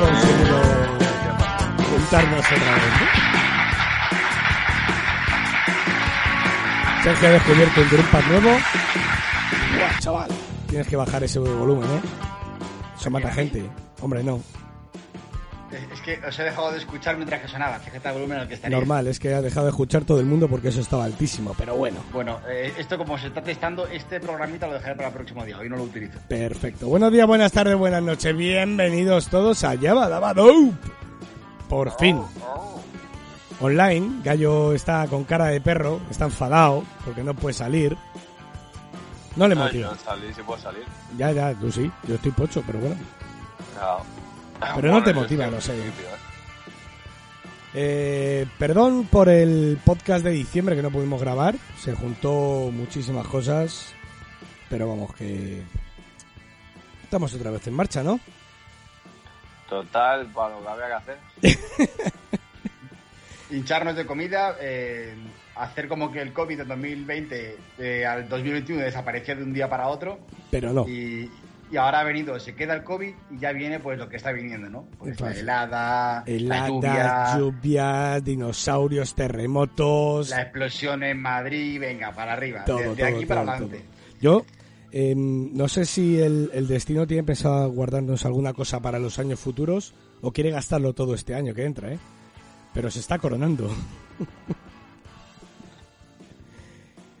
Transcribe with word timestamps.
conseguido 0.00 0.60
juntarnos 1.90 2.40
otra 2.40 2.74
vez, 2.74 2.92
¿no? 3.00 3.30
Sergio 7.02 7.28
ha 7.28 7.32
descubierto 7.32 7.80
un 7.80 7.88
Drumpas 7.88 8.26
nuevo. 8.26 8.50
Buah, 8.50 9.98
chaval. 10.00 10.30
Tienes 10.68 10.86
que 10.86 10.96
bajar 10.96 11.24
ese 11.24 11.38
volumen, 11.38 11.88
¿eh? 11.90 12.00
Eso 12.98 13.10
mata 13.10 13.32
gente. 13.32 13.70
Hombre, 14.00 14.22
no. 14.22 14.40
Es- 15.70 16.00
que 16.00 16.18
os 16.26 16.38
he 16.38 16.42
dejado 16.44 16.72
de 16.72 16.78
escuchar 16.78 17.16
mientras 17.16 17.40
que 17.42 17.48
sonaba. 17.48 17.78
Fíjate 17.78 18.08
el 18.08 18.14
volumen 18.14 18.38
al 18.38 18.48
que 18.48 18.54
estaría. 18.54 18.76
Normal, 18.76 19.06
es 19.06 19.18
que 19.20 19.32
ha 19.34 19.40
dejado 19.40 19.66
de 19.66 19.70
escuchar 19.70 20.04
todo 20.04 20.18
el 20.20 20.26
mundo 20.26 20.48
porque 20.48 20.68
eso 20.68 20.80
estaba 20.80 21.04
altísimo, 21.04 21.54
pero 21.56 21.76
bueno. 21.76 22.00
Bueno, 22.12 22.40
eh, 22.48 22.72
esto 22.78 22.98
como 22.98 23.16
se 23.18 23.28
está 23.28 23.42
testando, 23.42 23.86
este 23.86 24.18
programita 24.20 24.66
lo 24.66 24.74
dejaré 24.74 24.96
para 24.96 25.08
el 25.08 25.14
próximo 25.14 25.44
día. 25.44 25.58
Hoy 25.58 25.68
no 25.68 25.76
lo 25.76 25.84
utilizo. 25.84 26.18
Perfecto. 26.28 26.88
Buenos 26.88 27.12
días, 27.12 27.26
buenas 27.26 27.52
tardes, 27.52 27.76
buenas 27.76 28.02
noches. 28.02 28.36
Bienvenidos 28.36 29.28
todos 29.28 29.62
a 29.64 29.74
Yabba 29.74 30.34
Dope. 30.34 30.72
Por 31.68 31.96
fin. 31.98 32.20
Online, 33.60 34.22
Gallo 34.24 34.72
está 34.72 35.06
con 35.06 35.24
cara 35.24 35.46
de 35.46 35.60
perro, 35.60 36.00
está 36.10 36.24
enfadado 36.24 36.82
porque 37.04 37.22
no 37.22 37.34
puede 37.34 37.52
salir. 37.54 37.96
No 39.36 39.46
le 39.46 39.54
motiva. 39.54 39.90
no 39.90 39.96
salí, 39.96 40.32
si 40.34 40.42
puedo 40.42 40.60
salir. 40.60 40.82
Ya, 41.16 41.30
ya, 41.30 41.54
tú 41.54 41.70
sí. 41.70 41.90
Yo 42.08 42.14
estoy 42.16 42.32
pocho, 42.32 42.62
pero 42.66 42.80
bueno. 42.80 42.96
Ya. 43.76 43.98
Pero 44.76 44.92
no 44.92 45.02
te 45.02 45.14
motiva, 45.14 45.46
no 45.46 45.60
sé. 45.60 45.74
¿eh? 47.74 48.46
Perdón 48.58 49.06
por 49.10 49.28
el 49.28 49.78
podcast 49.84 50.24
de 50.24 50.30
diciembre 50.30 50.76
que 50.76 50.82
no 50.82 50.90
pudimos 50.90 51.20
grabar. 51.20 51.54
Se 51.78 51.94
juntó 51.94 52.70
muchísimas 52.72 53.26
cosas. 53.26 53.94
Pero 54.68 54.88
vamos, 54.88 55.14
que. 55.14 55.62
Estamos 57.02 57.34
otra 57.34 57.50
vez 57.50 57.66
en 57.66 57.74
marcha, 57.74 58.02
¿no? 58.02 58.20
Total, 59.68 60.26
para 60.26 60.56
lo 60.56 60.62
que 60.62 60.68
había 60.68 60.86
que 60.86 60.92
hacer. 60.92 61.18
Hincharnos 63.50 63.96
de 63.96 64.06
comida, 64.06 64.56
eh, 64.60 65.14
hacer 65.56 65.88
como 65.88 66.12
que 66.12 66.20
el 66.20 66.32
COVID 66.32 66.58
de 66.58 66.64
2020 66.64 67.56
eh, 67.78 68.06
al 68.06 68.28
2021 68.28 68.82
desaparecía 68.82 69.34
de 69.34 69.42
un 69.42 69.52
día 69.52 69.68
para 69.68 69.88
otro. 69.88 70.20
Pero 70.50 70.72
no. 70.72 70.88
Y, 70.88 71.30
y 71.70 71.76
ahora 71.76 72.00
ha 72.00 72.04
venido, 72.04 72.38
se 72.40 72.54
queda 72.54 72.74
el 72.74 72.82
COVID 72.82 73.14
y 73.30 73.38
ya 73.38 73.52
viene 73.52 73.78
pues 73.78 73.98
lo 73.98 74.08
que 74.08 74.16
está 74.16 74.32
viniendo, 74.32 74.68
¿no? 74.68 74.86
Pues 74.98 75.20
la 75.20 75.32
helada, 75.32 76.24
la 76.26 76.68
lluvia, 76.68 77.38
lluvias, 77.38 78.24
dinosaurios, 78.24 79.14
terremotos. 79.14 80.30
la 80.30 80.42
explosión 80.42 81.02
en 81.02 81.20
Madrid, 81.20 81.78
venga, 81.80 82.12
para 82.12 82.32
arriba, 82.32 82.64
Todo, 82.64 82.78
de, 82.78 82.88
de 82.88 82.96
todo, 82.96 83.06
aquí 83.06 83.26
para 83.26 83.42
todo, 83.42 83.52
adelante. 83.52 83.84
Yo 84.20 84.44
eh, 84.92 85.14
no 85.16 85.68
sé 85.68 85.84
si 85.84 86.20
el, 86.20 86.50
el 86.52 86.66
destino 86.66 87.06
tiene 87.06 87.22
pensado 87.22 87.70
guardarnos 87.70 88.24
alguna 88.24 88.52
cosa 88.52 88.80
para 88.80 88.98
los 88.98 89.18
años 89.18 89.38
futuros 89.38 89.94
o 90.20 90.32
quiere 90.32 90.50
gastarlo 90.50 90.92
todo 90.92 91.14
este 91.14 91.34
año 91.34 91.54
que 91.54 91.64
entra, 91.64 91.92
¿eh? 91.92 91.98
Pero 92.74 92.90
se 92.90 92.98
está 92.98 93.18
coronando. 93.18 93.70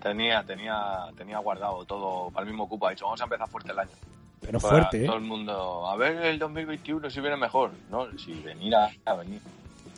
Tenía, 0.02 0.42
tenía, 0.44 1.08
tenía 1.14 1.38
guardado 1.38 1.84
todo 1.84 2.30
para 2.30 2.44
el 2.44 2.50
mismo 2.50 2.66
cupo. 2.66 2.86
Ha 2.86 2.90
dicho, 2.90 3.04
vamos 3.04 3.20
a 3.20 3.24
empezar 3.24 3.46
fuerte 3.48 3.70
el 3.70 3.78
año. 3.80 3.90
Pero 4.40 4.58
Para 4.58 4.74
fuerte, 4.74 5.02
¿eh? 5.02 5.06
Todo 5.06 5.16
el 5.16 5.24
mundo, 5.24 5.86
a 5.88 5.96
ver 5.96 6.16
el 6.24 6.38
2021 6.38 7.10
si 7.10 7.20
viene 7.20 7.36
mejor. 7.36 7.72
No, 7.90 8.06
si 8.18 8.32
venir 8.34 8.74
a, 8.74 8.90
a 9.04 9.14
venir. 9.16 9.40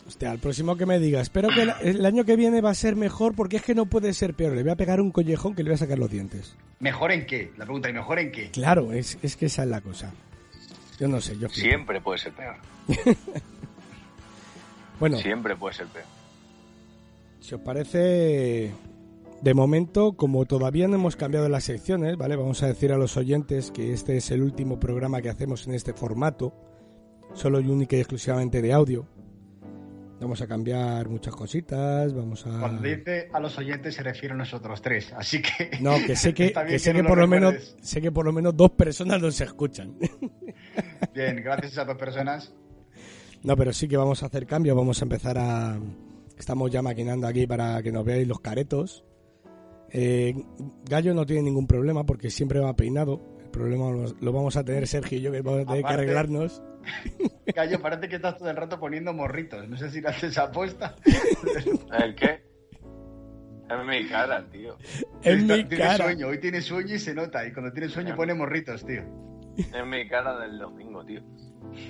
Hostia, 0.06 0.32
al 0.32 0.38
próximo 0.38 0.76
que 0.76 0.84
me 0.84 0.98
diga, 0.98 1.20
espero 1.20 1.48
que 1.48 1.62
el, 1.62 1.72
el 1.96 2.04
año 2.04 2.24
que 2.24 2.34
viene 2.36 2.60
va 2.60 2.70
a 2.70 2.74
ser 2.74 2.96
mejor 2.96 3.34
porque 3.36 3.56
es 3.58 3.62
que 3.62 3.74
no 3.74 3.86
puede 3.86 4.12
ser 4.14 4.34
peor. 4.34 4.54
Le 4.54 4.62
voy 4.62 4.72
a 4.72 4.76
pegar 4.76 5.00
un 5.00 5.12
collejón 5.12 5.54
que 5.54 5.62
le 5.62 5.70
voy 5.70 5.74
a 5.76 5.78
sacar 5.78 5.98
los 5.98 6.10
dientes. 6.10 6.56
¿Mejor 6.80 7.12
en 7.12 7.24
qué? 7.24 7.52
La 7.56 7.64
pregunta, 7.64 7.88
¿y 7.88 7.92
mejor 7.92 8.18
en 8.18 8.32
qué? 8.32 8.50
Claro, 8.50 8.92
es, 8.92 9.16
es 9.22 9.36
que 9.36 9.46
esa 9.46 9.62
es 9.62 9.68
la 9.68 9.80
cosa. 9.80 10.12
Yo 10.98 11.06
no 11.08 11.20
sé, 11.20 11.34
yo 11.38 11.48
flipo. 11.48 11.68
Siempre 11.68 12.00
puede 12.00 12.18
ser 12.18 12.33
peor. 12.33 12.56
Bueno, 14.98 15.18
Siempre 15.18 15.56
puede 15.56 15.74
ser 15.74 15.86
peor. 15.88 16.05
si 17.40 17.55
os 17.56 17.61
parece, 17.61 18.70
de 19.42 19.55
momento, 19.55 20.13
como 20.13 20.45
todavía 20.47 20.86
no 20.86 20.95
hemos 20.95 21.17
cambiado 21.17 21.48
las 21.48 21.64
secciones, 21.64 22.17
¿vale? 22.17 22.36
Vamos 22.36 22.63
a 22.63 22.69
decir 22.69 22.92
a 22.92 22.97
los 22.97 23.17
oyentes 23.17 23.73
que 23.73 23.92
este 23.92 24.17
es 24.17 24.30
el 24.30 24.41
último 24.41 24.79
programa 24.79 25.20
que 25.20 25.29
hacemos 25.29 25.67
en 25.67 25.75
este 25.75 25.92
formato, 25.92 26.55
solo 27.35 27.61
y 27.61 27.67
única 27.67 27.97
y 27.97 28.01
exclusivamente 28.01 28.63
de 28.63 28.73
audio. 28.73 29.08
Vamos 30.20 30.41
a 30.41 30.47
cambiar 30.47 31.08
muchas 31.08 31.35
cositas, 31.35 32.14
vamos 32.14 32.47
a... 32.47 32.61
Cuando 32.61 32.83
dice 32.83 33.29
a 33.33 33.41
los 33.41 33.58
oyentes 33.58 33.97
se 33.97 34.05
refiere 34.05 34.33
a 34.33 34.36
nosotros 34.36 34.80
tres, 34.80 35.13
así 35.17 35.42
que... 35.42 35.70
No, 35.80 35.97
que 36.07 36.14
sé 36.14 36.33
que, 36.33 36.55
sé 36.79 36.92
que 36.92 36.98
que 36.98 37.03
no 37.03 37.09
por 37.09 37.19
lo 37.19 37.27
menos 37.27 37.77
sé 37.83 38.01
que 38.01 38.13
por 38.13 38.24
lo 38.24 38.33
menos 38.33 38.57
dos 38.57 38.70
personas 38.70 39.20
nos 39.20 39.41
escuchan. 39.41 39.98
Bien, 41.14 41.42
gracias 41.42 41.79
a 41.79 41.85
dos 41.85 41.97
personas. 41.97 42.55
No, 43.42 43.57
pero 43.57 43.73
sí 43.73 43.89
que 43.89 43.97
vamos 43.97 44.23
a 44.23 44.27
hacer 44.27 44.47
cambios, 44.47 44.77
vamos 44.77 45.03
a 45.03 45.05
empezar 45.05 45.36
a... 45.36 45.80
Estamos 46.39 46.70
ya 46.70 46.80
maquinando 46.80 47.27
aquí 47.27 47.48
para 47.48 47.83
que 47.83 47.91
nos 47.91 48.05
veáis 48.05 48.29
los 48.29 48.39
caretos. 48.39 49.05
Eh, 49.92 50.35
Gallo 50.89 51.13
no 51.14 51.27
tiene 51.27 51.42
ningún 51.42 51.67
problema 51.67 52.05
porque 52.05 52.30
siempre 52.30 52.61
va 52.61 52.75
peinado. 52.75 53.20
El 53.45 53.51
problema 53.51 53.91
lo, 53.91 54.07
lo 54.20 54.33
vamos 54.33 54.57
a 54.57 54.64
tener 54.64 54.86
Sergio 54.89 55.19
y 55.19 55.20
yo 55.20 55.30
que 55.30 55.42
vamos 55.42 55.61
a 55.63 55.67
tener 55.67 55.85
que 55.85 55.92
arreglarnos. 55.92 56.63
Gallo, 57.55 57.80
parece 57.80 58.08
que 58.08 58.17
estás 58.17 58.39
todo 58.39 58.48
el 58.51 58.57
rato 58.57 58.80
poniendo 58.80 59.13
morritos. 59.13 59.69
No 59.69 59.77
sé 59.77 59.91
si 59.91 60.01
lo 60.01 60.08
haces 60.08 60.36
aposta. 60.39 60.97
¿El 62.03 62.14
qué? 62.14 62.42
Es 63.69 63.86
mi 63.86 64.07
cara, 64.08 64.45
tío. 64.51 64.77
En 65.23 65.47
mi 65.47 65.64
tiene 65.64 65.85
cara. 65.85 66.05
sueño, 66.05 66.29
hoy 66.29 66.39
tiene 66.39 66.61
sueño 66.61 66.95
y 66.95 66.98
se 66.98 67.14
nota. 67.14 67.47
Y 67.47 67.53
cuando 67.53 67.73
tiene 67.73 67.89
sueño 67.89 68.17
pone 68.17 68.35
morritos, 68.35 68.85
tío. 68.85 69.03
Es 69.57 69.86
mi 69.86 70.09
cara 70.09 70.39
del 70.41 70.59
domingo, 70.59 71.05
tío. 71.05 71.23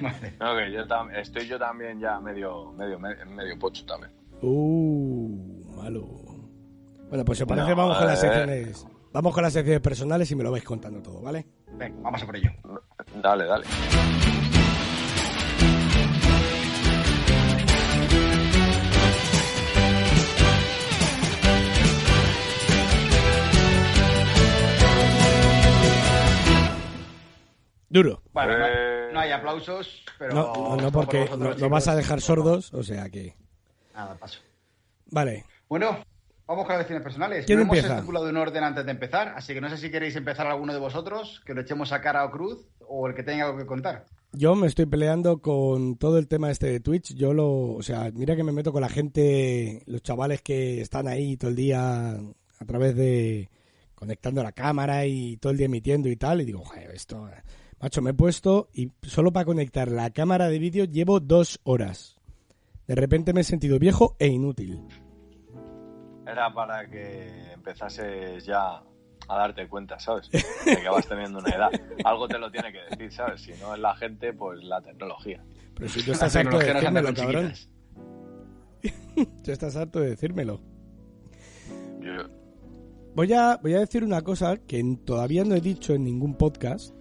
Vale. 0.01 0.35
No, 0.39 0.57
que 0.57 0.73
yo 0.73 0.87
tam- 0.87 1.11
estoy 1.17 1.47
yo 1.47 1.59
también 1.59 1.99
ya 2.01 2.21
medio, 2.21 2.73
medio, 2.73 2.99
medio, 2.99 3.27
medio 3.27 3.59
pocho 3.59 3.85
también. 3.87 4.13
Uh, 4.43 5.65
malo. 5.77 6.09
Bueno, 7.13 7.27
pues 7.27 7.37
si 7.37 7.43
os 7.43 7.49
parece, 7.51 7.69
No, 7.69 7.77
vamos 7.77 7.99
con 7.99 8.07
las 8.07 8.19
eh. 8.25 8.27
secciones. 8.27 8.87
Vamos 9.13 9.35
con 9.35 9.43
las 9.43 9.53
secciones 9.53 9.83
personales 9.83 10.31
y 10.31 10.35
me 10.35 10.43
lo 10.45 10.51
vais 10.51 10.65
contando 10.65 11.03
todo, 11.03 11.21
¿vale? 11.21 11.45
Venga, 11.75 11.95
vamos 12.01 12.23
a 12.23 12.25
por 12.25 12.37
ello. 12.37 12.51
Dale, 13.23 13.45
dale. 13.45 13.67
Duro. 27.89 28.23
Bueno, 28.33 28.57
no, 28.59 28.67
Eh. 28.67 29.11
no 29.13 29.21
hay 29.21 29.31
aplausos, 29.33 30.03
pero... 30.19 30.35
No, 30.35 30.53
no, 30.55 30.77
no, 30.77 30.83
por 30.85 30.93
porque 31.05 31.21
vosotros, 31.21 31.39
no- 31.57 31.61
nos 31.61 31.71
vas 31.71 31.89
a 31.89 31.95
dejar 31.97 32.21
sordos, 32.23 32.73
o 32.73 32.83
sea 32.83 33.11
que... 33.11 33.37
Nada, 33.95 34.15
paso. 34.15 34.41
Vale, 35.11 35.45
Bueno, 35.69 35.99
vamos 36.47 36.65
con 36.65 36.73
las 36.73 36.81
lecciones 36.81 37.03
personales. 37.03 37.47
¿Quién 37.47 37.59
no 37.59 37.65
hemos 37.65 37.77
empieza? 37.77 37.97
estipulado 37.97 38.29
un 38.29 38.37
orden 38.37 38.65
antes 38.65 38.85
de 38.85 38.91
empezar, 38.91 39.35
así 39.37 39.55
que 39.55 39.61
no 39.61 39.69
sé 39.69 39.79
si 39.79 39.91
queréis 39.91 40.17
empezar 40.17 40.47
alguno 40.47 40.73
de 40.73 40.79
vosotros, 40.79 41.43
que 41.45 41.55
lo 41.55 41.63
echemos 41.63 41.93
a 41.93 42.01
cara 42.01 42.25
o 42.25 42.31
cruz, 42.31 42.67
o 42.87 43.07
el 43.07 43.15
que 43.15 43.23
tenga 43.23 43.47
algo 43.47 43.59
que 43.59 43.67
contar. 43.67 44.07
Yo 44.35 44.55
me 44.55 44.67
estoy 44.67 44.87
peleando 44.87 45.43
con 45.43 45.97
todo 45.97 46.19
el 46.19 46.27
tema 46.27 46.51
este 46.51 46.67
de 46.67 46.81
Twitch. 46.81 47.15
Yo 47.15 47.35
lo, 47.35 47.75
o 47.75 47.83
sea, 47.83 48.11
mira 48.15 48.35
que 48.35 48.43
me 48.43 48.53
meto 48.53 48.73
con 48.73 48.81
la 48.81 48.89
gente, 48.89 49.83
los 49.87 50.03
chavales 50.03 50.41
que 50.41 50.81
están 50.81 51.07
ahí 51.07 51.37
todo 51.37 51.51
el 51.51 51.57
día 51.57 52.13
a 52.13 52.65
través 52.67 52.97
de 52.97 53.51
conectando 53.95 54.43
la 54.43 54.53
cámara 54.53 55.07
y 55.07 55.37
todo 55.37 55.53
el 55.53 55.59
día 55.59 55.67
emitiendo 55.67 56.09
y 56.09 56.17
tal. 56.17 56.41
Y 56.41 56.47
digo, 56.47 56.65
joder, 56.65 56.91
esto, 56.93 57.29
macho, 57.79 58.01
me 58.01 58.11
he 58.11 58.15
puesto 58.15 58.69
y 58.73 58.91
solo 59.03 59.33
para 59.33 59.45
conectar 59.45 59.91
la 59.91 60.09
cámara 60.11 60.49
de 60.49 60.59
vídeo 60.59 60.87
llevo 60.87 61.21
dos 61.21 61.61
horas. 61.65 62.17
De 62.87 62.95
repente 62.95 63.35
me 63.35 63.43
he 63.43 63.45
sentido 63.45 63.79
viejo 63.79 64.17
e 64.19 64.29
inútil. 64.29 64.81
Era 66.27 66.53
para 66.53 66.89
que 66.89 67.53
empezases 67.53 68.45
ya 68.45 68.83
a 69.29 69.39
darte 69.39 69.69
cuenta, 69.69 69.99
¿sabes? 69.99 70.31
De 70.31 70.77
que 70.77 70.89
vas 70.89 71.07
teniendo 71.07 71.39
una 71.39 71.51
edad. 71.51 71.71
Algo 72.05 72.29
te 72.29 72.39
lo 72.39 72.51
tiene 72.51 72.73
que 72.73 72.79
decir, 72.91 73.13
¿sabes? 73.13 73.41
Si 73.43 73.53
no 73.55 73.75
es 73.75 73.81
la 73.81 73.95
gente, 73.97 74.33
pues 74.33 74.63
la 74.63 74.81
tecnología. 74.81 75.43
Pero 75.75 75.89
si 75.89 76.03
tú 76.05 76.13
estás 76.13 76.35
harto 76.37 76.59
de 76.59 76.73
decírmelo, 76.73 77.15
cabrón. 77.15 77.53
Tú 79.45 79.53
estás 79.53 79.77
harto 79.77 80.01
de 80.01 80.11
decírmelo. 80.11 80.61
Yo, 82.01 82.29
Voy 83.15 83.31
a, 83.35 83.59
voy 83.63 83.75
a 83.75 83.81
decir 83.81 84.05
una 84.05 84.23
cosa 84.23 84.57
que 84.57 84.83
todavía 85.05 85.45
no 85.45 85.55
he 85.55 85.61
dicho 85.61 85.93
en 85.93 86.05
ningún 86.05 86.35
podcast. 86.35 86.95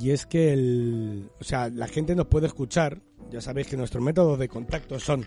Y 0.00 0.10
es 0.10 0.24
que 0.24 0.54
el, 0.54 1.30
o 1.38 1.44
sea, 1.44 1.68
la 1.68 1.86
gente 1.86 2.14
nos 2.14 2.26
puede 2.26 2.46
escuchar. 2.46 3.02
Ya 3.30 3.42
sabéis 3.42 3.66
que 3.66 3.76
nuestros 3.76 4.02
métodos 4.02 4.38
de 4.38 4.48
contacto 4.48 4.98
son 4.98 5.26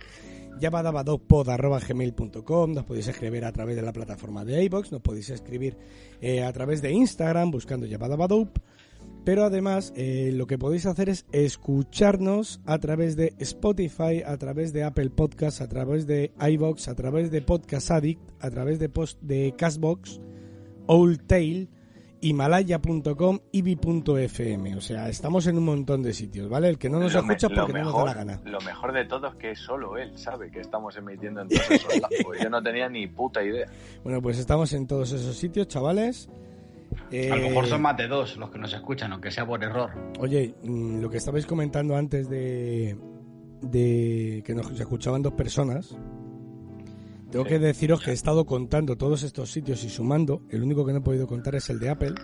yabadabadopod.gmail.com 0.60 2.74
Nos 2.74 2.86
podéis 2.86 3.08
escribir 3.08 3.46
a 3.46 3.52
través 3.52 3.76
de 3.76 3.82
la 3.82 3.94
plataforma 3.94 4.46
de 4.46 4.64
iBox 4.64 4.92
Nos 4.92 5.02
podéis 5.02 5.30
escribir 5.30 5.78
eh, 6.22 6.44
a 6.44 6.54
través 6.54 6.82
de 6.82 6.92
Instagram 6.92 7.52
buscando 7.52 7.86
yabadabadop. 7.86 8.58
Pero 9.24 9.44
además, 9.44 9.94
eh, 9.96 10.32
lo 10.34 10.48
que 10.48 10.58
podéis 10.58 10.86
hacer 10.86 11.10
es 11.10 11.26
escucharnos 11.32 12.62
a 12.66 12.80
través 12.80 13.16
de 13.16 13.34
Spotify, 13.40 14.24
a 14.26 14.38
través 14.38 14.74
de 14.74 14.84
Apple 14.84 15.10
Podcasts, 15.10 15.62
a 15.62 15.68
través 15.68 16.08
de 16.08 16.32
iBox, 16.40 16.88
a 16.88 16.96
través 16.96 17.32
de 17.32 17.42
Podcast 17.42 17.92
Addict, 17.92 18.22
a 18.40 18.50
través 18.50 18.80
de, 18.80 18.90
post 18.90 19.22
de 19.22 19.54
Castbox, 19.58 20.20
Old 20.88 21.28
Tail 21.28 21.70
himalaya.com, 22.22 23.40
ibi.fm. 23.52 24.76
O 24.76 24.82
sea, 24.82 25.10
estamos 25.10 25.48
en 25.48 25.58
un 25.58 25.66
montón 25.66 26.04
de 26.04 26.14
sitios, 26.14 26.50
¿vale? 26.50 26.70
El 26.70 26.78
que 26.78 26.90
no 26.90 27.00
nos 27.00 27.14
Lo 27.14 27.24
me- 27.24 27.34
escucha 27.34 27.48
es 27.48 27.58
lo 27.58 27.66
porque 27.66 27.80
no 27.80 27.86
nos 27.86 27.96
da 27.96 28.06
la 28.06 28.14
gana. 28.14 28.42
Lo 28.46 28.60
mejor 28.62 28.94
de 28.94 29.06
todo 29.06 29.28
es 29.28 29.36
que 29.36 29.56
solo 29.56 29.98
él 29.98 30.18
sabe 30.18 30.52
que 30.52 30.60
estamos 30.62 30.96
emitiendo 30.98 31.42
en 31.42 31.50
todos 31.50 31.72
esos 31.72 31.94
lados. 32.02 32.10
Yo 32.44 32.50
no 32.50 32.62
tenía 32.62 32.90
ni 32.90 33.08
puta 33.08 33.44
idea. 33.44 33.68
Bueno, 34.04 34.22
pues 34.22 34.38
estamos 34.40 34.72
en 34.74 34.88
todos 34.88 35.12
esos 35.12 35.36
sitios, 35.38 35.68
chavales. 35.68 36.30
Eh, 37.12 37.32
A 37.32 37.36
lo 37.36 37.44
mejor 37.44 37.68
son 37.68 37.82
más 37.82 37.96
de 37.98 38.08
dos 38.08 38.38
los 38.38 38.50
que 38.50 38.58
nos 38.60 38.74
escuchan, 38.74 39.12
aunque 39.14 39.32
sea 39.32 39.46
por 39.46 39.64
error. 39.64 39.92
Oye, 40.20 40.56
mm, 40.64 41.02
lo 41.02 41.10
que 41.10 41.18
estabais 41.18 41.46
comentando 41.46 41.96
antes 41.96 42.28
de, 42.30 42.98
de 43.62 44.42
que 44.46 44.54
nos 44.56 44.72
escuchaban 44.80 45.22
dos 45.22 45.34
personas, 45.34 45.96
tengo 47.32 47.46
Sí. 47.46 47.50
que 47.50 47.60
deciros 47.60 48.02
que 48.04 48.12
he 48.12 48.14
estado 48.14 48.46
contando 48.46 48.96
todos 48.98 49.24
estos 49.24 49.52
sitios 49.52 49.84
y 49.84 49.90
sumando. 49.90 50.42
El 50.50 50.64
único 50.64 50.86
que 50.86 50.92
no 50.94 51.00
he 51.00 51.02
podido 51.02 51.28
contar 51.28 51.56
es 51.56 51.70
el 51.70 51.80
de 51.80 51.90
Apple. 51.90 52.16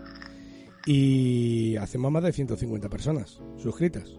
Y 0.86 1.76
hacemos 1.78 2.12
más 2.12 2.24
de 2.24 2.32
150 2.32 2.90
personas 2.90 3.42
suscritas. 3.58 4.10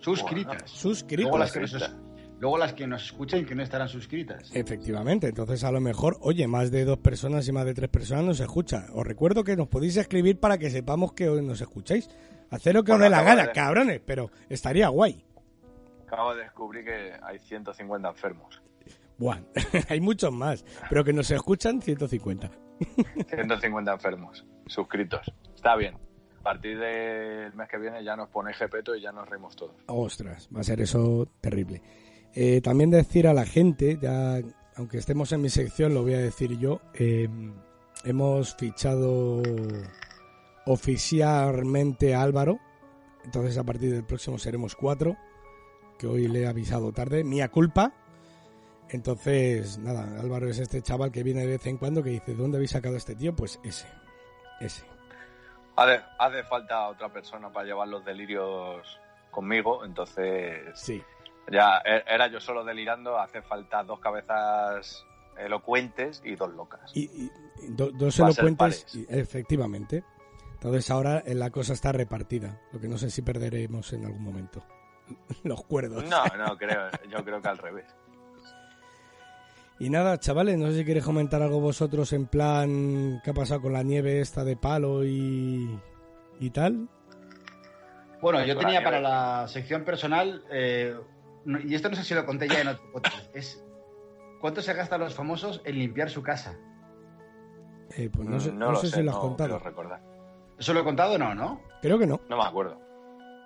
Suscritas. 0.00 0.62
Luego 0.62 0.66
Suscritas. 0.66 1.38
las, 1.38 1.52
que 1.52 1.60
nos, 1.60 1.96
luego 2.40 2.58
las 2.58 2.72
que 2.72 2.86
nos 2.86 3.04
escuchen 3.04 3.44
que 3.46 3.54
no 3.54 3.62
estarán 3.62 3.88
suscritas. 3.88 4.50
Efectivamente, 4.54 5.28
entonces 5.28 5.62
a 5.64 5.70
lo 5.70 5.80
mejor, 5.80 6.16
oye, 6.22 6.46
más 6.48 6.70
de 6.70 6.84
dos 6.84 6.98
personas 6.98 7.46
y 7.48 7.52
más 7.52 7.66
de 7.66 7.74
tres 7.74 7.88
personas 7.90 8.24
nos 8.24 8.40
escucha. 8.40 8.86
Os 8.94 9.06
recuerdo 9.06 9.44
que 9.44 9.56
nos 9.56 9.68
podéis 9.68 9.96
escribir 9.98 10.40
para 10.40 10.58
que 10.58 10.70
sepamos 10.70 11.12
que 11.12 11.26
nos 11.26 11.60
escucháis. 11.60 12.08
Hacer 12.50 12.74
lo 12.74 12.82
que 12.82 12.92
os 12.92 12.98
dé 12.98 13.08
la 13.08 13.22
gana, 13.22 13.46
de- 13.46 13.52
cabrones, 13.52 14.00
pero 14.04 14.30
estaría 14.48 14.88
guay. 14.88 15.24
Acabo 16.06 16.34
de 16.34 16.42
descubrir 16.42 16.84
que 16.84 17.12
hay 17.22 17.38
150 17.38 18.08
enfermos. 18.08 18.60
Buah, 19.18 19.38
hay 19.88 20.00
muchos 20.00 20.32
más, 20.32 20.64
pero 20.88 21.04
que 21.04 21.12
nos 21.12 21.30
escuchan 21.30 21.80
150. 21.80 22.50
150 23.28 23.92
enfermos 23.92 24.44
suscritos. 24.66 25.32
Está 25.54 25.76
bien. 25.76 25.94
A 26.40 26.42
partir 26.42 26.76
del 26.78 27.54
mes 27.54 27.68
que 27.68 27.78
viene 27.78 28.02
ya 28.02 28.16
nos 28.16 28.28
pone 28.28 28.52
Gepeto 28.52 28.96
y 28.96 29.02
ya 29.02 29.12
nos 29.12 29.28
reímos 29.28 29.54
todos. 29.54 29.76
Ostras, 29.86 30.48
va 30.54 30.60
a 30.60 30.64
ser 30.64 30.80
eso 30.80 31.28
terrible. 31.40 31.82
Eh, 32.34 32.60
también 32.60 32.90
decir 32.90 33.28
a 33.28 33.34
la 33.34 33.44
gente, 33.44 33.98
ya, 34.00 34.40
aunque 34.74 34.98
estemos 34.98 35.30
en 35.32 35.42
mi 35.42 35.50
sección, 35.50 35.94
lo 35.94 36.02
voy 36.02 36.14
a 36.14 36.18
decir 36.18 36.58
yo, 36.58 36.80
eh, 36.94 37.28
hemos 38.04 38.56
fichado 38.56 39.40
oficialmente 40.66 42.14
a 42.14 42.22
Álvaro, 42.22 42.58
entonces 43.24 43.56
a 43.58 43.64
partir 43.64 43.92
del 43.92 44.04
próximo 44.04 44.38
seremos 44.38 44.74
cuatro, 44.74 45.16
que 45.98 46.06
hoy 46.06 46.26
le 46.26 46.40
he 46.40 46.46
avisado 46.46 46.92
tarde, 46.92 47.22
mía 47.22 47.48
culpa. 47.48 47.94
Entonces, 48.92 49.78
nada, 49.78 50.20
Álvaro 50.20 50.48
es 50.48 50.58
este 50.58 50.82
chaval 50.82 51.10
que 51.10 51.22
viene 51.22 51.40
de 51.40 51.46
vez 51.46 51.66
en 51.66 51.78
cuando 51.78 52.02
que 52.02 52.10
dice, 52.10 52.34
¿dónde 52.34 52.58
habéis 52.58 52.72
sacado 52.72 52.94
a 52.94 52.98
este 52.98 53.16
tío? 53.16 53.34
Pues 53.34 53.58
ese, 53.64 53.88
ese. 54.60 54.84
Hace, 55.76 56.00
hace 56.18 56.42
falta 56.44 56.88
otra 56.88 57.08
persona 57.08 57.50
para 57.50 57.64
llevar 57.66 57.88
los 57.88 58.04
delirios 58.04 59.00
conmigo, 59.30 59.84
entonces 59.86 60.60
Sí, 60.74 61.02
ya 61.50 61.78
e- 61.84 62.04
era 62.06 62.26
yo 62.26 62.38
solo 62.38 62.62
delirando, 62.64 63.18
hace 63.18 63.40
falta 63.40 63.82
dos 63.82 63.98
cabezas 63.98 65.04
elocuentes 65.38 66.20
y 66.24 66.36
dos 66.36 66.52
locas. 66.52 66.90
Y, 66.94 67.04
y- 67.04 67.32
y 67.62 67.68
do- 67.68 67.90
dos 67.92 68.20
Va 68.20 68.26
elocuentes, 68.26 68.94
y- 68.94 69.06
efectivamente. 69.08 70.04
Entonces 70.52 70.90
ahora 70.90 71.22
eh, 71.24 71.34
la 71.34 71.48
cosa 71.50 71.72
está 71.72 71.90
repartida. 71.92 72.60
Lo 72.72 72.78
que 72.78 72.86
no 72.88 72.98
sé 72.98 73.08
si 73.10 73.22
perderemos 73.22 73.90
en 73.94 74.04
algún 74.04 74.22
momento. 74.22 74.62
Los 75.42 75.64
cuerdos. 75.64 76.04
No, 76.04 76.22
no 76.36 76.56
creo, 76.58 76.90
yo 77.10 77.24
creo 77.24 77.40
que 77.40 77.48
al 77.48 77.58
revés. 77.58 77.86
Y 79.78 79.90
nada, 79.90 80.18
chavales, 80.18 80.58
no 80.58 80.68
sé 80.68 80.78
si 80.78 80.84
queréis 80.84 81.04
comentar 81.04 81.42
algo 81.42 81.60
vosotros 81.60 82.12
en 82.12 82.26
plan 82.26 83.20
qué 83.24 83.30
ha 83.30 83.34
pasado 83.34 83.62
con 83.62 83.72
la 83.72 83.82
nieve 83.82 84.20
esta 84.20 84.44
de 84.44 84.56
palo 84.56 85.04
y, 85.04 85.78
y 86.38 86.50
tal. 86.50 86.88
Bueno, 88.20 88.44
yo 88.44 88.54
Con 88.54 88.64
tenía 88.64 88.84
para 88.84 89.00
la 89.00 89.48
sección 89.48 89.84
personal, 89.84 90.44
eh, 90.52 90.94
y 91.64 91.74
esto 91.74 91.88
no 91.88 91.96
sé 91.96 92.04
si 92.04 92.14
lo 92.14 92.24
conté 92.24 92.48
ya 92.48 92.60
en 92.60 92.68
otro 92.68 92.92
podcast, 92.92 93.34
es 93.34 93.64
cuánto 94.40 94.62
se 94.62 94.72
gastan 94.74 95.00
los 95.00 95.14
famosos 95.14 95.60
en 95.64 95.78
limpiar 95.78 96.08
su 96.08 96.22
casa. 96.22 96.56
Eh, 97.96 98.08
pues 98.12 98.28
no 98.28 98.38
sé, 98.38 98.52
no 98.52 98.66
no 98.66 98.72
lo 98.72 98.78
sé 98.78 98.88
sé, 98.88 98.96
si 98.96 99.02
lo 99.02 99.10
has 99.10 99.16
no 99.16 99.22
contado. 99.22 99.60
¿Eso 100.58 100.72
lo 100.72 100.80
he 100.80 100.84
contado 100.84 101.14
o 101.14 101.18
no, 101.18 101.34
no? 101.34 101.60
Creo 101.80 101.98
que 101.98 102.06
no. 102.06 102.20
No 102.28 102.36
me 102.36 102.44
acuerdo. 102.44 102.78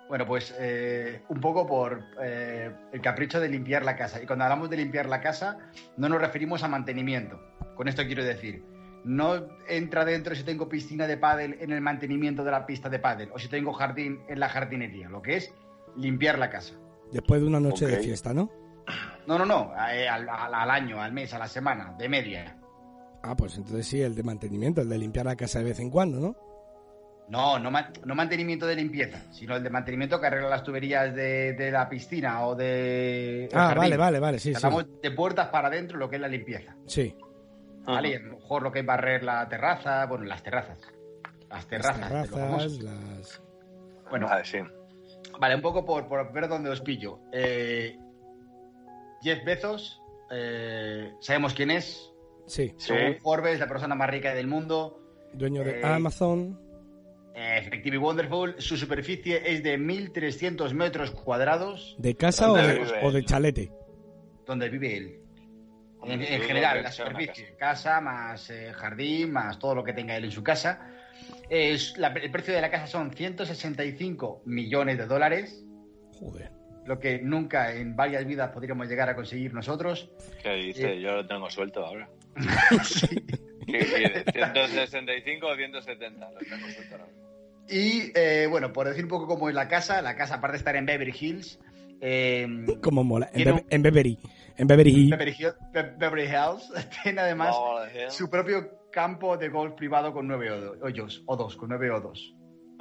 Bueno, 0.09 0.25
pues 0.25 0.55
eh, 0.57 1.21
un 1.29 1.41
poco 1.41 1.67
por 1.67 2.01
eh, 2.21 2.71
el 2.93 3.01
capricho 3.01 3.39
de 3.41 3.49
limpiar 3.49 3.83
la 3.83 3.95
casa. 3.97 4.21
Y 4.21 4.25
cuando 4.25 4.45
hablamos 4.45 4.69
de 4.69 4.77
limpiar 4.77 5.07
la 5.07 5.19
casa, 5.19 5.57
no 5.97 6.07
nos 6.07 6.21
referimos 6.21 6.63
a 6.63 6.67
mantenimiento. 6.69 7.39
Con 7.75 7.87
esto 7.89 8.05
quiero 8.05 8.23
decir, 8.23 8.63
no 9.03 9.47
entra 9.67 10.05
dentro 10.05 10.33
si 10.33 10.43
tengo 10.43 10.69
piscina 10.69 11.07
de 11.07 11.17
pádel 11.17 11.57
en 11.59 11.71
el 11.71 11.81
mantenimiento 11.81 12.43
de 12.45 12.51
la 12.51 12.65
pista 12.65 12.87
de 12.89 12.99
pádel 12.99 13.29
o 13.33 13.39
si 13.39 13.49
tengo 13.49 13.73
jardín 13.73 14.21
en 14.29 14.39
la 14.39 14.47
jardinería. 14.47 15.09
Lo 15.09 15.21
que 15.21 15.35
es 15.37 15.53
limpiar 15.97 16.39
la 16.39 16.49
casa. 16.49 16.73
Después 17.11 17.41
de 17.41 17.47
una 17.47 17.59
noche 17.59 17.85
de 17.85 17.97
fiesta, 17.97 18.33
¿no? 18.33 18.49
No, 19.27 19.37
no, 19.37 19.45
no, 19.45 19.73
eh, 19.91 20.07
al, 20.07 20.27
al- 20.29 20.53
al 20.53 20.71
año, 20.71 21.01
al 21.01 21.11
mes, 21.11 21.33
a 21.33 21.39
la 21.39 21.47
semana, 21.47 21.93
de 21.97 22.07
media. 22.07 22.57
Ah, 23.23 23.35
pues 23.35 23.57
entonces 23.57 23.85
sí, 23.85 24.01
el 24.01 24.15
de 24.15 24.23
mantenimiento, 24.23 24.79
el 24.79 24.87
de 24.87 24.97
limpiar 24.97 25.25
la 25.25 25.35
casa 25.35 25.59
de 25.59 25.65
vez 25.65 25.79
en 25.81 25.89
cuando, 25.89 26.19
¿no? 26.21 26.35
No, 27.29 27.59
no, 27.59 27.69
ma- 27.71 27.91
no 28.05 28.15
mantenimiento 28.15 28.65
de 28.65 28.75
limpieza, 28.75 29.21
sino 29.33 29.55
el 29.57 29.63
de 29.63 29.69
mantenimiento 29.69 30.19
que 30.21 30.27
arregla 30.27 30.47
las 30.49 30.63
tuberías 30.63 31.13
de, 31.13 31.53
de 31.53 31.71
la 31.71 31.89
piscina 31.89 32.45
o 32.45 32.55
de... 32.55 33.49
Ah, 33.53 33.67
jardín. 33.67 33.77
vale, 33.81 33.97
vale, 33.97 34.19
vale, 34.19 34.39
sí, 34.39 34.51
sí. 34.53 34.55
Hablamos 34.55 35.01
de 35.01 35.11
puertas 35.11 35.49
para 35.49 35.67
adentro, 35.67 35.97
lo 35.97 36.09
que 36.09 36.15
es 36.15 36.21
la 36.21 36.29
limpieza. 36.29 36.75
Sí, 36.85 37.13
¿Vale? 37.85 38.09
Y 38.09 38.13
a 38.15 38.19
lo 38.19 38.35
mejor 38.37 38.63
lo 38.63 38.71
que 38.71 38.79
es 38.79 38.85
barrer 38.85 39.23
la 39.23 39.47
terraza, 39.49 40.05
bueno, 40.05 40.25
las 40.25 40.41
terrazas. 40.43 40.77
Las 41.49 41.49
las 41.49 41.67
terrazas. 41.67 42.09
de 42.09 42.17
los 42.17 42.29
terrazas, 42.29 42.79
las... 42.79 43.41
Bueno, 44.09 44.27
Vale, 44.27 44.45
sí. 44.45 44.57
vale, 45.39 45.55
un 45.55 45.61
poco 45.61 45.85
por, 45.85 46.07
por 46.07 46.31
ver 46.33 46.47
dónde 46.47 46.69
os 46.69 46.79
pillo. 46.81 47.19
Eh, 47.33 47.97
Jeff 49.21 49.43
Bezos, 49.45 50.01
eh, 50.31 51.13
sabemos 51.19 51.53
quién 51.53 51.71
es. 51.71 52.13
Sí, 52.45 52.73
Sí. 52.77 52.85
Según 52.93 53.17
Forbes, 53.21 53.59
la 53.59 53.67
persona 53.67 53.95
más 53.95 54.09
rica 54.09 54.33
del 54.33 54.47
mundo. 54.47 55.01
dueño 55.33 55.63
de 55.63 55.79
Eh, 55.81 55.85
Amazon. 55.85 56.57
Eh, 57.39 57.59
Effective 57.59 57.95
y 57.97 57.99
Wonderful. 57.99 58.55
Su 58.57 58.75
superficie 58.77 59.41
es 59.45 59.61
de 59.61 59.77
1.300 59.77 60.73
metros 60.73 61.11
cuadrados, 61.11 61.95
¿De 61.99 62.15
casa 62.15 62.51
o 62.51 62.57
¿dónde 62.57 62.73
de, 62.73 62.91
o 63.03 63.11
de 63.11 63.23
chalete? 63.23 63.71
donde 64.45 64.69
vive 64.69 64.97
él. 64.97 65.19
En, 66.03 66.21
general, 66.41 66.81
la 66.83 66.91
superficie, 66.91 67.55
casa, 67.57 67.99
más 68.01 68.49
eh, 68.49 68.71
jardín, 68.73 69.31
más 69.33 69.59
todo 69.59 69.75
lo 69.75 69.83
que 69.83 69.93
tenga 69.93 70.15
él 70.15 70.23
en 70.25 70.31
su 70.31 70.41
casa. 70.41 70.89
Es- 71.49 71.97
la- 71.97 72.07
el 72.09 72.31
precio 72.31 72.53
de 72.55 72.61
la 72.61 72.71
casa 72.71 72.87
son 72.87 73.13
165 73.13 74.41
millones 74.45 74.97
de 74.97 75.05
dólares, 75.05 75.63
Joder. 76.19 76.51
lo 76.85 76.97
que 76.99 77.19
nunca 77.19 77.73
en 77.73 77.95
varias 77.95 78.25
vidas 78.25 78.51
podríamos 78.51 78.87
llegar 78.87 79.09
a 79.09 79.15
conseguir 79.15 79.53
nosotros. 79.53 80.09
¿Qué 80.41 80.53
dice? 80.53 80.93
Eh. 80.93 81.01
Yo 81.01 81.11
lo 81.17 81.27
tengo 81.27 81.49
suelto 81.49 81.85
ahora. 81.85 82.09
¿Qué 83.65 83.79
quiere? 83.79 84.23
¿165 84.25 85.43
o 85.43 85.55
170? 85.55 86.31
Lo 86.31 86.37
tengo 86.39 86.67
suelto 86.69 86.95
ahora. 86.95 87.07
Y 87.69 88.11
eh, 88.15 88.47
bueno, 88.49 88.71
por 88.73 88.87
decir 88.87 89.03
un 89.03 89.09
poco 89.09 89.27
cómo 89.27 89.49
es 89.49 89.55
la 89.55 89.67
casa, 89.67 90.01
la 90.01 90.15
casa 90.15 90.35
aparte 90.35 90.53
de 90.53 90.57
estar 90.59 90.75
en 90.75 90.85
Beverly 90.85 91.15
Hills, 91.19 91.59
eh, 92.01 92.47
Como 92.81 93.03
mola. 93.03 93.27
En, 93.27 93.33
Tiene 93.33 93.51
Be- 93.53 93.57
un- 93.61 93.65
en 93.69 93.81
Beverly. 93.81 94.19
En 94.57 94.67
Beverly. 94.67 95.09
Beverly, 95.09 95.35
Hill- 95.37 95.53
Be- 95.73 95.93
Beverly 95.97 96.23
Hills 96.25 96.71
tiene 97.03 97.21
además 97.21 97.55
su 98.09 98.29
propio 98.29 98.71
campo 98.91 99.37
de 99.37 99.49
golf 99.49 99.73
privado 99.75 100.13
con 100.13 100.27
nueve 100.27 100.49
hoyos, 100.81 101.23
o 101.27 101.35
dos, 101.35 101.55
con 101.57 101.69
nueve 101.69 101.91
o 101.91 101.99
dos. 101.99 102.33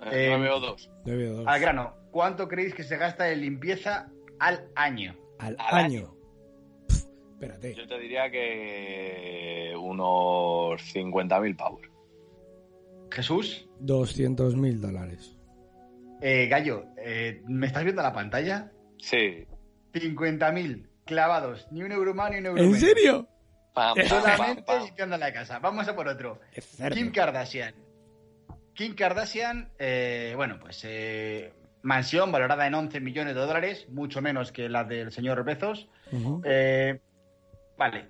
eh, 0.04 0.26
eh, 0.26 0.34
9 0.36 0.50
o 0.50 0.60
2. 0.60 0.90
Nueve 1.04 1.30
o 1.30 1.34
dos. 1.36 1.46
Al 1.48 1.60
grano, 1.60 1.94
¿cuánto 2.10 2.46
creéis 2.48 2.74
que 2.74 2.84
se 2.84 2.96
gasta 2.96 3.30
en 3.30 3.40
limpieza 3.40 4.08
al 4.38 4.68
año? 4.74 5.16
Al 5.38 5.56
al 5.58 5.84
año. 5.84 6.14
Pff, 6.88 7.04
espérate. 7.32 7.74
Yo 7.74 7.86
te 7.88 7.98
diría 7.98 8.30
que 8.30 9.74
unos 9.78 10.80
50.000 10.94 11.56
pavos. 11.56 11.80
Jesús, 13.10 13.68
200 13.80 14.56
mil 14.56 14.80
dólares. 14.80 15.36
eh, 16.20 16.46
Gallo, 16.48 16.86
eh, 16.98 17.42
¿me 17.46 17.66
estás 17.66 17.84
viendo 17.84 18.02
la 18.02 18.12
pantalla? 18.12 18.70
Sí. 18.98 19.46
50.000 19.92 20.88
clavados, 21.04 21.66
ni 21.70 21.82
un 21.82 21.92
euro 21.92 22.14
más 22.14 22.30
ni 22.30 22.38
un 22.38 22.46
euro 22.46 22.60
¿En 22.62 22.70
menos. 22.72 22.80
serio? 22.80 23.28
Solamente 24.08 24.78
limpiando 24.84 25.16
la 25.18 25.32
casa. 25.32 25.58
Vamos 25.58 25.86
a 25.88 25.94
por 25.94 26.08
otro. 26.08 26.40
Kim 26.92 27.12
Kardashian. 27.12 27.74
Kim 28.74 28.94
Kardashian, 28.94 29.70
eh, 29.78 30.32
bueno, 30.36 30.58
pues 30.60 30.82
eh, 30.84 31.52
mansión 31.82 32.32
valorada 32.32 32.66
en 32.66 32.74
11 32.74 33.00
millones 33.00 33.34
de 33.34 33.40
dólares, 33.40 33.86
mucho 33.90 34.20
menos 34.22 34.52
que 34.52 34.68
la 34.68 34.84
del 34.84 35.12
señor 35.12 35.44
Bezos. 35.44 35.88
Eh, 36.44 36.98
vale, 37.78 38.08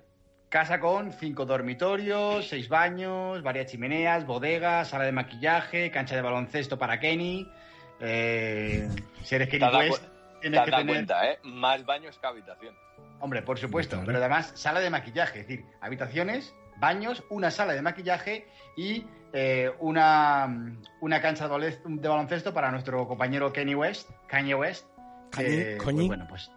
casa 0.49 0.79
con 0.79 1.11
cinco 1.11 1.45
dormitorios, 1.45 2.47
seis 2.47 2.69
baños, 2.69 3.41
varias 3.43 3.71
chimeneas, 3.71 4.25
bodegas, 4.25 4.89
sala 4.89 5.03
de 5.05 5.11
maquillaje, 5.11 5.91
cancha 5.91 6.15
de 6.15 6.21
baloncesto 6.21 6.77
para 6.77 6.99
Kenny. 6.99 7.51
Eh, 7.99 8.87
si 9.23 9.35
eres 9.35 9.49
Kenny 9.49 9.65
West, 9.89 10.03
tienes 10.41 10.61
que 10.61 10.71
tener... 10.71 10.85
cuenta, 10.95 11.29
¿eh? 11.31 11.39
Más 11.43 11.85
baños 11.85 12.17
que 12.19 12.27
habitación. 12.27 12.75
Hombre, 13.19 13.41
por 13.41 13.57
supuesto, 13.57 14.01
pero 14.05 14.19
además 14.19 14.51
sala 14.55 14.79
de 14.79 14.89
maquillaje, 14.89 15.41
es 15.41 15.47
decir, 15.47 15.65
habitaciones 15.81 16.53
baños, 16.79 17.23
una 17.29 17.49
sala 17.49 17.73
de 17.73 17.81
maquillaje 17.81 18.47
y 18.75 19.05
eh, 19.33 19.71
una, 19.79 20.75
una 21.01 21.21
cancha 21.21 21.47
de 21.47 21.55
baloncesto- 21.55 22.53
para 22.53 22.69
nuestro 22.71 23.07
compañero 23.07 23.51
Kanye 23.51 23.75
West. 23.75 24.09
Kanye 24.27 24.53
West. 24.55 24.85
Kanye- 25.31 25.73
Eh, 25.73 25.77
pues 25.83 25.95
bueno, 26.07 26.25
pues. 26.29 26.51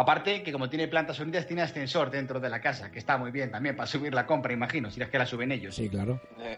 Aparte 0.00 0.44
que 0.44 0.52
como 0.52 0.68
tiene 0.70 0.86
plantas 0.86 1.18
unidas, 1.18 1.44
tiene 1.44 1.62
ascensor 1.62 2.08
dentro 2.08 2.38
de 2.38 2.48
la 2.48 2.60
casa, 2.60 2.88
que 2.88 3.00
está 3.00 3.18
muy 3.18 3.32
bien 3.32 3.50
también 3.50 3.74
para 3.74 3.88
subir 3.88 4.14
la 4.14 4.26
compra, 4.26 4.52
imagino, 4.52 4.92
si 4.92 5.02
es 5.02 5.08
que 5.08 5.18
la 5.18 5.26
suben 5.26 5.50
ellos. 5.50 5.74
Sí, 5.74 5.88
claro. 5.88 6.20
Eh, 6.38 6.56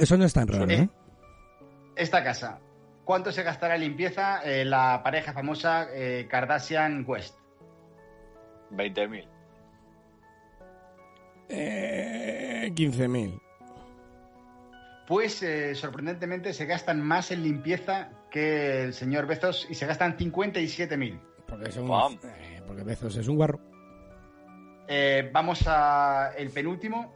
Eso 0.00 0.16
no 0.16 0.24
es 0.24 0.32
tan 0.32 0.48
raro, 0.48 0.68
Eh. 0.68 0.88
Esta 1.94 2.24
casa, 2.24 2.58
¿cuánto 3.04 3.30
se 3.30 3.44
gastará 3.44 3.76
en 3.76 3.82
limpieza 3.82 4.40
eh, 4.42 4.64
la 4.64 5.02
pareja 5.04 5.32
famosa 5.32 5.86
eh, 5.94 6.26
Kardashian 6.28 7.04
West? 7.06 7.38
20.000. 8.72 9.28
Eh, 11.48 12.72
15.000. 12.74 13.40
Pues 15.06 15.40
eh, 15.44 15.76
sorprendentemente 15.76 16.52
se 16.52 16.66
gastan 16.66 17.00
más 17.00 17.30
en 17.30 17.44
limpieza 17.44 18.10
que 18.32 18.82
el 18.82 18.94
señor 18.94 19.28
Bezos 19.28 19.68
y 19.70 19.76
se 19.76 19.86
gastan 19.86 20.16
57.000. 20.16 21.20
Porque, 21.46 21.70
son 21.72 21.88
porque 22.70 22.84
Bezos 22.84 23.16
es 23.16 23.26
un 23.26 23.34
guarro. 23.34 23.58
Eh, 24.86 25.28
vamos 25.32 25.64
a 25.66 26.30
el 26.38 26.50
penúltimo, 26.50 27.12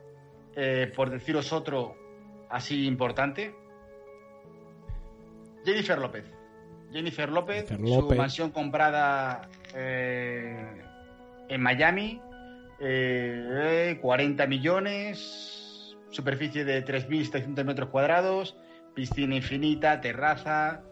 eh, 0.56 0.92
por 0.96 1.10
deciros 1.10 1.52
otro 1.52 1.94
así 2.50 2.88
importante. 2.88 3.54
Jennifer 5.64 5.96
López. 5.96 6.24
Jennifer 6.90 7.30
López, 7.30 7.68
Jennifer 7.68 8.00
su 8.00 8.16
mansión 8.16 8.50
comprada 8.50 9.48
eh, 9.76 10.82
en 11.48 11.60
Miami, 11.60 12.20
eh, 12.80 13.96
40 14.02 14.46
millones, 14.48 15.96
superficie 16.10 16.64
de 16.64 16.84
3.700 16.84 17.64
metros 17.64 17.90
cuadrados, 17.90 18.56
piscina 18.92 19.36
infinita, 19.36 20.00
terraza. 20.00 20.82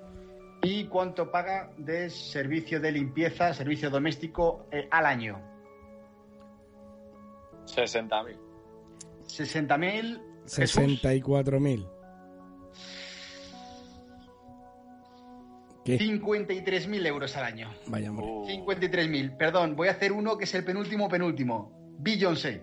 ¿Y 0.62 0.84
cuánto 0.86 1.30
paga 1.30 1.72
de 1.76 2.08
servicio 2.08 2.80
de 2.80 2.92
limpieza, 2.92 3.52
servicio 3.52 3.90
doméstico 3.90 4.66
eh, 4.70 4.86
al 4.90 5.06
año? 5.06 5.40
60.000. 7.66 8.36
60.000. 9.26 10.22
Jesús. 10.48 10.82
64.000. 10.82 11.88
¿Qué? 15.84 15.98
53.000 15.98 17.06
euros 17.06 17.36
al 17.36 17.44
año. 17.44 17.74
Vaya, 17.86 18.10
hombre. 18.10 18.24
Uh, 18.24 18.46
53.000. 18.46 19.36
Perdón, 19.36 19.74
voy 19.74 19.88
a 19.88 19.92
hacer 19.92 20.12
uno 20.12 20.38
que 20.38 20.44
es 20.44 20.54
el 20.54 20.64
penúltimo 20.64 21.08
penúltimo. 21.08 21.72
Beyoncé. 21.98 22.62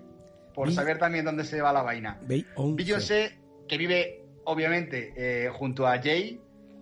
Por 0.53 0.71
saber 0.71 0.99
también 0.99 1.25
dónde 1.25 1.43
se 1.43 1.61
va 1.61 1.71
la 1.71 1.81
vaina. 1.81 2.19
Beyoncé, 2.27 3.37
que 3.67 3.77
vive, 3.77 4.25
obviamente, 4.45 5.13
eh, 5.15 5.49
junto 5.49 5.87
a 5.87 6.01
Jay. 6.01 6.41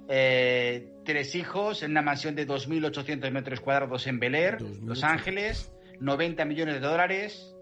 Eh, 0.09 0.89
tres 1.05 1.35
hijos 1.35 1.83
en 1.83 1.91
una 1.91 2.01
mansión 2.01 2.35
de 2.35 2.47
2.800 2.47 3.31
metros 3.31 3.59
cuadrados 3.59 4.07
en 4.07 4.19
Bel 4.19 4.35
Air, 4.35 4.57
2.800. 4.59 4.81
Los 4.85 5.03
Ángeles. 5.03 5.71
90 5.99 6.45
millones 6.45 6.75
de 6.75 6.79
dólares. 6.79 7.55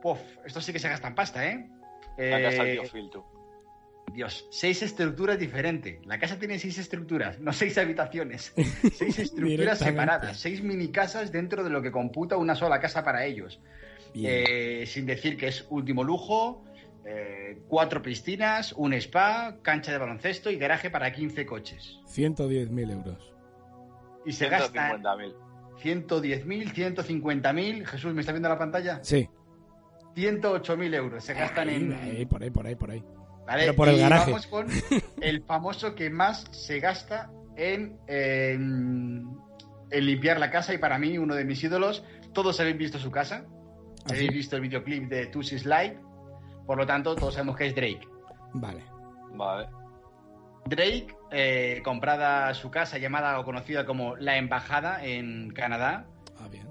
Puf, 0.00 0.18
esto 0.44 0.60
sí 0.60 0.72
que 0.72 0.78
se 0.78 0.88
gastan 0.88 1.14
pasta, 1.14 1.46
¿eh? 1.46 1.68
la 2.18 2.42
casa 2.42 2.66
Eh, 2.66 2.80
Phil. 2.92 3.10
Dios, 4.12 4.46
seis 4.50 4.82
estructuras 4.82 5.38
diferentes. 5.38 6.04
La 6.06 6.18
casa 6.18 6.38
tiene 6.38 6.58
seis 6.58 6.76
estructuras, 6.76 7.38
no 7.40 7.52
seis 7.52 7.78
habitaciones. 7.78 8.52
Seis 8.92 9.18
estructuras 9.18 9.78
separadas, 9.78 10.36
seis 10.36 10.62
mini 10.62 10.88
casas 10.88 11.32
dentro 11.32 11.64
de 11.64 11.70
lo 11.70 11.80
que 11.80 11.90
computa 11.90 12.36
una 12.36 12.54
sola 12.54 12.78
casa 12.78 13.02
para 13.04 13.24
ellos. 13.24 13.60
Eh, 14.14 14.84
sin 14.86 15.06
decir 15.06 15.38
que 15.38 15.46
es 15.46 15.64
último 15.70 16.04
lujo, 16.04 16.62
eh, 17.04 17.62
cuatro 17.68 18.02
piscinas, 18.02 18.72
un 18.72 18.92
spa, 18.94 19.56
cancha 19.62 19.92
de 19.92 19.98
baloncesto 19.98 20.50
y 20.50 20.56
garaje 20.56 20.90
para 20.90 21.12
15 21.12 21.46
coches. 21.46 21.98
110.000 22.06 22.92
euros. 22.92 23.34
Y 24.24 24.32
se 24.32 24.48
gastan 24.48 25.02
150.000. 25.02 25.34
110.000, 25.82 26.72
150.000. 26.72 27.84
Jesús, 27.86 28.14
¿me 28.14 28.20
está 28.20 28.32
viendo 28.32 28.48
la 28.48 28.58
pantalla? 28.58 29.00
Sí. 29.02 29.28
108.000 30.14 30.94
euros 30.94 31.24
se 31.24 31.34
gastan 31.34 31.68
Ahí, 31.68 31.76
en, 31.76 31.92
ahí, 31.92 32.26
por 32.26 32.42
ahí, 32.42 32.50
por 32.50 32.66
ahí, 32.66 32.74
por 32.76 32.90
ahí. 32.90 33.04
¿Vale? 33.46 33.62
Pero 33.62 33.74
por 33.74 33.88
el 33.88 33.96
Y 33.96 34.00
garaje. 34.00 34.30
Vamos 34.30 34.46
con 34.46 34.66
el 35.20 35.42
famoso 35.42 35.94
que 35.94 36.10
más 36.10 36.44
se 36.52 36.78
gasta 36.80 37.30
en, 37.56 37.98
en, 38.06 39.26
en 39.90 40.06
limpiar 40.06 40.38
la 40.38 40.50
casa 40.50 40.74
y 40.74 40.78
para 40.78 40.98
mí 40.98 41.18
uno 41.18 41.34
de 41.34 41.44
mis 41.44 41.62
ídolos. 41.64 42.04
Todos 42.32 42.60
habéis 42.60 42.78
visto 42.78 42.98
su 42.98 43.10
casa, 43.10 43.44
¿Ah, 44.04 44.10
habéis 44.10 44.32
visto 44.32 44.56
el 44.56 44.62
videoclip 44.62 45.08
de 45.08 45.26
Tusi 45.26 45.58
Slide, 45.58 45.98
por 46.66 46.78
lo 46.78 46.86
tanto 46.86 47.14
todos 47.14 47.34
sabemos 47.34 47.56
que 47.56 47.66
es 47.66 47.74
Drake. 47.74 48.06
Vale. 48.54 48.84
Vale. 49.34 49.68
Drake, 50.66 51.08
eh, 51.30 51.80
comprada 51.84 52.52
su 52.54 52.70
casa 52.70 52.98
llamada 52.98 53.38
o 53.40 53.44
conocida 53.44 53.84
como 53.84 54.16
La 54.16 54.36
Embajada 54.36 55.04
en 55.04 55.50
Canadá, 55.52 56.06
Ah, 56.38 56.48
bien. 56.50 56.68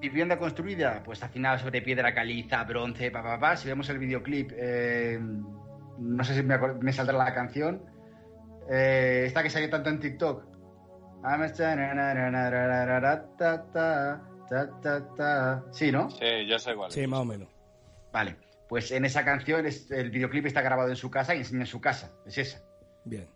vivienda 0.00 0.38
construida, 0.38 1.02
pues 1.04 1.20
final 1.28 1.58
sobre 1.58 1.82
piedra 1.82 2.14
caliza, 2.14 2.64
bronce, 2.64 3.10
pa, 3.10 3.22
pa, 3.22 3.38
pa. 3.38 3.56
Si 3.56 3.68
vemos 3.68 3.88
el 3.90 3.98
videoclip, 3.98 4.50
eh, 4.54 5.18
no 5.98 6.24
sé 6.24 6.34
si 6.34 6.42
me, 6.42 6.56
me 6.58 6.92
saldrá 6.92 7.18
la 7.18 7.34
canción. 7.34 7.82
Eh, 8.70 9.24
esta 9.26 9.42
que 9.42 9.50
salió 9.50 9.68
tanto 9.68 9.90
en 9.90 10.00
TikTok. 10.00 10.44
Sí, 15.72 15.92
¿no? 15.92 16.10
Sí, 16.10 16.46
yo 16.48 16.58
sé 16.58 16.74
cuál. 16.74 16.90
Sí, 16.90 17.06
más 17.06 17.20
o 17.20 17.24
menos. 17.26 17.48
Vale. 18.12 18.36
Pues 18.70 18.92
en 18.92 19.04
esa 19.04 19.24
canción 19.24 19.66
el 19.66 20.10
videoclip 20.12 20.46
está 20.46 20.62
grabado 20.62 20.90
en 20.90 20.96
su 20.96 21.10
casa 21.10 21.34
y 21.34 21.38
enseña 21.38 21.66
su 21.66 21.80
casa. 21.80 22.12
Es 22.24 22.38
esa. 22.38 22.62
Bien. 23.04 23.28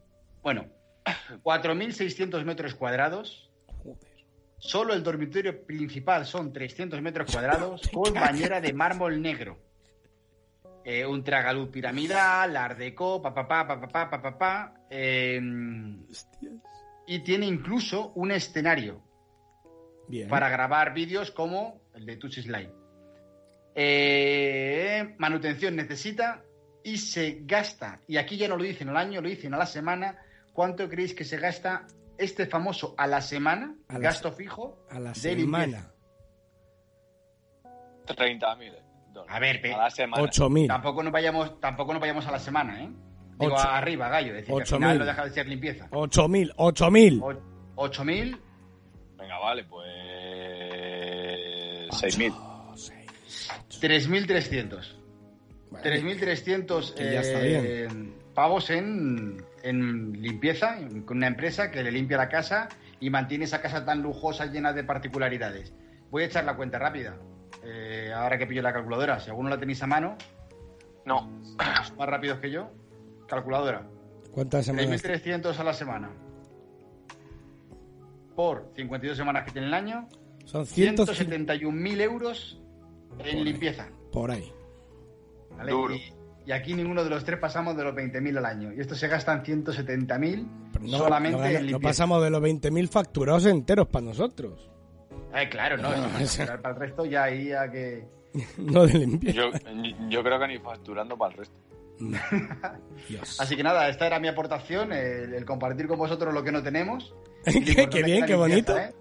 Bueno, 0.45 0.67
4.600 1.43 2.45
metros 2.45 2.77
cuadrados. 2.77 3.51
Joder. 3.83 4.15
Solo 4.59 4.95
el 4.95 5.03
dormitorio 5.03 5.67
principal 5.67 6.25
son 6.25 6.53
300 6.53 7.03
metros 7.03 7.33
cuadrados 7.33 7.83
con 7.93 8.15
bañera 8.15 8.61
de 8.61 8.73
mármol 8.75 9.21
negro. 9.21 9.59
Eh, 10.85 11.05
un 11.05 11.25
tragaluz 11.25 11.69
piramidal, 11.69 12.57
art 12.57 12.79
deco, 12.79 13.21
papá, 13.21 13.49
papá, 13.49 13.81
papá, 13.81 14.11
papá, 14.11 14.39
pa, 14.39 14.75
eh, 14.89 15.41
y 17.09 17.19
tiene 17.25 17.47
incluso 17.47 18.13
un 18.15 18.31
escenario 18.31 19.03
Bien. 20.07 20.29
para 20.29 20.49
grabar 20.49 20.95
vídeos 20.95 21.33
como 21.33 21.81
el 21.93 22.07
de 22.07 22.19
Touch 22.19 22.39
Slide. 22.39 22.84
Eh, 23.75 25.15
manutención 25.19 25.75
necesita 25.77 26.43
y 26.85 26.99
se 26.99 27.41
gasta, 27.43 28.01
y 28.07 28.17
aquí 28.19 28.37
ya 28.37 28.47
no 28.49 28.57
lo 28.57 28.63
dicen 28.65 28.89
al 28.91 28.97
año, 28.97 29.21
lo 29.21 29.29
dicen 29.29 29.53
a 29.55 29.57
la 29.59 29.67
semana, 29.67 30.19
¿cuánto 30.53 30.89
creéis 30.89 31.15
que 31.15 31.25
se 31.25 31.39
gasta 31.39 31.87
este 32.19 32.47
famoso 32.47 32.95
a 32.99 33.07
la 33.07 33.21
semana, 33.21 33.75
A 33.89 33.95
la 33.95 33.99
gasto 34.01 34.31
fijo, 34.33 34.85
A 34.91 35.01
la 35.01 35.09
de 35.11 35.15
semana. 35.17 35.65
limpieza? 35.67 35.91
30.000 38.07 38.73
dólares. 39.13 39.35
A 39.35 39.39
ver, 39.41 39.61
pe- 39.63 39.73
A 39.75 39.79
la 39.79 39.91
semana. 39.91 40.23
8.000. 40.23 40.67
Tampoco 40.69 41.03
nos 41.03 41.13
vayamos, 41.13 41.59
tampoco 41.61 41.93
nos 41.95 42.01
vayamos 42.01 42.27
a 42.27 42.31
la 42.33 42.39
semana, 42.39 42.83
¿eh? 42.85 42.91
Digo, 43.39 43.55
Ocho. 43.55 43.69
arriba, 43.69 44.09
gallo, 44.11 44.29
es 44.29 44.35
decir, 44.35 44.47
que 44.49 44.53
al 44.53 44.63
Ocho 44.63 44.77
final 44.77 44.91
mil. 44.91 44.99
no 45.01 45.05
deja 45.07 45.25
de 45.25 45.31
ser 45.31 45.49
limpieza. 45.49 45.89
8.000. 45.91 46.53
8.000. 46.57 47.21
O- 47.23 47.35
8.000, 47.89 48.39
Venga, 49.17 49.39
vale, 49.39 49.65
pues. 49.65 49.89
6.000. 51.91 52.33
Oh, 53.51 53.65
seis. 53.69 54.09
3.300. 54.09 54.97
Vale. 55.71 56.03
3.300 56.03 56.95
Que 56.95 57.05
ya 57.13 57.21
está 57.21 57.39
eh, 57.43 57.89
pavos 58.35 58.71
en, 58.71 59.43
en 59.63 60.13
limpieza, 60.21 60.77
con 61.05 61.17
una 61.19 61.27
empresa 61.29 61.71
que 61.71 61.83
le 61.83 61.91
limpia 61.93 62.17
la 62.17 62.29
casa 62.29 62.69
y 63.01 63.11
mantiene 63.11 63.45
esa 63.45 63.61
casa 63.61 63.85
tan 63.85 64.03
lujosa, 64.03 64.47
llena 64.47 64.73
de 64.73 64.85
particularidades. 64.85 65.73
Voy 66.11 66.23
a 66.23 66.27
echar 66.27 66.45
la 66.45 66.57
cuenta 66.57 66.79
rápida. 66.79 67.17
Eh, 67.65 68.13
ahora 68.15 68.39
que 68.39 68.47
pillo 68.47 68.63
la 68.63 68.73
calculadora, 68.73 69.19
si 69.21 69.31
alguno 69.31 69.49
la 69.51 69.59
tenéis 69.59 69.83
a 69.83 69.87
mano, 69.87 70.17
No. 71.07 71.29
más 71.59 72.09
rápidos 72.09 72.39
que 72.39 72.51
yo, 72.51 72.71
calculadora. 73.29 73.87
¿Cuántas 74.33 74.65
semanas? 74.67 75.03
3.300 75.05 75.59
a 75.59 75.65
la 75.65 75.73
semana. 75.73 76.11
Por 78.35 78.73
52 78.75 79.17
semanas 79.17 79.45
que 79.45 79.53
tiene 79.53 79.69
el 79.69 79.75
año, 79.75 80.09
Son 80.45 80.67
150. 80.67 81.55
171.000 81.55 82.01
euros 82.01 82.61
Por 83.17 83.29
en 83.29 83.39
ahí. 83.39 83.45
limpieza. 83.45 83.89
Por 84.13 84.31
ahí. 84.31 84.53
¿vale? 85.57 85.71
Duro. 85.73 85.95
Y, 85.95 86.13
y 86.47 86.53
aquí 86.53 86.75
ninguno 86.75 87.05
de 87.05 87.11
los 87.11 87.25
tres 87.25 87.39
pasamos 87.39 87.77
de 87.77 87.85
los 87.85 87.95
20.000 87.95 88.39
al 88.39 88.45
año. 88.47 88.73
Y 88.73 88.81
estos 88.81 88.99
se 88.99 89.09
gastan 89.09 89.43
170.000 89.45 90.47
Pero 90.73 90.85
no, 90.87 90.99
solamente 90.99 91.39
no, 91.39 91.45
en 91.47 91.53
no 91.55 91.61
limpieza. 91.61 91.79
pasamos 91.81 92.23
de 92.23 92.31
los 92.31 92.43
20.000 92.43 92.89
facturados 92.89 93.47
enteros 93.47 93.89
para 93.89 94.05
nosotros. 94.07 94.71
Eh, 95.35 95.49
claro, 95.49 95.77
no. 95.79 95.91
No, 95.91 96.07
para 96.63 96.75
el 96.75 96.77
resto 96.81 97.05
ya 97.07 97.25
ahí 97.25 97.53
a 97.53 97.71
que... 97.71 98.07
no 98.59 98.87
de 98.87 98.99
limpieza. 98.99 99.37
Yo, 99.37 99.51
yo 100.11 100.23
creo 100.23 100.39
que 100.39 100.49
ni 100.49 100.59
facturando 100.59 101.17
para 101.17 101.33
el 101.33 101.39
resto. 101.39 101.55
Dios. 103.09 103.41
Así 103.41 103.57
que 103.57 103.63
nada, 103.63 103.89
esta 103.89 104.07
era 104.07 104.19
mi 104.19 104.27
aportación, 104.29 104.93
el, 104.93 105.33
el 105.33 105.45
compartir 105.45 105.87
con 105.87 105.99
vosotros 105.99 106.35
lo 106.35 106.43
que 106.43 106.51
no 106.53 106.63
tenemos. 106.63 107.15
Qué, 107.45 107.53
bien, 107.61 107.89
qué 107.91 108.03
limpieza, 108.03 108.37
bonito. 108.37 108.77
¿eh? 108.79 108.93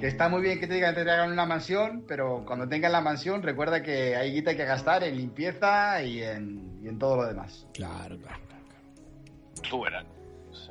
Que 0.00 0.06
está 0.08 0.28
muy 0.28 0.42
bien 0.42 0.58
que 0.58 0.66
te 0.66 0.74
digan 0.74 0.94
que 0.94 1.04
te 1.04 1.10
hagan 1.10 1.30
una 1.32 1.46
mansión, 1.46 2.04
pero 2.08 2.42
cuando 2.46 2.66
tengan 2.68 2.92
la 2.92 3.00
mansión, 3.00 3.42
recuerda 3.42 3.82
que 3.82 4.16
hay 4.16 4.32
guita 4.32 4.56
que 4.56 4.64
gastar 4.64 5.04
en 5.04 5.16
limpieza 5.16 6.02
y 6.02 6.22
en, 6.22 6.80
y 6.82 6.88
en 6.88 6.98
todo 6.98 7.16
lo 7.16 7.26
demás. 7.26 7.66
Claro, 7.74 8.16
claro, 8.18 8.40
claro. 8.48 9.68
Tú 9.68 9.82
verás. 9.82 10.04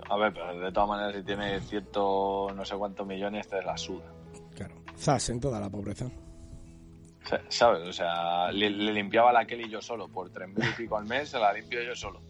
A 0.10 0.18
ver, 0.18 0.34
pero 0.34 0.60
de 0.60 0.72
todas 0.72 0.90
maneras, 0.90 1.16
si 1.16 1.24
tiene 1.24 1.60
cierto 1.62 2.48
no 2.56 2.66
sé 2.66 2.76
cuántos 2.76 3.06
millones, 3.08 3.48
te 3.48 3.62
la 3.62 3.78
suda. 3.78 4.06
claro. 4.56 4.76
Zas 4.98 5.30
en 5.30 5.40
toda 5.40 5.60
la 5.60 5.70
pobreza. 5.70 6.06
Sa- 7.24 7.42
¿Sabes? 7.48 7.88
O 7.88 7.94
sea, 7.94 8.52
le, 8.52 8.70
le 8.70 8.92
limpiaba 8.94 9.32
la 9.32 9.46
Kelly 9.46 9.70
yo 9.70 9.82
solo. 9.82 10.08
Por 10.10 10.30
tres 10.32 10.50
mil 10.50 10.68
y 10.68 10.72
pico 10.74 10.98
al 10.98 11.06
mes 11.06 11.30
se 11.30 11.38
la 11.40 11.54
limpio 11.54 11.82
yo 11.84 11.96
solo. 11.96 12.22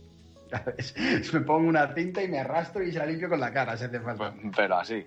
¿Sabes? 0.50 0.94
Me 1.34 1.40
pongo 1.42 1.68
una 1.70 1.94
cinta 1.94 2.22
y 2.24 2.28
me 2.28 2.40
arrastro 2.40 2.84
y 2.84 2.92
se 2.92 3.00
la 3.00 3.06
limpio 3.06 3.30
con 3.30 3.40
la 3.40 3.52
cara, 3.54 3.78
si 3.78 3.86
hace 3.86 4.00
falta. 4.00 4.34
Pues, 4.34 4.54
Pero 4.56 4.76
así. 4.78 5.06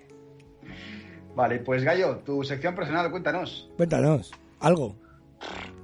Vale, 1.35 1.59
pues 1.59 1.83
Gallo, 1.83 2.17
tu 2.19 2.43
sección 2.43 2.75
personal, 2.75 3.09
cuéntanos. 3.09 3.69
Cuéntanos, 3.75 4.31
algo. 4.59 4.95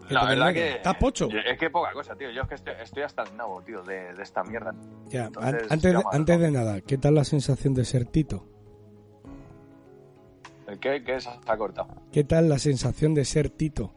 ¿Qué 0.08 0.14
La 0.14 0.26
verdad 0.26 0.54
que. 0.54 0.76
¿Estás 0.76 0.96
pocho? 0.96 1.28
Es 1.30 1.58
que 1.58 1.70
poca 1.70 1.92
cosa, 1.94 2.16
tío. 2.16 2.32
Yo 2.32 2.42
es 2.44 2.48
que 2.48 2.56
estoy, 2.56 2.74
estoy 2.82 3.04
hasta 3.04 3.24
el 3.24 3.38
nabo, 3.38 3.62
tío, 3.62 3.84
de, 3.84 4.14
de 4.14 4.24
esta 4.24 4.44
mierda. 4.44 4.74
Ya, 5.08 5.26
Entonces, 5.26 5.72
antes, 5.72 5.94
de, 5.94 6.04
antes 6.12 6.40
de 6.40 6.52
nada, 6.52 6.82
¿qué 6.82 6.98
tal 6.98 7.16
la 7.16 7.24
sensación 7.24 7.74
de 7.74 7.86
ser 7.86 8.06
Tito? 8.06 8.46
¿El 10.68 10.80
qué? 10.80 11.04
¿Qué 11.04 11.20
se 11.20 11.30
ha 11.30 11.58
cortado? 11.58 11.90
¿Qué 12.12 12.24
tal 12.24 12.50
la 12.50 12.60
sensación 12.60 13.14
de 13.14 13.26
ser 13.26 13.50
Tito? 13.50 13.94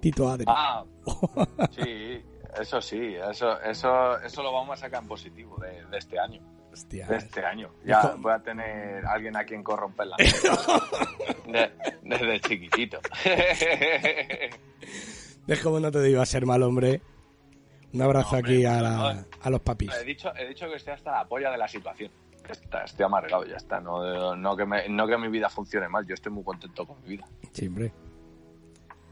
Tito 0.00 0.28
Adri. 0.28 0.44
Ah, 0.48 0.84
sí, 1.70 2.22
eso 2.60 2.80
sí, 2.80 3.14
eso, 3.14 3.60
eso, 3.62 4.18
eso 4.20 4.42
lo 4.42 4.52
vamos 4.52 4.78
a 4.78 4.82
sacar 4.82 5.02
en 5.02 5.08
positivo 5.08 5.58
de, 5.58 5.84
de 5.86 5.98
este 5.98 6.18
año. 6.18 6.40
Hostia. 6.76 7.06
De 7.06 7.16
este 7.16 7.44
año. 7.44 7.70
Ya 7.84 8.00
Hijo. 8.00 8.14
voy 8.18 8.32
a 8.32 8.38
tener 8.40 9.06
alguien 9.06 9.36
a 9.36 9.44
quien 9.44 9.62
corromper 9.62 10.06
la. 10.08 10.16
De- 11.46 11.70
desde 12.02 12.40
chiquitito. 12.40 12.98
¿Ves 15.46 15.60
cómo 15.62 15.80
no 15.80 15.90
te 15.90 16.02
digo 16.02 16.20
a 16.20 16.26
ser 16.26 16.44
mal 16.44 16.62
hombre? 16.62 17.00
Un 17.92 18.02
abrazo 18.02 18.32
No, 18.32 18.38
hombre, 18.38 18.54
aquí 18.56 18.64
a, 18.66 18.76
no, 18.76 18.82
la- 18.82 19.14
no. 19.14 19.24
a 19.42 19.50
los 19.50 19.60
papis. 19.60 19.92
he, 19.94 20.04
dicho, 20.04 20.32
he 20.36 20.48
dicho 20.48 20.68
que 20.68 20.76
estoy 20.76 20.94
hasta 20.94 21.12
la 21.12 21.24
polla 21.24 21.50
de 21.50 21.58
la 21.58 21.68
situación. 21.68 22.10
Está- 22.48 22.84
estoy 22.84 23.04
amargado, 23.06 23.44
ya 23.46 23.56
está. 23.56 23.80
No, 23.80 24.36
no, 24.36 24.56
que 24.56 24.66
me- 24.66 24.88
no 24.88 25.06
que 25.06 25.16
mi 25.16 25.28
vida 25.28 25.48
funcione 25.48 25.88
mal, 25.88 26.06
yo 26.06 26.14
estoy 26.14 26.32
muy 26.32 26.44
contento 26.44 26.86
con 26.86 27.00
mi 27.02 27.10
vida. 27.10 27.26
Siempre. 27.52 27.92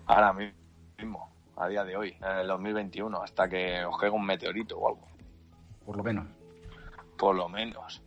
Ahora 0.06 0.32
mismo, 0.34 1.32
a 1.56 1.68
día 1.68 1.82
de 1.84 1.96
hoy, 1.96 2.16
en 2.20 2.38
el 2.40 2.46
2021, 2.46 3.22
hasta 3.22 3.48
que 3.48 3.84
os 3.84 3.96
caiga 3.98 4.14
un 4.14 4.26
meteorito 4.26 4.76
o 4.78 4.88
algo. 4.88 5.08
Por 5.86 5.96
lo 5.96 6.04
menos. 6.04 6.26
Por 7.16 7.34
lo 7.34 7.48
menos. 7.48 8.02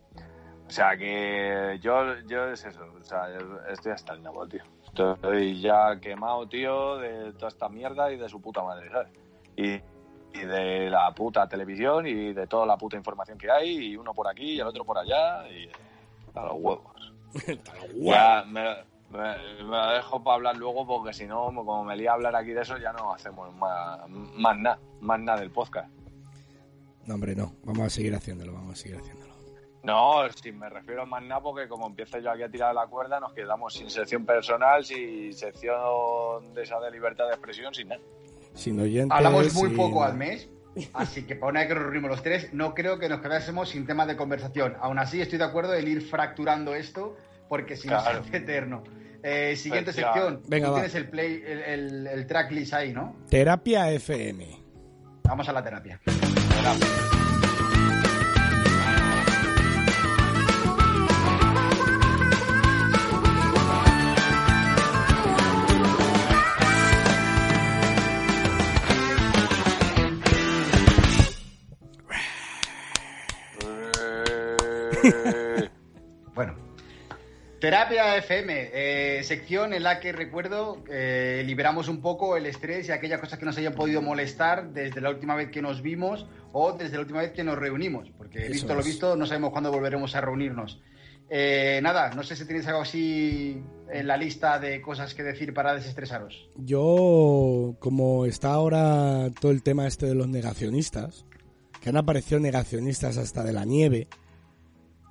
O 0.66 0.70
sea 0.70 0.96
que 0.96 1.78
yo, 1.80 2.18
yo 2.26 2.50
es 2.50 2.64
eso, 2.64 2.84
o 3.00 3.02
sea, 3.02 3.28
estoy 3.70 3.92
hasta 3.92 4.12
el 4.12 4.22
nabo, 4.22 4.46
tío. 4.46 4.62
Estoy 4.84 5.60
ya 5.60 5.98
quemado, 6.00 6.46
tío, 6.46 6.98
de 6.98 7.32
toda 7.32 7.48
esta 7.48 7.68
mierda 7.68 8.12
y 8.12 8.16
de 8.16 8.28
su 8.28 8.40
puta 8.40 8.62
madre, 8.62 8.90
¿sabes? 8.90 9.08
Y, 9.56 9.80
y 10.38 10.44
de 10.44 10.90
la 10.90 11.10
puta 11.12 11.48
televisión 11.48 12.06
y 12.06 12.34
de 12.34 12.46
toda 12.46 12.66
la 12.66 12.76
puta 12.76 12.96
información 12.96 13.38
que 13.38 13.50
hay, 13.50 13.92
y 13.92 13.96
uno 13.96 14.12
por 14.12 14.28
aquí 14.28 14.52
y 14.52 14.60
el 14.60 14.66
otro 14.66 14.84
por 14.84 14.98
allá, 14.98 15.48
y 15.48 15.70
a 16.34 16.42
los 16.42 16.56
huevos. 16.56 17.14
Ya 17.94 18.44
me, 18.46 18.62
me, 19.10 19.18
me 19.18 19.62
lo 19.62 19.90
dejo 19.92 20.22
para 20.22 20.36
hablar 20.36 20.56
luego 20.56 20.86
porque 20.86 21.12
si 21.12 21.26
no, 21.26 21.46
como 21.46 21.84
me 21.84 21.96
lía 21.96 22.10
a 22.10 22.14
hablar 22.14 22.36
aquí 22.36 22.50
de 22.50 22.62
eso, 22.62 22.76
ya 22.76 22.92
no 22.92 23.12
hacemos 23.12 23.54
más, 23.54 24.00
más 24.08 24.58
nada, 24.58 24.78
más 25.00 25.20
nada 25.20 25.40
del 25.40 25.50
podcast. 25.50 25.88
No, 27.08 27.14
hombre, 27.14 27.34
no. 27.34 27.56
Vamos 27.64 27.86
a 27.86 27.90
seguir 27.90 28.14
haciéndolo, 28.14 28.52
vamos 28.52 28.74
a 28.74 28.76
seguir 28.76 28.98
haciéndolo. 28.98 29.32
No, 29.82 30.28
si 30.42 30.52
me 30.52 30.68
refiero 30.68 31.06
más 31.06 31.22
nada 31.22 31.40
porque 31.40 31.66
como 31.68 31.86
empiezo 31.86 32.18
yo 32.18 32.30
aquí 32.30 32.42
a 32.42 32.50
tirar 32.50 32.74
la 32.74 32.86
cuerda, 32.86 33.18
nos 33.18 33.32
quedamos 33.32 33.72
sin 33.74 33.88
sección 33.88 34.26
personal, 34.26 34.84
sin 34.84 35.32
sección 35.32 36.52
de 36.54 36.62
esa 36.64 36.78
de 36.80 36.90
libertad 36.90 37.24
de 37.26 37.30
expresión, 37.32 37.72
sin 37.74 37.88
nada. 37.88 38.00
Sin 38.54 38.78
oyentes. 38.80 39.16
Hablamos 39.16 39.54
muy 39.54 39.68
sin- 39.68 39.76
poco 39.76 40.02
al 40.04 40.14
mes, 40.16 40.50
así 40.92 41.24
que 41.26 41.36
para 41.36 41.50
una 41.50 41.60
vez 41.60 41.68
que 41.68 41.74
nos 41.76 41.82
reunimos 41.84 42.10
los 42.10 42.22
tres, 42.22 42.52
no 42.52 42.74
creo 42.74 42.98
que 42.98 43.08
nos 43.08 43.20
quedásemos 43.20 43.70
sin 43.70 43.86
temas 43.86 44.06
de 44.08 44.16
conversación. 44.16 44.76
Aún 44.80 44.98
así, 44.98 45.20
estoy 45.22 45.38
de 45.38 45.44
acuerdo 45.44 45.74
en 45.74 45.88
ir 45.88 46.02
fracturando 46.02 46.74
esto, 46.74 47.16
porque 47.48 47.76
si 47.76 47.88
no 47.88 48.02
Claro. 48.02 48.22
se 48.24 48.28
hace 48.28 48.36
eterno. 48.38 48.82
Eh, 49.22 49.56
siguiente 49.56 49.92
Pues 49.92 50.04
sección. 50.04 50.42
Venga, 50.48 50.66
Tú 50.66 50.72
va. 50.72 50.78
tienes 50.80 50.94
el, 50.96 51.08
play, 51.08 51.42
el, 51.46 51.58
el, 51.62 52.06
el 52.08 52.26
tracklist 52.26 52.74
ahí, 52.74 52.92
¿no? 52.92 53.16
Terapia 53.30 53.90
FM. 53.92 54.64
Vamos 55.22 55.48
a 55.48 55.52
la 55.52 55.62
terapia. 55.62 56.00
Eh, 56.58 56.64
Bueno. 75.02 75.37
Terapia 77.60 78.16
FM, 78.16 78.70
eh, 78.72 79.24
sección 79.24 79.74
en 79.74 79.82
la 79.82 79.98
que 79.98 80.12
recuerdo 80.12 80.84
eh, 80.88 81.42
liberamos 81.44 81.88
un 81.88 82.00
poco 82.00 82.36
el 82.36 82.46
estrés 82.46 82.88
y 82.88 82.92
aquellas 82.92 83.20
cosas 83.20 83.38
que 83.38 83.44
nos 83.44 83.58
hayan 83.58 83.74
podido 83.74 84.00
molestar 84.00 84.72
desde 84.72 85.00
la 85.00 85.10
última 85.10 85.34
vez 85.34 85.50
que 85.50 85.60
nos 85.60 85.82
vimos 85.82 86.26
o 86.52 86.72
desde 86.72 86.94
la 86.94 87.00
última 87.00 87.20
vez 87.20 87.32
que 87.32 87.42
nos 87.42 87.58
reunimos, 87.58 88.10
porque 88.16 88.44
Eso 88.44 88.52
visto 88.52 88.74
lo 88.74 88.82
visto 88.82 89.16
no 89.16 89.26
sabemos 89.26 89.50
cuándo 89.50 89.72
volveremos 89.72 90.14
a 90.14 90.20
reunirnos. 90.20 90.80
Eh, 91.30 91.80
nada, 91.82 92.14
no 92.14 92.22
sé 92.22 92.36
si 92.36 92.46
tenéis 92.46 92.66
algo 92.68 92.82
así 92.82 93.60
en 93.90 94.06
la 94.06 94.16
lista 94.16 94.60
de 94.60 94.80
cosas 94.80 95.14
que 95.14 95.24
decir 95.24 95.52
para 95.52 95.74
desestresaros. 95.74 96.48
Yo, 96.56 97.74
como 97.80 98.24
está 98.24 98.52
ahora 98.52 99.30
todo 99.40 99.50
el 99.50 99.64
tema 99.64 99.88
este 99.88 100.06
de 100.06 100.14
los 100.14 100.28
negacionistas, 100.28 101.26
que 101.82 101.88
han 101.88 101.96
aparecido 101.96 102.40
negacionistas 102.40 103.18
hasta 103.18 103.42
de 103.42 103.52
la 103.52 103.64
nieve, 103.64 104.06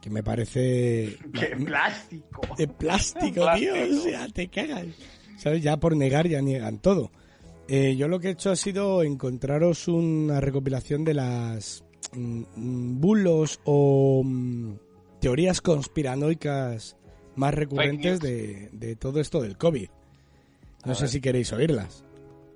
que 0.01 0.09
me 0.09 0.23
parece... 0.23 1.17
¡Qué 1.33 1.55
plástico! 1.55 2.41
de 2.57 2.67
plástico, 2.67 3.33
Plástico. 3.41 3.53
tío, 3.55 3.73
o 3.99 4.01
sea, 4.03 4.27
te 4.29 4.47
cagas. 4.47 4.85
¿Sabes? 5.37 5.61
Ya 5.63 5.77
por 5.77 5.95
negar 5.95 6.27
ya 6.27 6.41
niegan 6.41 6.79
todo. 6.79 7.11
Eh, 7.67 7.95
yo 7.97 8.07
lo 8.07 8.19
que 8.19 8.29
he 8.29 8.31
hecho 8.31 8.49
ha 8.51 8.55
sido 8.55 9.03
encontraros 9.03 9.87
una 9.87 10.39
recopilación 10.39 11.03
de 11.03 11.13
las 11.13 11.83
mm, 12.13 12.43
mm, 12.55 13.01
bulos 13.01 13.59
o 13.65 14.21
mm, 14.23 14.73
teorías 15.19 15.61
conspiranoicas 15.61 16.95
más 17.35 17.53
recurrentes 17.53 18.19
de, 18.19 18.69
de 18.71 18.95
todo 18.95 19.19
esto 19.19 19.41
del 19.41 19.57
COVID. 19.57 19.89
No 20.85 20.91
A 20.93 20.95
sé 20.95 21.01
ver. 21.03 21.09
si 21.09 21.21
queréis 21.21 21.51
oírlas. 21.53 22.03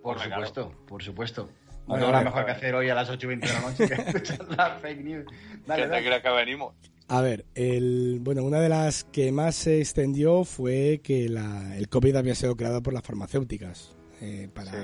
Por 0.02 0.20
supuesto, 0.20 0.72
por 0.88 1.04
supuesto. 1.04 1.50
No 1.88 1.96
ver, 2.12 2.24
mejor 2.24 2.46
que 2.46 2.52
hacer 2.52 2.74
hoy 2.74 2.90
a 2.90 2.96
las 2.96 3.10
8 3.10 3.26
y 3.26 3.28
20 3.28 3.48
de 3.48 3.54
la 3.54 3.60
noche 3.62 3.88
que 3.88 3.94
escuchar 4.08 4.48
la 4.58 4.80
fake 4.80 5.04
news. 5.04 5.26
Dale, 5.68 5.82
¿Qué 5.84 5.88
te 5.90 5.94
dale. 5.94 6.06
crees 6.08 6.24
que 6.24 6.30
venimos? 6.30 6.74
A 7.14 7.20
ver, 7.22 7.46
el, 7.56 8.20
bueno, 8.22 8.42
una 8.44 8.62
de 8.62 8.70
las 8.70 9.04
que 9.04 9.34
más 9.34 9.56
se 9.56 9.80
extendió 9.80 10.46
fue 10.46 11.02
que 11.04 11.28
la- 11.28 11.76
el 11.78 11.90
COVID 11.90 12.16
había 12.16 12.36
sido 12.36 12.56
creado 12.56 12.82
por 12.82 12.94
las 12.94 13.04
farmacéuticas 13.04 13.94
eh, 14.22 14.48
para, 14.54 14.72
Sí. 14.72 14.78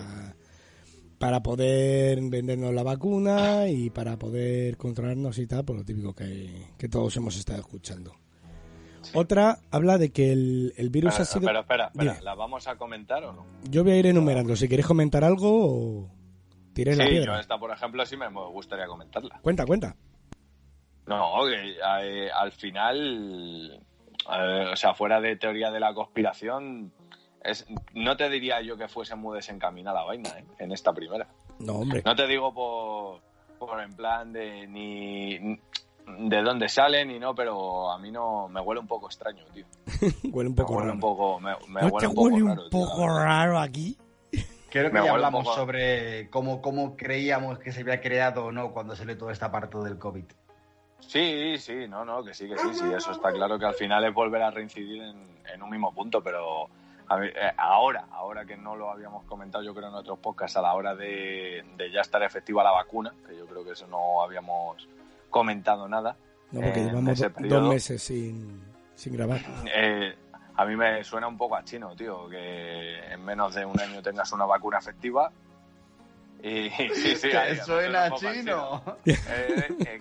para 1.20 1.42
poder 1.42 2.20
vendernos 2.24 2.74
la 2.74 2.84
vacuna 2.84 3.70
y 3.70 3.90
para 3.92 4.18
poder 4.18 4.76
controlarnos 4.76 5.38
y 5.40 5.48
tal, 5.48 5.64
por 5.64 5.78
lo 5.78 5.86
típico 5.86 6.14
que, 6.14 6.50
que 6.78 6.90
todos 6.90 7.16
hemos 7.16 7.38
estado 7.38 7.60
escuchando. 7.60 8.14
Otra 9.14 9.60
habla 9.72 9.98
de 9.98 10.10
que 10.12 10.34
el, 10.34 10.74
el 10.76 10.90
virus 10.90 11.14
Pero, 11.14 11.24
ha 11.24 11.26
sido... 11.26 11.46
pero 11.46 11.60
espera, 11.62 11.86
espera, 11.88 12.12
Dime. 12.14 12.24
¿la 12.26 12.36
vamos 12.36 12.68
a 12.68 12.76
comentar 12.76 13.24
o 13.24 13.32
no? 13.32 13.46
Yo 13.72 13.84
voy 13.86 13.94
a 13.94 13.98
ir 14.00 14.08
enumerando. 14.08 14.54
Si 14.58 14.68
queréis 14.68 14.86
comentar 14.86 15.24
algo 15.24 15.48
o 16.04 16.10
tiréis 16.74 16.98
la 16.98 17.06
Sí, 17.06 17.12
piedra. 17.12 17.36
yo 17.36 17.40
esta, 17.40 17.58
por 17.58 17.72
ejemplo, 17.72 18.06
sí 18.06 18.18
me 18.18 18.28
gustaría 18.30 18.86
comentarla. 18.88 19.40
Cuenta, 19.42 19.66
cuenta. 19.66 19.96
No, 21.08 21.48
eh, 21.50 22.30
al 22.32 22.52
final, 22.52 23.82
eh, 24.32 24.66
o 24.72 24.76
sea, 24.76 24.94
fuera 24.94 25.22
de 25.22 25.36
teoría 25.38 25.72
de 25.72 25.80
la 25.80 25.94
conspiración, 25.94 26.92
es, 27.44 27.66
no 27.94 28.18
te 28.18 28.30
diría 28.30 28.62
yo 28.62 28.78
que 28.78 28.88
fuese 28.88 29.16
muy 29.16 29.36
desencaminada 29.36 30.02
la 30.02 30.06
vaina, 30.06 30.30
¿eh? 30.38 30.44
En 30.60 30.72
esta 30.72 30.92
primera. 30.94 31.28
No, 31.60 31.74
hombre. 31.76 32.02
No 32.06 32.16
te 32.16 32.28
digo 32.28 32.54
por, 32.54 33.22
por 33.58 33.82
en 33.82 33.94
plan 33.96 34.34
de 34.34 34.68
ni 34.68 35.58
de 36.30 36.42
dónde 36.42 36.70
sale 36.70 37.06
ni 37.06 37.20
no, 37.20 37.34
pero 37.36 37.90
a 37.92 37.98
mí 38.00 38.12
no 38.12 38.48
me 38.50 38.62
huele 38.62 38.80
un 38.82 38.88
poco 38.88 39.08
extraño, 39.08 39.44
tío. 39.54 39.66
huele 40.32 40.50
un 40.50 40.56
Me 40.56 40.62
poco 40.64 40.74
huele 40.74 40.86
raro. 40.88 40.94
un 40.94 41.00
poco, 41.00 41.40
me, 41.40 41.52
me 41.70 41.82
¿No 41.82 41.88
huele 41.88 42.00
te 42.00 42.08
un 42.08 42.16
poco 42.16 42.22
huele 42.28 42.46
raro, 42.48 42.64
un 42.64 42.70
tío. 42.70 42.80
poco 42.80 43.08
raro 43.08 43.60
aquí? 43.60 43.98
Creo 44.70 44.92
que 44.92 45.00
Me 45.00 45.06
ya 45.06 45.12
hablamos 45.14 45.46
poco- 45.46 45.56
sobre 45.56 46.30
cómo, 46.30 46.62
cómo 46.62 46.98
creíamos 46.98 47.60
que 47.60 47.72
se 47.72 47.82
había 47.82 48.02
creado 48.02 48.46
o 48.48 48.52
no 48.52 48.74
cuando 48.74 48.96
salió 48.96 49.18
toda 49.18 49.32
esta 49.32 49.50
parte 49.52 49.78
del 49.80 49.98
COVID. 49.98 50.26
Sí, 51.00 51.58
sí, 51.58 51.88
no, 51.88 52.04
no, 52.04 52.24
que 52.24 52.34
sí, 52.34 52.48
que 52.50 52.58
sí, 52.58 52.74
sí, 52.74 52.86
eso 52.94 53.12
está 53.12 53.32
claro 53.32 53.58
que 53.58 53.66
al 53.66 53.74
final 53.76 54.04
es 54.06 54.14
volver 54.14 54.42
a 54.42 54.52
reincidir 54.52 55.02
en, 55.04 55.28
en 55.54 55.62
un 55.64 55.70
mismo 55.70 55.94
punto, 55.94 56.22
pero 56.22 56.68
a 57.08 57.16
ver, 57.16 57.30
eh, 57.38 57.52
ahora, 57.58 58.08
ahora 58.12 58.46
que 58.46 58.58
no 58.58 58.76
lo 58.76 58.92
habíamos 58.92 59.24
comentado 59.26 59.64
yo 59.64 59.74
creo 59.74 59.88
en 59.88 59.96
otros 59.96 60.20
podcasts, 60.20 60.58
a 60.58 60.62
la 60.62 60.74
hora 60.74 60.96
de, 60.96 61.64
de 61.78 61.92
ya 61.92 62.02
estar 62.02 62.22
efectiva 62.24 62.64
la 62.64 62.72
vacuna, 62.72 63.14
que 63.28 63.38
yo 63.38 63.46
creo 63.48 63.64
que 63.64 63.72
eso 63.72 63.88
no 63.88 64.22
habíamos 64.22 64.88
comentado 65.30 65.88
nada, 65.88 66.18
No, 66.52 66.62
porque 66.62 66.80
en 66.82 66.88
llevamos 66.90 67.14
ese 67.14 67.30
do- 67.30 67.36
periodo. 67.36 67.60
dos 67.62 67.70
meses 67.70 68.04
sin, 68.04 68.62
sin 68.96 69.14
grabar. 69.16 69.40
eh, 69.74 70.18
a 70.56 70.66
mí 70.66 70.76
me 70.76 71.04
suena 71.06 71.28
un 71.28 71.38
poco 71.38 71.56
a 71.56 71.64
chino, 71.64 71.96
tío, 71.96 72.28
que 72.28 73.14
en 73.14 73.24
menos 73.24 73.54
de 73.56 73.64
un 73.64 73.80
año 73.80 74.02
tengas 74.02 74.32
una 74.34 74.46
vacuna 74.46 74.80
efectiva. 74.80 75.32
Y 76.44 76.70
sí, 76.94 77.16
sí, 77.16 77.32
ahí, 77.32 77.56
suena 77.58 78.04
un 78.06 78.10
poco 78.10 78.28
a 78.28 78.34
chino. 78.34 78.82
Eh, 79.06 79.16
eh. 79.86 80.00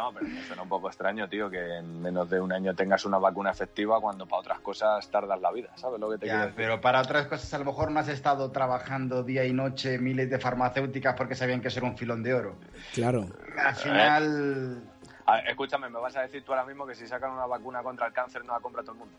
No, 0.00 0.12
pero 0.14 0.26
me 0.26 0.42
suena 0.44 0.62
un 0.62 0.68
poco 0.70 0.88
extraño, 0.88 1.28
tío, 1.28 1.50
que 1.50 1.76
en 1.76 2.00
menos 2.00 2.30
de 2.30 2.40
un 2.40 2.50
año 2.52 2.74
tengas 2.74 3.04
una 3.04 3.18
vacuna 3.18 3.50
efectiva 3.50 4.00
cuando 4.00 4.24
para 4.26 4.40
otras 4.40 4.60
cosas 4.60 5.06
tardas 5.10 5.38
la 5.42 5.52
vida, 5.52 5.68
¿sabes 5.76 6.00
lo 6.00 6.08
que 6.10 6.16
te 6.16 6.24
quiero 6.26 6.38
decir? 6.40 6.54
pero 6.56 6.80
para 6.80 7.02
otras 7.02 7.26
cosas 7.26 7.52
a 7.52 7.58
lo 7.58 7.66
mejor 7.66 7.90
no 7.90 8.00
has 8.00 8.08
estado 8.08 8.50
trabajando 8.50 9.22
día 9.22 9.44
y 9.44 9.52
noche 9.52 9.98
miles 9.98 10.30
de 10.30 10.38
farmacéuticas 10.38 11.14
porque 11.16 11.34
sabían 11.34 11.60
que 11.60 11.68
eso 11.68 11.80
era 11.80 11.88
un 11.88 11.98
filón 11.98 12.22
de 12.22 12.32
oro. 12.32 12.56
Claro. 12.94 13.26
Al 13.62 13.74
final... 13.74 14.82
A 15.26 15.34
ver, 15.36 15.48
escúchame, 15.48 15.90
me 15.90 15.98
vas 16.00 16.16
a 16.16 16.22
decir 16.22 16.42
tú 16.44 16.52
ahora 16.52 16.64
mismo 16.64 16.86
que 16.86 16.94
si 16.94 17.06
sacan 17.06 17.32
una 17.32 17.44
vacuna 17.44 17.82
contra 17.82 18.06
el 18.06 18.12
cáncer 18.14 18.42
no 18.46 18.54
la 18.54 18.60
compra 18.60 18.80
todo 18.82 18.92
el 18.92 18.98
mundo. 19.00 19.14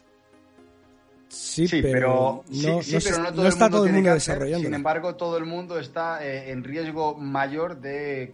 Sí, 1.28 1.68
Sí, 1.68 1.82
pero, 1.82 2.44
pero, 2.44 2.44
sí, 2.52 2.68
no, 2.68 2.82
sí, 2.82 2.94
no 2.96 3.00
pero 3.04 3.18
no 3.18 3.24
no 3.24 3.32
todo 3.32 3.42
el 3.44 3.48
está 3.48 3.66
mundo 3.66 3.78
todo 3.78 3.86
el 3.86 3.94
mundo 3.94 4.14
desarrollando. 4.14 4.66
Sin 4.66 4.74
embargo, 4.74 5.16
todo 5.16 5.38
el 5.38 5.46
mundo 5.46 5.80
está 5.80 6.26
eh, 6.26 6.52
en 6.52 6.64
riesgo 6.64 7.16
mayor 7.16 7.78
de 7.80 8.34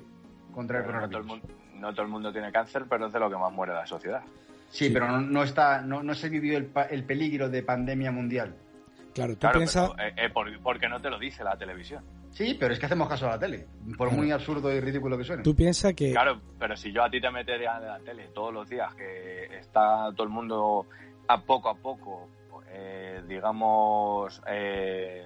contraer 0.54 0.86
No 0.86 0.92
todo, 0.92 1.04
el 1.06 1.12
coronavirus. 1.12 1.28
mundo, 1.28 1.48
no 1.80 1.92
todo 1.94 2.04
el 2.04 2.08
mundo 2.10 2.32
tiene 2.32 2.52
cáncer, 2.52 2.86
pero 2.90 3.08
es 3.08 3.14
de 3.14 3.20
lo 3.20 3.30
que 3.30 3.38
más 3.38 3.52
muere 3.52 3.74
la 3.74 3.86
sociedad. 3.88 4.22
Sí, 4.70 4.88
Sí. 4.88 4.92
pero 4.94 5.08
no, 5.08 5.22
no 5.22 5.44
está, 5.44 5.82
no, 5.82 6.04
no 6.04 6.14
se 6.14 6.30
vivió 6.30 6.58
el, 6.58 6.66
pa- 6.66 6.84
el 6.86 7.04
peligro 7.04 7.50
de 7.50 7.64
pandemia 7.64 8.12
mundial. 8.12 8.54
Claro, 9.14 9.34
tú 9.34 9.40
Claro, 9.40 9.60
piensas... 9.60 9.90
pero, 9.96 10.10
eh, 10.10 10.14
eh, 10.18 10.30
por- 10.30 10.60
porque 10.62 10.88
no 10.90 11.00
te 11.02 11.10
lo 11.10 11.18
dice 11.18 11.44
la 11.44 11.58
televisión. 11.58 12.04
Sí, 12.32 12.56
pero 12.60 12.74
es 12.74 12.80
que 12.80 12.86
hacemos 12.86 13.08
caso 13.10 13.26
a 13.26 13.32
la 13.32 13.40
tele, 13.40 13.66
por 13.98 14.12
muy 14.12 14.30
absurdo 14.30 14.72
y 14.72 14.80
ridículo 14.80 15.18
que 15.18 15.24
suene. 15.24 15.42
Tú 15.42 15.56
piensas 15.56 15.94
que... 15.96 16.12
Claro, 16.12 16.40
pero 16.60 16.76
si 16.78 16.92
yo 16.92 17.04
a 17.04 17.10
ti 17.10 17.20
te 17.20 17.32
metería 17.32 17.78
en 17.78 17.88
la 17.88 18.00
tele 18.00 18.28
todos 18.34 18.54
los 18.54 18.70
días, 18.70 18.94
que 18.94 19.46
está 19.58 20.12
todo 20.14 20.24
el 20.24 20.30
mundo 20.30 20.86
a 21.28 21.42
poco 21.42 21.70
a 21.70 21.76
poco, 21.76 22.30
eh, 22.70 23.24
digamos, 23.28 24.40
eh, 24.48 25.26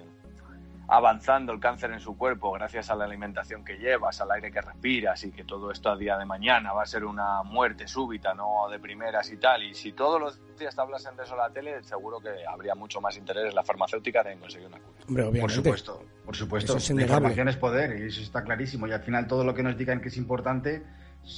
avanzando 0.88 1.52
el 1.52 1.60
cáncer 1.60 1.92
en 1.92 2.00
su 2.00 2.16
cuerpo 2.16 2.52
gracias 2.52 2.90
a 2.90 2.96
la 2.96 3.04
alimentación 3.04 3.64
que 3.64 3.78
llevas, 3.78 4.20
al 4.20 4.30
aire 4.32 4.50
que 4.50 4.60
respiras 4.60 5.24
y 5.24 5.32
que 5.32 5.44
todo 5.44 5.70
esto 5.70 5.90
a 5.90 5.96
día 5.96 6.18
de 6.18 6.24
mañana 6.24 6.72
va 6.72 6.82
a 6.82 6.86
ser 6.86 7.04
una 7.04 7.42
muerte 7.42 7.86
súbita, 7.86 8.34
no 8.34 8.68
de 8.70 8.78
primeras 8.78 9.30
y 9.30 9.36
tal. 9.36 9.62
Y 9.62 9.74
si 9.74 9.92
todos 9.92 10.20
los 10.20 10.40
días 10.58 10.74
te 10.74 10.80
hablasen 10.80 11.16
de 11.16 11.24
eso 11.24 11.32
en 11.32 11.38
la 11.38 11.50
tele, 11.50 11.82
seguro 11.82 12.20
que 12.20 12.30
habría 12.46 12.74
mucho 12.74 13.00
más 13.00 13.16
interés 13.16 13.48
en 13.48 13.54
la 13.54 13.64
farmacéutica 13.64 14.22
en 14.30 14.38
conseguir 14.38 14.68
una 14.68 14.78
cura. 14.78 15.26
Hombre, 15.26 15.40
Por 15.40 15.50
supuesto, 15.50 16.04
por 16.24 16.36
supuesto. 16.36 16.76
Es 16.76 16.90
la 16.90 17.02
información 17.02 17.48
es 17.48 17.56
poder 17.56 17.98
y 17.98 18.08
eso 18.08 18.20
está 18.20 18.42
clarísimo. 18.42 18.86
Y 18.86 18.92
al 18.92 19.02
final 19.02 19.26
todo 19.26 19.44
lo 19.44 19.54
que 19.54 19.62
nos 19.62 19.76
digan 19.76 20.00
que 20.00 20.08
es 20.08 20.16
importante 20.16 20.82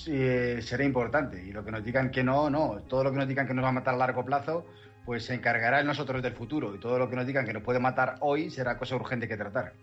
eh, 0.06 0.60
será 0.62 0.84
importante. 0.84 1.42
Y 1.44 1.52
lo 1.52 1.64
que 1.64 1.70
nos 1.70 1.84
digan 1.84 2.10
que 2.10 2.22
no, 2.24 2.50
no. 2.50 2.82
Todo 2.88 3.04
lo 3.04 3.10
que 3.10 3.18
nos 3.18 3.28
digan 3.28 3.46
que 3.46 3.54
nos 3.54 3.64
va 3.64 3.68
a 3.68 3.72
matar 3.72 3.94
a 3.94 3.98
largo 3.98 4.24
plazo, 4.24 4.66
pues 5.04 5.24
se 5.24 5.34
encargará 5.34 5.80
en 5.80 5.86
nosotros 5.86 6.22
del 6.22 6.32
futuro. 6.32 6.74
Y 6.74 6.78
todo 6.78 6.98
lo 6.98 7.08
que 7.08 7.16
nos 7.16 7.26
digan 7.26 7.46
que 7.46 7.52
nos 7.52 7.62
puede 7.62 7.80
matar 7.80 8.16
hoy 8.20 8.50
será 8.50 8.78
cosa 8.78 8.96
urgente 8.96 9.28
que 9.28 9.36
tratar. 9.36 9.74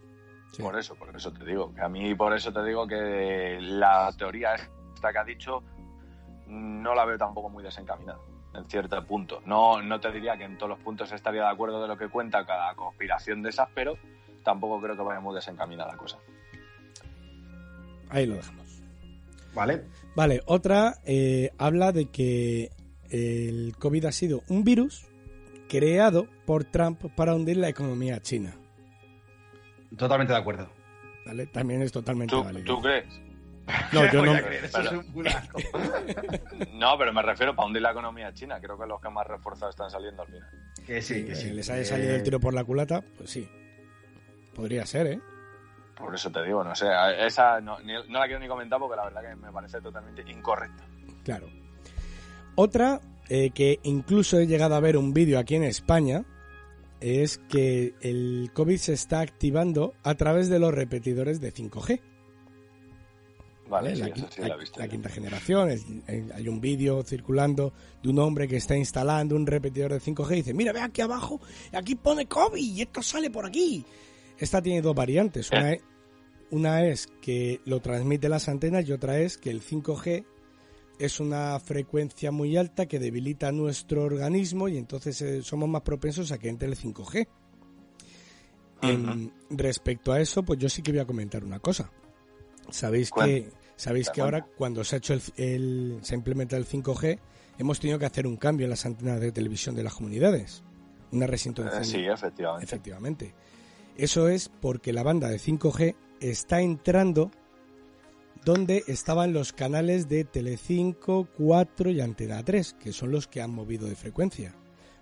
Sí. 0.52 0.62
Por 0.62 0.78
eso, 0.78 0.96
por 0.96 1.16
eso 1.16 1.32
te 1.32 1.46
digo, 1.46 1.74
que 1.74 1.82
a 1.82 1.88
mí 1.88 2.14
por 2.16 2.34
eso 2.36 2.52
te 2.52 2.64
digo 2.64 2.86
que 2.88 3.58
la 3.62 4.12
teoría 4.18 4.56
esta 4.56 5.12
que 5.12 5.18
ha 5.18 5.24
dicho 5.24 5.64
no 6.48 6.94
la 6.94 7.06
veo 7.06 7.18
tampoco 7.18 7.50
muy 7.50 7.64
desencaminada, 7.64 8.20
en 8.54 8.66
cierto 8.66 9.02
punto. 9.06 9.42
No, 9.46 9.82
no 9.82 10.00
te 10.02 10.12
diría 10.12 10.36
que 10.38 10.44
en 10.44 10.58
todos 10.58 10.72
los 10.72 10.80
puntos 10.80 11.12
estaría 11.14 11.44
de 11.44 11.50
acuerdo 11.50 11.82
de 11.82 11.88
lo 11.88 11.98
que 11.98 12.10
cuenta 12.10 12.46
cada 12.46 12.76
conspiración 12.76 13.42
de 13.42 13.50
esas, 13.50 13.70
pero 13.74 13.98
tampoco 14.44 14.82
creo 14.82 14.98
que 14.98 15.04
vaya 15.04 15.22
muy 15.22 15.34
desencaminada 15.34 15.92
la 15.92 15.98
cosa. 15.98 16.18
Ahí 18.10 18.26
lo 18.26 18.36
dejamos. 18.36 18.82
¿Vale? 19.54 19.86
Vale, 20.16 20.42
otra 20.46 20.96
eh, 21.06 21.52
habla 21.58 21.94
de 21.94 22.10
que 22.10 22.72
el 23.10 23.76
COVID 23.78 24.06
ha 24.06 24.12
sido 24.12 24.42
un 24.50 24.64
virus 24.64 25.08
creado 25.80 26.28
por 26.46 26.66
Trump 26.66 27.02
para 27.16 27.34
hundir 27.34 27.56
la 27.58 27.70
economía 27.70 28.20
china. 28.22 28.54
Totalmente 29.98 30.34
de 30.34 30.40
acuerdo. 30.40 30.70
¿Vale? 31.26 31.46
También 31.48 31.82
es 31.82 31.92
totalmente 31.92 32.36
¿Tú, 32.36 32.44
válido. 32.44 32.66
tú 32.76 32.82
crees? 32.82 33.06
No, 33.94 34.12
yo 34.12 34.20
Voy 34.20 34.30
no. 34.30 34.36
a 34.36 34.42
creer, 34.42 34.70
Pero-. 34.74 35.04
No, 36.74 36.98
pero 36.98 37.14
me 37.14 37.22
refiero 37.22 37.56
para 37.56 37.68
hundir 37.68 37.82
la 37.82 37.92
economía 37.92 38.34
china. 38.34 38.60
Creo 38.60 38.78
que 38.78 38.86
los 38.86 39.00
que 39.02 39.10
más 39.10 39.26
reforzados 39.28 39.74
están 39.76 39.90
saliendo 39.90 40.24
al 40.24 40.28
final. 40.28 40.50
que 40.86 41.02
sí, 41.02 41.26
que 41.26 41.36
sí. 41.36 41.52
les 41.52 41.70
haya 41.70 41.82
Eh, 41.82 41.86
salido 41.86 42.16
el 42.16 42.24
tiro 42.24 42.40
por 42.40 42.54
la 42.54 42.64
culata, 42.64 43.02
pues 43.18 43.30
sí. 43.30 43.48
Podría 44.56 44.86
ser, 44.86 45.08
¿eh? 45.08 45.20
Por 45.96 46.16
eso 46.16 46.32
te 46.32 46.44
digo, 46.44 46.64
no 46.64 46.76
sé, 46.76 46.88
esa 47.20 47.62
no, 47.62 47.80
ni- 47.82 47.94
no 47.94 48.20
la 48.20 48.26
quiero 48.26 48.40
ni 48.40 48.48
comentar 48.48 48.80
porque 48.80 48.96
la 48.98 49.04
verdad 49.06 49.22
que 49.22 49.36
me 49.36 49.52
parece 49.52 49.80
totalmente 49.82 50.24
incorrecta. 50.30 50.84
Claro. 51.24 51.48
Otra 52.56 53.00
eh, 53.34 53.52
que 53.52 53.80
incluso 53.84 54.38
he 54.40 54.46
llegado 54.46 54.76
a 54.76 54.80
ver 54.82 54.98
un 54.98 55.14
vídeo 55.14 55.40
aquí 55.40 55.56
en 55.56 55.64
España 55.64 56.26
es 57.00 57.38
que 57.50 57.94
el 58.02 58.52
COVID 58.54 58.76
se 58.78 58.92
está 58.94 59.22
activando 59.22 59.94
a 60.04 60.16
través 60.16 60.50
de 60.50 60.60
los 60.60 60.74
repetidores 60.74 61.40
de 61.40 61.54
5G. 61.54 62.02
Vale, 63.70 63.96
la, 63.96 64.08
eso 64.08 64.28
sí 64.30 64.42
la- 64.42 64.48
la 64.50 64.56
he 64.56 64.58
visto. 64.60 64.80
la 64.82 64.88
quinta 64.90 65.10
generación. 65.10 65.70
es- 65.70 65.86
hay- 66.08 66.28
hay 66.34 66.48
un 66.50 66.60
vídeo 66.60 67.04
circulando 67.04 67.72
de 68.04 68.10
un 68.10 68.20
hombre 68.20 68.48
que 68.48 68.58
está 68.58 68.76
instalando 68.76 69.36
un 69.36 69.48
repetidor 69.48 69.94
de 69.94 70.00
5G 70.02 70.34
y 70.34 70.36
dice, 70.38 70.54
mira, 70.54 70.74
ve 70.74 70.82
aquí 70.82 71.02
abajo, 71.02 71.40
aquí 71.72 71.96
pone 71.96 72.26
COVID 72.28 72.62
y 72.62 72.82
esto 72.82 73.02
sale 73.02 73.30
por 73.32 73.46
aquí. 73.46 73.86
Esta 74.38 74.62
tiene 74.62 74.82
dos 74.82 74.94
variantes. 74.94 75.50
Una, 75.52 75.72
es, 75.74 75.82
una 76.50 76.86
es 76.86 77.08
que 77.22 77.62
lo 77.66 77.80
transmite 77.80 78.28
las 78.28 78.50
antenas 78.50 78.88
y 78.88 78.92
otra 78.92 79.20
es 79.20 79.38
que 79.38 79.50
el 79.52 79.62
5G 79.62 80.26
es 81.06 81.20
una 81.20 81.60
frecuencia 81.60 82.32
muy 82.32 82.58
alta 82.58 82.86
que 82.86 83.00
debilita 83.00 83.52
nuestro 83.52 84.04
organismo 84.04 84.68
y 84.68 84.78
entonces 84.78 85.22
eh, 85.22 85.42
somos 85.42 85.68
más 85.70 85.82
propensos 85.82 86.32
a 86.32 86.38
que 86.38 86.50
entre 86.50 86.68
el 86.68 86.76
5G. 86.78 87.28
En- 88.82 89.32
respecto 89.50 90.12
a 90.12 90.20
eso, 90.20 90.44
pues 90.44 90.60
yo 90.60 90.68
sí 90.70 90.82
que 90.82 90.92
voy 90.92 91.02
a 91.02 91.06
comentar 91.06 91.44
una 91.44 91.60
cosa. 91.60 91.92
Sabéis 92.70 93.10
¿Cuál? 93.12 93.28
que 93.30 93.50
sabéis 93.76 94.10
que 94.10 94.22
ahora 94.22 94.46
cuando 94.58 94.84
se 94.84 94.96
ha 94.96 94.98
hecho 94.98 95.14
el, 95.14 95.22
el- 95.38 96.00
se 96.02 96.16
ha 96.16 96.18
implementado 96.18 96.62
el 96.62 96.68
5G, 96.68 97.20
hemos 97.58 97.80
tenido 97.80 98.00
que 98.00 98.06
hacer 98.06 98.26
un 98.28 98.38
cambio 98.38 98.66
en 98.66 98.70
las 98.72 98.86
antenas 98.86 99.20
de 99.20 99.32
televisión 99.32 99.76
de 99.76 99.84
las 99.84 99.94
comunidades. 99.94 100.64
Una 101.12 101.26
Eh, 101.26 101.28
resintonización. 101.28 101.86
sí, 101.86 102.06
efectivamente. 102.08 102.66
Efectivamente. 102.66 103.34
Eso 103.98 104.30
es 104.30 104.50
porque 104.50 104.94
la 104.94 105.04
banda 105.04 105.30
de 105.30 105.38
5G 105.40 105.96
está 106.22 106.62
entrando 106.62 107.30
donde 108.44 108.84
estaban 108.88 109.34
los 109.34 109.54
canales 109.54 110.10
de 110.10 110.24
Telecinco, 110.24 111.28
4 111.38 111.92
y 111.92 112.02
Antena 112.02 112.44
3, 112.44 112.74
que 112.74 112.92
son 112.92 113.12
los 113.12 113.28
que 113.28 113.42
han 113.42 113.54
movido 113.54 113.88
de 113.88 113.96
frecuencia. 113.96 114.56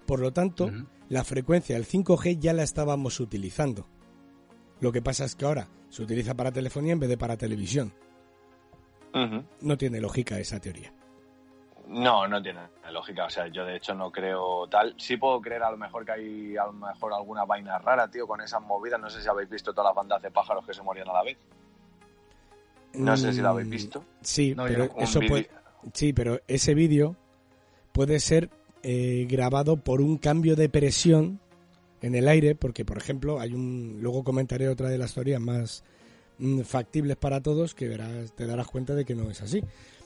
Por 0.05 0.19
lo 0.19 0.33
tanto, 0.33 0.69
la 1.07 1.23
frecuencia 1.23 1.75
del 1.75 1.85
5G 1.85 2.39
ya 2.39 2.53
la 2.53 2.63
estábamos 2.63 3.19
utilizando. 3.19 3.87
Lo 4.79 4.91
que 4.91 5.01
pasa 5.01 5.25
es 5.25 5.35
que 5.35 5.45
ahora 5.45 5.67
se 5.89 6.03
utiliza 6.03 6.35
para 6.35 6.51
telefonía 6.51 6.93
en 6.93 6.99
vez 6.99 7.09
de 7.09 7.17
para 7.17 7.37
televisión. 7.37 7.93
No 9.61 9.77
tiene 9.77 10.01
lógica 10.01 10.39
esa 10.39 10.59
teoría. 10.59 10.93
No, 11.87 12.27
no 12.27 12.41
tiene 12.41 12.61
lógica. 12.91 13.25
O 13.25 13.29
sea, 13.29 13.47
yo 13.47 13.65
de 13.65 13.77
hecho 13.77 13.95
no 13.95 14.11
creo 14.11 14.67
tal. 14.67 14.93
Sí 14.97 15.17
puedo 15.17 15.41
creer 15.41 15.63
a 15.63 15.71
lo 15.71 15.77
mejor 15.77 16.05
que 16.05 16.11
hay 16.11 16.57
a 16.57 16.65
lo 16.65 16.73
mejor 16.73 17.13
alguna 17.13 17.45
vaina 17.45 17.79
rara, 17.79 18.07
tío, 18.09 18.27
con 18.27 18.41
esas 18.41 18.61
movidas. 18.61 18.99
No 18.99 19.09
sé 19.09 19.21
si 19.21 19.27
habéis 19.27 19.49
visto 19.49 19.73
todas 19.73 19.89
las 19.89 19.95
bandas 19.95 20.21
de 20.21 20.29
pájaros 20.29 20.65
que 20.65 20.73
se 20.73 20.83
morían 20.83 21.09
a 21.09 21.13
la 21.13 21.23
vez. 21.23 21.37
No 22.93 23.15
sé 23.17 23.33
si 23.33 23.41
lo 23.41 23.49
habéis 23.49 23.69
visto. 23.69 24.03
Sí, 24.21 24.53
No, 24.55 24.65
pero 24.65 24.89
eso 24.99 25.19
puede, 25.27 25.49
sí, 25.93 26.13
pero 26.13 26.39
ese 26.47 26.73
vídeo 26.73 27.15
puede 27.91 28.19
ser 28.19 28.49
eh, 28.83 29.27
grabado 29.29 29.77
por 29.77 30.01
un 30.01 30.17
cambio 30.17 30.55
de 30.55 30.69
presión 30.69 31.39
en 32.01 32.15
el 32.15 32.27
aire, 32.27 32.55
porque 32.55 32.85
por 32.85 32.97
ejemplo 32.97 33.39
hay 33.39 33.53
un, 33.53 33.97
luego 34.01 34.23
comentaré 34.23 34.69
otra 34.69 34.89
de 34.89 34.97
las 34.97 35.13
teorías 35.13 35.41
más 35.41 35.83
mm, 36.37 36.61
factibles 36.61 37.17
para 37.17 37.41
todos 37.41 37.75
que 37.75 37.87
verás, 37.87 38.33
te 38.33 38.45
darás 38.45 38.67
cuenta 38.67 38.95
de 38.95 39.05
que 39.05 39.15
no 39.15 39.29
es 39.29 39.41
así. 39.41 39.61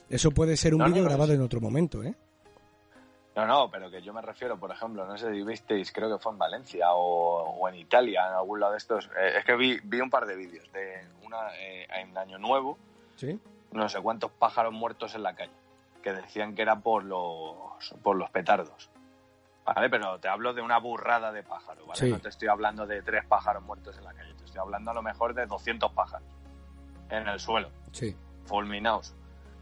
Eso 0.10 0.32
puede 0.32 0.58
ser 0.58 0.74
un 0.74 0.80
No, 0.80 0.88
vídeo 0.88 1.04
no, 1.04 1.10
grabado 1.10 1.34
en 1.34 1.42
otro 1.42 1.62
momento, 1.62 2.04
¿eh? 2.04 2.16
No, 3.36 3.48
no, 3.48 3.72
pero 3.72 3.90
que 3.90 4.02
yo 4.04 4.14
me 4.14 4.22
refiero, 4.22 4.58
por 4.60 4.70
ejemplo, 4.72 5.06
no 5.08 5.18
sé 5.18 5.32
si 5.34 5.42
visteis, 5.44 5.92
creo 5.92 6.08
que 6.16 6.22
fue 6.22 6.32
en 6.34 6.38
Valencia 6.38 6.94
o, 6.94 7.40
o 7.60 7.68
en 7.70 7.76
Italia, 7.76 8.28
en 8.28 8.34
algún 8.34 8.60
lado 8.60 8.74
de 8.74 8.78
estos. 8.78 9.10
Eh, 9.18 9.38
es 9.40 9.46
que 9.46 9.56
vi, 9.56 9.80
vi 9.84 10.02
un 10.02 10.10
par 10.12 10.26
de 10.28 10.36
vídeos 10.36 10.72
de 10.72 11.04
una 11.26 11.50
eh, 11.58 11.88
en 12.02 12.16
Año 12.18 12.38
Nuevo, 12.38 12.78
Sí. 13.16 13.40
no 13.72 13.90
sé 13.90 14.00
cuántos 14.02 14.30
pájaros 14.32 14.72
muertos 14.72 15.16
en 15.16 15.24
la 15.24 15.34
calle, 15.36 15.52
que 16.04 16.14
decían 16.14 16.54
que 16.54 16.62
era 16.62 16.76
por 16.76 17.04
los, 17.06 17.56
por 18.04 18.16
los 18.18 18.30
petardos. 18.30 18.90
¿Vale? 19.66 19.90
Pero 19.90 20.20
te 20.20 20.28
hablo 20.28 20.54
de 20.54 20.62
una 20.62 20.78
burrada 20.78 21.32
de 21.32 21.42
pájaros, 21.42 21.88
¿vale? 21.88 22.00
Sí. 22.00 22.12
No 22.12 22.20
te 22.20 22.30
estoy 22.30 22.50
hablando 22.50 22.86
de 22.86 23.02
tres 23.02 23.26
pájaros 23.26 23.64
muertos 23.64 23.98
en 23.98 24.04
la 24.04 24.14
calle, 24.14 24.34
te 24.36 24.44
estoy 24.44 24.60
hablando 24.60 24.92
a 24.92 24.94
lo 24.94 25.02
mejor 25.02 25.34
de 25.34 25.46
200 25.48 25.92
pájaros 25.94 26.28
en 27.10 27.28
el 27.28 27.40
suelo, 27.40 27.70
Sí. 27.94 28.16
fulminados, 28.46 29.16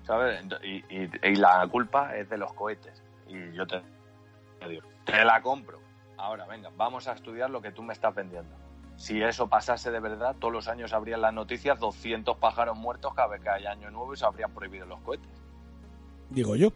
¿sabes? 0.05 0.43
Y, 0.63 0.84
y- 0.89 1.10
y 1.23 1.36
la 1.36 1.65
culpa 1.67 2.17
es 2.17 2.27
de 2.29 2.38
los 2.38 2.51
cohetes. 2.53 3.01
Y 3.32 3.56
yo 3.56 3.65
te, 3.65 3.82
te 4.60 4.70
digo, 4.70 4.88
te 5.06 5.24
la 5.24 5.41
compro. 5.41 5.80
Ahora, 6.17 6.46
venga, 6.46 6.70
vamos 6.76 7.08
a 7.08 7.13
estudiar 7.13 7.50
lo 7.50 7.62
que 7.62 7.72
tú 7.72 7.82
me 7.82 7.94
estás 7.94 8.13
vendiendo. 8.13 8.56
Si 8.98 9.22
eso 9.22 9.48
pasase 9.48 9.89
de 9.89 10.00
verdad, 10.00 10.36
todos 10.38 10.54
los 10.54 10.67
años 10.67 10.94
habrían 10.94 11.22
las 11.22 11.34
noticias 11.34 11.80
200 11.80 12.38
pájaros 12.38 12.78
muertos 12.78 13.13
cada 13.15 13.30
vez 13.30 13.41
que 13.41 13.50
haya 13.50 13.72
año 13.72 13.89
nuevo 13.89 14.13
y 14.13 14.17
se 14.17 14.26
habrían 14.26 14.52
prohibido 14.52 14.86
los 14.86 15.00
cohetes. 15.02 15.30
Digo 16.30 16.56
yo. 16.56 16.72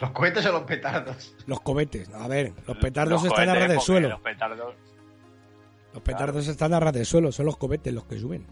¿Los 0.00 0.10
cohetes 0.10 0.44
o 0.44 0.52
los 0.52 0.62
petardos? 0.64 1.34
Los 1.46 1.60
cohetes. 1.60 2.12
A 2.12 2.28
ver, 2.28 2.52
los 2.66 2.76
petardos 2.76 3.22
Los 3.22 3.32
están 3.32 3.48
a 3.48 3.54
ras 3.54 3.68
del 3.68 3.80
suelo. 3.80 4.08
Los 4.10 4.20
petardos, 4.20 4.74
Los 5.94 6.02
petardos 6.02 6.48
están 6.48 6.74
a 6.74 6.80
ras 6.80 6.92
del 6.92 7.06
suelo, 7.06 7.32
son 7.32 7.46
los 7.46 7.56
cohetes 7.56 7.94
los 7.94 8.04
que 8.04 8.18
suben. 8.18 8.46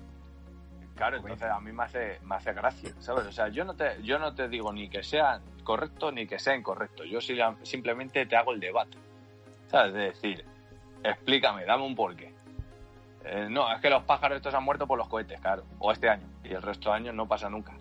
Claro, 0.95 1.17
entonces 1.17 1.49
a 1.51 1.61
mí 1.61 1.73
me 1.73 1.85
hace, 1.85 2.19
me 2.25 2.37
hace 2.37 2.53
gracia, 2.53 2.93
¿sabes? 3.01 3.27
O 3.27 3.33
sea, 3.33 3.49
yo 3.49 3.65
no 3.65 3.75
te, 3.75 4.03
yo 4.03 4.19
no 4.19 4.35
te 4.35 4.49
digo 4.49 4.73
ni 4.73 4.89
que 4.89 5.03
sea 5.03 5.41
correcto 5.65 6.13
ni 6.13 6.27
que 6.27 6.39
sea 6.39 6.55
incorrecto. 6.55 7.05
Yo 7.05 7.21
simplemente 7.21 8.27
te 8.27 8.37
hago 8.37 8.53
el 8.53 8.61
debate. 8.61 8.99
¿Sabes? 9.69 9.95
De 9.95 10.01
decir, 10.01 10.45
explícame, 11.03 11.65
dame 11.65 11.85
un 11.85 11.97
porqué. 11.97 12.33
Eh, 13.25 13.49
no, 13.51 13.73
es 13.73 13.81
que 13.81 13.91
los 13.91 14.05
pájaros 14.05 14.37
estos 14.37 14.55
han 14.55 14.63
muerto 14.63 14.87
por 14.87 14.99
los 14.99 15.09
cohetes, 15.09 15.41
claro. 15.41 15.65
O 15.79 15.91
este 15.91 16.09
año. 16.09 16.29
Y 16.45 16.53
el 16.53 16.63
resto 16.63 16.91
de 16.91 16.97
años 16.97 17.15
no 17.15 17.27
pasa 17.27 17.49
nunca. 17.49 17.73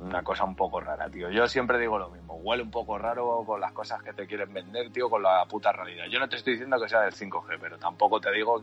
Una 0.00 0.22
cosa 0.22 0.44
un 0.44 0.56
poco 0.56 0.80
rara, 0.80 1.08
tío. 1.08 1.30
Yo 1.30 1.46
siempre 1.46 1.78
digo 1.78 1.98
lo 1.98 2.10
mismo. 2.10 2.34
Huele 2.34 2.64
un 2.64 2.70
poco 2.70 2.98
raro 2.98 3.44
con 3.46 3.60
las 3.60 3.72
cosas 3.72 4.02
que 4.02 4.12
te 4.12 4.26
quieren 4.26 4.52
vender, 4.52 4.90
tío, 4.90 5.08
con 5.08 5.22
la 5.22 5.44
puta 5.46 5.72
realidad. 5.72 6.06
Yo 6.10 6.18
no 6.18 6.28
te 6.28 6.36
estoy 6.36 6.54
diciendo 6.54 6.80
que 6.80 6.88
sea 6.88 7.02
del 7.02 7.14
5G, 7.14 7.58
pero 7.60 7.78
tampoco 7.78 8.20
te 8.20 8.32
digo 8.32 8.62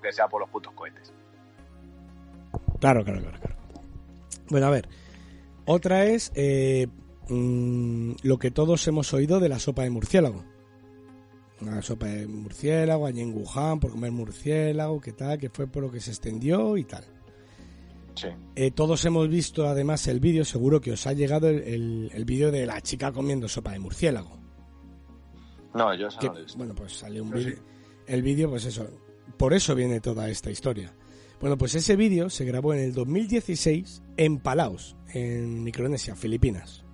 que 0.00 0.12
sea 0.12 0.28
por 0.28 0.40
los 0.40 0.48
putos 0.48 0.72
cohetes. 0.72 1.12
Claro, 2.86 3.04
claro, 3.04 3.20
claro, 3.20 3.38
claro. 3.40 3.56
Bueno, 4.48 4.66
a 4.66 4.70
ver. 4.70 4.88
Otra 5.64 6.04
es 6.04 6.30
eh, 6.36 6.86
mm, 7.28 8.12
lo 8.22 8.38
que 8.38 8.52
todos 8.52 8.86
hemos 8.86 9.12
oído 9.12 9.40
de 9.40 9.48
la 9.48 9.58
sopa 9.58 9.82
de 9.82 9.90
murciélago. 9.90 10.44
Una 11.60 11.82
sopa 11.82 12.06
de 12.06 12.28
murciélago 12.28 13.06
allí 13.06 13.22
en 13.22 13.34
Wuhan 13.34 13.80
por 13.80 13.90
comer 13.90 14.12
murciélago, 14.12 15.00
que 15.00 15.12
tal, 15.12 15.38
que 15.38 15.50
fue 15.50 15.66
por 15.66 15.82
lo 15.82 15.90
que 15.90 16.00
se 16.00 16.10
extendió 16.10 16.76
y 16.76 16.84
tal. 16.84 17.02
Sí. 18.14 18.28
Eh, 18.54 18.70
todos 18.70 19.04
hemos 19.04 19.28
visto 19.28 19.66
además 19.66 20.06
el 20.06 20.20
vídeo, 20.20 20.44
seguro 20.44 20.80
que 20.80 20.92
os 20.92 21.06
ha 21.08 21.12
llegado 21.12 21.48
el, 21.48 21.62
el- 21.64 22.10
el 22.14 22.24
vídeo 22.24 22.52
de 22.52 22.66
la 22.66 22.80
chica 22.82 23.10
comiendo 23.10 23.48
sopa 23.48 23.72
de 23.72 23.78
murciélago. 23.80 24.38
No, 25.74 25.92
yo 25.94 26.06
eso 26.06 26.18
Que, 26.20 26.28
no 26.28 26.34
lo 26.34 26.38
he 26.38 26.42
visto. 26.44 26.58
bueno, 26.58 26.74
pues 26.74 26.92
salió 26.92 27.22
un 27.24 27.30
vídeo. 27.32 27.56
sí. 27.56 27.62
El 28.06 28.22
vídeo, 28.22 28.48
pues 28.48 28.64
eso. 28.64 28.86
Por 29.36 29.52
eso 29.52 29.74
viene 29.74 30.00
toda 30.00 30.28
esta 30.30 30.50
historia. 30.50 30.94
Bueno, 31.40 31.58
pues 31.58 31.74
ese 31.74 31.96
vídeo 31.96 32.30
se 32.30 32.44
grabó 32.44 32.72
en 32.72 32.80
el 32.80 32.94
2016 32.94 34.02
en 34.16 34.38
Palaos, 34.38 34.96
en 35.12 35.62
Micronesia, 35.62 36.16
Filipinas. 36.16 36.84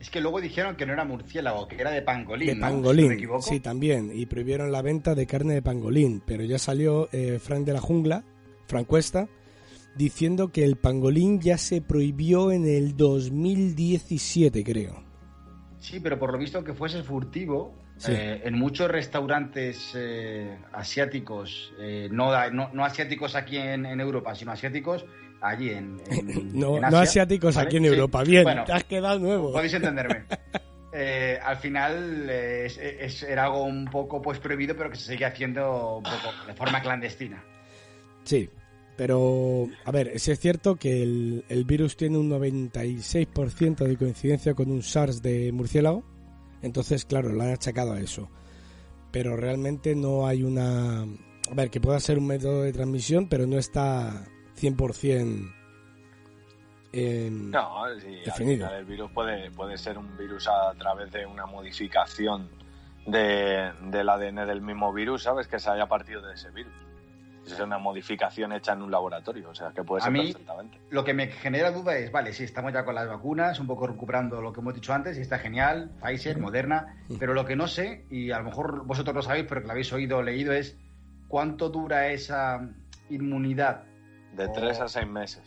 Es 0.00 0.10
que 0.10 0.20
luego 0.20 0.40
dijeron 0.40 0.76
que 0.76 0.86
no 0.86 0.92
era 0.92 1.04
murciélago, 1.04 1.68
que 1.68 1.76
era 1.76 1.90
de 1.90 2.02
pangolín. 2.02 2.48
de 2.48 2.54
¿no? 2.54 2.66
Si 2.66 2.72
pangolín, 2.72 3.08
me 3.08 3.14
equivoco. 3.14 3.42
sí, 3.42 3.60
también. 3.60 4.10
Y 4.14 4.26
prohibieron 4.26 4.72
la 4.72 4.82
venta 4.82 5.14
de 5.14 5.26
carne 5.26 5.54
de 5.54 5.62
pangolín. 5.62 6.22
Pero 6.26 6.42
ya 6.44 6.58
salió 6.58 7.08
eh, 7.12 7.38
Frank 7.38 7.64
de 7.64 7.74
la 7.74 7.80
Jungla, 7.80 8.24
Frank 8.66 8.86
Cuesta, 8.86 9.28
diciendo 9.94 10.48
que 10.48 10.64
el 10.64 10.76
pangolín 10.76 11.40
ya 11.40 11.58
se 11.58 11.82
prohibió 11.82 12.50
en 12.50 12.66
el 12.66 12.96
2017, 12.96 14.64
creo. 14.64 15.04
Sí, 15.78 16.00
pero 16.00 16.18
por 16.18 16.32
lo 16.32 16.38
visto 16.38 16.64
que 16.64 16.72
fuese 16.72 17.02
furtivo, 17.02 17.74
Sí. 17.96 18.12
eh, 18.12 18.42
en 18.44 18.54
muchos 18.58 18.90
restaurantes 18.90 19.92
eh, 19.94 20.58
asiáticos, 20.72 21.72
eh, 21.78 22.08
no, 22.10 22.32
no, 22.50 22.70
no 22.72 22.84
asiáticos 22.84 23.34
aquí 23.36 23.56
en, 23.56 23.86
en 23.86 24.00
Europa, 24.00 24.34
sino 24.34 24.50
asiáticos 24.52 25.04
allí 25.40 25.70
en, 25.70 26.00
en- 26.10 26.52
No, 26.58 26.76
en 26.76 26.82
no 26.82 26.86
Asia, 26.88 27.00
asiáticos 27.02 27.54
¿vale? 27.54 27.66
aquí 27.68 27.76
en 27.76 27.82
Sí. 27.84 27.88
Europa. 27.90 28.22
Bien, 28.24 28.42
Bueno, 28.44 28.64
te 28.64 28.72
has 28.72 28.84
quedado 28.84 29.18
nuevo. 29.20 29.52
podéis 29.52 29.74
entenderme. 29.74 30.24
Al 31.44 31.56
final 31.56 32.30
es- 32.30 32.78
es- 32.78 33.22
era 33.24 33.44
algo 33.46 33.64
un 33.64 33.84
poco 33.86 34.22
pues 34.22 34.38
prohibido, 34.38 34.76
pero 34.76 34.90
que 34.90 34.96
se 34.96 35.12
sigue 35.12 35.24
haciendo 35.24 35.96
un 35.98 36.02
poco 36.04 36.46
de 36.46 36.54
forma 36.54 36.80
clandestina. 36.82 37.42
Sí, 38.22 38.48
pero 38.96 39.66
a 39.84 39.90
ver, 39.90 40.18
sí 40.20 40.30
es 40.30 40.38
cierto 40.38 40.76
que 40.76 41.02
el, 41.02 41.44
el 41.48 41.64
virus 41.64 41.96
tiene 41.96 42.16
un 42.18 42.30
96% 42.30 43.84
de 43.86 43.96
coincidencia 43.96 44.54
con 44.54 44.70
un 44.70 44.82
SARS 44.82 45.20
de 45.20 45.50
murciélago, 45.52 46.04
entonces 46.64 47.04
claro, 47.04 47.30
lo 47.30 47.42
han 47.42 47.50
achacado 47.50 47.92
a 47.92 48.00
eso. 48.00 48.28
Pero 49.12 49.36
realmente 49.36 49.94
no 49.94 50.26
hay 50.26 50.42
una... 50.42 51.02
A 51.02 51.54
ver, 51.54 51.70
que 51.70 51.80
pueda 51.80 52.00
ser 52.00 52.18
un 52.18 52.26
método 52.26 52.62
de 52.62 52.72
transmisión, 52.72 53.28
pero 53.28 53.46
no 53.46 53.58
está 53.58 54.26
100% 54.58 55.52
en... 56.92 57.50
No, 57.50 57.84
sí, 58.00 58.20
definido. 58.24 58.72
el 58.74 58.84
virus 58.84 59.10
puede, 59.12 59.50
puede 59.50 59.76
ser 59.76 59.98
un 59.98 60.16
virus 60.16 60.48
a 60.48 60.72
través 60.78 61.12
de 61.12 61.26
una 61.26 61.46
modificación 61.46 62.48
de, 63.06 63.72
del 63.82 64.08
ADN 64.08 64.46
del 64.46 64.62
mismo 64.62 64.92
virus, 64.92 65.24
¿sabes? 65.24 65.48
Que 65.48 65.58
se 65.58 65.70
haya 65.70 65.86
partido 65.86 66.22
de 66.22 66.34
ese 66.34 66.50
virus. 66.50 66.72
Es 67.46 67.60
una 67.60 67.78
modificación 67.78 68.52
hecha 68.52 68.72
en 68.72 68.82
un 68.82 68.90
laboratorio, 68.90 69.50
o 69.50 69.54
sea, 69.54 69.70
que 69.72 69.82
puede 69.84 70.00
A 70.02 70.04
ser 70.04 70.12
mí- 70.12 70.32
perfectamente. 70.32 70.78
Lo 70.90 71.04
que 71.04 71.12
me 71.14 71.26
genera 71.28 71.70
duda 71.70 71.96
es, 71.96 72.10
vale, 72.10 72.32
sí, 72.32 72.44
estamos 72.44 72.72
ya 72.72 72.84
con 72.84 72.94
las 72.94 73.06
vacunas, 73.08 73.60
un 73.60 73.66
poco 73.66 73.86
recuperando 73.86 74.40
lo 74.40 74.52
que 74.52 74.60
hemos 74.60 74.74
dicho 74.74 74.92
antes, 74.94 75.18
y 75.18 75.20
está 75.20 75.38
genial, 75.38 75.90
Pfizer, 76.02 76.38
Moderna, 76.38 76.96
pero 77.18 77.34
lo 77.34 77.44
que 77.44 77.56
no 77.56 77.66
sé, 77.68 78.06
y 78.10 78.30
a 78.30 78.38
lo 78.38 78.44
mejor 78.44 78.84
vosotros 78.86 79.14
lo 79.14 79.22
sabéis, 79.22 79.46
pero 79.48 79.60
que 79.60 79.66
lo 79.66 79.72
habéis 79.72 79.92
oído 79.92 80.18
o 80.18 80.22
leído, 80.22 80.52
es 80.52 80.78
cuánto 81.28 81.68
dura 81.68 82.08
esa 82.08 82.66
inmunidad. 83.10 83.84
De 84.32 84.48
tres 84.48 84.80
a 84.80 84.88
seis 84.88 85.06
meses. 85.06 85.42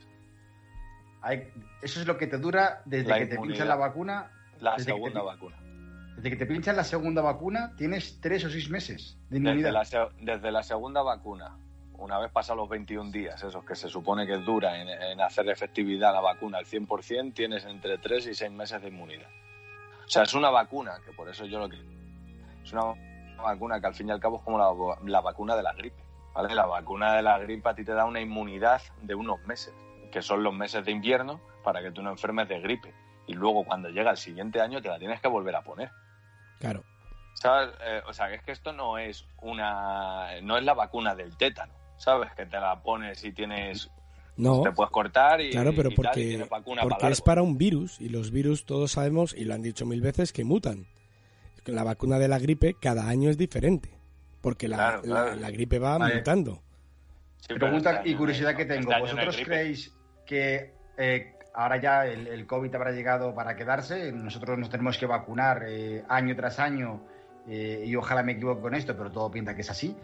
Hay- 1.21 1.47
Eso 1.81 1.99
es 1.99 2.07
lo 2.07 2.17
que 2.17 2.27
te 2.27 2.37
dura 2.37 2.81
desde 2.85 3.09
La 3.09 3.19
que 3.19 3.25
te 3.27 3.37
pinchan 3.39 3.67
la 3.67 3.75
vacuna. 3.75 4.31
La 4.59 4.77
segunda 4.79 5.19
te- 5.19 5.25
vacuna. 5.25 5.55
Desde 6.15 6.29
que 6.31 6.35
te 6.35 6.45
pinchan 6.47 6.75
la 6.75 6.83
segunda 6.83 7.21
vacuna, 7.21 7.75
tienes 7.75 8.19
tres 8.19 8.43
o 8.45 8.49
seis 8.49 8.69
meses 8.71 9.17
de 9.29 9.37
Desde 9.39 9.49
inmunidad. 9.51 9.71
la, 9.71 10.09
desde 10.19 10.51
la 10.51 10.63
segunda 10.63 11.03
vacuna, 11.03 11.55
una 11.97 12.19
vez 12.19 12.31
pasados 12.31 12.61
los 12.61 12.69
21 12.69 13.11
días, 13.11 13.41
esos 13.43 13.63
que 13.63 13.75
se 13.75 13.89
supone 13.89 14.25
que 14.25 14.37
dura 14.37 14.79
en, 14.81 14.89
en 14.89 15.21
hacer 15.21 15.49
efectividad 15.49 16.13
la 16.13 16.21
vacuna 16.21 16.57
al 16.57 16.65
100%, 16.65 17.33
tienes 17.33 17.65
entre 17.65 17.97
3 17.97 18.27
y 18.27 18.35
6 18.35 18.51
meses 18.51 18.81
de 18.81 18.87
inmunidad. 18.87 19.29
O 20.05 20.09
sea, 20.09 20.23
es 20.23 20.33
una 20.33 20.49
vacuna, 20.49 20.99
que 21.05 21.11
por 21.11 21.27
eso 21.27 21.45
yo 21.45 21.59
lo 21.59 21.67
que... 21.67 21.77
Es 22.63 22.71
una 22.71 22.93
vacuna 23.37 23.79
que 23.81 23.87
al 23.87 23.93
fin 23.93 24.07
y 24.07 24.11
al 24.11 24.19
cabo 24.19 24.37
es 24.37 24.43
como 24.43 24.57
la, 24.57 25.09
la 25.09 25.21
vacuna 25.21 25.55
de 25.55 25.63
la 25.63 25.73
gripe. 25.73 26.01
¿vale? 26.33 26.55
La 26.55 26.65
vacuna 26.65 27.15
de 27.15 27.21
la 27.23 27.37
gripe 27.39 27.67
a 27.67 27.73
ti 27.73 27.83
te 27.83 27.93
da 27.93 28.05
una 28.05 28.21
inmunidad 28.21 28.81
de 29.01 29.15
unos 29.15 29.41
meses, 29.45 29.73
que 30.11 30.21
son 30.21 30.43
los 30.43 30.53
meses 30.53 30.85
de 30.85 30.91
invierno, 30.91 31.41
para 31.63 31.81
que 31.81 31.91
tú 31.91 32.01
no 32.01 32.11
enfermes 32.11 32.47
de 32.47 32.61
gripe. 32.61 32.93
Y 33.25 33.33
luego 33.33 33.65
cuando 33.65 33.89
llega 33.89 34.11
el 34.11 34.17
siguiente 34.17 34.61
año 34.61 34.81
te 34.81 34.87
la 34.87 34.99
tienes 34.99 35.19
que 35.19 35.27
volver 35.27 35.55
a 35.55 35.63
poner. 35.63 35.91
Claro. 36.59 36.83
¿Sabes? 37.33 37.69
Eh, 37.81 38.01
o 38.07 38.13
sea, 38.13 38.29
que 38.29 38.35
es 38.35 38.43
que 38.43 38.51
esto 38.51 38.71
no 38.71 38.97
es 38.97 39.25
una. 39.41 40.39
No 40.41 40.57
es 40.57 40.63
la 40.63 40.73
vacuna 40.73 41.13
del 41.13 41.35
tétano, 41.35 41.73
¿sabes? 41.97 42.31
Que 42.35 42.45
te 42.45 42.57
la 42.59 42.81
pones 42.81 43.23
y 43.23 43.31
tienes. 43.31 43.89
No, 44.37 44.61
Te 44.61 44.71
puedes 44.71 44.91
cortar 44.91 45.41
y. 45.41 45.49
claro, 45.49 45.73
pero 45.75 45.89
y 45.91 45.95
tal, 45.95 46.19
y 46.19 46.37
porque, 46.37 46.47
porque 46.81 46.95
para 46.99 47.09
es 47.11 47.21
para 47.21 47.41
un 47.41 47.57
virus 47.57 47.99
y 47.99 48.09
los 48.09 48.29
virus 48.31 48.65
todos 48.65 48.91
sabemos, 48.91 49.33
y 49.35 49.45
lo 49.45 49.55
han 49.55 49.63
dicho 49.63 49.85
mil 49.85 50.01
veces, 50.01 50.31
que 50.31 50.43
mutan. 50.43 50.85
La 51.65 51.83
vacuna 51.83 52.17
de 52.19 52.27
la 52.27 52.37
gripe 52.39 52.75
cada 52.79 53.09
año 53.09 53.29
es 53.29 53.37
diferente, 53.37 53.89
porque 54.41 54.67
la, 54.67 54.77
Claro, 54.77 55.01
claro. 55.01 55.29
la- 55.31 55.35
la 55.35 55.51
gripe 55.51 55.79
va 55.79 55.97
Vale. 55.97 56.15
mutando. 56.17 56.61
Sí, 57.39 57.53
Pregunta 57.55 57.93
este 57.97 58.09
y 58.09 58.15
curiosidad 58.15 58.51
no- 58.51 58.57
que 58.57 58.61
este 58.63 58.75
tengo. 58.75 58.93
hay 58.93 59.01
¿Vosotros 59.01 59.37
creéis 59.43 59.93
que 60.25 60.73
eh, 60.97 61.33
ahora 61.55 61.77
ya 61.81 62.05
el, 62.05 62.27
el 62.27 62.45
COVID 62.47 62.73
habrá 62.75 62.91
llegado 62.91 63.33
para 63.33 63.55
quedarse? 63.55 64.11
Nosotros 64.11 64.57
nos 64.59 64.69
tenemos 64.69 64.97
que 64.97 65.05
vacunar 65.07 65.63
eh, 65.67 66.03
año 66.09 66.35
tras 66.35 66.59
año 66.59 67.01
eh, 67.47 67.83
y 67.85 67.95
ojalá 67.95 68.21
me 68.23 68.33
equivoque 68.33 68.61
con 68.61 68.75
esto, 68.75 68.95
pero 68.95 69.11
todo 69.11 69.29
pinta 69.31 69.55
que 69.55 69.61
es 69.61 69.69
así. 69.69 69.95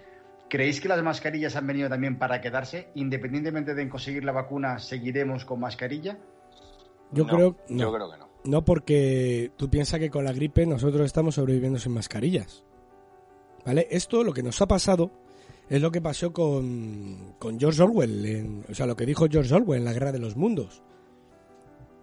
¿Creéis 0.54 0.80
que 0.80 0.88
las 0.88 1.02
mascarillas 1.02 1.56
han 1.56 1.66
venido 1.66 1.90
también 1.90 2.20
para 2.20 2.40
quedarse? 2.40 2.90
Independientemente 2.94 3.74
de 3.74 3.90
conseguir 3.90 4.24
la 4.24 4.34
vacuna, 4.34 4.78
¿seguiremos 4.78 5.46
con 5.46 5.60
mascarilla? 5.60 6.20
Yo 7.12 7.24
No, 7.24 7.30
creo 7.36 7.56
no. 7.70 7.80
Yo 7.80 7.92
creo 7.92 8.12
que 8.12 8.18
no. 8.20 8.30
No, 8.46 8.64
porque 8.64 9.52
tú 9.58 9.68
piensas 9.68 10.00
que 10.00 10.12
con 10.12 10.26
la 10.26 10.32
gripe 10.32 10.68
nosotros 10.68 11.08
estamos 11.08 11.34
sobreviviendo 11.34 11.80
sin 11.80 11.94
mascarillas. 11.94 12.64
¿Vale? 13.66 13.88
Esto, 13.90 14.24
lo 14.24 14.32
que 14.32 14.44
nos 14.44 14.62
ha 14.62 14.68
pasado, 14.68 15.10
es 15.70 15.82
lo 15.82 15.92
que 15.92 16.02
pasó 16.02 16.32
con, 16.32 17.34
con 17.40 17.60
George 17.60 17.82
Orwell. 17.82 18.24
en- 18.24 18.64
o 18.70 18.76
sea, 18.76 18.86
lo 18.86 18.96
que 18.96 19.08
dijo 19.08 19.26
George 19.28 19.56
Orwell 19.56 19.80
en 19.80 19.86
La 19.86 19.94
Guerra 19.94 20.12
de 20.12 20.20
los 20.20 20.36
Mundos. 20.36 20.84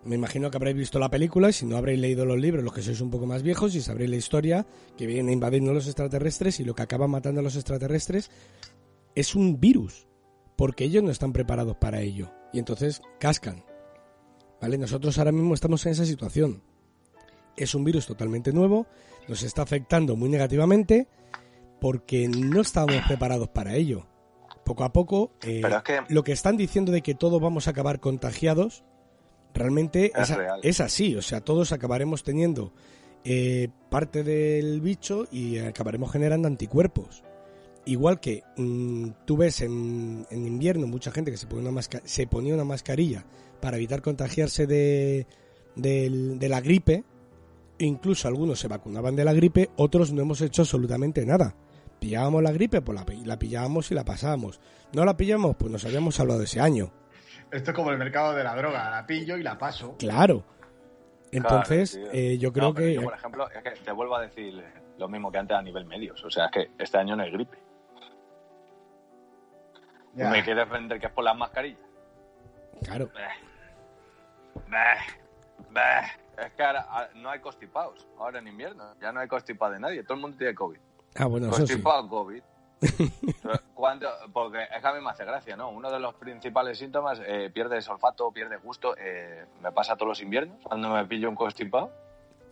Me 0.05 0.15
imagino 0.15 0.51
que 0.51 0.57
habréis 0.57 0.77
visto 0.77 0.99
la 0.99 1.11
película, 1.11 1.51
y 1.51 1.53
si 1.53 1.67
no 1.67 1.77
habréis 1.77 2.01
leído 2.01 2.25
los 2.25 2.39
libros, 2.39 2.65
los 2.65 2.73
que 2.73 2.81
sois 2.83 3.01
un 3.03 3.11
poco 3.11 3.27
más 3.27 3.43
viejos, 3.43 3.75
y 3.75 3.83
sabréis 3.83 4.11
la 4.11 4.17
historia, 4.17 4.67
que 4.97 5.07
vienen 5.07 5.29
a 5.29 5.33
invadirnos 5.33 5.75
los 5.75 5.87
extraterrestres 5.87 6.59
y 6.61 6.65
lo 6.65 6.75
que 6.75 6.83
acaba 6.83 7.07
matando 7.07 7.41
a 7.41 7.43
los 7.43 7.55
extraterrestres 7.57 8.31
es 9.15 9.35
un 9.35 9.61
virus, 9.61 10.07
porque 10.57 10.85
ellos 10.85 11.03
no 11.03 11.11
están 11.11 11.33
preparados 11.33 11.77
para 11.77 12.01
ello. 12.01 12.31
Y 12.53 12.59
entonces 12.59 13.03
cascan. 13.19 13.65
¿Vale? 14.61 14.79
Nosotros 14.79 15.19
ahora 15.19 15.33
mismo 15.33 15.55
estamos 15.55 15.85
en 15.87 15.93
esa 15.93 16.05
situación. 16.05 16.63
Es 17.57 17.75
un 17.75 17.85
virus 17.85 18.07
totalmente 18.07 18.53
nuevo, 18.53 18.87
nos 19.29 19.43
está 19.43 19.63
afectando 19.63 20.17
muy 20.17 20.29
negativamente 20.29 21.09
porque 21.81 22.29
no 22.29 22.61
estábamos 22.61 23.03
preparados 23.07 23.49
para 23.49 23.75
ello. 23.75 24.07
Poco 24.65 24.85
a 24.85 24.93
poco, 24.93 25.33
eh, 25.43 25.61
Pero 25.63 25.77
es 25.79 25.83
que- 25.83 26.01
lo 26.09 26.23
que 26.25 26.33
están 26.33 26.57
diciendo 26.57 26.93
de 26.93 27.03
que 27.03 27.15
todos 27.15 27.41
vamos 27.41 27.67
a 27.67 27.71
acabar 27.71 28.01
contagiados, 28.01 28.85
realmente 29.55 30.13
Es 30.15 30.23
es, 30.23 30.31
a- 30.31 30.37
real. 30.37 30.61
es 30.63 30.81
así. 30.81 31.17
O 31.17 31.23
sea, 31.23 31.41
todos 31.41 31.73
acabaremos 31.73 32.23
teniendo 32.23 32.73
eh, 33.25 33.69
parte 33.91 34.23
del 34.23 34.81
bicho 34.81 35.27
y 35.31 35.59
acabaremos 35.59 36.11
generando 36.13 36.49
anticuerpos. 36.49 37.23
Igual 37.87 38.21
que 38.21 38.43
mm, 38.57 39.09
tú 39.25 39.37
ves 39.39 39.61
en, 39.63 40.27
en 40.31 40.47
invierno 40.47 40.87
mucha 40.87 41.11
gente 41.11 41.31
que 41.31 41.37
se, 41.37 41.47
pone 41.47 41.63
una 41.63 41.71
masca- 41.81 42.03
se 42.05 42.27
ponía 42.27 42.55
una 42.55 42.65
mascarilla 42.65 43.25
para 43.61 43.77
evitar 43.79 44.03
contagiarse 44.03 44.67
de, 44.67 45.27
de 45.77 46.49
la 46.49 46.61
gripe, 46.61 47.05
incluso 47.79 48.29
algunos 48.29 48.61
se 48.61 48.69
vacunaban 48.69 49.17
de 49.17 49.25
la 49.25 49.33
gripe, 49.33 49.71
otros 49.77 50.13
no 50.13 50.23
hemos 50.23 50.41
hecho 50.43 50.63
absolutamente 50.63 51.25
nada. 51.25 51.55
Pillábamos 51.99 52.43
la 52.43 52.53
gripe, 52.53 52.81
pues 52.83 52.97
la, 52.99 53.07
la 53.27 53.39
pillábamos 53.39 53.91
y 53.91 53.95
la 53.95 54.05
pasábamos. 54.05 54.61
No 54.93 55.05
la 55.05 55.17
pillamos, 55.17 55.57
pues 55.57 55.71
nos 55.71 55.85
habíamos 55.85 56.19
hablado 56.21 56.43
ese 56.43 56.61
año. 56.61 56.93
Esto 57.53 57.71
es 57.71 57.77
como 57.77 57.91
el 57.91 57.99
mercado 57.99 58.35
de 58.35 58.45
la 58.45 58.55
droga, 58.55 58.91
la 58.91 59.07
pillo 59.07 59.37
y 59.37 59.43
la 59.43 59.59
paso. 59.59 59.97
Claro. 59.99 60.45
Entonces, 61.33 61.97
Claro, 61.97 62.11
eh, 62.13 62.39
yo 62.39 62.53
creo 62.53 62.69
No, 62.69 62.75
que... 62.75 62.95
yo, 62.95 63.03
por 63.03 63.15
ejemplo, 63.15 63.49
es 63.51 63.63
que 63.63 63.71
te 63.71 63.93
vuelvo 63.93 64.17
a 64.17 64.23
decir 64.23 64.63
lo 64.99 65.09
mismo 65.09 65.31
que 65.31 65.39
antes 65.39 65.57
a 65.57 65.63
nivel 65.63 65.85
medios. 65.85 66.23
O 66.25 66.31
sea, 66.31 66.47
es 66.47 66.51
que 66.53 66.71
este 66.79 66.99
año 66.99 67.17
no 67.17 67.23
hay 67.23 67.31
gripe. 67.31 67.59
Ya. 70.15 70.29
¿Me 70.31 70.43
quieres 70.43 70.69
vender 70.69 70.99
que 70.99 71.07
es 71.07 71.13
por 71.13 71.25
las 71.25 71.37
mascarillas? 71.37 71.81
Claro, 72.85 73.09
Beh. 73.15 74.61
Beh. 74.69 75.71
Beh. 75.71 76.45
Es 76.47 76.53
que 76.55 76.63
ahora, 76.63 76.81
ahora 76.83 77.11
no 77.15 77.31
hay 77.31 77.39
constipados. 77.41 78.09
Ahora 78.19 78.39
en 78.41 78.49
invierno 78.49 78.95
ya 79.01 79.13
no 79.13 79.21
hay 79.21 79.29
constipado 79.29 79.73
de 79.73 79.81
nadie. 79.81 80.03
Todo 80.03 80.15
el 80.15 80.21
mundo 80.21 80.37
tiene 80.37 80.55
COVID. 80.55 80.79
ah, 81.17 81.27
bueno, 81.27 81.47
eso 81.49 81.57
sí. 81.57 81.61
Constipado, 81.63 82.09
COVID. 82.09 82.43
¿Cuánto? 83.75 84.09
Porque 84.33 84.63
es 84.63 84.81
que 84.81 84.87
a 84.89 84.93
mí 84.93 85.01
me 85.03 85.11
hace 85.11 85.25
gracia, 85.25 85.57
¿no? 85.57 85.71
Uno 85.71 85.91
de 85.91 85.99
los 85.99 86.15
principales 86.15 86.79
síntomas, 86.79 87.21
eh, 87.27 87.51
pierdes 87.53 87.89
olfato, 87.89 88.31
pierdes 88.33 88.63
gusto. 88.63 88.95
eh, 88.99 89.45
me 89.63 89.73
pasa 89.73 89.97
todos 89.97 90.09
los 90.09 90.23
inviernos 90.23 90.59
cuando 90.63 90.91
me 90.91 91.05
pillo 91.07 91.29
un 91.29 91.35
constipado. 91.37 91.91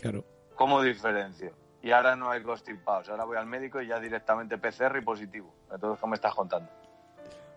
Claro. 0.01 0.25
¿Cómo 0.55 0.83
diferencio? 0.83 1.53
Y 1.83 1.93
ahora 1.93 2.17
no 2.17 2.31
hay 2.31 2.43
constipados. 2.43 3.09
Ahora 3.09 3.25
voy 3.25 3.37
al 3.37 3.47
médico 3.47 3.81
y 3.81 3.87
ya 3.87 4.01
directamente 4.01 4.59
PCR 4.59 4.99
y 4.99 5.05
positivo. 5.05 5.55
Entonces, 5.73 6.01
¿qué 6.01 6.09
me 6.09 6.15
estás 6.17 6.35
contando? 6.35 6.69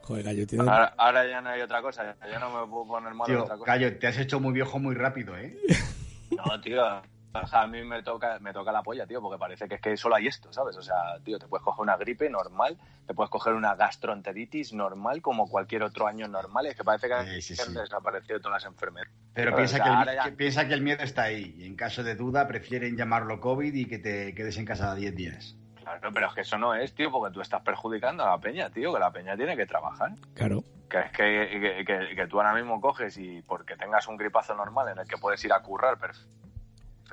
Joder, 0.03 0.23
gallo, 0.23 0.47
tiene... 0.47 0.63
Ahora, 0.63 0.93
ahora 0.97 1.27
ya 1.27 1.41
no 1.41 1.49
hay 1.49 1.61
otra 1.61 1.81
cosa. 1.81 2.15
Ya 2.29 2.39
no 2.39 2.49
me 2.49 2.67
puedo 2.69 2.87
poner 2.87 3.13
malo 3.13 3.31
en 3.31 3.35
Tío, 3.37 3.43
otra 3.43 3.57
cosa. 3.57 3.71
Gallo, 3.71 3.97
te 3.97 4.07
has 4.07 4.17
hecho 4.17 4.39
muy 4.39 4.53
viejo 4.53 4.79
muy 4.79 4.95
rápido, 4.95 5.37
¿eh? 5.37 5.57
No, 6.31 6.61
tío. 6.61 7.01
A 7.33 7.65
mí 7.67 7.81
me 7.83 8.03
toca, 8.03 8.39
me 8.39 8.51
toca 8.51 8.71
la 8.73 8.83
polla, 8.83 9.07
tío, 9.07 9.21
porque 9.21 9.39
parece 9.39 9.67
que 9.69 9.75
es 9.75 9.81
que 9.81 9.95
solo 9.95 10.15
hay 10.15 10.27
esto, 10.27 10.51
¿sabes? 10.51 10.75
O 10.75 10.81
sea, 10.81 11.17
tío, 11.23 11.39
te 11.39 11.47
puedes 11.47 11.63
coger 11.63 11.81
una 11.81 11.95
gripe 11.95 12.29
normal, 12.29 12.77
te 13.07 13.13
puedes 13.13 13.29
coger 13.29 13.53
una 13.53 13.73
gastroenteritis 13.75 14.73
normal, 14.73 15.21
como 15.21 15.47
cualquier 15.49 15.83
otro 15.83 16.07
año 16.07 16.27
normal. 16.27 16.65
Es 16.65 16.75
que 16.75 16.83
parece 16.83 17.07
que 17.07 17.41
Sí, 17.41 17.55
sí, 17.55 17.61
han 17.61 17.69
sí. 17.69 17.79
desaparecido 17.79 18.39
todas 18.41 18.61
las 18.63 18.71
enfermedades. 18.71 19.13
Pero 19.33 19.53
O 19.53 19.55
piensa, 19.55 19.75
sea, 19.77 19.83
que 19.85 19.89
el, 19.89 19.95
ahora 19.95 20.15
ya- 20.15 20.23
que 20.25 20.31
piensa 20.33 20.67
que 20.67 20.73
el 20.73 20.81
miedo 20.81 21.03
está 21.03 21.23
ahí. 21.23 21.55
Y 21.57 21.65
en 21.65 21.75
caso 21.77 22.03
de 22.03 22.15
duda, 22.15 22.47
prefieren 22.47 22.97
llamarlo 22.97 23.39
COVID 23.39 23.73
y 23.73 23.85
que 23.85 23.99
te 23.99 24.35
quedes 24.35 24.57
en 24.57 24.65
casa 24.65 24.93
10 24.93 25.15
días. 25.15 25.55
Claro, 25.81 26.11
pero 26.13 26.27
es 26.27 26.33
que 26.33 26.41
eso 26.41 26.57
no 26.57 26.75
es, 26.75 26.93
tío, 26.93 27.11
porque 27.11 27.33
tú 27.33 27.41
estás 27.41 27.61
perjudicando 27.63 28.23
a 28.23 28.31
la 28.31 28.37
peña, 28.39 28.69
tío, 28.69 28.93
que 28.93 28.99
la 28.99 29.11
peña 29.11 29.35
tiene 29.37 29.55
que 29.55 29.65
trabajar. 29.65 30.11
Claro. 30.35 30.63
Que 30.89 30.99
es 30.99 31.11
que, 31.11 31.59
que, 31.59 31.85
que- 31.85 32.15
que 32.15 32.27
tú 32.27 32.37
ahora 32.41 32.53
mismo 32.53 32.79
coges 32.81 33.17
y 33.17 33.41
porque 33.43 33.77
tengas 33.77 34.07
un 34.09 34.17
gripazo 34.17 34.53
normal 34.53 34.89
en 34.89 34.99
el 34.99 35.07
que 35.07 35.17
puedes 35.17 35.43
ir 35.45 35.53
a 35.53 35.61
currar 35.61 35.97
perf- 35.97 36.25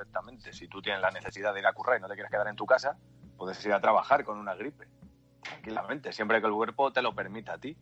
perfectamente, 0.03 0.53
si 0.53 0.67
tú 0.69 0.81
tienes 0.81 1.01
la 1.01 1.11
necesidad 1.11 1.53
de 1.53 1.59
ir 1.59 1.67
a 1.67 1.73
currar 1.73 1.97
y 1.97 2.01
no 2.01 2.07
te 2.07 2.13
quieres 2.13 2.31
quedar 2.31 2.47
en 2.47 2.55
tu 2.55 2.65
casa, 2.65 2.97
puedes 3.37 3.63
ir 3.65 3.73
a 3.73 3.81
trabajar 3.81 4.23
con 4.23 4.37
una 4.37 4.55
gripe, 4.55 4.87
tranquilamente, 5.41 6.13
siempre 6.13 6.39
que 6.39 6.47
el 6.47 6.53
cuerpo 6.53 6.91
te 6.93 7.01
lo 7.01 7.13
permita 7.13 7.53
a 7.53 7.57
ti. 7.57 7.77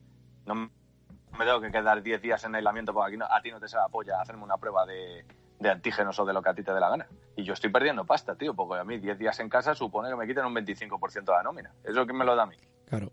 No 0.45 0.55
me 0.55 1.45
tengo 1.45 1.61
que 1.61 1.71
quedar 1.71 2.01
10 2.01 2.19
días 2.21 2.43
en 2.43 2.55
aislamiento 2.55 2.91
porque 2.93 3.09
aquí 3.09 3.17
no- 3.17 3.27
a 3.29 3.39
ti 3.41 3.51
no 3.51 3.59
te 3.59 3.67
se 3.67 3.77
apoya 3.77 4.19
hacerme 4.19 4.43
una 4.43 4.57
prueba 4.57 4.85
de, 4.87 5.25
de 5.59 5.69
antígenos 5.69 6.17
o 6.19 6.25
de 6.25 6.33
lo 6.33 6.41
que 6.41 6.49
a 6.49 6.55
ti 6.55 6.63
te 6.63 6.73
dé 6.73 6.79
la 6.79 6.89
gana. 6.89 7.07
Y 7.35 7.43
yo 7.43 7.53
estoy 7.53 7.69
perdiendo 7.69 8.03
pasta, 8.03 8.35
tío, 8.35 8.55
porque 8.55 8.79
a 8.79 8.83
mí 8.83 8.97
10 8.97 9.19
días 9.19 9.39
en 9.39 9.47
casa 9.49 9.75
supone 9.75 10.09
que 10.09 10.15
me 10.15 10.25
quiten 10.25 10.45
un 10.45 10.55
25% 10.55 11.31
de 11.31 11.37
la 11.37 11.43
nómina. 11.43 11.71
¿Eso 11.83 12.03
quién 12.05 12.17
me 12.17 12.25
lo 12.25 12.35
da 12.35 12.43
a 12.43 12.47
mí? 12.47 12.57
Claro. 12.87 13.11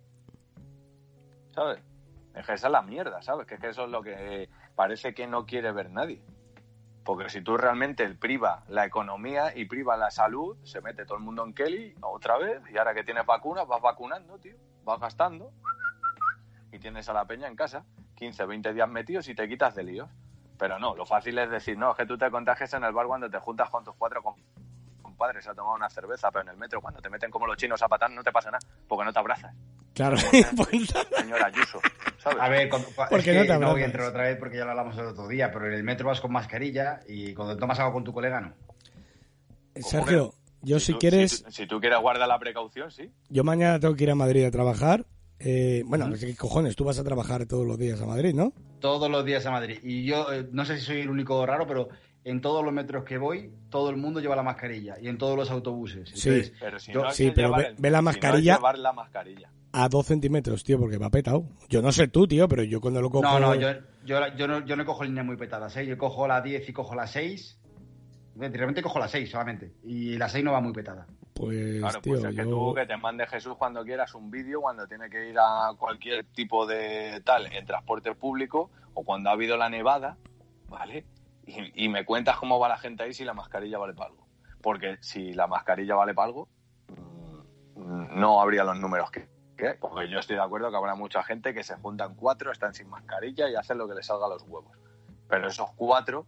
¿sabes? 1.50 1.78
Es 2.34 2.46
que 2.46 2.54
esa 2.54 2.66
es 2.68 2.72
la 2.72 2.82
mierda, 2.82 3.20
¿sabes? 3.22 3.46
Que 3.46 3.56
es 3.56 3.60
que 3.60 3.68
eso 3.68 3.84
es 3.84 3.90
lo 3.90 4.02
que 4.02 4.48
parece 4.74 5.14
que 5.14 5.26
no 5.26 5.44
quiere 5.44 5.70
ver 5.72 5.90
nadie. 5.90 6.22
Porque 7.04 7.28
si 7.28 7.42
tú 7.42 7.56
realmente 7.56 8.08
priva 8.14 8.62
la 8.68 8.86
economía 8.86 9.54
y 9.54 9.66
priva 9.66 9.96
la 9.96 10.10
salud, 10.10 10.56
se 10.64 10.80
mete 10.80 11.04
todo 11.04 11.18
el 11.18 11.24
mundo 11.24 11.44
en 11.44 11.52
Kelly 11.52 11.94
otra 12.00 12.38
vez 12.38 12.62
y 12.72 12.78
ahora 12.78 12.94
que 12.94 13.04
tienes 13.04 13.26
vacunas 13.26 13.66
vas 13.66 13.82
vacunando, 13.82 14.38
tío, 14.38 14.56
vas 14.84 14.98
gastando 15.00 15.52
y 16.72 16.78
tienes 16.78 17.08
a 17.08 17.12
la 17.12 17.24
peña 17.26 17.46
en 17.46 17.56
casa 17.56 17.84
15, 18.16 18.46
20 18.46 18.72
días 18.72 18.88
metidos 18.88 19.28
y 19.28 19.34
te 19.34 19.48
quitas 19.48 19.74
de 19.74 19.82
líos. 19.82 20.08
Pero 20.58 20.78
no, 20.78 20.94
lo 20.94 21.04
fácil 21.04 21.36
es 21.38 21.50
decir, 21.50 21.76
no, 21.76 21.90
es 21.90 21.96
que 21.96 22.06
tú 22.06 22.16
te 22.16 22.30
contagias 22.30 22.72
en 22.74 22.84
el 22.84 22.92
bar 22.92 23.06
cuando 23.06 23.28
te 23.28 23.38
juntas 23.38 23.68
con 23.70 23.84
tus 23.84 23.94
cuatro 23.96 24.22
com- 24.22 24.36
compadres 25.02 25.46
a 25.46 25.54
tomar 25.54 25.74
una 25.76 25.90
cerveza, 25.90 26.30
pero 26.30 26.42
en 26.42 26.48
el 26.48 26.56
metro 26.56 26.80
cuando 26.80 27.02
te 27.02 27.10
meten 27.10 27.30
como 27.30 27.46
los 27.46 27.56
chinos 27.56 27.82
a 27.82 27.88
patar 27.88 28.10
no 28.10 28.22
te 28.22 28.32
pasa 28.32 28.50
nada, 28.50 28.66
porque 28.88 29.04
no 29.04 29.12
te 29.12 29.18
abrazas, 29.18 29.54
Claro. 29.94 30.16
Pues, 30.56 30.88
señora 31.16 31.46
Ayuso, 31.46 31.78
¿sabes? 32.18 32.38
A 32.40 32.48
ver, 32.48 32.68
cuando, 32.68 32.88
¿Por 32.88 33.18
es 33.20 33.24
qué 33.24 33.44
no 33.46 33.58
no 33.60 33.70
voy 33.72 33.82
a 33.82 33.84
entrar 33.86 34.08
otra 34.08 34.24
vez 34.24 34.36
porque 34.38 34.56
ya 34.58 34.64
lo 34.64 34.70
hablamos 34.72 34.96
el 34.98 35.06
otro 35.06 35.28
día, 35.28 35.50
pero 35.52 35.66
en 35.68 35.74
el 35.74 35.84
metro 35.84 36.08
vas 36.08 36.20
con 36.20 36.32
mascarilla 36.32 37.00
y 37.08 37.32
cuando 37.34 37.56
tomas 37.56 37.78
algo 37.78 37.92
con 37.94 38.04
tu 38.04 38.12
colega 38.12 38.40
no. 38.40 38.52
Sergio, 39.76 40.34
yo 40.62 40.78
si 40.80 40.92
tú- 40.92 40.98
quieres, 40.98 41.32
Si 41.32 41.42
tú, 41.44 41.50
si 41.52 41.66
tú 41.66 41.80
quieres 41.80 41.98
guardar 42.00 42.28
la 42.28 42.38
precaución, 42.38 42.90
sí. 42.90 43.10
yo 43.28 43.44
mañana 43.44 43.78
tengo 43.80 43.94
que 43.94 44.04
ir 44.04 44.10
a 44.10 44.14
Madrid 44.14 44.44
a 44.44 44.50
trabajar. 44.50 45.04
Eh, 45.40 45.82
bueno, 45.86 46.08
qué 46.18 46.34
cojones, 46.36 46.76
tú 46.76 46.84
vas 46.84 46.98
a 46.98 47.04
trabajar 47.04 47.44
todos 47.46 47.66
los 47.66 47.76
días 47.76 48.00
a 48.00 48.06
Madrid, 48.06 48.34
¿no? 48.34 48.52
Todos 48.80 49.10
los 49.10 49.24
días 49.24 49.44
a 49.46 49.50
Madrid. 49.50 49.78
Y 49.82 50.04
yo 50.04 50.32
eh, 50.32 50.46
no 50.52 50.64
sé 50.64 50.78
si 50.78 50.84
soy 50.86 51.00
el 51.00 51.10
único 51.10 51.44
raro, 51.44 51.66
pero 51.66 51.88
en 52.22 52.40
todos 52.40 52.64
los 52.64 52.72
metros 52.72 53.04
que 53.04 53.18
voy, 53.18 53.50
todo 53.68 53.90
el 53.90 53.96
mundo 53.96 54.20
lleva 54.20 54.36
la 54.36 54.42
mascarilla. 54.44 54.94
Y 55.00 55.08
en 55.08 55.18
todos 55.18 55.36
los 55.36 55.50
autobuses. 55.50 56.08
Sí. 56.14 56.28
Entonces, 56.30 56.52
Pero 56.60 56.78
si 56.78 56.92
Yo- 56.92 57.02
no 57.02 57.10
sí, 57.10 57.26
que 57.26 57.32
pero 57.32 57.48
llevar 57.48 57.60
ve- 57.62 57.66
el- 57.68 57.74
ve 57.78 57.90
la 57.90 57.98
si 57.98 58.04
no 58.04 58.10
es 58.10 58.16
mascarilla. 58.16 58.54
llevar 58.56 58.78
la 58.78 58.92
mascarilla. 58.92 59.50
A 59.76 59.88
dos 59.88 60.06
centímetros, 60.06 60.62
tío, 60.62 60.78
porque 60.78 60.98
va 60.98 61.10
petado. 61.10 61.48
Yo 61.68 61.82
no 61.82 61.90
sé 61.90 62.06
tú, 62.06 62.28
tío, 62.28 62.46
pero 62.46 62.62
yo 62.62 62.80
cuando 62.80 63.02
lo 63.02 63.10
cojo... 63.10 63.24
no, 63.24 63.40
no, 63.40 63.56
yo, 63.56 63.70
yo, 64.04 64.20
yo 64.36 64.46
no, 64.46 64.64
yo 64.64 64.76
no 64.76 64.84
cojo 64.84 65.02
líneas 65.02 65.26
muy 65.26 65.36
petadas, 65.36 65.76
¿eh? 65.76 65.84
Yo 65.84 65.98
cojo 65.98 66.28
la 66.28 66.40
10 66.40 66.68
y 66.68 66.72
cojo 66.72 66.94
la 66.94 67.08
6. 67.08 67.60
Realmente 68.36 68.82
cojo 68.82 69.00
la 69.00 69.08
6 69.08 69.28
solamente. 69.28 69.74
Y 69.82 70.16
la 70.16 70.28
6 70.28 70.44
no 70.44 70.52
va 70.52 70.60
muy 70.60 70.72
petada. 70.72 71.08
Pues, 71.34 71.80
Claro, 71.80 72.00
tío, 72.00 72.12
pues 72.12 72.24
es 72.24 72.36
que 72.36 72.44
tú 72.44 72.72
que 72.72 72.86
te 72.86 72.96
mande 72.96 73.26
Jesús 73.26 73.56
cuando 73.58 73.82
quieras 73.82 74.14
un 74.14 74.30
vídeo, 74.30 74.60
cuando 74.60 74.86
tiene 74.86 75.10
que 75.10 75.30
ir 75.30 75.36
a 75.40 75.72
cualquier 75.76 76.24
tipo 76.26 76.66
de 76.66 77.20
tal 77.24 77.52
en 77.52 77.66
transporte 77.66 78.14
público 78.14 78.70
o 78.94 79.02
cuando 79.02 79.30
ha 79.30 79.32
habido 79.32 79.56
la 79.56 79.68
nevada, 79.68 80.16
¿vale? 80.68 81.04
Y, 81.48 81.86
y 81.86 81.88
me 81.88 82.04
cuentas 82.04 82.36
cómo 82.36 82.60
va 82.60 82.68
la 82.68 82.78
gente 82.78 83.02
ahí 83.02 83.12
si 83.12 83.24
la 83.24 83.34
mascarilla 83.34 83.78
vale 83.78 83.94
para 83.94 84.10
algo. 84.10 84.24
Porque 84.62 84.98
si 85.00 85.32
la 85.32 85.48
mascarilla 85.48 85.96
vale 85.96 86.14
para 86.14 86.26
algo, 86.26 86.48
mm, 87.74 88.20
no 88.20 88.40
habría 88.40 88.62
los 88.62 88.78
números 88.78 89.10
que, 89.10 89.33
hay. 89.58 89.74
Porque 89.80 90.08
yo 90.10 90.18
estoy 90.18 90.36
de 90.36 90.42
acuerdo 90.42 90.70
que 90.70 90.76
habrá 90.76 90.94
mucha 90.94 91.22
gente 91.22 91.54
que 91.54 91.62
se 91.62 91.76
juntan 91.76 92.14
cuatro, 92.14 92.50
están 92.52 92.74
sin 92.74 92.88
mascarilla 92.88 93.48
y 93.48 93.54
hacen 93.54 93.78
lo 93.78 93.88
que 93.88 93.94
les 93.94 94.06
salga 94.06 94.26
a 94.26 94.28
los 94.28 94.42
huevos. 94.42 94.76
Pero 95.28 95.48
esos 95.48 95.70
cuatro 95.76 96.26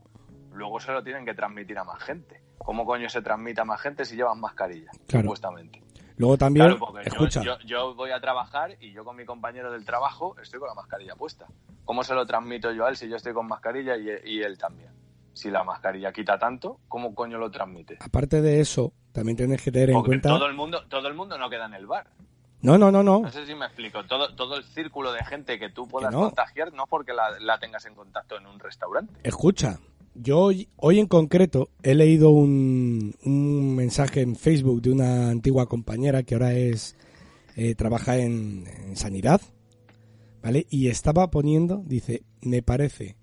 luego 0.53 0.81
se 0.81 0.93
lo 0.93 1.03
tienen 1.03 1.25
que 1.25 1.35
transmitir 1.35 1.79
a 1.79 1.85
más 1.85 2.03
gente. 2.03 2.41
¿Cómo 2.59 2.85
coño 2.87 3.09
se 3.09 3.21
transmite 3.23 3.61
a 3.61 3.65
más 3.65 3.81
gente 3.81 4.05
si 4.05 4.17
llevan 4.17 4.41
mascarilla? 4.41 4.91
Claro. 5.07 5.25
Supuestamente. 5.25 5.83
Luego 6.19 6.39
también, 6.39 6.67
Claro, 6.67 6.79
porque 6.81 7.05
yo- 7.05 7.13
escucha, 7.13 7.43
Yo, 7.43 7.59
yo 7.67 7.95
voy 7.95 8.11
a 8.11 8.21
trabajar 8.21 8.77
y 8.81 8.93
yo 8.93 9.05
con 9.05 9.17
mi 9.17 9.27
compañero 9.27 9.71
del 9.71 9.85
trabajo 9.85 10.35
estoy 10.41 10.59
con 10.61 10.69
la 10.69 10.75
mascarilla 10.75 11.15
puesta. 11.15 11.47
¿Cómo 11.85 12.03
se 12.03 12.15
lo 12.15 12.27
transmito 12.27 12.73
yo 12.73 12.87
a 12.87 12.89
él 12.89 12.97
si 12.97 13.07
yo 13.09 13.17
estoy 13.17 13.35
con 13.35 13.47
mascarilla 13.47 13.97
y, 13.99 14.09
y 14.25 14.43
él 14.43 14.57
también? 14.57 14.91
Si 15.35 15.51
la 15.51 15.63
mascarilla 15.63 16.13
quita 16.13 16.39
tanto, 16.39 16.81
¿cómo 16.89 17.15
coño 17.15 17.37
lo 17.37 17.51
transmite? 17.51 17.99
aparte 18.01 18.41
de 18.41 18.61
eso, 18.61 18.95
también 19.13 19.37
tienes 19.37 19.63
que 19.63 19.71
tener 19.71 19.91
en 19.91 20.03
cuenta... 20.03 20.31
todo 20.31 20.47
el 20.47 20.55
mundo, 20.55 20.87
todo 20.89 21.07
el 21.09 21.15
mundo 21.15 21.37
no 21.37 21.51
queda 21.51 21.67
en 21.67 21.75
el 21.75 21.87
bar. 21.87 22.07
No, 22.67 22.77
no, 22.79 22.91
no, 22.91 23.03
no. 23.03 23.21
No 23.21 23.31
sé 23.33 23.47
si 23.47 23.55
me 23.55 23.65
explico. 23.67 24.05
Todo, 24.05 24.35
todo 24.35 24.57
el 24.57 24.65
círculo 24.65 25.13
de 25.13 25.25
gente 25.25 25.59
que 25.59 25.71
tú 25.71 25.87
puedas 25.87 26.13
no. 26.13 26.23
contagiar 26.23 26.73
no 26.73 26.87
porque 26.89 27.13
la, 27.13 27.39
la 27.41 27.59
tengas 27.59 27.87
en 27.87 27.95
contacto 27.95 28.37
en 28.37 28.47
un 28.47 28.59
restaurante. 28.59 29.13
Escucha, 29.23 29.79
yo 30.15 30.41
hoy, 30.41 30.69
hoy 30.77 30.99
en 30.99 31.07
concreto 31.07 31.69
he 31.83 31.95
leído 31.95 32.31
un, 32.31 33.15
un 33.25 33.75
mensaje 33.77 34.21
en 34.23 34.35
Facebook 34.35 34.83
de 34.83 34.91
una 34.91 35.31
antigua 35.31 35.67
compañera 35.67 36.23
que 36.25 36.35
ahora 36.35 36.55
es 36.55 36.97
eh, 37.55 37.75
trabaja 37.75 38.17
en, 38.19 38.65
en 38.67 38.97
sanidad, 38.97 39.41
¿vale? 40.43 40.67
Y 40.69 40.89
estaba 40.89 41.31
poniendo, 41.31 41.83
dice, 41.87 42.23
me 42.43 42.63
parece, 42.63 43.17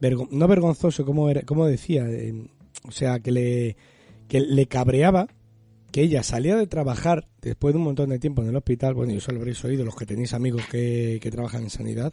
vergo- 0.00 0.28
no 0.30 0.46
vergonzoso, 0.48 1.04
como 1.04 1.28
era, 1.30 1.42
como 1.42 1.66
decía, 1.66 2.04
eh, 2.08 2.48
o 2.86 2.92
sea, 2.92 3.18
que 3.20 3.32
le, 3.32 3.76
que 4.28 4.40
le 4.40 4.66
cabreaba 4.66 5.26
que 5.92 6.02
ella 6.02 6.22
salía 6.22 6.56
de 6.56 6.66
trabajar 6.66 7.26
después 7.40 7.72
de 7.74 7.78
un 7.78 7.84
montón 7.84 8.10
de 8.10 8.18
tiempo 8.18 8.42
en 8.42 8.48
el 8.48 8.56
hospital, 8.56 8.94
bueno, 8.94 9.12
y 9.12 9.16
eso 9.16 9.32
lo 9.32 9.38
habréis 9.38 9.64
oído 9.64 9.84
los 9.84 9.96
que 9.96 10.06
tenéis 10.06 10.34
amigos 10.34 10.62
que, 10.70 11.18
que 11.22 11.30
trabajan 11.30 11.62
en 11.62 11.70
sanidad, 11.70 12.12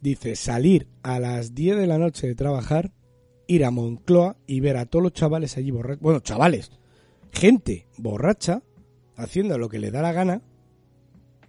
dice 0.00 0.34
salir 0.36 0.88
a 1.02 1.20
las 1.20 1.54
10 1.54 1.76
de 1.76 1.86
la 1.86 1.98
noche 1.98 2.26
de 2.26 2.34
trabajar, 2.34 2.92
ir 3.46 3.64
a 3.64 3.70
Moncloa 3.70 4.36
y 4.46 4.60
ver 4.60 4.76
a 4.76 4.86
todos 4.86 5.02
los 5.02 5.12
chavales 5.12 5.56
allí 5.56 5.70
borrachos, 5.70 6.00
bueno, 6.02 6.20
chavales, 6.20 6.70
gente 7.32 7.86
borracha, 7.96 8.62
haciendo 9.16 9.58
lo 9.58 9.68
que 9.68 9.78
le 9.78 9.90
da 9.90 10.02
la 10.02 10.12
gana, 10.12 10.42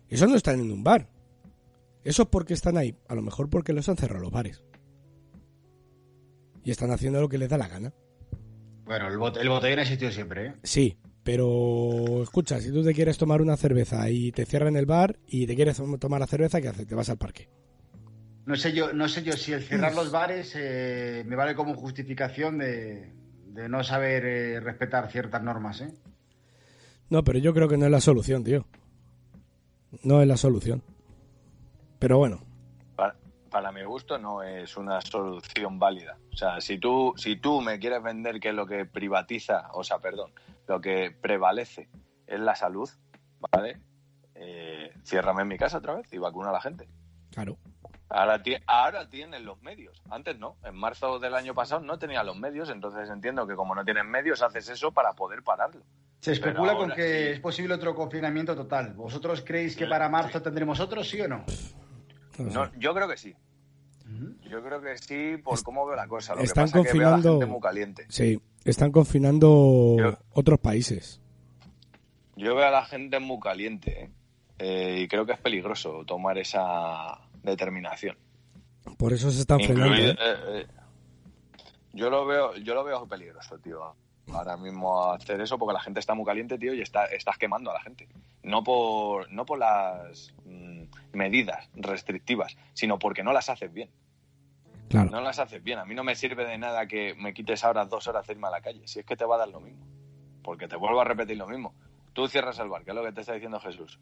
eso 0.10 0.28
no 0.28 0.36
están 0.36 0.60
en 0.60 0.72
un 0.72 0.84
bar. 0.84 1.10
Eso 2.04 2.24
es 2.24 2.28
porque 2.30 2.54
están 2.56 2.78
ahí, 2.78 2.96
a 3.08 3.16
lo 3.16 3.22
mejor 3.22 3.50
porque 3.50 3.74
los 3.74 3.88
han 3.88 3.96
cerrado 3.96 4.24
los 4.24 4.32
bares. 4.32 4.64
Y 6.64 6.72
están 6.72 6.92
haciendo 6.92 7.22
lo 7.22 7.30
que 7.30 7.38
les 7.38 7.50
da 7.50 7.58
la 7.58 7.68
gana. 7.68 7.94
Bueno, 8.86 9.08
el, 9.08 9.18
bot- 9.18 9.40
el 9.40 9.50
botellón 9.50 9.80
ha 9.80 9.84
existido 9.84 10.12
siempre, 10.12 10.48
¿eh? 10.48 10.54
Sí, 10.64 10.98
pero 11.24 12.24
escucha, 12.24 12.60
si 12.60 12.72
tú 12.72 12.84
te 12.84 12.94
quieres 12.94 13.18
tomar 13.18 13.42
una 13.42 13.58
cerveza 13.58 14.10
y 14.10 14.32
te 14.32 14.46
cierran 14.46 14.76
el 14.76 14.86
bar 14.86 15.20
y 15.28 15.46
te 15.46 15.56
quieres 15.56 15.82
tomar 16.00 16.20
la 16.20 16.28
cerveza, 16.28 16.62
¿qué 16.62 16.70
haces? 16.70 16.88
Te 16.88 16.96
vas 16.96 17.10
al 17.10 17.18
parque. 17.18 17.50
No 18.46 18.56
sé 18.56 18.74
yo, 18.74 18.92
no 18.92 19.08
sé 19.08 19.24
yo 19.24 19.34
si 19.34 19.54
el 19.54 19.62
cerrar 19.62 19.94
los 19.94 20.12
bares 20.12 20.54
eh, 20.56 21.24
me 21.28 21.36
vale 21.36 21.54
como 21.54 21.76
justificación 21.76 22.58
de, 22.58 23.14
de 23.46 23.70
no 23.70 23.84
saber 23.84 24.26
eh, 24.26 24.60
respetar 24.60 25.12
ciertas 25.12 25.44
normas, 25.44 25.82
¿eh? 25.82 25.94
No, 27.10 27.24
pero 27.24 27.40
yo 27.40 27.54
creo 27.54 27.68
que 27.68 27.78
no 27.78 27.86
es 27.86 27.92
la 27.92 28.02
solución, 28.02 28.44
tío. 28.44 28.66
No 30.04 30.22
es 30.22 30.28
la 30.28 30.38
solución. 30.38 30.82
Pero 32.00 32.18
bueno, 32.18 32.44
Para, 33.52 33.72
mi 33.72 33.84
gusto 33.84 34.18
no 34.18 34.42
es 34.44 34.78
una 34.78 35.02
solución 35.02 35.78
válida. 35.78 36.18
O 36.34 36.38
sea, 36.38 36.62
si 36.62 36.80
tú, 36.80 37.14
si 37.18 37.36
tú 37.36 37.62
me 37.62 37.78
quieres 37.80 38.02
vender 38.02 38.40
que 38.40 38.54
lo 38.54 38.66
que 38.66 38.86
privatiza, 38.86 39.70
o 39.74 39.84
sea, 39.84 40.00
perdón, 40.00 40.32
lo 40.68 40.80
que 40.82 41.12
prevalece 41.12 41.90
es 42.28 42.40
la 42.40 42.56
salud, 42.56 42.90
¿vale? 43.52 43.82
Eh, 44.36 44.94
ciérrame 45.04 45.42
en 45.42 45.50
mi 45.50 45.58
casa 45.58 45.80
otra 45.80 45.96
vez 45.96 46.12
y 46.14 46.18
vacuna 46.18 46.50
a 46.50 46.54
la 46.54 46.62
gente. 46.62 46.88
claro. 47.32 47.58
Ahora, 48.14 48.44
ti- 48.44 48.58
ahora 48.68 49.08
tienen 49.10 49.46
los 49.46 49.62
medios. 49.62 50.02
Antes 50.10 50.38
no. 50.38 50.58
En 50.66 50.76
marzo 50.76 51.18
del 51.20 51.34
año 51.34 51.54
pasado 51.54 51.80
no 51.80 51.98
tenían 51.98 52.26
los 52.26 52.36
medios, 52.38 52.70
entonces 52.70 53.10
entiendo 53.10 53.48
que 53.48 53.56
como 53.56 53.74
no 53.74 53.86
tienen 53.86 54.06
medios, 54.10 54.42
haces 54.42 54.68
eso 54.68 54.92
para 54.92 55.14
poder 55.14 55.44
pararlo. 55.44 55.82
Se 56.20 56.34
especula 56.34 56.76
con 56.76 56.92
que 56.92 57.04
sí. 57.04 57.28
es 57.36 57.40
posible 57.40 57.74
otro 57.76 57.96
confinamiento 57.96 58.54
total. 58.54 58.94
¿Vosotros 58.96 59.42
creéis 59.46 59.78
que 59.78 59.88
para 59.88 60.10
marzo 60.10 60.42
tendremos 60.42 60.82
otro, 60.82 61.06
sí 61.06 61.22
o 61.22 61.28
no? 61.30 61.46
No 62.50 62.72
yo 62.80 62.94
creo 62.94 63.08
que 63.08 63.18
sí. 63.18 63.36
Yo 64.50 64.62
creo 64.62 64.82
que 64.82 64.98
sí, 64.98 65.38
por 65.42 65.62
cómo 65.64 65.86
veo 65.86 65.96
la 65.96 66.08
cosa. 66.08 66.36
Lo 66.36 66.42
están 66.42 66.66
que 66.66 66.72
pasa 66.72 66.82
es 66.86 66.92
que 66.92 66.98
veo 67.00 67.08
a 67.08 67.12
la 67.12 67.16
confinando- 67.18 67.40
gente 67.40 67.46
muy 67.52 67.62
caliente. 67.62 68.06
Sí, 68.10 68.42
están 68.66 68.92
confinando 68.92 69.96
Yo- 69.98 70.18
otros 70.34 70.60
países. 70.60 71.22
Yo 72.36 72.56
veo 72.56 72.68
a 72.68 72.72
la 72.72 72.84
gente 72.86 73.20
muy 73.20 73.40
caliente 73.40 74.04
¿eh? 74.04 74.10
Eh, 74.60 75.02
y 75.04 75.08
creo 75.08 75.26
que 75.26 75.32
es 75.34 75.40
peligroso 75.40 76.04
tomar 76.06 76.38
esa 76.38 77.20
determinación. 77.42 78.18
Por 78.98 79.14
eso 79.14 79.32
se 79.32 79.42
están 79.42 79.60
frenando. 79.60 79.96
Incluido- 79.96 80.12
eh, 80.14 80.62
eh, 80.62 80.68
yo 81.94 82.10
lo 82.10 82.26
veo, 82.26 82.56
yo 82.58 82.74
lo 82.76 82.84
veo 82.84 83.08
peligroso, 83.08 83.58
tío. 83.60 83.96
Ahora 84.34 84.56
mismo 84.58 85.12
hacer 85.12 85.42
eso 85.42 85.58
porque 85.58 85.74
la 85.74 85.82
gente 85.82 86.00
está 86.00 86.14
muy 86.14 86.26
caliente, 86.26 86.58
tío, 86.58 86.74
y 86.74 86.82
está, 86.82 87.06
estás 87.06 87.38
quemando 87.38 87.70
a 87.72 87.74
la 87.74 87.82
gente. 87.82 88.08
No 88.44 88.64
por, 88.64 89.30
no 89.32 89.46
por 89.46 89.60
las 89.60 90.34
mm, 90.46 90.84
medidas 91.14 91.70
restrictivas, 91.76 92.56
sino 92.74 92.98
porque 92.98 93.24
no 93.24 93.34
las 93.34 93.50
haces 93.50 93.72
bien. 93.74 93.90
Claro. 94.90 95.10
No 95.10 95.22
las 95.22 95.40
haces 95.40 95.64
bien. 95.64 95.80
A 95.80 95.86
mí 95.86 95.96
no 95.96 96.04
me 96.04 96.16
sirve 96.16 96.46
de 96.46 96.58
nada 96.58 96.86
que 96.88 97.14
me 97.16 97.34
quites 97.34 97.64
ahora 97.64 97.86
dos 97.86 98.08
horas 98.08 98.26
de 98.28 98.34
irme 98.34 98.48
a 98.48 98.52
la 98.52 98.62
calle. 98.62 98.88
Si 98.88 99.00
es 99.00 99.06
que 99.06 99.16
te 99.16 99.26
va 99.26 99.36
a 99.36 99.40
dar 99.40 99.48
lo 99.50 99.60
mismo. 99.60 99.86
Porque 100.44 100.68
te 100.68 100.76
vuelvo 100.76 101.00
a 101.02 101.06
repetir 101.06 101.38
lo 101.38 101.48
mismo. 101.48 101.74
Tú 102.14 102.28
cierras 102.28 102.58
el 102.60 102.68
bar, 102.70 102.84
que 102.84 102.92
es 102.92 102.96
lo 102.96 103.04
que 103.04 103.12
te 103.14 103.22
está 103.22 103.34
diciendo 103.34 103.60
Jesús. 103.60 104.00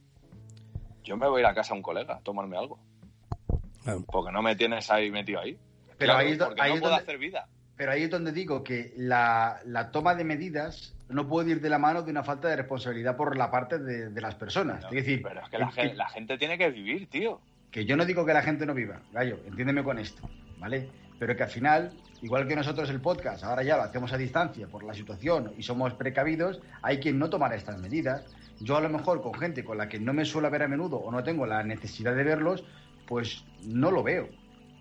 Yo 1.03 1.15
me 1.17 1.27
voy 1.27 1.39
a 1.39 1.41
ir 1.41 1.45
a 1.47 1.53
casa 1.53 1.73
a 1.73 1.77
un 1.77 1.83
colega 1.83 2.15
a 2.15 2.19
tomarme 2.21 2.57
algo. 2.57 2.79
Claro. 3.83 4.03
Porque 4.11 4.31
no 4.31 4.41
me 4.41 4.55
tienes 4.55 4.89
ahí 4.89 5.11
metido 5.11 5.39
ahí. 5.41 5.57
Pero 5.97 6.13
Claro, 6.13 6.19
ahí 6.19 6.31
es 6.31 6.37
do- 6.39 6.45
porque 6.45 6.61
ahí 6.61 6.69
no 6.69 6.75
es 6.75 6.81
puedo 6.81 6.93
donde- 6.93 7.03
hacer 7.03 7.17
vida. 7.19 7.47
Pero 7.79 7.93
ahí 7.93 8.03
es 8.03 8.09
donde 8.09 8.33
digo 8.33 8.61
que 8.61 8.93
la, 8.97 9.61
la 9.65 9.89
toma 9.89 10.13
de 10.13 10.25
medidas 10.25 10.93
no 11.07 11.29
puede 11.29 11.51
ir 11.51 11.61
de 11.61 11.69
la 11.69 11.79
mano 11.79 12.01
de 12.01 12.11
una 12.11 12.25
falta 12.25 12.49
de 12.49 12.57
responsabilidad 12.57 13.15
por 13.15 13.37
la 13.37 13.49
parte 13.49 13.79
de, 13.79 14.09
de 14.09 14.21
las 14.21 14.35
personas. 14.35 14.83
es 14.83 14.91
decir, 14.91 15.21
Pero 15.23 15.39
es 15.41 15.49
que 15.49 15.57
la, 15.57 15.71
la 15.95 16.09
gente 16.09 16.37
tiene 16.37 16.57
que 16.57 16.69
vivir, 16.71 17.07
tío. 17.09 17.39
que 17.71 17.85
yo 17.85 17.95
no 17.95 18.03
digo 18.03 18.25
que 18.25 18.33
la 18.33 18.41
gente 18.41 18.65
no 18.65 18.73
viva, 18.73 18.99
gallo, 19.13 19.39
entiéndeme 19.47 19.81
con 19.81 19.97
esto, 19.97 20.29
¿vale? 20.57 20.89
Pero 21.19 21.37
que 21.37 21.43
al 21.43 21.49
final, 21.49 21.93
igual 22.21 22.49
que 22.49 22.55
nosotros 22.57 22.89
el 22.89 22.99
podcast, 22.99 23.45
ahora 23.45 23.63
ya 23.63 23.77
lo 23.77 23.83
hacemos 23.83 24.11
a 24.11 24.17
distancia 24.17 24.67
por 24.67 24.83
la 24.83 24.93
situación 24.93 25.53
y 25.57 25.63
somos 25.63 25.93
precavidos, 25.93 26.59
hay 26.81 26.99
quien 26.99 27.17
no 27.17 27.29
tomará 27.29 27.55
estas 27.55 27.79
medidas. 27.79 28.25
Yo 28.59 28.75
a 28.75 28.81
lo 28.81 28.89
mejor 28.89 29.21
con 29.21 29.33
gente 29.35 29.63
con 29.63 29.77
la 29.77 29.87
que 29.87 30.01
no 30.01 30.11
me 30.11 30.25
suelo 30.25 30.51
ver 30.51 30.63
a 30.63 30.67
menudo 30.67 30.97
o 30.97 31.09
no 31.11 31.23
tengo 31.23 31.45
la 31.45 31.63
necesidad 31.63 32.13
de 32.13 32.25
verlos, 32.25 32.65
pues 33.07 33.45
no 33.65 33.89
lo 33.89 34.03
veo. 34.03 34.27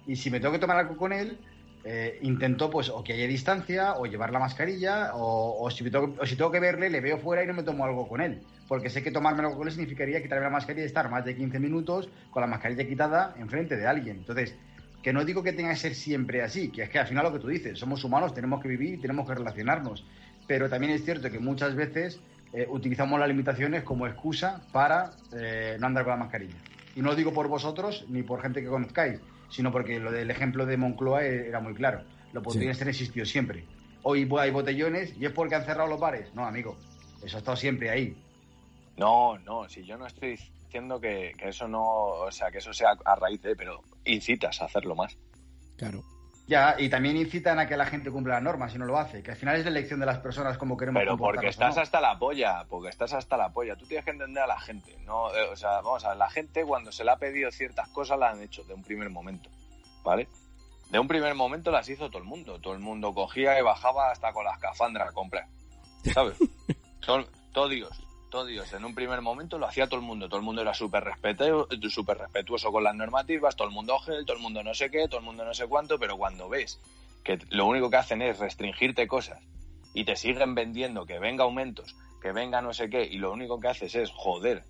Y 0.04 0.16
si 0.16 0.32
me 0.32 0.40
tengo 0.40 0.52
que 0.52 0.58
tomar 0.58 0.78
algo 0.78 0.96
con 0.96 1.12
él, 1.12 1.38
eh, 1.84 2.18
intento 2.22 2.68
pues 2.70 2.88
o 2.88 3.02
que 3.02 3.12
haya 3.12 3.26
distancia 3.26 3.94
o 3.94 4.06
llevar 4.06 4.32
la 4.32 4.38
mascarilla 4.38 5.14
o, 5.14 5.64
o 5.64 5.70
si 5.70 5.88
tengo, 5.90 6.14
o 6.18 6.26
si 6.26 6.36
tengo 6.36 6.50
que 6.50 6.60
verle, 6.60 6.90
le 6.90 7.00
veo 7.00 7.18
fuera 7.18 7.42
y 7.42 7.46
no 7.46 7.54
me 7.54 7.62
tomo 7.62 7.84
algo 7.84 8.08
con 8.08 8.20
él. 8.20 8.40
Porque 8.66 8.90
sé 8.90 9.02
que 9.02 9.10
tomarme 9.10 9.42
algo 9.42 9.56
con 9.56 9.68
él 9.68 9.72
significaría 9.72 10.22
quitarme 10.22 10.44
la 10.44 10.50
mascarilla 10.50 10.84
y 10.84 10.86
estar 10.86 11.08
más 11.10 11.24
de 11.24 11.36
15 11.36 11.58
minutos 11.60 12.08
con 12.30 12.40
la 12.40 12.46
mascarilla 12.46 12.86
quitada 12.86 13.34
enfrente 13.38 13.76
de 13.76 13.86
alguien. 13.86 14.18
Entonces, 14.18 14.54
que 15.02 15.12
no 15.12 15.24
digo 15.24 15.42
que 15.42 15.52
tenga 15.52 15.70
que 15.70 15.76
ser 15.76 15.94
siempre 15.94 16.42
así, 16.42 16.68
que 16.70 16.82
es 16.82 16.90
que 16.90 16.98
al 16.98 17.06
final 17.06 17.24
lo 17.24 17.32
que 17.32 17.38
tú 17.38 17.48
dices, 17.48 17.78
somos 17.78 18.04
humanos, 18.04 18.34
tenemos 18.34 18.60
que 18.60 18.68
vivir 18.68 18.94
y 18.94 18.98
tenemos 18.98 19.26
que 19.26 19.34
relacionarnos. 19.34 20.04
Pero 20.46 20.68
también 20.68 20.92
es 20.92 21.04
cierto 21.04 21.30
que 21.30 21.38
muchas 21.38 21.74
veces 21.74 22.20
eh, 22.52 22.66
utilizamos 22.68 23.18
las 23.20 23.28
limitaciones 23.28 23.82
como 23.84 24.06
excusa 24.06 24.60
para 24.72 25.12
eh, 25.32 25.76
no 25.78 25.86
andar 25.86 26.04
con 26.04 26.10
la 26.10 26.16
mascarilla. 26.16 26.56
Y 26.98 27.00
no 27.00 27.10
lo 27.10 27.14
digo 27.14 27.32
por 27.32 27.46
vosotros 27.46 28.04
ni 28.08 28.24
por 28.24 28.42
gente 28.42 28.60
que 28.60 28.66
conozcáis, 28.66 29.20
sino 29.50 29.70
porque 29.70 30.00
lo 30.00 30.10
del 30.10 30.32
ejemplo 30.32 30.66
de 30.66 30.76
Moncloa 30.76 31.24
e- 31.24 31.46
era 31.46 31.60
muy 31.60 31.72
claro. 31.72 32.02
Los 32.32 32.42
botellones 32.42 32.82
han 32.82 32.88
existido 32.88 33.24
siempre. 33.24 33.64
Hoy 34.02 34.28
hay 34.40 34.50
botellones 34.50 35.16
y 35.16 35.24
es 35.24 35.30
porque 35.30 35.54
han 35.54 35.64
cerrado 35.64 35.88
los 35.88 36.00
bares. 36.00 36.34
No, 36.34 36.44
amigo, 36.44 36.76
eso 37.22 37.36
ha 37.36 37.38
estado 37.38 37.56
siempre 37.56 37.88
ahí. 37.90 38.16
No, 38.96 39.38
no, 39.38 39.68
si 39.68 39.84
yo 39.84 39.96
no 39.96 40.08
estoy 40.08 40.30
diciendo 40.30 41.00
que, 41.00 41.34
que 41.38 41.50
eso 41.50 41.68
no, 41.68 41.84
o 41.84 42.32
sea, 42.32 42.50
que 42.50 42.58
eso 42.58 42.72
sea 42.72 42.96
a 43.04 43.14
raíz 43.14 43.42
de, 43.42 43.54
pero 43.54 43.80
incitas 44.04 44.60
a 44.60 44.64
hacerlo 44.64 44.96
más. 44.96 45.16
Claro. 45.76 46.02
Ya, 46.48 46.76
y 46.78 46.88
también 46.88 47.18
incitan 47.18 47.58
a 47.58 47.68
que 47.68 47.76
la 47.76 47.84
gente 47.84 48.10
cumpla 48.10 48.34
las 48.36 48.42
normas 48.42 48.72
si 48.72 48.78
no 48.78 48.86
lo 48.86 48.98
hace, 48.98 49.22
que 49.22 49.32
al 49.32 49.36
final 49.36 49.56
es 49.56 49.64
la 49.64 49.70
elección 49.70 50.00
de 50.00 50.06
las 50.06 50.18
personas 50.18 50.56
como 50.56 50.78
queremos 50.78 51.00
Pero 51.02 51.18
porque 51.18 51.48
estás 51.48 51.76
no. 51.76 51.82
hasta 51.82 52.00
la 52.00 52.18
polla, 52.18 52.64
porque 52.70 52.88
estás 52.88 53.12
hasta 53.12 53.36
la 53.36 53.50
polla. 53.50 53.76
Tú 53.76 53.84
tienes 53.86 54.02
que 54.06 54.12
entender 54.12 54.42
a 54.42 54.46
la 54.46 54.58
gente, 54.58 54.96
¿no? 55.04 55.28
Eh, 55.34 55.42
o 55.52 55.56
sea, 55.56 55.82
vamos 55.82 56.06
a 56.06 56.08
ver, 56.08 56.16
la 56.16 56.30
gente 56.30 56.64
cuando 56.64 56.90
se 56.90 57.04
le 57.04 57.10
ha 57.10 57.16
pedido 57.16 57.50
ciertas 57.50 57.88
cosas 57.90 58.18
las 58.18 58.32
han 58.32 58.42
hecho 58.42 58.64
de 58.64 58.72
un 58.72 58.82
primer 58.82 59.10
momento, 59.10 59.50
¿vale? 60.02 60.26
De 60.90 60.98
un 60.98 61.06
primer 61.06 61.34
momento 61.34 61.70
las 61.70 61.86
hizo 61.90 62.08
todo 62.08 62.16
el 62.22 62.24
mundo. 62.24 62.58
Todo 62.60 62.72
el 62.72 62.78
mundo 62.80 63.12
cogía 63.12 63.58
y 63.58 63.62
bajaba 63.62 64.10
hasta 64.10 64.32
con 64.32 64.46
la 64.46 64.52
escafandra 64.54 65.04
a 65.06 65.12
comprar, 65.12 65.44
¿sabes? 66.14 66.38
Son- 67.00 67.26
todo 67.52 67.68
Dios, 67.68 67.90
todo 68.28 68.46
Dios. 68.46 68.72
En 68.72 68.84
un 68.84 68.94
primer 68.94 69.20
momento 69.20 69.58
lo 69.58 69.66
hacía 69.66 69.86
todo 69.86 70.00
el 70.00 70.06
mundo. 70.06 70.28
Todo 70.28 70.38
el 70.38 70.44
mundo 70.44 70.62
era 70.62 70.74
súper 70.74 71.04
súper 71.88 72.18
respetuoso 72.18 72.70
con 72.70 72.84
las 72.84 72.94
normativas, 72.94 73.56
todo 73.56 73.68
el 73.68 73.74
mundo 73.74 73.98
gel, 74.00 74.24
todo 74.24 74.36
el 74.36 74.42
mundo 74.42 74.62
no 74.62 74.74
sé 74.74 74.90
qué, 74.90 75.08
todo 75.08 75.20
el 75.20 75.26
mundo 75.26 75.44
no 75.44 75.54
sé 75.54 75.66
cuánto, 75.66 75.98
pero 75.98 76.16
cuando 76.16 76.48
ves 76.48 76.80
que 77.24 77.38
lo 77.50 77.66
único 77.66 77.90
que 77.90 77.96
hacen 77.96 78.22
es 78.22 78.38
restringirte 78.38 79.06
cosas 79.06 79.40
y 79.94 80.04
te 80.04 80.16
siguen 80.16 80.54
vendiendo 80.54 81.06
que 81.06 81.18
venga 81.18 81.44
aumentos, 81.44 81.96
que 82.22 82.32
venga 82.32 82.62
no 82.62 82.72
sé 82.72 82.88
qué, 82.88 83.04
y 83.04 83.18
lo 83.18 83.32
único 83.32 83.58
que 83.58 83.68
haces 83.68 83.94
es 83.94 84.10
joder 84.10 84.64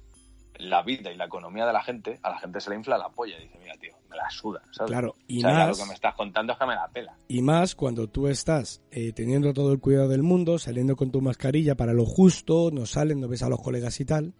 la 0.59 0.83
vida 0.83 1.11
y 1.13 1.17
la 1.17 1.27
economía 1.27 1.65
de 1.67 1.73
la 1.73 1.83
gente, 1.83 2.19
a 2.23 2.31
la 2.31 2.39
gente 2.39 2.61
se 2.61 2.71
le 2.71 2.77
infla 2.77 2.99
la 2.99 3.09
polla 3.09 3.37
y 3.39 3.43
dice, 3.45 3.59
mira, 3.61 3.75
tío, 3.77 3.93
me 4.11 4.17
la 4.17 4.29
suda, 4.31 4.61
¿sabes? 4.73 4.91
Claro, 4.91 5.15
y 5.29 5.39
o 5.39 5.41
sea, 5.43 5.53
más- 5.53 5.69
lo 5.79 5.85
que 5.85 5.89
me 5.89 5.95
estás 5.95 6.15
contando 6.15 6.53
es 6.53 6.59
que 6.59 6.67
me 6.67 6.75
la 6.75 6.89
pela. 6.89 7.17
Y 7.29 7.43
más 7.43 7.75
cuando 7.75 8.09
tú 8.09 8.27
estás 8.29 8.81
eh, 8.91 9.13
teniendo 9.13 9.53
todo 9.55 9.73
el 9.73 9.79
cuidado 9.79 10.09
del 10.09 10.23
mundo, 10.23 10.59
saliendo 10.59 10.97
con 10.97 11.11
tu 11.13 11.21
mascarilla 11.21 11.77
para 11.77 11.93
lo 11.93 12.05
justo, 12.05 12.71
no 12.73 12.87
salen, 12.87 13.21
no 13.21 13.29
ves 13.29 13.43
a 13.43 13.49
los 13.49 13.61
colegas 13.61 14.01
y 14.01 14.05
tal, 14.05 14.35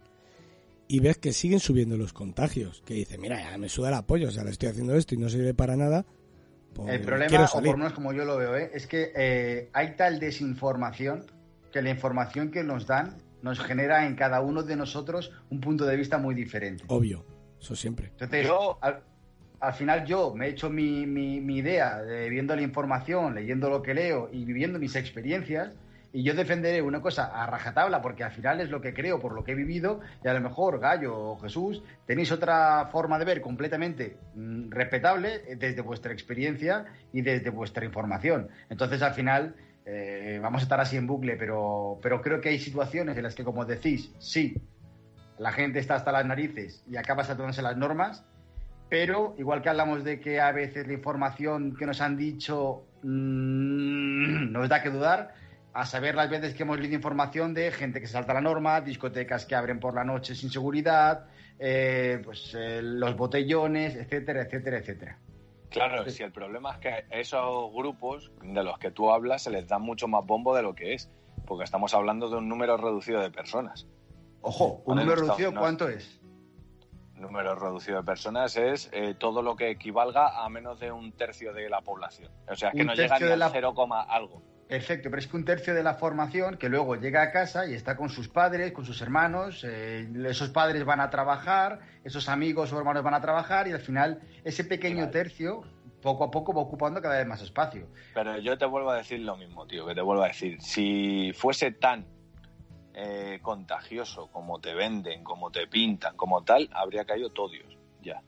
y 0.87 0.99
ves 0.99 1.17
que 1.17 1.31
siguen 1.33 1.59
subiendo 1.59 1.95
los 1.97 2.13
contagios. 2.13 2.81
Que 2.85 2.95
dice, 2.95 3.17
mira, 3.17 3.39
ya 3.39 3.57
me 3.57 3.69
suda 3.69 3.89
el 3.89 3.93
apoyo, 3.95 4.27
o 4.27 4.31
sea, 4.31 4.43
le 4.43 4.49
estoy 4.51 4.69
haciendo 4.69 4.95
esto 4.95 5.15
y 5.15 5.17
no 5.19 5.29
sirve 5.29 5.53
para 5.53 5.75
nada. 5.77 6.05
pues 6.73 6.89
El 6.89 7.01
problema, 7.01 7.45
o 7.45 7.51
por 7.53 7.63
lo 7.65 7.77
menos 7.77 7.93
como 7.93 8.11
yo 8.11 8.25
lo 8.25 8.37
veo, 8.37 8.57
¿eh? 8.57 8.71
es 8.73 8.87
que 8.87 9.11
eh, 9.15 9.69
hay 9.73 9.95
tal 9.95 10.19
desinformación 10.19 11.25
que 11.71 11.81
la 11.81 11.91
información 11.91 12.49
que 12.51 12.63
nos 12.63 12.87
dan 12.87 13.17
nos 13.41 13.59
genera 13.59 14.05
en 14.05 14.15
cada 14.15 14.41
uno 14.41 14.63
de 14.63 14.75
nosotros 14.75 15.31
un 15.49 15.59
punto 15.61 15.85
de 15.85 15.95
vista 15.95 16.17
muy 16.17 16.35
diferente. 16.35 16.83
Obvio, 16.87 17.25
eso 17.59 17.75
siempre. 17.75 18.07
Entonces, 18.07 18.47
Yo- 18.47 18.77
al, 18.81 19.01
al 19.59 19.73
final 19.73 20.05
yo 20.05 20.33
me 20.35 20.47
he 20.47 20.49
hecho 20.49 20.69
mi, 20.69 21.05
mi- 21.05 21.41
mi 21.41 21.57
idea 21.57 22.01
de, 22.01 22.29
viendo 22.29 22.55
la 22.55 22.61
información, 22.61 23.35
leyendo 23.35 23.69
lo 23.69 23.81
que 23.81 23.93
leo 23.93 24.29
y 24.31 24.45
viviendo 24.45 24.79
mis 24.79 24.95
experiencias. 24.95 25.75
Y 26.11 26.23
yo 26.23 26.33
defenderé 26.33 26.81
una 26.81 27.01
cosa 27.01 27.25
a 27.25 27.45
rajatabla 27.45 28.01
porque 28.01 28.23
al 28.23 28.31
final 28.31 28.59
es 28.61 28.71
lo 28.71 28.81
que 28.81 28.95
creo, 28.95 29.19
por 29.19 29.33
lo 29.33 29.43
que 29.43 29.51
he 29.51 29.55
vivido. 29.55 29.99
Y 30.25 30.27
a 30.27 30.33
lo 30.33 30.41
mejor 30.41 30.79
Gallo 30.79 31.15
o 31.15 31.37
Jesús 31.39 31.83
tenéis 32.07 32.31
otra 32.31 32.87
forma 32.91 33.19
de 33.19 33.25
ver 33.25 33.41
completamente 33.41 34.17
mm, 34.33 34.71
respetable 34.71 35.35
eh, 35.47 35.55
desde 35.55 35.81
vuestra 35.81 36.11
experiencia 36.11 36.85
y 37.13 37.21
desde 37.21 37.51
vuestra 37.51 37.85
información. 37.85 38.47
Entonces 38.71 39.03
al 39.03 39.13
final 39.13 39.53
eh, 39.91 40.39
vamos 40.39 40.61
a 40.61 40.63
estar 40.63 40.79
así 40.79 40.97
en 40.97 41.07
bucle, 41.07 41.35
pero, 41.35 41.99
pero 42.01 42.21
creo 42.21 42.39
que 42.39 42.49
hay 42.49 42.59
situaciones 42.59 43.17
en 43.17 43.23
las 43.23 43.33
que, 43.33 43.43
como 43.43 43.65
decís, 43.65 44.13
sí, 44.19 44.61
la 45.39 45.51
gente 45.51 45.79
está 45.79 45.95
hasta 45.95 46.11
las 46.11 46.25
narices 46.25 46.83
y 46.87 46.97
acaba 46.97 47.23
saltándose 47.23 47.63
las 47.63 47.75
normas, 47.75 48.23
pero 48.87 49.33
igual 49.39 49.63
que 49.63 49.69
hablamos 49.69 50.03
de 50.03 50.19
que 50.19 50.39
a 50.39 50.51
veces 50.51 50.85
la 50.85 50.93
información 50.93 51.75
que 51.75 51.87
nos 51.87 52.01
han 52.01 52.17
dicho 52.17 52.83
mm, 53.01 54.51
nos 54.51 54.69
da 54.69 54.83
que 54.83 54.91
dudar, 54.91 55.33
a 55.73 55.85
saber 55.85 56.13
las 56.13 56.29
veces 56.29 56.53
que 56.53 56.63
hemos 56.63 56.79
leído 56.79 56.95
información 56.95 57.55
de 57.55 57.71
gente 57.71 57.99
que 57.99 58.05
se 58.05 58.13
salta 58.13 58.33
la 58.33 58.41
norma, 58.41 58.81
discotecas 58.81 59.45
que 59.45 59.55
abren 59.55 59.79
por 59.79 59.95
la 59.95 60.03
noche 60.03 60.35
sin 60.35 60.51
seguridad, 60.51 61.25
eh, 61.57 62.21
pues 62.23 62.55
eh, 62.55 62.81
los 62.83 63.15
botellones, 63.15 63.95
etcétera, 63.95 64.43
etcétera, 64.43 64.77
etcétera. 64.77 65.17
Claro, 65.69 66.09
si 66.09 66.23
el 66.23 66.31
problema 66.31 66.71
es 66.73 66.77
que 66.79 66.89
a 66.89 66.99
esos 67.11 67.71
grupos 67.73 68.31
de 68.41 68.63
los 68.63 68.77
que 68.79 68.91
tú 68.91 69.11
hablas 69.11 69.43
se 69.43 69.51
les 69.51 69.67
da 69.67 69.77
mucho 69.79 70.07
más 70.07 70.25
bombo 70.25 70.55
de 70.55 70.63
lo 70.63 70.73
que 70.75 70.93
es, 70.93 71.09
porque 71.45 71.63
estamos 71.63 71.93
hablando 71.93 72.29
de 72.29 72.37
un 72.37 72.49
número 72.49 72.75
reducido 72.77 73.21
de 73.21 73.29
personas. 73.31 73.87
Ojo, 74.41 74.81
un 74.85 74.95
número 74.97 75.15
reducido, 75.21 75.51
no- 75.51 75.59
¿cuánto 75.61 75.87
es? 75.89 76.19
número 77.15 77.53
reducido 77.55 77.97
de 77.97 78.03
personas 78.03 78.55
es 78.55 78.89
eh, 78.93 79.13
todo 79.13 79.41
lo 79.41 79.57
que 79.57 79.69
equivalga 79.71 80.41
a 80.43 80.47
menos 80.47 80.79
de 80.79 80.89
un 80.93 81.11
tercio 81.11 81.51
de 81.53 81.69
la 81.69 81.81
población. 81.81 82.31
O 82.49 82.55
sea, 82.55 82.71
que 82.71 82.79
Un 82.81 82.87
no 82.87 82.93
llega 82.95 83.19
ni 83.19 83.25
al 83.29 83.39
la- 83.39 83.49
0, 83.49 83.73
algo. 84.07 84.41
Perfecto, 84.69 85.09
pero 85.09 85.19
es 85.19 85.25
que 85.25 85.35
un 85.35 85.45
tercio 85.45 85.73
de 85.73 85.81
la 85.81 85.95
formación 85.95 86.55
que 86.55 86.69
luego 86.69 86.95
llega 86.95 87.23
a 87.23 87.31
casa 87.31 87.65
y 87.65 87.73
está 87.73 87.97
con 87.97 88.07
sus 88.07 88.27
padres, 88.27 88.71
con 88.71 88.85
sus 88.85 89.01
hermanos, 89.01 89.63
eh, 89.67 90.07
esos 90.27 90.49
padres 90.49 90.85
van 90.85 91.01
a 91.01 91.09
trabajar, 91.09 91.79
esos 92.03 92.29
amigos 92.29 92.71
o 92.71 92.77
hermanos 92.77 93.01
van 93.01 93.15
a 93.15 93.19
trabajar 93.19 93.67
y 93.67 93.71
al 93.71 93.79
final 93.79 94.21
ese 94.43 94.63
pequeño 94.63 95.09
tercio 95.09 95.63
poco 96.03 96.23
a 96.23 96.29
poco 96.29 96.53
va 96.53 96.61
ocupando 96.61 97.01
cada 97.01 97.17
vez 97.17 97.25
más 97.25 97.41
espacio. 97.41 97.87
Pero 98.13 98.37
yo 98.37 98.59
te 98.59 98.65
vuelvo 98.67 98.91
a 98.91 98.97
decir 98.97 99.21
lo 99.21 99.35
mismo, 99.37 99.65
tío, 99.65 99.87
que 99.87 99.95
te 99.95 100.01
vuelvo 100.01 100.21
a 100.21 100.27
decir. 100.27 100.61
Si 100.61 101.33
fuese 101.33 101.71
tan 101.71 102.05
eh, 102.93 103.39
contagioso 103.41 104.27
como 104.27 104.61
te 104.61 104.75
venden, 104.75 105.23
como 105.23 105.49
te 105.49 105.65
pintan, 105.65 106.15
como 106.15 106.43
tal, 106.43 106.69
habría 106.73 107.05
caído 107.05 107.31
todo 107.31 107.49
Dios, 107.49 107.75
ya. 108.03 108.21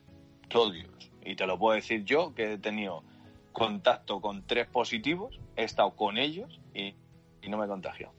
Todo 0.48 0.72
Dios. 0.72 1.12
Y 1.24 1.36
te 1.36 1.46
lo 1.46 1.56
puedo 1.56 1.76
decir 1.76 2.02
yo, 2.02 2.34
que 2.34 2.54
he 2.54 2.58
tenido 2.58 3.04
contacto 3.52 4.20
con 4.20 4.46
tres 4.46 4.66
positivos, 4.66 5.38
he 5.56 5.64
estado 5.64 5.94
con 5.94 6.18
ellos 6.18 6.60
y, 6.74 6.94
y 7.42 7.48
no 7.48 7.58
me 7.58 7.66
he 7.66 7.68
contagiado. 7.68 8.12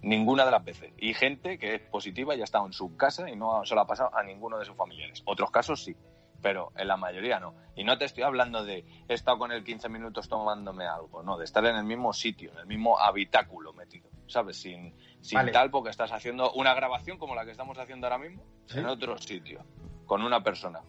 Ninguna 0.00 0.44
de 0.44 0.52
las 0.52 0.64
veces. 0.64 0.92
Y 0.96 1.12
gente 1.14 1.58
que 1.58 1.74
es 1.74 1.80
positiva 1.80 2.36
y 2.36 2.40
ha 2.40 2.44
estado 2.44 2.66
en 2.66 2.72
su 2.72 2.96
casa 2.96 3.28
y 3.28 3.34
no 3.34 3.64
se 3.64 3.74
lo 3.74 3.80
ha 3.80 3.86
pasado 3.86 4.16
a 4.16 4.22
ninguno 4.22 4.58
de 4.58 4.64
sus 4.64 4.76
familiares. 4.76 5.22
Otros 5.26 5.50
casos 5.50 5.82
sí, 5.82 5.96
pero 6.40 6.70
en 6.76 6.86
la 6.86 6.96
mayoría 6.96 7.40
no. 7.40 7.54
Y 7.74 7.82
no 7.82 7.98
te 7.98 8.04
estoy 8.04 8.22
hablando 8.22 8.64
de 8.64 8.84
he 9.08 9.14
estado 9.14 9.38
con 9.38 9.50
él 9.50 9.64
15 9.64 9.88
minutos 9.88 10.28
tomándome 10.28 10.86
algo, 10.86 11.24
no, 11.24 11.36
de 11.36 11.44
estar 11.44 11.64
en 11.66 11.74
el 11.74 11.84
mismo 11.84 12.12
sitio, 12.12 12.52
en 12.52 12.58
el 12.58 12.66
mismo 12.66 12.96
habitáculo 13.00 13.72
metido, 13.72 14.08
¿sabes? 14.28 14.56
Sin, 14.60 14.94
sin 15.20 15.36
Vale. 15.38 15.50
tal, 15.50 15.70
porque 15.72 15.90
estás 15.90 16.12
haciendo 16.12 16.52
una 16.52 16.74
grabación 16.74 17.18
como 17.18 17.34
la 17.34 17.44
que 17.44 17.50
estamos 17.50 17.76
haciendo 17.78 18.06
ahora 18.06 18.18
mismo 18.18 18.44
Sí. 18.66 18.78
en 18.78 18.86
otro 18.86 19.18
sitio, 19.18 19.64
con 20.06 20.22
una 20.22 20.44
persona 20.44 20.80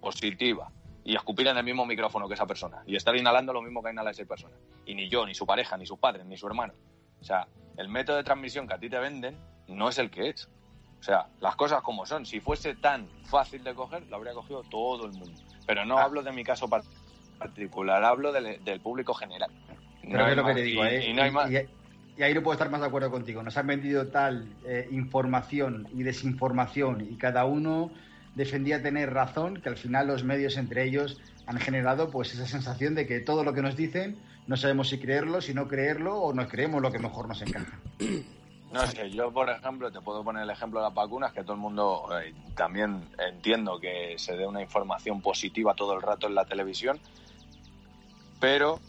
positiva. 0.00 0.72
Y 1.04 1.14
escupir 1.14 1.46
en 1.48 1.56
el 1.56 1.64
mismo 1.64 1.84
micrófono 1.84 2.26
que 2.28 2.34
esa 2.34 2.46
persona. 2.46 2.82
Y 2.86 2.96
estar 2.96 3.14
inhalando 3.14 3.52
lo 3.52 3.60
mismo 3.62 3.82
que 3.82 3.90
inhala 3.90 4.10
esa 4.10 4.24
persona. 4.24 4.54
Y 4.86 4.94
ni 4.94 5.08
yo, 5.10 5.26
ni 5.26 5.34
su 5.34 5.44
pareja, 5.46 5.76
ni 5.76 5.84
sus 5.86 5.98
padres, 5.98 6.24
ni 6.24 6.36
su 6.38 6.46
hermano. 6.46 6.72
O 7.20 7.24
sea, 7.24 7.46
el 7.76 7.88
método 7.88 8.16
de 8.16 8.24
transmisión 8.24 8.66
que 8.66 8.74
a 8.74 8.78
ti 8.78 8.88
te 8.88 8.98
venden 8.98 9.36
no 9.68 9.88
es 9.90 9.98
el 9.98 10.10
que 10.10 10.30
es. 10.30 10.48
O 11.00 11.02
sea, 11.02 11.26
las 11.40 11.56
cosas 11.56 11.82
como 11.82 12.06
son. 12.06 12.24
Si 12.24 12.40
fuese 12.40 12.74
tan 12.76 13.06
fácil 13.24 13.62
de 13.62 13.74
coger, 13.74 14.06
lo 14.08 14.16
habría 14.16 14.32
cogido 14.32 14.62
todo 14.62 15.04
el 15.04 15.12
mundo. 15.12 15.38
Pero 15.66 15.84
no 15.84 15.98
Ah. 15.98 16.04
hablo 16.04 16.22
de 16.22 16.32
mi 16.32 16.42
caso 16.42 16.68
par- 16.68 16.82
particular, 17.38 18.02
hablo 18.04 18.32
del, 18.32 18.64
del 18.64 18.80
público 18.80 19.12
general. 19.14 19.50
Pero 20.02 20.18
No 20.18 20.28
es 20.28 20.36
lo 20.36 20.44
que 20.46 20.54
te 20.54 20.62
digo, 20.62 20.84
Y- 20.84 20.88
¿eh? 20.88 21.10
y 21.10 21.12
no 21.12 21.22
hay 21.22 21.30
más. 21.30 21.50
Y, 21.50 21.56
y 22.16 22.22
ahí 22.22 22.32
no 22.32 22.42
puedo 22.42 22.54
estar 22.54 22.70
más 22.70 22.80
de 22.80 22.86
acuerdo 22.86 23.10
contigo. 23.10 23.42
Nos 23.42 23.56
han 23.58 23.66
vendido 23.66 24.08
tal 24.08 24.48
eh, 24.64 24.88
información 24.90 25.86
y 25.92 26.02
desinformación 26.02 27.06
y 27.10 27.16
cada 27.16 27.44
uno 27.44 27.90
defendía 28.34 28.82
tener 28.82 29.12
razón 29.12 29.60
que 29.60 29.68
al 29.68 29.76
final 29.76 30.06
los 30.06 30.24
medios 30.24 30.56
entre 30.56 30.84
ellos 30.84 31.20
han 31.46 31.58
generado 31.58 32.10
pues 32.10 32.32
esa 32.32 32.46
sensación 32.46 32.94
de 32.94 33.06
que 33.06 33.20
todo 33.20 33.44
lo 33.44 33.52
que 33.52 33.62
nos 33.62 33.76
dicen 33.76 34.18
no 34.46 34.56
sabemos 34.56 34.88
si 34.88 34.98
creerlo, 34.98 35.40
si 35.40 35.54
no 35.54 35.68
creerlo 35.68 36.18
o 36.20 36.32
nos 36.34 36.48
creemos 36.48 36.82
lo 36.82 36.92
que 36.92 36.98
mejor 36.98 37.28
nos 37.28 37.42
encaja. 37.42 37.78
No 38.72 38.84
sé, 38.88 39.08
yo 39.08 39.30
por 39.30 39.48
ejemplo 39.48 39.92
te 39.92 40.00
puedo 40.00 40.24
poner 40.24 40.42
el 40.42 40.50
ejemplo 40.50 40.80
de 40.80 40.86
las 40.86 40.94
vacunas, 40.94 41.32
que 41.32 41.42
todo 41.42 41.52
el 41.52 41.60
mundo 41.60 42.08
eh, 42.20 42.34
también 42.56 43.08
entiendo 43.24 43.78
que 43.78 44.16
se 44.18 44.36
dé 44.36 44.44
una 44.48 44.60
información 44.60 45.20
positiva 45.20 45.74
todo 45.74 45.94
el 45.94 46.02
rato 46.02 46.26
en 46.26 46.34
la 46.34 46.44
televisión, 46.44 46.98
pero 48.40 48.80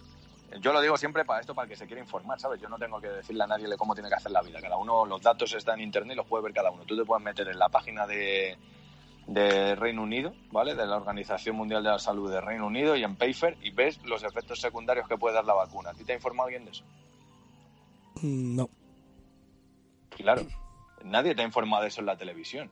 yo 0.60 0.74
lo 0.74 0.82
digo 0.82 0.98
siempre 0.98 1.24
para 1.24 1.41
esto, 1.41 1.54
para 1.54 1.66
el 1.66 1.70
que 1.70 1.76
se 1.76 1.86
quiera 1.86 2.02
informar, 2.02 2.39
¿sabes? 2.39 2.60
Yo 2.60 2.68
no 2.68 2.80
tengo 2.80 3.00
que 3.00 3.10
decirle 3.10 3.43
a 3.43 3.48
nadie 3.48 3.68
cómo 3.78 3.93
tiene 3.93 4.10
que 4.10 4.16
hacer 4.16 4.32
la 4.32 4.41
vida. 4.41 4.60
Cada 4.60 4.78
uno, 4.78 5.06
los 5.06 5.22
datos 5.22 5.54
están 5.54 5.80
en 5.80 5.86
internet 5.86 6.14
y 6.14 6.18
los 6.18 6.26
puede 6.26 6.46
ver 6.46 6.54
cada 6.54 6.72
uno. 6.72 6.84
Tú 6.86 6.98
te 6.98 7.06
puedes 7.06 7.24
meter 7.24 7.48
en 7.48 7.60
la 7.60 7.70
página 7.70 8.08
de, 8.08 8.58
de 9.28 9.76
Reino 9.76 10.04
Unido, 10.04 10.34
¿vale? 10.52 10.76
De 10.76 10.86
la 10.86 10.98
Organización 10.98 11.56
Mundial 11.56 11.84
de 11.84 11.90
la 11.90 12.00
Salud 12.00 12.32
de 12.32 12.42
Reino 12.42 12.68
Unido 12.68 12.96
y 12.96 13.04
en 13.04 13.16
Payfair 13.16 13.58
y 13.62 13.72
ves 13.72 14.00
los 14.06 14.24
efectos 14.24 14.60
secundarios 14.62 15.08
que 15.08 15.18
puede 15.18 15.36
dar 15.36 15.46
la 15.46 15.54
vacuna. 15.56 15.90
¿A 15.90 15.94
ti 15.94 16.04
te 16.04 16.12
ha 16.14 16.16
informado 16.16 16.48
alguien 16.48 16.66
de 16.66 16.72
eso? 16.72 16.84
Mm, 18.22 18.56
No. 18.56 18.70
Claro, 20.10 20.44
nadie 21.04 21.36
te 21.36 21.42
ha 21.42 21.46
informado 21.46 21.82
de 21.84 21.90
eso 21.90 22.00
en 22.02 22.06
la 22.06 22.18
televisión. 22.18 22.72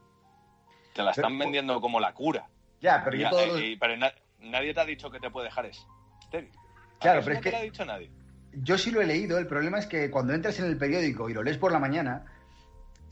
Te 0.94 1.02
la 1.04 1.12
están 1.12 1.32
Pero- 1.32 1.40
vendiendo 1.40 1.82
como 1.82 2.00
la 2.00 2.14
cura. 2.14 2.48
Ya, 2.80 3.02
pero 3.04 3.18
Y- 3.18 3.22
yo 3.22 3.30
todos 3.30 3.48
los- 3.48 3.62
y- 3.62 3.76
pero 3.76 3.98
na- 3.98 4.14
nadie 4.40 4.74
te 4.74 4.80
ha 4.80 4.86
dicho 4.86 5.10
que 5.10 5.20
te 5.20 5.30
puede 5.30 5.48
dejar 5.48 5.66
estéril. 5.66 6.52
¿A 6.52 7.00
Claro, 7.00 7.20
eso 7.20 7.26
pero 7.26 7.34
no 7.36 7.40
es 7.40 7.44
te 7.44 7.50
que- 7.50 7.52
lo 7.52 7.58
ha 7.58 7.62
dicho 7.66 7.86
nadie. 7.86 8.12
Yo 8.54 8.78
sí 8.78 8.92
lo 8.92 9.02
he 9.02 9.06
leído, 9.06 9.38
el 9.40 9.48
problema 9.48 9.80
es 9.80 9.88
que 9.88 10.12
cuando 10.12 10.34
entras 10.34 10.60
en 10.60 10.66
el 10.66 10.78
periódico 10.78 11.30
y 11.30 11.34
lo 11.34 11.42
lees 11.44 11.58
por 11.58 11.72
la 11.72 11.80
mañana, 11.80 12.24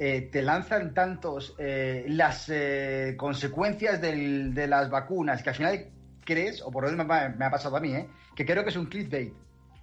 eh, 0.04 0.30
te 0.32 0.42
lanzan 0.42 0.96
tantos 0.96 1.54
eh, 1.60 2.06
las 2.08 2.50
eh, 2.50 3.14
consecuencias 3.18 4.02
del- 4.02 4.52
de 4.56 4.66
las 4.66 4.90
vacunas 4.90 5.44
que 5.44 5.50
al 5.50 5.56
final 5.56 5.86
crees, 6.26 6.64
o 6.64 6.72
por 6.72 6.86
lo 6.86 6.90
menos 6.92 7.06
me, 7.06 7.14
ha- 7.14 7.30
me 7.30 7.46
ha 7.46 7.52
pasado 7.52 7.78
a 7.78 7.80
mí, 7.80 7.94
¿eh? 7.94 8.10
que 8.36 8.44
creo 8.44 8.64
que 8.64 8.72
es 8.72 8.76
un 8.78 8.88
clickbait 8.88 9.32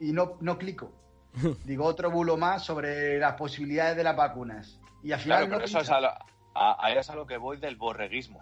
y 0.01 0.11
no, 0.13 0.37
no 0.41 0.59
clico. 0.59 0.93
Digo 1.65 1.85
otro 1.85 2.11
bulo 2.11 2.37
más 2.37 2.65
sobre 2.65 3.19
las 3.21 3.35
posibilidades 3.35 3.97
de 3.97 4.03
las 4.03 4.17
vacunas. 4.17 4.81
Y 5.05 5.13
al 5.13 5.21
final 5.21 5.39
Claro, 5.39 5.51
no 5.53 5.57
pero 5.59 5.67
eso 5.67 5.79
es 5.81 5.91
a, 5.91 6.01
lo, 6.01 6.09
a, 6.09 6.85
a 6.85 6.91
eso 6.91 6.99
es 7.01 7.11
a 7.11 7.15
lo 7.15 7.25
que 7.25 7.37
voy 7.37 7.59
del 7.59 7.77
borreguismo. 7.77 8.41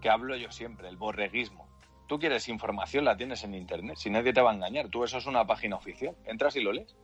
Que 0.00 0.08
hablo 0.08 0.36
yo 0.36 0.50
siempre, 0.50 0.88
el 0.88 0.96
borreguismo. 0.96 1.68
Tú 2.06 2.18
quieres 2.18 2.48
información, 2.48 3.04
la 3.04 3.14
tienes 3.16 3.44
en 3.44 3.54
internet. 3.54 3.96
Si 3.98 4.08
nadie 4.08 4.32
te 4.32 4.40
va 4.40 4.52
a 4.52 4.54
engañar, 4.54 4.88
tú 4.88 5.04
eso 5.04 5.18
es 5.18 5.26
una 5.26 5.46
página 5.46 5.76
oficial. 5.76 6.16
Entras 6.24 6.56
y 6.56 6.62
lo 6.62 6.72
lees. 6.72 6.96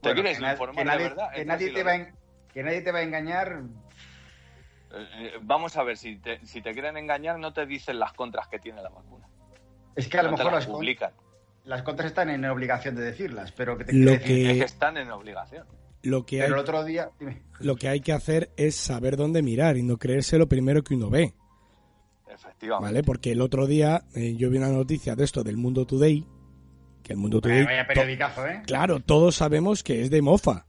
¿Te 0.00 0.08
Bueno, 0.10 0.14
quieres 0.22 0.38
que 0.38 0.42
na- 0.44 0.52
informar 0.52 0.76
que 0.76 0.84
nadie, 0.84 1.02
de 1.04 1.08
verdad? 1.08 1.30
que 1.34 1.44
nadie 1.44 1.70
te 1.70 1.82
va 1.82 1.94
en- 1.96 2.14
que 2.52 2.62
nadie 2.62 2.80
te 2.82 2.92
va 2.92 2.98
a 2.98 3.02
engañar. 3.02 3.62
Eh, 4.90 5.06
eh, 5.18 5.32
vamos 5.42 5.76
a 5.76 5.82
ver, 5.82 5.96
si 5.96 6.16
te, 6.16 6.44
si 6.46 6.62
te 6.62 6.72
quieren 6.72 6.96
engañar, 6.96 7.38
no 7.38 7.52
te 7.52 7.66
dicen 7.66 7.98
las 7.98 8.12
contras 8.14 8.48
que 8.48 8.58
tiene 8.58 8.80
la 8.82 8.88
vacuna. 8.88 9.26
Es 9.96 10.08
que 10.08 10.18
a 10.18 10.22
lo 10.22 10.30
No 10.30 10.36
mejor 10.38 10.52
las 10.52 10.66
las, 10.66 10.74
publican. 10.74 11.10
las 11.64 11.82
contras 11.82 12.08
están 12.08 12.30
en 12.30 12.44
obligación 12.46 12.94
de 12.94 13.02
decirlas, 13.02 13.52
pero 13.52 13.76
que 13.76 13.84
te 13.84 13.92
Lo 13.92 14.12
decir- 14.12 14.26
que- 14.26 14.50
Es 14.52 14.58
que 14.58 14.64
están 14.64 14.96
en 14.96 15.10
obligación. 15.10 15.66
Lo 16.02 16.24
que, 16.24 16.42
hay, 16.42 16.46
el 16.46 16.54
otro 16.56 16.84
día, 16.84 17.10
dime. 17.18 17.42
lo 17.58 17.74
que 17.74 17.88
hay 17.88 18.00
que 18.00 18.12
hacer 18.12 18.50
es 18.56 18.76
saber 18.76 19.16
dónde 19.16 19.42
mirar 19.42 19.76
y 19.76 19.82
no 19.82 19.96
creerse 19.98 20.38
lo 20.38 20.48
primero 20.48 20.82
que 20.84 20.94
uno 20.94 21.10
ve. 21.10 21.34
Efectivamente. 22.28 22.92
¿Vale? 22.92 23.02
Porque 23.02 23.32
el 23.32 23.40
otro 23.40 23.66
día 23.66 24.04
eh, 24.14 24.36
yo 24.36 24.48
vi 24.48 24.58
una 24.58 24.68
noticia 24.68 25.16
de 25.16 25.24
esto 25.24 25.42
del 25.42 25.56
Mundo 25.56 25.86
Today. 25.86 26.24
Que 27.08 27.14
el 27.14 27.18
Mundo 27.18 27.40
Today. 27.40 27.64
Vaya 27.64 27.86
periodicazo, 27.86 28.46
¿eh? 28.46 28.62
Claro, 28.66 29.00
todos 29.00 29.34
sabemos 29.34 29.82
que 29.82 30.02
es 30.02 30.10
de 30.10 30.20
mofa. 30.20 30.66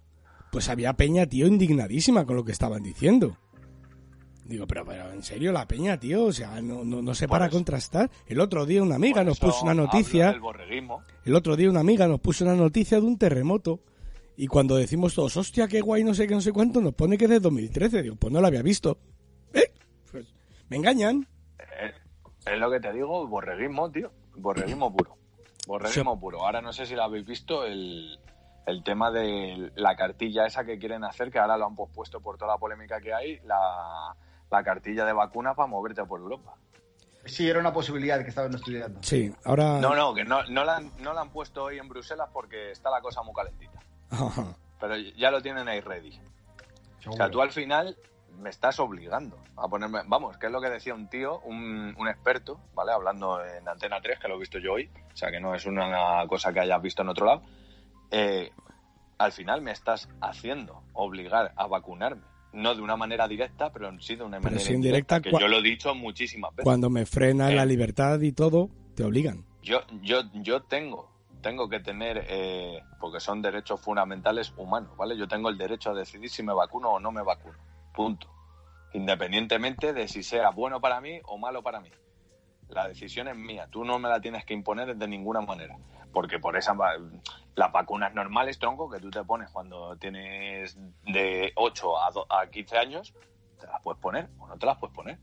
Pues 0.54 0.70
había 0.70 0.94
Peña, 0.94 1.26
tío, 1.26 1.46
indignadísima 1.48 2.26
con 2.26 2.38
lo 2.38 2.46
que 2.46 2.54
estaban 2.54 2.82
diciendo. 2.82 3.38
Digo, 4.46 4.66
pero, 4.66 4.86
pero 4.86 5.12
en 5.12 5.22
serio, 5.22 5.52
la 5.52 5.68
Peña, 5.68 6.00
tío, 6.00 6.24
o 6.24 6.32
sea, 6.32 6.62
no, 6.62 6.86
no, 6.86 7.02
no 7.02 7.14
se 7.14 7.28
para 7.28 7.48
a 7.48 7.50
contrastar. 7.50 8.10
El 8.26 8.40
otro 8.40 8.66
día 8.66 8.82
una 8.82 8.96
amiga 8.96 9.22
nos 9.26 9.38
puso 9.38 9.64
una 9.64 9.74
noticia. 9.74 10.40
El 11.26 11.36
otro 11.36 11.58
día 11.58 11.70
una 11.70 11.82
amiga 11.82 12.08
nos 12.08 12.22
puso 12.22 12.46
una 12.46 12.56
noticia 12.56 13.02
de 13.02 13.06
un 13.06 13.18
terremoto. 13.18 13.82
Y 14.38 14.48
cuando 14.48 14.78
decimos 14.78 15.16
todos, 15.16 15.36
hostia, 15.36 15.68
qué 15.68 15.82
guay, 15.82 16.06
no 16.06 16.14
sé 16.14 16.26
qué, 16.26 16.36
no 16.36 16.42
sé 16.42 16.54
cuánto, 16.54 16.80
nos 16.80 16.94
pone 16.94 17.18
que 17.18 17.26
es 17.26 17.32
de 17.32 17.42
2013. 17.42 18.02
Digo, 18.02 18.16
pues 18.16 18.32
no 18.32 18.40
lo 18.40 18.48
había 18.48 18.62
visto. 18.62 18.98
¿Eh? 19.54 19.74
Pues 20.10 20.34
me 20.70 20.78
engañan. 20.78 21.28
Eh, 21.60 21.92
es 22.46 22.60
lo 22.60 22.72
que 22.72 22.80
te 22.80 22.94
digo, 22.94 23.28
borreguismo, 23.28 23.92
tío. 23.92 24.10
Borreguismo 24.38 24.96
puro. 24.96 25.19
Borreguismo 25.68 26.20
puro. 26.20 26.46
Ahora 26.46 26.62
no 26.62 26.74
sé 26.74 26.86
si 26.86 26.96
lo 26.96 27.04
habéis 27.04 27.26
visto, 27.26 27.64
el, 27.66 28.20
el 28.66 28.84
tema 28.84 29.12
de 29.12 29.72
la 29.76 29.96
cartilla 29.96 30.46
esa 30.46 30.64
que 30.64 30.80
quieren 30.80 31.04
hacer, 31.04 31.32
que 31.32 31.40
ahora 31.40 31.58
lo 31.58 31.66
han 31.66 31.76
pospuesto 31.76 32.22
por 32.22 32.38
toda 32.38 32.54
la 32.54 32.58
polémica 32.58 33.00
que 33.02 33.14
hay, 33.14 33.40
la, 33.46 34.16
la 34.50 34.64
cartilla 34.64 35.06
de 35.06 35.14
vacuna 35.14 35.54
para 35.54 35.68
moverte 35.68 36.04
por 36.06 36.20
Europa. 36.20 36.56
Sí, 37.26 37.50
era 37.50 37.60
una 37.60 37.74
posibilidad 37.74 38.22
que 38.24 38.30
estaban 38.30 38.54
estudiando. 38.56 39.00
Sí, 39.04 39.32
ahora. 39.44 39.80
No, 39.80 39.94
no, 39.96 40.14
que 40.14 40.24
no, 40.24 40.44
no, 40.46 40.64
la, 40.64 40.78
han, 40.78 40.92
no 41.00 41.14
la 41.14 41.22
han 41.22 41.30
puesto 41.30 41.66
hoy 41.66 41.78
en 41.78 41.88
Bruselas 41.88 42.30
porque 42.34 42.72
está 42.72 42.90
la 42.90 43.02
cosa 43.02 43.22
muy 43.22 43.34
calentita. 43.34 43.80
Pero 44.80 44.96
ya 44.98 45.30
lo 45.30 45.42
tienen 45.42 45.68
ahí 45.68 45.82
ready. 45.82 46.20
O 47.06 47.14
sea, 47.14 47.30
tú 47.30 47.42
al 47.42 47.52
final 47.52 47.98
me 48.40 48.50
estás 48.50 48.80
obligando 48.80 49.38
a 49.58 49.68
ponerme. 49.68 50.00
Vamos, 50.08 50.38
que 50.38 50.46
es 50.48 50.52
lo 50.52 50.62
que 50.62 50.70
decía 50.70 50.94
un 50.94 51.08
tío, 51.10 51.40
un, 51.42 51.96
un 51.98 52.08
experto, 52.08 52.60
¿vale? 52.74 52.92
Hablando 52.92 53.44
en 53.46 53.68
Antena 53.68 54.00
3, 54.02 54.20
que 54.20 54.28
lo 54.28 54.36
he 54.36 54.40
visto 54.40 54.60
yo 54.60 54.74
hoy, 54.74 54.90
o 55.14 55.16
sea, 55.18 55.30
que 55.32 55.40
no 55.40 55.54
es 55.54 55.66
una 55.66 56.26
cosa 56.28 56.52
que 56.54 56.60
hayas 56.62 56.82
visto 56.82 57.02
en 57.02 57.10
otro 57.10 57.26
lado. 57.26 57.42
Eh, 58.12 58.52
al 59.18 59.32
final 59.32 59.62
me 59.62 59.72
estás 59.72 60.08
haciendo 60.22 60.82
obligar 60.94 61.54
a 61.56 61.68
vacunarme. 61.68 62.24
No 62.52 62.74
de 62.74 62.82
una 62.82 62.96
manera 62.96 63.28
directa, 63.28 63.72
pero 63.72 63.92
sí 64.00 64.16
de 64.16 64.24
una 64.24 64.40
Pero 64.40 64.56
manera 64.56 64.72
indirecta, 64.74 65.22
que 65.22 65.32
yo 65.32 65.48
lo 65.48 65.58
he 65.58 65.62
dicho 65.62 65.94
muchísimas 65.94 66.52
veces. 66.52 66.64
Cuando 66.64 66.90
me 66.90 67.06
frena 67.06 67.52
Eh. 67.52 67.56
la 67.56 67.66
libertad 67.66 68.20
y 68.22 68.32
todo, 68.32 68.70
te 68.96 69.04
obligan. 69.04 69.46
Yo, 69.62 69.82
yo, 70.02 70.22
yo 70.34 70.64
tengo, 70.64 71.12
tengo 71.42 71.70
que 71.70 71.80
tener, 71.80 72.26
eh, 72.28 72.82
porque 73.00 73.20
son 73.20 73.42
derechos 73.44 73.80
fundamentales 73.82 74.52
humanos, 74.58 74.98
¿vale? 74.98 75.16
Yo 75.16 75.28
tengo 75.28 75.50
el 75.50 75.58
derecho 75.60 75.92
a 75.92 75.94
decidir 75.94 76.30
si 76.32 76.42
me 76.42 76.54
vacuno 76.54 76.94
o 76.94 77.00
no 77.00 77.12
me 77.12 77.22
vacuno. 77.22 77.56
Punto. 78.00 78.34
Independientemente 78.94 79.92
de 79.92 80.08
si 80.08 80.24
sea 80.24 80.52
bueno 80.52 80.80
para 80.80 81.02
mí 81.02 81.20
o 81.26 81.38
malo 81.38 81.62
para 81.62 81.82
mí. 81.82 81.92
La 82.70 82.88
decisión 82.88 83.28
es 83.28 83.36
mía. 83.36 83.68
Tú 83.70 83.84
no 83.84 84.00
me 84.00 84.08
la 84.08 84.22
tienes 84.22 84.46
que 84.46 84.54
imponer 84.54 84.96
de 84.96 85.06
ninguna 85.10 85.42
manera. 85.42 85.76
Porque 86.14 86.40
por 86.40 86.56
esas 86.56 86.78
las 87.56 87.72
vacunas 87.74 88.14
normales, 88.14 88.58
tronco, 88.58 88.90
que 88.90 89.02
tú 89.02 89.10
te 89.10 89.22
pones 89.26 89.52
cuando 89.52 89.98
tienes 89.98 90.78
de 91.04 91.52
8 91.58 92.02
a, 92.02 92.10
do- 92.12 92.26
a 92.30 92.48
15 92.50 92.78
años, 92.78 93.14
te 93.60 93.68
las 93.68 93.82
puedes 93.82 94.00
poner 94.00 94.30
o 94.40 94.48
no 94.48 94.58
te 94.58 94.66
las 94.66 94.78
puedes 94.78 94.96
poner. 94.96 95.20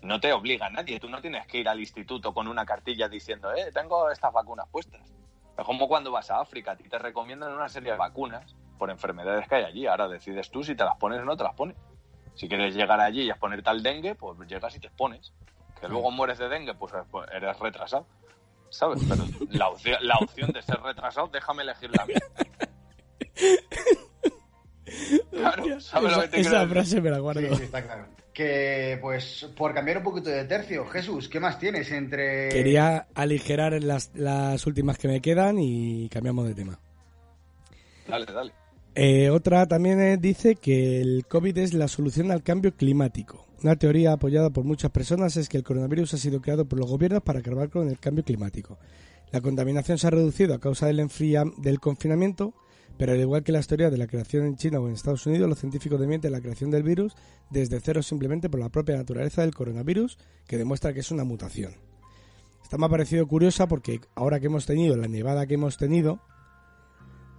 No 0.00 0.18
te 0.18 0.32
obliga 0.32 0.64
a 0.64 0.70
nadie, 0.70 0.98
tú 0.98 1.10
no 1.10 1.20
tienes 1.20 1.46
que 1.46 1.58
ir 1.58 1.68
al 1.68 1.78
instituto 1.78 2.32
con 2.32 2.48
una 2.48 2.64
cartilla 2.64 3.06
diciendo, 3.06 3.52
eh, 3.52 3.70
tengo 3.70 4.10
estas 4.10 4.32
vacunas 4.32 4.66
puestas. 4.72 5.12
Es 5.58 5.64
como 5.66 5.88
cuando 5.88 6.10
vas 6.10 6.30
a 6.30 6.40
África, 6.40 6.70
a 6.70 6.76
ti 6.76 6.88
te 6.88 6.98
recomiendan 6.98 7.52
una 7.52 7.68
serie 7.68 7.92
de 7.92 7.98
vacunas 7.98 8.56
por 8.78 8.90
enfermedades 8.90 9.46
que 9.48 9.56
hay 9.56 9.64
allí. 9.64 9.86
Ahora 9.86 10.08
decides 10.08 10.50
tú 10.50 10.62
si 10.62 10.74
te 10.74 10.84
las 10.84 10.96
pones 10.96 11.20
o 11.20 11.24
no 11.24 11.36
te 11.36 11.44
las 11.44 11.54
pones. 11.54 11.76
Si 12.34 12.48
quieres 12.48 12.74
llegar 12.74 13.00
allí 13.00 13.22
y 13.22 13.30
exponerte 13.30 13.68
al 13.68 13.82
dengue, 13.82 14.14
pues 14.14 14.38
llegas 14.48 14.74
y 14.76 14.80
te 14.80 14.86
expones. 14.86 15.32
Que 15.80 15.88
luego 15.88 16.10
mueres 16.10 16.38
de 16.38 16.48
dengue, 16.48 16.74
pues, 16.74 16.92
pues 17.10 17.28
eres 17.32 17.58
retrasado. 17.58 18.06
¿Sabes? 18.70 19.02
Pero 19.08 19.24
la 19.50 19.68
opción, 19.68 19.96
la 20.02 20.16
opción 20.16 20.52
de 20.52 20.62
ser 20.62 20.80
retrasado, 20.80 21.28
déjame 21.28 21.62
elegir 21.62 21.90
la 21.96 22.06
mía. 22.06 22.18
Claro, 25.30 25.80
¿sabes 25.80 26.16
lo 26.16 26.22
que 26.22 26.28
te 26.28 26.40
esa 26.40 26.66
frase 26.66 27.00
me 27.00 27.10
la 27.10 27.18
guardo. 27.18 27.40
Sí, 27.40 27.56
sí, 27.56 27.62
está 27.64 27.82
claro. 27.82 28.06
Que, 28.32 28.98
pues, 29.00 29.48
por 29.56 29.74
cambiar 29.74 29.98
un 29.98 30.04
poquito 30.04 30.30
de 30.30 30.44
tercio, 30.44 30.86
Jesús, 30.86 31.28
¿qué 31.28 31.40
más 31.40 31.58
tienes 31.58 31.90
entre. 31.90 32.48
Quería 32.50 33.08
aligerar 33.14 33.82
las, 33.82 34.10
las 34.14 34.64
últimas 34.66 34.96
que 34.96 35.08
me 35.08 35.20
quedan 35.20 35.58
y 35.58 36.08
cambiamos 36.08 36.46
de 36.46 36.54
tema. 36.54 36.78
Dale, 38.06 38.26
dale. 38.26 38.52
Eh, 39.00 39.30
otra 39.30 39.64
también 39.68 40.00
eh, 40.00 40.16
dice 40.16 40.56
que 40.56 41.00
el 41.00 41.24
COVID 41.28 41.56
es 41.58 41.72
la 41.72 41.86
solución 41.86 42.32
al 42.32 42.42
cambio 42.42 42.74
climático. 42.74 43.46
Una 43.62 43.76
teoría 43.76 44.12
apoyada 44.12 44.50
por 44.50 44.64
muchas 44.64 44.90
personas 44.90 45.36
es 45.36 45.48
que 45.48 45.56
el 45.56 45.62
coronavirus 45.62 46.14
ha 46.14 46.16
sido 46.16 46.40
creado 46.40 46.64
por 46.64 46.80
los 46.80 46.90
gobiernos 46.90 47.22
para 47.22 47.38
acabar 47.38 47.70
con 47.70 47.88
el 47.88 48.00
cambio 48.00 48.24
climático. 48.24 48.76
La 49.30 49.40
contaminación 49.40 49.98
se 49.98 50.08
ha 50.08 50.10
reducido 50.10 50.52
a 50.52 50.58
causa 50.58 50.88
del, 50.88 51.08
del 51.58 51.78
confinamiento, 51.78 52.54
pero 52.96 53.12
al 53.12 53.20
igual 53.20 53.44
que 53.44 53.52
la 53.52 53.60
historia 53.60 53.88
de 53.88 53.98
la 53.98 54.08
creación 54.08 54.46
en 54.46 54.56
China 54.56 54.80
o 54.80 54.88
en 54.88 54.94
Estados 54.94 55.24
Unidos, 55.26 55.48
los 55.48 55.60
científicos 55.60 56.00
desmienten 56.00 56.32
la 56.32 56.40
creación 56.40 56.72
del 56.72 56.82
virus 56.82 57.14
desde 57.50 57.78
cero 57.78 58.02
simplemente 58.02 58.50
por 58.50 58.58
la 58.58 58.68
propia 58.68 58.96
naturaleza 58.96 59.42
del 59.42 59.54
coronavirus, 59.54 60.18
que 60.48 60.58
demuestra 60.58 60.92
que 60.92 61.00
es 61.00 61.12
una 61.12 61.22
mutación. 61.22 61.70
Esta 62.64 62.78
me 62.78 62.86
ha 62.86 62.88
parecido 62.88 63.28
curiosa 63.28 63.68
porque 63.68 64.00
ahora 64.16 64.40
que 64.40 64.46
hemos 64.46 64.66
tenido 64.66 64.96
la 64.96 65.06
nevada 65.06 65.46
que 65.46 65.54
hemos 65.54 65.76
tenido, 65.76 66.20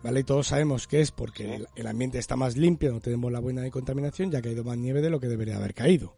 ¿vale? 0.03 0.21
Y 0.21 0.23
todos 0.23 0.47
sabemos 0.47 0.87
que 0.87 1.01
es 1.01 1.11
porque 1.11 1.55
el, 1.55 1.67
el 1.75 1.87
ambiente 1.87 2.17
está 2.19 2.35
más 2.35 2.57
limpio, 2.57 2.91
no 2.91 2.99
tenemos 2.99 3.31
la 3.31 3.39
buena 3.39 3.61
de 3.61 3.71
contaminación, 3.71 4.31
ya 4.31 4.39
ha 4.39 4.41
caído 4.41 4.63
más 4.63 4.77
nieve 4.77 5.01
de 5.01 5.09
lo 5.09 5.19
que 5.19 5.27
debería 5.27 5.57
haber 5.57 5.73
caído. 5.73 6.13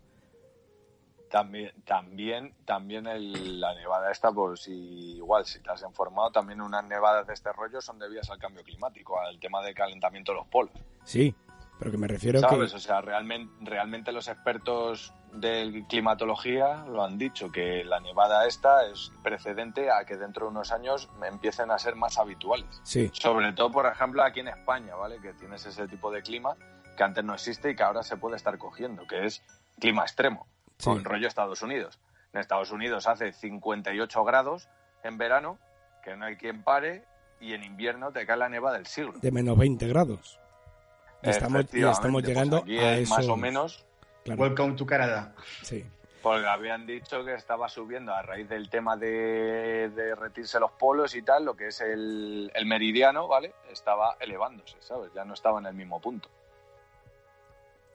También, 1.30 1.72
también, 1.86 2.54
también 2.66 3.08
el- 3.08 3.62
la 3.62 3.74
nevada 3.74 4.12
esta, 4.12 4.34
pues 4.34 4.64
si, 4.64 5.16
igual, 5.16 5.46
si 5.46 5.60
te 5.62 5.70
has 5.72 5.82
informado, 5.84 6.30
también 6.32 6.60
unas 6.60 6.84
nevadas 6.84 7.26
de 7.26 7.34
este 7.34 7.54
rollo 7.54 7.80
son 7.80 8.00
debidas 8.00 8.30
al 8.30 8.38
cambio 8.38 8.64
climático, 8.64 9.18
al 9.18 9.40
tema 9.40 9.62
del 9.64 9.74
calentamiento 9.74 10.34
de 10.34 10.40
los 10.40 10.48
polos. 10.48 10.74
Sí, 11.06 11.34
pero 11.82 11.90
que 11.92 11.98
me 11.98 12.08
refiero 12.08 12.40
¿Sabes? 12.40 12.70
que... 12.72 12.78
O 12.78 12.80
sea, 12.80 13.02
realmente, 13.02 13.52
realmente 13.62 14.12
los 14.12 14.28
expertos 14.28 15.16
de 15.34 15.84
climatología 15.90 16.86
lo 16.86 17.04
han 17.04 17.18
dicho, 17.18 17.52
que 17.52 17.84
la 17.84 18.00
nevada 18.00 18.46
esta 18.46 18.86
es 18.86 19.12
precedente 19.24 19.90
a 19.90 20.06
que 20.06 20.16
dentro 20.16 20.46
de 20.46 20.52
unos 20.52 20.72
años 20.72 21.10
empiecen 21.28 21.72
a 21.72 21.80
ser 21.80 21.96
más 21.96 22.20
habituales. 22.20 22.80
Sí, 22.84 23.10
Sobre 23.14 23.52
todo, 23.54 23.72
por 23.72 23.88
ejemplo, 23.88 24.22
aquí 24.22 24.42
en 24.42 24.50
España, 24.50 24.94
¿vale? 24.94 25.20
Que 25.20 25.34
tienes 25.34 25.66
ese 25.66 25.88
tipo 25.88 26.12
de 26.12 26.22
clima 26.22 26.56
que 26.96 27.04
antes 27.04 27.24
no 27.24 27.34
existe 27.34 27.72
y 27.72 27.76
que 27.76 27.82
ahora 27.82 28.04
se 28.04 28.16
puede 28.16 28.36
estar 28.36 28.60
cogiendo, 28.60 29.08
que 29.08 29.26
es 29.26 29.42
clima 29.80 30.04
extremo, 30.04 30.46
Sí. 30.78 30.86
con 30.92 31.04
rollo 31.04 31.28
Estados 31.28 31.64
Unidos. 31.64 32.00
En 32.32 32.42
Estados 32.42 32.70
Unidos 32.72 33.08
hace 33.08 33.34
58 33.34 34.24
grados 34.24 34.70
en 35.04 35.18
verano, 35.18 35.58
que 36.04 36.16
no 36.16 36.26
hay 36.26 36.36
quien 36.36 36.62
pare, 36.62 37.06
y 37.40 37.54
en 37.54 37.64
invierno 37.64 38.12
te 38.12 38.28
cae 38.28 38.38
la 38.38 38.50
neva 38.50 38.72
del 38.72 38.86
siglo. 38.86 39.14
de 39.20 39.32
menos 39.32 39.58
20 39.58 39.88
grados. 39.88 40.40
Y 41.24 41.30
estamos, 41.30 41.62
y 41.74 41.82
pues 42.12 42.26
llegando 42.26 42.58
aquí 42.58 42.78
a 42.80 42.94
es 42.98 43.02
eso. 43.04 43.16
más 43.16 43.28
o 43.28 43.38
menos 43.38 43.86
Claro, 44.24 44.42
Welcome 44.42 44.76
to 44.76 44.86
Canada. 44.86 45.34
sí. 45.64 45.86
Porque 46.22 46.46
habían 46.48 46.86
dicho 46.86 47.26
que 47.26 47.34
estaba 47.34 47.68
subiendo 47.68 48.14
a 48.14 48.22
raíz 48.22 48.48
del 48.48 48.70
tema 48.70 48.96
de, 48.96 49.90
de 49.90 49.90
derretirse 49.90 50.60
los 50.60 50.70
polos 50.74 51.16
y 51.16 51.24
tal, 51.24 51.46
lo 51.46 51.56
que 51.56 51.70
es 51.70 51.82
el, 51.82 52.52
el 52.54 52.66
meridiano, 52.68 53.28
¿vale? 53.28 53.56
Estaba 53.72 54.18
elevándose, 54.20 54.78
¿sabes? 54.82 55.12
Ya 55.16 55.26
no 55.26 55.34
estaba 55.34 55.60
en 55.60 55.66
el 55.66 55.74
mismo 55.74 56.00
punto. 56.00 56.30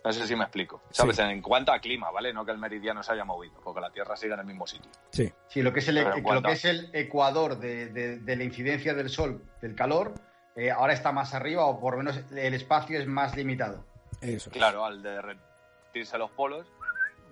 No 0.05 0.13
sé 0.13 0.27
si 0.27 0.35
me 0.35 0.43
explico. 0.43 0.81
¿Sabes? 0.91 1.15
Sí. 1.17 1.23
En 1.23 1.41
cuanto 1.41 1.71
a 1.73 1.79
clima, 1.79 2.11
¿vale? 2.11 2.33
No 2.33 2.45
que 2.45 2.51
el 2.51 2.59
meridiano 2.59 3.01
se 3.05 3.13
haya 3.13 3.25
movido, 3.25 3.61
porque 3.63 3.81
la 3.81 3.91
Tierra 3.91 4.17
sigue 4.17 4.35
en 4.35 4.41
el 4.41 4.47
mismo 4.47 4.67
sitio. 4.67 4.91
Sí, 5.11 5.33
Sí, 5.47 5.63
lo 5.63 5.73
que 5.73 5.79
es 5.79 5.87
el, 5.87 5.99
en 5.99 6.11
lo 6.11 6.23
cuanto 6.25 6.49
que 6.49 6.55
es 6.55 6.65
el 6.65 6.91
ecuador 6.95 7.59
de, 7.59 7.87
de- 7.91 8.19
de 8.19 8.37
la 8.37 8.43
incidencia 8.43 8.93
del 8.95 9.09
sol, 9.09 9.41
del 9.63 9.77
calor, 9.77 10.15
eh, 10.57 10.71
ahora 10.71 10.93
está 10.95 11.13
más 11.13 11.35
arriba 11.35 11.67
o 11.67 11.79
por 11.79 11.93
lo 11.93 11.99
menos 11.99 12.21
el 12.33 12.55
espacio 12.55 12.99
es 12.99 13.07
más 13.07 13.37
limitado. 13.37 13.85
eso. 14.21 14.51
Claro, 14.51 14.85
al 14.85 15.03
derretirse 15.03 16.17
los 16.19 16.31
polos, 16.33 16.67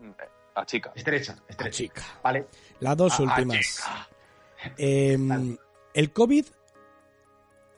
eh, 0.03 0.25
achica. 0.55 0.93
Estrecha, 0.95 1.37
Ah, 1.39 1.45
estrecha. 1.49 1.77
chica. 1.77 2.03
Vale. 2.23 2.47
Las 2.81 2.97
dos 2.97 3.19
últimas. 3.21 3.59
chica. 3.59 4.09
Em, 4.79 5.29
Vale. 5.29 5.59
el 5.95 6.13
COVID 6.13 6.47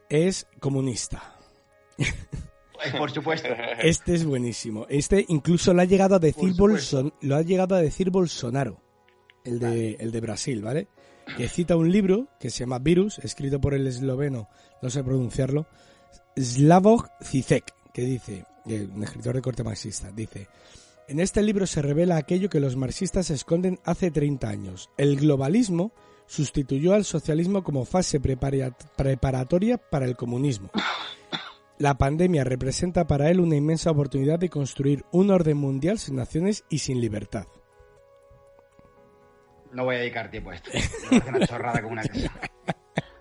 es 0.08 0.46
comunista. 0.60 1.22
Eh, 1.98 2.04
Por 2.98 3.10
supuesto. 3.10 3.48
Este 3.78 4.14
es 4.14 4.24
buenísimo. 4.24 4.86
Este 4.88 5.24
incluso 5.28 5.72
lo 5.72 5.82
ha 5.82 5.84
llegado 5.86 6.16
a 6.16 6.18
decir. 6.18 6.54
Bolson, 6.56 7.12
lo 7.22 7.36
ha 7.36 7.42
llegado 7.42 7.74
a 7.74 7.78
decir 7.80 8.10
Bolsonaro, 8.10 8.80
el 9.44 9.58
de, 9.58 9.92
el 9.98 10.12
de 10.12 10.20
Brasil, 10.20 10.62
¿vale? 10.62 10.88
Que 11.36 11.48
cita 11.48 11.76
un 11.76 11.90
libro 11.90 12.28
que 12.38 12.50
se 12.50 12.60
llama 12.60 12.78
Virus, 12.78 13.18
escrito 13.18 13.60
por 13.60 13.74
el 13.74 13.86
esloveno, 13.86 14.48
no 14.80 14.90
sé 14.90 15.02
pronunciarlo, 15.02 15.66
Slavoj 16.38 17.06
Zizek, 17.22 17.74
que 17.92 18.02
dice, 18.02 18.44
un 18.66 19.02
escritor 19.02 19.34
de 19.34 19.42
corte 19.42 19.64
marxista, 19.64 20.10
dice, 20.12 20.48
en 21.08 21.20
este 21.20 21.42
libro 21.42 21.66
se 21.66 21.82
revela 21.82 22.16
aquello 22.16 22.48
que 22.48 22.60
los 22.60 22.76
marxistas 22.76 23.30
esconden 23.30 23.78
hace 23.84 24.10
30 24.10 24.48
años. 24.48 24.90
El 24.96 25.16
globalismo 25.16 25.92
sustituyó 26.26 26.94
al 26.94 27.04
socialismo 27.04 27.62
como 27.62 27.84
fase 27.84 28.20
prepara- 28.20 28.76
preparatoria 28.96 29.78
para 29.78 30.06
el 30.06 30.16
comunismo. 30.16 30.70
La 31.78 31.98
pandemia 31.98 32.42
representa 32.44 33.06
para 33.06 33.30
él 33.30 33.40
una 33.40 33.56
inmensa 33.56 33.90
oportunidad 33.90 34.38
de 34.38 34.48
construir 34.48 35.04
un 35.12 35.30
orden 35.30 35.58
mundial 35.58 35.98
sin 35.98 36.16
naciones 36.16 36.64
y 36.70 36.78
sin 36.78 37.00
libertad. 37.00 37.46
No 39.72 39.84
voy 39.84 39.96
a 39.96 39.98
dedicar 39.98 40.30
tiempo 40.30 40.50
a 40.50 40.54
esto. 40.54 40.70
Una 41.28 41.46
chorrada 41.46 41.80
como 41.80 41.92
una 41.92 42.02
casa. 42.02 42.30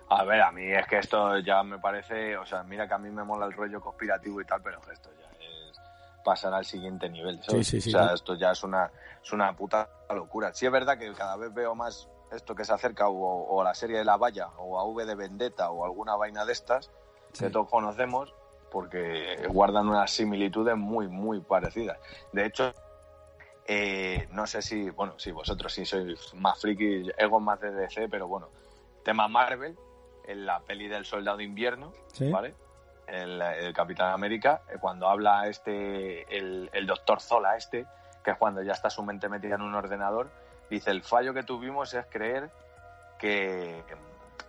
A 0.08 0.24
ver, 0.24 0.40
a 0.40 0.52
mí 0.52 0.64
es 0.72 0.86
que 0.86 0.98
esto 0.98 1.38
ya 1.38 1.62
me 1.62 1.78
parece, 1.78 2.36
o 2.36 2.46
sea, 2.46 2.62
mira 2.62 2.86
que 2.86 2.94
a 2.94 2.98
mí 2.98 3.10
me 3.10 3.24
mola 3.24 3.46
el 3.46 3.52
rollo 3.52 3.80
conspirativo 3.80 4.40
y 4.40 4.44
tal, 4.44 4.62
pero 4.62 4.80
esto 4.92 5.10
ya 5.18 5.28
es 5.44 5.78
pasar 6.24 6.54
al 6.54 6.64
siguiente 6.64 7.08
nivel. 7.08 7.42
¿sabes? 7.42 7.66
Sí, 7.66 7.80
sí, 7.80 7.90
sí, 7.90 7.96
O 7.96 7.98
sea, 7.98 8.14
esto 8.14 8.34
ya 8.36 8.52
es 8.52 8.62
una, 8.62 8.90
es 9.22 9.32
una 9.32 9.54
puta 9.56 9.88
locura. 10.14 10.54
Sí 10.54 10.66
es 10.66 10.72
verdad 10.72 10.96
que 10.96 11.12
cada 11.12 11.36
vez 11.36 11.52
veo 11.52 11.74
más 11.74 12.08
esto 12.30 12.54
que 12.54 12.64
se 12.64 12.72
acerca 12.72 13.08
o, 13.08 13.14
o 13.14 13.60
a 13.60 13.64
la 13.64 13.74
serie 13.74 13.98
de 13.98 14.04
La 14.04 14.16
Valla 14.16 14.48
o 14.58 14.78
a 14.78 14.84
V 14.84 15.04
de 15.04 15.14
Vendetta 15.14 15.70
o 15.70 15.84
alguna 15.84 16.16
vaina 16.16 16.44
de 16.44 16.52
estas 16.52 16.90
que 17.38 17.50
todos 17.50 17.68
conocemos 17.68 18.34
porque 18.70 19.46
guardan 19.48 19.88
unas 19.88 20.10
similitudes 20.10 20.76
muy, 20.76 21.08
muy 21.08 21.40
parecidas. 21.40 21.98
De 22.32 22.46
hecho, 22.46 22.74
eh, 23.66 24.28
no 24.30 24.46
sé 24.46 24.62
si, 24.62 24.90
bueno, 24.90 25.18
si 25.18 25.32
vosotros 25.32 25.72
sí 25.72 25.84
sois 25.84 26.34
más 26.34 26.60
friki, 26.60 27.10
ego 27.18 27.40
más 27.40 27.60
de 27.60 27.70
DC, 27.72 28.08
pero 28.08 28.28
bueno, 28.28 28.48
tema 29.02 29.28
Marvel, 29.28 29.76
en 30.24 30.46
la 30.46 30.60
peli 30.60 30.88
del 30.88 31.04
Soldado 31.04 31.36
de 31.38 31.44
Invierno, 31.44 31.92
¿Sí? 32.12 32.30
¿vale? 32.30 32.54
El, 33.06 33.40
el 33.40 33.72
Capitán 33.72 34.12
América, 34.12 34.62
eh, 34.68 34.76
cuando 34.80 35.08
habla 35.08 35.46
este, 35.48 36.22
el, 36.36 36.68
el 36.72 36.86
doctor 36.86 37.20
Zola 37.20 37.56
este, 37.56 37.86
que 38.24 38.32
es 38.32 38.36
cuando 38.36 38.62
ya 38.62 38.72
está 38.72 38.90
su 38.90 39.02
mente 39.04 39.28
metida 39.28 39.54
en 39.54 39.62
un 39.62 39.74
ordenador, 39.74 40.28
dice, 40.68 40.90
el 40.90 41.02
fallo 41.04 41.32
que 41.32 41.44
tuvimos 41.44 41.94
es 41.94 42.04
creer 42.06 42.50
que 43.18 43.82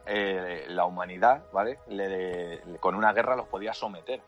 eh, 0.08 0.66
la 0.70 0.86
humanidad, 0.86 1.44
¿vale? 1.54 1.80
Le- 1.88 2.64
le- 2.66 2.80
con 2.80 2.96
una 2.96 3.14
guerra 3.14 3.36
los 3.36 3.48
podía 3.48 3.74
someter. 3.74 4.22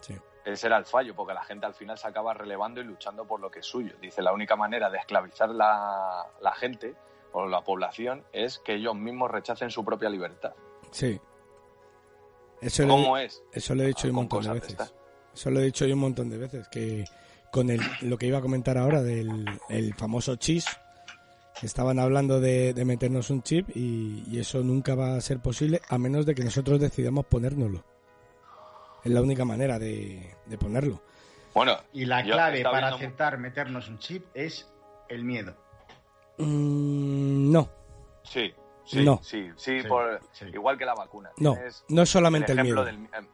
Sí. 0.00 0.18
Ese 0.46 0.68
era 0.68 0.76
el 0.76 0.84
fallo, 0.84 1.12
porque 1.16 1.34
la 1.34 1.42
gente 1.42 1.66
al 1.66 1.74
final 1.74 1.98
se 1.98 2.06
acaba 2.06 2.32
relevando 2.32 2.80
y 2.80 2.84
luchando 2.84 3.26
por 3.26 3.40
lo 3.40 3.50
que 3.50 3.58
es 3.58 3.66
suyo. 3.66 3.96
Dice, 4.00 4.22
la 4.22 4.32
única 4.32 4.54
manera 4.54 4.88
de 4.88 4.98
esclavizar 4.98 5.48
la, 5.50 6.24
la 6.40 6.52
gente 6.54 6.94
o 7.32 7.46
la 7.46 7.62
población 7.64 8.24
es 8.32 8.60
que 8.60 8.74
ellos 8.74 8.94
mismos 8.94 9.28
rechacen 9.28 9.70
su 9.70 9.84
propia 9.84 10.08
libertad. 10.08 10.52
Sí. 10.92 11.20
Eso 12.60 12.84
le, 12.84 12.88
¿Cómo 12.88 13.18
es? 13.18 13.42
eso 13.52 13.74
lo 13.74 13.82
he 13.82 13.86
dicho 13.88 14.04
yo 14.06 14.10
un 14.10 14.16
montón 14.16 14.44
de 14.44 14.52
veces. 14.52 14.94
Eso 15.34 15.50
lo 15.50 15.58
he 15.58 15.64
dicho 15.64 15.84
yo 15.84 15.94
un 15.94 16.00
montón 16.00 16.30
de 16.30 16.38
veces. 16.38 16.68
Que 16.68 17.04
con 17.50 17.68
el, 17.68 17.80
lo 18.02 18.16
que 18.16 18.26
iba 18.26 18.38
a 18.38 18.42
comentar 18.42 18.78
ahora 18.78 19.02
del 19.02 19.44
el 19.68 19.94
famoso 19.94 20.36
chis, 20.36 20.64
estaban 21.60 21.98
hablando 21.98 22.38
de, 22.38 22.72
de 22.72 22.84
meternos 22.84 23.30
un 23.30 23.42
chip 23.42 23.68
y, 23.74 24.22
y 24.28 24.38
eso 24.38 24.62
nunca 24.62 24.94
va 24.94 25.16
a 25.16 25.20
ser 25.20 25.40
posible 25.40 25.80
a 25.88 25.98
menos 25.98 26.24
de 26.24 26.36
que 26.36 26.44
nosotros 26.44 26.78
decidamos 26.78 27.26
ponérnoslo. 27.26 27.95
Es 29.06 29.12
la 29.12 29.22
única 29.22 29.44
manera 29.44 29.78
de, 29.78 30.34
de 30.46 30.58
ponerlo. 30.58 31.00
Bueno, 31.54 31.76
Y 31.92 32.04
la 32.06 32.22
clave 32.24 32.62
para 32.62 32.78
viendo- 32.88 32.96
aceptar 32.96 33.38
meternos 33.38 33.88
un 33.88 33.98
chip 34.00 34.26
es 34.34 34.68
el 35.08 35.22
miedo. 35.24 35.54
Mm, 36.38 37.50
no, 37.52 37.70
sí, 38.24 38.52
sí, 38.84 39.04
No. 39.04 39.20
sí, 39.22 39.50
sí, 39.56 39.80
Sí, 39.80 39.88
por- 39.88 40.20
sí. 40.32 40.46
igual 40.52 40.76
que 40.76 40.84
la 40.84 40.94
vacuna. 40.94 41.30
no, 41.38 41.56
no 41.88 42.02
es 42.02 42.10
solamente 42.10 42.52
el, 42.52 42.58
ejemplo 42.58 42.84
miedo. 42.84 42.98
del- 42.98 43.28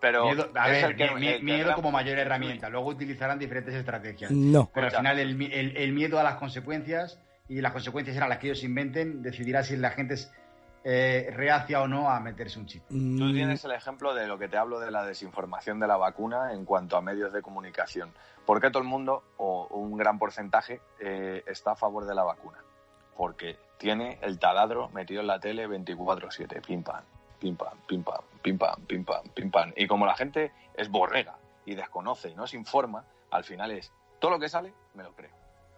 pero 0.00 0.26
Miedo, 0.26 0.50
a 0.54 0.68
ver, 0.68 0.84
el 0.84 0.96
que- 0.96 1.10
mi- 1.16 1.26
el 1.26 1.36
que 1.38 1.42
miedo 1.42 1.74
como 1.74 1.90
mayor 1.90 2.18
herramienta. 2.18 2.68
Luego 2.68 2.88
utilizarán 2.90 3.38
diferentes 3.38 3.74
estrategias. 3.74 4.30
No. 4.30 4.70
Pero 4.72 4.86
al 4.86 4.92
final 4.92 5.18
el, 5.18 5.42
el- 5.52 5.76
el 5.76 5.92
miedo 5.92 6.18
a 6.20 6.22
las 6.22 6.36
consecuencias 6.36 7.18
y 7.48 7.60
las 7.60 7.72
consecuencias 7.72 8.14
serán 8.14 8.28
las 8.28 8.38
que 8.38 8.46
ellos 8.48 8.62
inventen, 8.62 9.22
decidirá 9.22 9.62
si 9.64 9.76
la 9.76 9.90
gente 9.90 10.14
es 10.14 10.32
eh, 10.88 11.32
reacia 11.32 11.82
o 11.82 11.88
no 11.88 12.08
a 12.08 12.20
meterse 12.20 12.60
un 12.60 12.66
chip. 12.66 12.84
Tú 12.86 12.94
Mm, 12.94 13.32
tienes 13.32 13.64
el 13.64 13.72
ejemplo 13.72 14.14
de 14.14 14.28
lo 14.28 14.38
que 14.38 14.46
te 14.46 14.56
hablo 14.56 14.78
de 14.78 14.92
la 14.92 15.04
desinformación 15.04 15.80
de 15.80 15.88
la 15.88 15.96
vacuna 15.96 16.52
en 16.52 16.64
cuanto 16.64 16.96
a 16.96 17.00
medios 17.00 17.32
de 17.32 17.42
comunicación. 17.42 18.12
¿Por 18.44 18.60
qué 18.60 18.70
todo 18.70 18.84
el 18.84 18.88
mundo, 18.88 19.24
o 19.36 19.66
un 19.72 19.96
gran 19.96 20.20
porcentaje, 20.20 20.80
eh, 21.00 21.42
está 21.48 21.72
a 21.72 21.74
favor 21.74 22.06
de 22.06 22.14
la 22.14 22.22
vacuna? 22.22 22.58
Porque 23.16 23.58
tiene 23.78 24.18
el 24.22 24.38
taladro 24.38 24.88
metido 24.90 25.22
en 25.22 25.26
la 25.26 25.40
tele 25.40 25.66
24-7, 25.66 26.64
pim 26.64 26.84
pam, 26.84 27.02
pim 27.40 27.56
pam, 27.56 27.76
pim 27.88 28.04
pam, 28.04 28.22
pim 28.40 28.56
pam, 28.56 28.80
pim 28.86 29.04
pam, 29.04 29.24
pim 29.34 29.50
pam. 29.50 29.72
Y 29.74 29.88
como 29.88 30.06
la 30.06 30.14
gente 30.14 30.52
es 30.76 30.88
borrega 30.88 31.34
y 31.64 31.74
desconoce 31.74 32.30
y 32.30 32.36
no 32.36 32.46
se 32.46 32.56
informa, 32.58 33.02
al 33.32 33.42
final 33.42 33.72
es 33.72 33.92
todo 34.20 34.30
lo 34.30 34.38
que 34.38 34.48
sale, 34.48 34.72
me 34.94 35.02
lo 35.02 35.12
creo. 35.14 35.32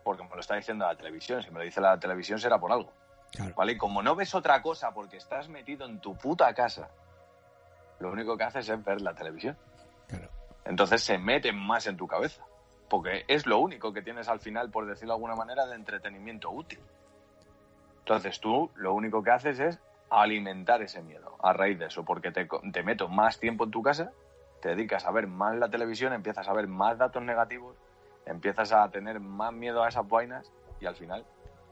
Porque 0.04 0.22
me 0.22 0.34
lo 0.34 0.40
está 0.40 0.56
diciendo 0.56 0.84
la 0.86 0.96
televisión. 0.96 1.42
Si 1.42 1.50
me 1.50 1.60
lo 1.60 1.64
dice 1.64 1.80
la 1.80 1.98
televisión 1.98 2.38
será 2.38 2.58
por 2.58 2.72
algo. 2.72 2.92
Claro. 3.32 3.54
Como 3.78 4.02
no 4.02 4.14
ves 4.14 4.34
otra 4.34 4.62
cosa 4.62 4.92
porque 4.92 5.16
estás 5.16 5.48
metido 5.48 5.86
en 5.86 6.00
tu 6.00 6.16
puta 6.16 6.52
casa, 6.54 6.88
lo 8.00 8.10
único 8.10 8.36
que 8.36 8.44
haces 8.44 8.68
es 8.68 8.84
ver 8.84 9.00
la 9.00 9.14
televisión. 9.14 9.56
Claro. 10.06 10.28
Entonces 10.64 11.02
se 11.02 11.18
meten 11.18 11.56
más 11.56 11.86
en 11.86 11.96
tu 11.96 12.06
cabeza. 12.06 12.44
Porque 12.88 13.24
es 13.28 13.46
lo 13.46 13.58
único 13.58 13.92
que 13.92 14.02
tienes 14.02 14.28
al 14.28 14.40
final, 14.40 14.70
por 14.70 14.86
decirlo 14.86 15.12
de 15.12 15.16
alguna 15.16 15.34
manera, 15.34 15.66
de 15.66 15.74
entretenimiento 15.74 16.50
útil. 16.50 16.80
Entonces 17.98 18.40
tú 18.40 18.70
lo 18.76 18.94
único 18.94 19.22
que 19.22 19.30
haces 19.30 19.60
es 19.60 19.78
alimentar 20.10 20.80
ese 20.80 21.02
miedo 21.02 21.36
a 21.42 21.52
raíz 21.52 21.78
de 21.78 21.86
eso, 21.86 22.04
porque 22.04 22.30
te, 22.30 22.48
te 22.72 22.82
meto 22.82 23.08
más 23.08 23.38
tiempo 23.38 23.64
en 23.64 23.70
tu 23.70 23.82
casa, 23.82 24.12
te 24.62 24.70
dedicas 24.70 25.04
a 25.04 25.10
ver 25.10 25.26
más 25.26 25.56
la 25.56 25.68
televisión, 25.68 26.14
empiezas 26.14 26.48
a 26.48 26.54
ver 26.54 26.66
más 26.66 26.96
datos 26.96 27.22
negativos, 27.22 27.76
empiezas 28.24 28.72
a 28.72 28.88
tener 28.90 29.20
más 29.20 29.52
miedo 29.52 29.82
a 29.82 29.88
esas 29.88 30.08
vainas 30.08 30.50
y 30.80 30.86
al 30.86 30.96
final 30.96 31.26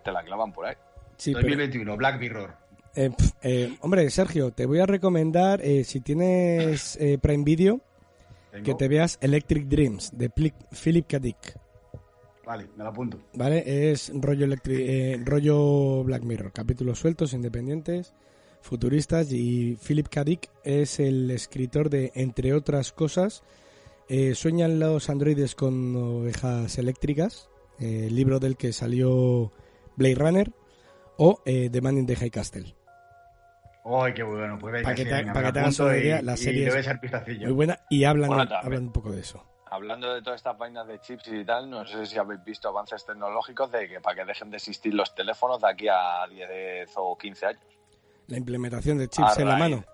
te 0.04 0.12
la 0.12 0.22
clavan 0.22 0.52
por 0.52 0.66
ahí. 0.66 0.76
Sí, 1.16 1.32
pero- 1.32 1.42
2021, 1.48 1.96
Black 1.96 2.20
Mirror. 2.20 2.54
Eh, 2.94 3.10
eh, 3.42 3.76
hombre, 3.80 4.08
Sergio, 4.10 4.52
te 4.52 4.64
voy 4.66 4.78
a 4.78 4.86
recomendar, 4.86 5.60
eh, 5.62 5.84
si 5.84 6.00
tienes 6.00 6.98
Prime 7.20 7.44
Video, 7.44 7.80
Tengo- 8.50 8.64
que 8.64 8.74
te 8.74 8.88
veas 8.88 9.18
Electric 9.20 9.66
Dreams 9.66 10.10
de 10.16 10.30
Philip 10.30 11.06
K. 11.06 11.18
Dick. 11.18 11.58
Vale, 12.46 12.68
me 12.76 12.84
lo 12.84 12.90
apunto. 12.90 13.18
¿Vale? 13.34 13.90
Es 13.90 14.10
rollo, 14.14 14.46
electri- 14.46 15.22
rollo 15.24 16.04
Black 16.04 16.22
Mirror, 16.22 16.52
capítulos 16.52 16.98
sueltos, 17.00 17.32
independientes, 17.34 18.14
futuristas. 18.62 19.30
Y 19.32 19.76
Philip 19.84 20.06
K. 20.08 20.24
Dick 20.24 20.48
es 20.64 21.00
el 21.00 21.30
escritor 21.32 21.90
de, 21.90 22.12
entre 22.14 22.54
otras 22.54 22.92
cosas, 22.92 23.42
Sueñan 24.34 24.78
los 24.78 25.10
androides 25.10 25.56
con 25.56 25.96
ovejas 25.96 26.78
eléctricas, 26.78 27.48
el 27.80 28.14
libro 28.14 28.38
del 28.38 28.56
que 28.56 28.72
salió 28.72 29.52
Blade 29.96 30.14
Runner, 30.14 30.52
o 31.18 31.42
eh, 31.44 31.68
The 31.70 31.80
Man 31.80 31.98
in 31.98 32.06
the 32.06 32.16
High 32.16 32.30
Castle. 32.30 32.74
¡Ay, 33.84 34.14
qué 34.14 34.22
bueno! 34.24 34.58
Pues 34.58 34.72
venga, 34.72 34.88
Pa' 34.88 34.94
que 34.94 35.04
te- 35.04 35.10
que 35.10 35.24
te 35.24 35.30
hagas 35.38 35.56
apunto 35.56 35.84
una 35.84 35.96
y- 35.96 36.00
idea, 36.00 36.22
la 36.22 36.34
y 36.34 36.36
serie 36.36 36.70
le 36.70 36.80
es. 36.80 37.38
Muy 37.42 37.52
buena 37.52 37.78
y 37.88 38.04
hablan, 38.04 38.28
Bueno, 38.28 38.54
hablan 38.56 38.82
un 38.84 38.92
poco 38.92 39.12
de 39.12 39.20
eso. 39.20 39.44
Hablando 39.68 40.12
de 40.14 40.22
todas 40.22 40.38
estas 40.40 40.56
vainas 40.58 40.86
de 40.86 41.00
chips 41.00 41.26
y 41.28 41.44
tal, 41.44 41.68
no 41.70 41.84
sé 41.86 42.06
si 42.06 42.18
habéis 42.18 42.42
visto 42.44 42.68
avances 42.68 43.04
tecnológicos 43.04 43.70
de 43.72 43.88
que 43.88 44.00
para 44.00 44.16
que 44.16 44.24
dejen 44.24 44.50
de 44.50 44.56
existir 44.58 44.94
los 44.94 45.14
teléfonos 45.14 45.60
de 45.60 45.68
aquí 45.68 45.86
a 45.88 46.26
10 46.28 46.90
o 46.96 47.16
15 47.18 47.46
años. 47.46 47.62
La 48.28 48.36
implementación 48.38 48.98
de 48.98 49.08
chips 49.08 49.38
A 49.38 49.42
en 49.42 49.48
la 49.48 49.56
mano. 49.56 49.84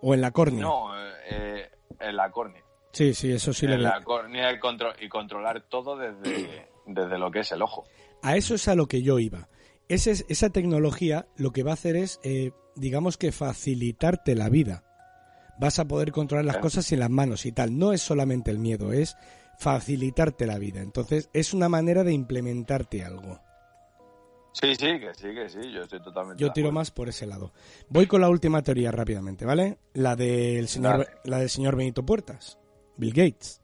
O 0.00 0.14
en 0.14 0.20
la 0.20 0.30
córnea. 0.30 0.60
No, 0.62 0.90
eh, 1.28 1.68
en 2.00 2.16
la 2.16 2.30
córnea. 2.30 2.62
Sí, 2.92 3.14
sí, 3.14 3.32
eso 3.32 3.52
sí 3.52 3.66
en 3.66 3.72
veo. 3.72 3.80
la 3.82 4.00
córnea 4.02 4.52
y, 4.52 4.58
contro- 4.58 4.94
y 5.00 5.08
controlar 5.08 5.60
todo 5.68 5.96
desde, 5.96 6.68
desde 6.86 7.18
lo 7.18 7.30
que 7.30 7.40
es 7.40 7.52
el 7.52 7.62
ojo. 7.62 7.84
A 8.22 8.36
eso 8.36 8.54
es 8.54 8.66
a 8.68 8.74
lo 8.74 8.86
que 8.86 9.02
yo 9.02 9.18
iba. 9.18 9.48
Ese 9.88 10.10
es- 10.10 10.24
esa 10.28 10.50
tecnología 10.50 11.26
lo 11.36 11.52
que 11.52 11.62
va 11.62 11.70
a 11.72 11.74
hacer 11.74 11.96
es, 11.96 12.20
eh, 12.22 12.52
digamos 12.76 13.16
que 13.16 13.32
facilitarte 13.32 14.34
la 14.34 14.48
vida. 14.48 14.84
Vas 15.58 15.78
a 15.78 15.86
poder 15.88 16.12
controlar 16.12 16.44
las 16.44 16.58
cosas 16.58 16.92
en 16.92 17.00
las 17.00 17.10
manos 17.10 17.44
y 17.46 17.52
tal. 17.52 17.76
No 17.78 17.92
es 17.92 18.00
solamente 18.02 18.50
el 18.50 18.58
miedo, 18.58 18.92
es 18.92 19.16
facilitarte 19.58 20.46
la 20.46 20.58
vida. 20.58 20.80
Entonces, 20.82 21.30
es 21.32 21.52
una 21.52 21.68
manera 21.68 22.04
de 22.04 22.12
implementarte 22.12 23.02
algo. 23.04 23.40
Sí, 24.52 24.74
sí, 24.74 24.98
que 24.98 25.10
sí, 25.14 25.34
que 25.34 25.48
sí, 25.48 25.58
yo 25.72 25.82
estoy 25.82 26.00
totalmente 26.02 26.40
Yo 26.42 26.52
tiro 26.52 26.72
más 26.72 26.90
por 26.90 27.08
ese 27.08 27.26
lado. 27.26 27.52
Voy 27.88 28.06
con 28.06 28.20
la 28.20 28.28
última 28.28 28.62
teoría 28.62 28.90
rápidamente, 28.90 29.44
¿vale? 29.44 29.78
La 29.94 30.16
del 30.16 30.68
señor, 30.68 30.98
Dale. 30.98 31.08
la 31.24 31.38
del 31.38 31.50
señor 31.50 31.76
Benito 31.76 32.04
Puertas, 32.04 32.58
Bill 32.96 33.12
Gates. 33.12 33.60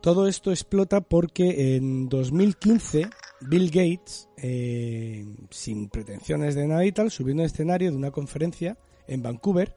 Todo 0.00 0.26
esto 0.28 0.50
explota 0.50 1.00
porque 1.00 1.76
en 1.76 2.08
2015 2.08 3.08
Bill 3.42 3.70
Gates, 3.70 4.28
eh, 4.36 5.24
sin 5.50 5.88
pretensiones 5.88 6.54
de 6.54 6.66
nada 6.66 6.84
y 6.84 6.92
tal, 6.92 7.10
subió 7.10 7.34
un 7.34 7.40
escenario 7.40 7.90
de 7.90 7.96
una 7.96 8.10
conferencia 8.10 8.76
en 9.06 9.22
Vancouver 9.22 9.74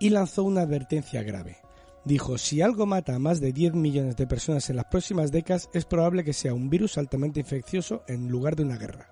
y 0.00 0.10
lanzó 0.10 0.44
una 0.44 0.62
advertencia 0.62 1.22
grave. 1.22 1.58
Dijo, 2.04 2.36
si 2.36 2.60
algo 2.62 2.84
mata 2.84 3.14
a 3.14 3.18
más 3.20 3.40
de 3.40 3.52
10 3.52 3.74
millones 3.74 4.16
de 4.16 4.26
personas 4.26 4.68
en 4.70 4.76
las 4.76 4.86
próximas 4.86 5.30
décadas, 5.30 5.70
es 5.72 5.84
probable 5.84 6.24
que 6.24 6.32
sea 6.32 6.52
un 6.52 6.68
virus 6.68 6.98
altamente 6.98 7.40
infeccioso 7.40 8.02
en 8.08 8.28
lugar 8.28 8.56
de 8.56 8.64
una 8.64 8.76
guerra. 8.76 9.08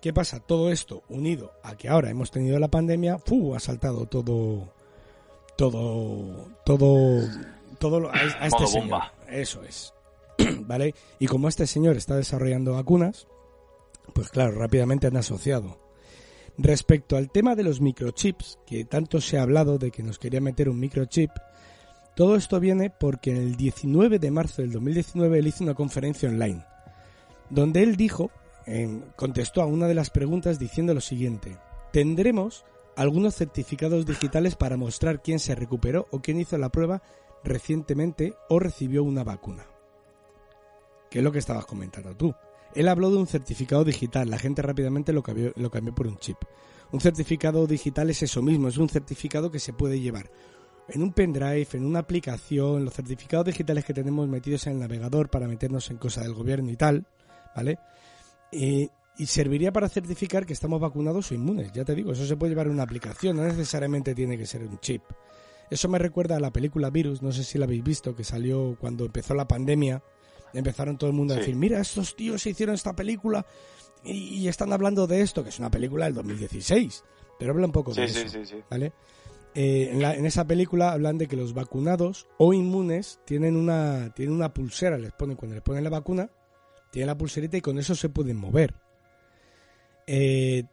¿Qué 0.00 0.12
pasa? 0.12 0.40
Todo 0.40 0.70
esto 0.70 1.02
unido 1.08 1.52
a 1.62 1.76
que 1.76 1.88
ahora 1.88 2.08
hemos 2.10 2.30
tenido 2.30 2.58
la 2.58 2.68
pandemia, 2.68 3.18
¡fu! 3.18 3.54
ha 3.54 3.60
saltado 3.60 4.06
todo, 4.06 4.72
todo, 5.56 6.48
todo, 6.64 7.20
todo 7.78 8.00
lo- 8.00 8.08
a, 8.10 8.14
a 8.40 8.46
este 8.46 8.66
señor. 8.66 8.88
bomba. 8.88 9.12
Eso 9.28 9.62
es. 9.62 9.94
¿Vale? 10.60 10.94
Y 11.18 11.26
como 11.26 11.48
este 11.48 11.66
señor 11.66 11.96
está 11.96 12.16
desarrollando 12.16 12.74
vacunas, 12.74 13.26
pues 14.14 14.28
claro, 14.28 14.52
rápidamente 14.52 15.06
han 15.06 15.16
asociado. 15.16 15.78
Respecto 16.56 17.16
al 17.16 17.30
tema 17.30 17.54
de 17.54 17.62
los 17.62 17.80
microchips, 17.80 18.58
que 18.66 18.84
tanto 18.84 19.20
se 19.20 19.38
ha 19.38 19.42
hablado 19.42 19.78
de 19.78 19.90
que 19.90 20.02
nos 20.02 20.18
quería 20.18 20.40
meter 20.40 20.68
un 20.68 20.80
microchip, 20.80 21.30
todo 22.16 22.34
esto 22.34 22.58
viene 22.58 22.90
porque 22.90 23.30
el 23.30 23.54
19 23.54 24.18
de 24.18 24.30
marzo 24.32 24.62
del 24.62 24.72
2019 24.72 25.38
él 25.38 25.46
hizo 25.46 25.62
una 25.62 25.74
conferencia 25.74 26.28
online, 26.28 26.64
donde 27.48 27.84
él 27.84 27.96
dijo, 27.96 28.32
contestó 29.14 29.62
a 29.62 29.66
una 29.66 29.86
de 29.86 29.94
las 29.94 30.10
preguntas 30.10 30.58
diciendo 30.58 30.94
lo 30.94 31.00
siguiente, 31.00 31.56
tendremos 31.92 32.64
algunos 32.96 33.36
certificados 33.36 34.04
digitales 34.04 34.56
para 34.56 34.76
mostrar 34.76 35.22
quién 35.22 35.38
se 35.38 35.54
recuperó 35.54 36.08
o 36.10 36.20
quién 36.20 36.40
hizo 36.40 36.58
la 36.58 36.70
prueba 36.70 37.02
recientemente 37.48 38.34
o 38.48 38.58
recibió 38.58 39.02
una 39.02 39.24
vacuna. 39.24 39.66
Que 41.10 41.18
es 41.18 41.24
lo 41.24 41.32
que 41.32 41.38
estabas 41.38 41.66
comentando 41.66 42.16
tú. 42.16 42.34
Él 42.74 42.88
habló 42.88 43.10
de 43.10 43.16
un 43.16 43.26
certificado 43.26 43.84
digital, 43.84 44.30
la 44.30 44.38
gente 44.38 44.62
rápidamente 44.62 45.12
lo 45.12 45.22
cambió, 45.22 45.52
lo 45.56 45.70
cambió 45.70 45.94
por 45.94 46.06
un 46.06 46.18
chip. 46.18 46.36
Un 46.92 47.00
certificado 47.00 47.66
digital 47.66 48.10
es 48.10 48.22
eso 48.22 48.42
mismo, 48.42 48.68
es 48.68 48.78
un 48.78 48.88
certificado 48.88 49.50
que 49.50 49.58
se 49.58 49.72
puede 49.72 50.00
llevar 50.00 50.30
en 50.88 51.02
un 51.02 51.12
pendrive, 51.12 51.68
en 51.72 51.84
una 51.84 51.98
aplicación, 52.00 52.84
los 52.84 52.94
certificados 52.94 53.46
digitales 53.46 53.84
que 53.84 53.94
tenemos 53.94 54.26
metidos 54.28 54.66
en 54.66 54.74
el 54.74 54.78
navegador 54.80 55.28
para 55.28 55.46
meternos 55.46 55.90
en 55.90 55.98
cosas 55.98 56.24
del 56.24 56.34
gobierno 56.34 56.70
y 56.70 56.76
tal, 56.76 57.06
¿vale? 57.54 57.78
Eh, 58.52 58.88
y 59.18 59.26
serviría 59.26 59.72
para 59.72 59.88
certificar 59.88 60.46
que 60.46 60.52
estamos 60.52 60.80
vacunados 60.80 61.30
o 61.30 61.34
inmunes, 61.34 61.72
ya 61.72 61.84
te 61.84 61.94
digo, 61.94 62.12
eso 62.12 62.24
se 62.24 62.36
puede 62.36 62.50
llevar 62.50 62.66
en 62.66 62.72
una 62.72 62.84
aplicación, 62.84 63.36
no 63.36 63.44
necesariamente 63.44 64.14
tiene 64.14 64.38
que 64.38 64.46
ser 64.46 64.62
un 64.62 64.78
chip. 64.78 65.02
Eso 65.70 65.88
me 65.88 65.98
recuerda 65.98 66.36
a 66.36 66.40
la 66.40 66.52
película 66.52 66.90
Virus, 66.90 67.22
no 67.22 67.32
sé 67.32 67.44
si 67.44 67.58
la 67.58 67.64
habéis 67.66 67.84
visto, 67.84 68.14
que 68.16 68.24
salió 68.24 68.76
cuando 68.80 69.04
empezó 69.06 69.34
la 69.34 69.46
pandemia. 69.48 70.02
Empezaron 70.54 70.96
todo 70.96 71.10
el 71.10 71.16
mundo 71.16 71.34
a 71.34 71.36
decir, 71.38 71.54
mira, 71.56 71.78
estos 71.80 72.16
tíos 72.16 72.46
hicieron 72.46 72.74
esta 72.74 72.94
película 72.96 73.44
y, 74.02 74.12
y 74.12 74.48
están 74.48 74.72
hablando 74.72 75.06
de 75.06 75.20
esto, 75.20 75.42
que 75.42 75.50
es 75.50 75.58
una 75.58 75.70
película 75.70 76.06
del 76.06 76.14
2016, 76.14 77.04
pero 77.38 77.52
habla 77.52 77.66
un 77.66 77.72
poco 77.72 77.92
de 77.92 78.08
Sí, 78.08 78.18
eso. 78.18 78.28
sí, 78.30 78.38
sí, 78.38 78.46
sí. 78.46 78.62
¿vale? 78.70 78.92
Eh, 79.54 79.90
en, 79.92 80.00
la- 80.00 80.14
en 80.14 80.24
esa 80.24 80.46
película 80.46 80.92
hablan 80.92 81.18
de 81.18 81.26
que 81.28 81.36
los 81.36 81.52
vacunados 81.52 82.26
o 82.38 82.54
inmunes 82.54 83.20
tienen 83.26 83.56
una, 83.56 84.12
tienen 84.14 84.34
una 84.34 84.54
pulsera, 84.54 84.96
les 84.96 85.12
ponen, 85.12 85.36
cuando 85.36 85.54
les 85.54 85.62
ponen 85.62 85.84
la 85.84 85.90
vacuna, 85.90 86.30
tienen 86.90 87.08
la 87.08 87.18
pulserita 87.18 87.58
y 87.58 87.60
con 87.60 87.78
eso 87.78 87.94
se 87.94 88.08
pueden 88.08 88.38
mover. 88.38 88.74
Eh, 90.06 90.64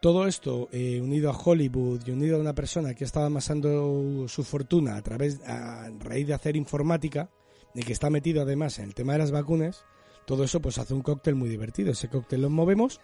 todo 0.00 0.26
esto 0.26 0.68
eh, 0.72 1.00
unido 1.00 1.30
a 1.30 1.36
Hollywood 1.38 2.00
y 2.06 2.10
unido 2.10 2.36
a 2.36 2.40
una 2.40 2.54
persona 2.54 2.94
que 2.94 3.04
estaba 3.04 3.26
amasando 3.26 4.26
su 4.28 4.44
fortuna 4.44 4.96
a 4.96 5.02
través 5.02 5.40
a 5.46 5.90
raíz 5.98 6.26
de 6.26 6.34
hacer 6.34 6.56
informática 6.56 7.30
y 7.74 7.82
que 7.82 7.92
está 7.92 8.08
metido 8.08 8.42
además 8.42 8.78
en 8.78 8.86
el 8.86 8.94
tema 8.94 9.12
de 9.12 9.18
las 9.20 9.30
vacunas, 9.30 9.84
todo 10.26 10.42
eso 10.44 10.60
pues 10.60 10.78
hace 10.78 10.94
un 10.94 11.02
cóctel 11.02 11.34
muy 11.34 11.48
divertido. 11.48 11.92
Ese 11.92 12.08
cóctel 12.08 12.42
lo 12.42 12.50
movemos 12.50 13.00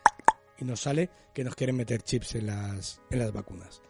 y 0.59 0.65
nos 0.65 0.81
sale 0.81 1.11
que 1.35 1.45
nos 1.45 1.55
quieren 1.55 1.77
meter 1.77 2.03
chips 2.03 2.35
en 2.35 2.47
las, 2.47 3.01
en 3.11 3.19
las 3.19 3.33
vacunas. 3.33 3.83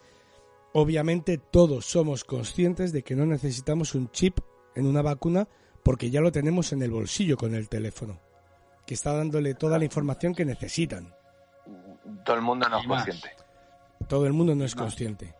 Obviamente 0.72 1.38
todos 1.38 1.86
somos 1.86 2.24
conscientes 2.24 2.92
de 2.92 3.02
que 3.02 3.14
no 3.14 3.24
necesitamos 3.24 3.94
un 3.94 4.10
chip 4.10 4.40
en 4.74 4.86
una 4.86 5.00
vacuna 5.00 5.48
porque 5.82 6.10
ya 6.10 6.20
lo 6.20 6.32
tenemos 6.32 6.72
en 6.72 6.82
el 6.82 6.90
bolsillo 6.90 7.36
con 7.36 7.54
el 7.54 7.68
teléfono, 7.68 8.20
que 8.84 8.94
está 8.94 9.12
dándole 9.12 9.54
toda 9.54 9.78
la 9.78 9.84
información 9.84 10.34
que 10.34 10.44
necesitan. 10.44 11.15
Todo 12.24 12.36
el 12.36 12.42
mundo 12.42 12.68
no 12.68 12.78
es 12.80 12.86
consciente. 12.86 13.30
Todo 14.08 14.26
el 14.26 14.32
mundo 14.32 14.54
no 14.54 14.64
es 14.64 14.74
consciente. 14.74 15.34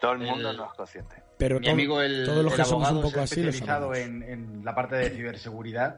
Todo 0.00 0.12
el 0.12 0.18
mundo 0.18 0.52
no 0.52 0.66
es 0.66 0.72
consciente. 0.72 1.22
Pero 1.38 1.60
Mi 1.60 1.68
amigo, 1.68 2.00
el, 2.00 2.24
todos 2.24 2.44
los 2.44 2.52
el 2.52 2.58
que 2.58 2.64
somos 2.64 2.90
un 2.90 3.02
poco 3.02 3.20
así, 3.20 3.40
especializado 3.40 3.94
en, 3.94 4.22
en 4.22 4.64
la 4.64 4.74
parte 4.74 4.96
de 4.96 5.10
ciberseguridad 5.10 5.96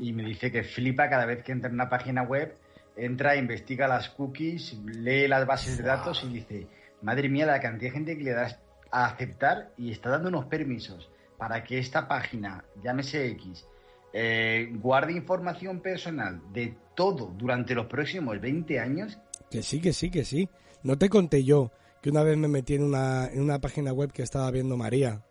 y 0.00 0.12
me 0.12 0.22
dice 0.22 0.52
que 0.52 0.64
flipa 0.64 1.08
cada 1.08 1.24
vez 1.24 1.42
que 1.42 1.52
entra 1.52 1.68
en 1.68 1.74
una 1.74 1.88
página 1.88 2.22
web, 2.22 2.56
entra, 2.96 3.36
investiga 3.36 3.88
las 3.88 4.10
cookies, 4.10 4.74
lee 4.84 5.28
las 5.28 5.46
bases 5.46 5.78
de 5.78 5.84
datos 5.84 6.22
y 6.24 6.32
dice, 6.32 6.66
madre 7.00 7.28
mía, 7.28 7.46
la 7.46 7.60
cantidad 7.60 7.90
de 7.90 7.96
gente 7.98 8.18
que 8.18 8.24
le 8.24 8.32
das 8.32 8.58
a 8.90 9.06
aceptar 9.06 9.70
y 9.78 9.90
está 9.90 10.10
dando 10.10 10.28
unos 10.28 10.44
permisos 10.46 11.10
para 11.38 11.64
que 11.64 11.78
esta 11.78 12.06
página, 12.06 12.64
llámese 12.82 13.26
X, 13.28 13.66
eh, 14.12 14.70
guarde 14.74 15.14
información 15.14 15.80
personal 15.80 16.40
de 16.52 16.74
todo 16.94 17.32
durante 17.36 17.74
los 17.74 17.86
próximos 17.86 18.40
20 18.40 18.78
años. 18.78 19.18
Que 19.52 19.62
sí, 19.62 19.80
que 19.80 19.92
sí, 19.92 20.10
que 20.10 20.24
sí. 20.24 20.48
No 20.82 20.96
te 20.98 21.08
conté 21.08 21.44
yo 21.44 21.70
que 22.00 22.10
una 22.10 22.22
vez 22.22 22.36
me 22.36 22.48
metí 22.48 22.74
en 22.74 22.82
una, 22.82 23.26
en 23.28 23.40
una 23.42 23.60
página 23.60 23.92
web 23.92 24.10
que 24.12 24.22
estaba 24.22 24.50
viendo 24.50 24.76
María 24.76 25.24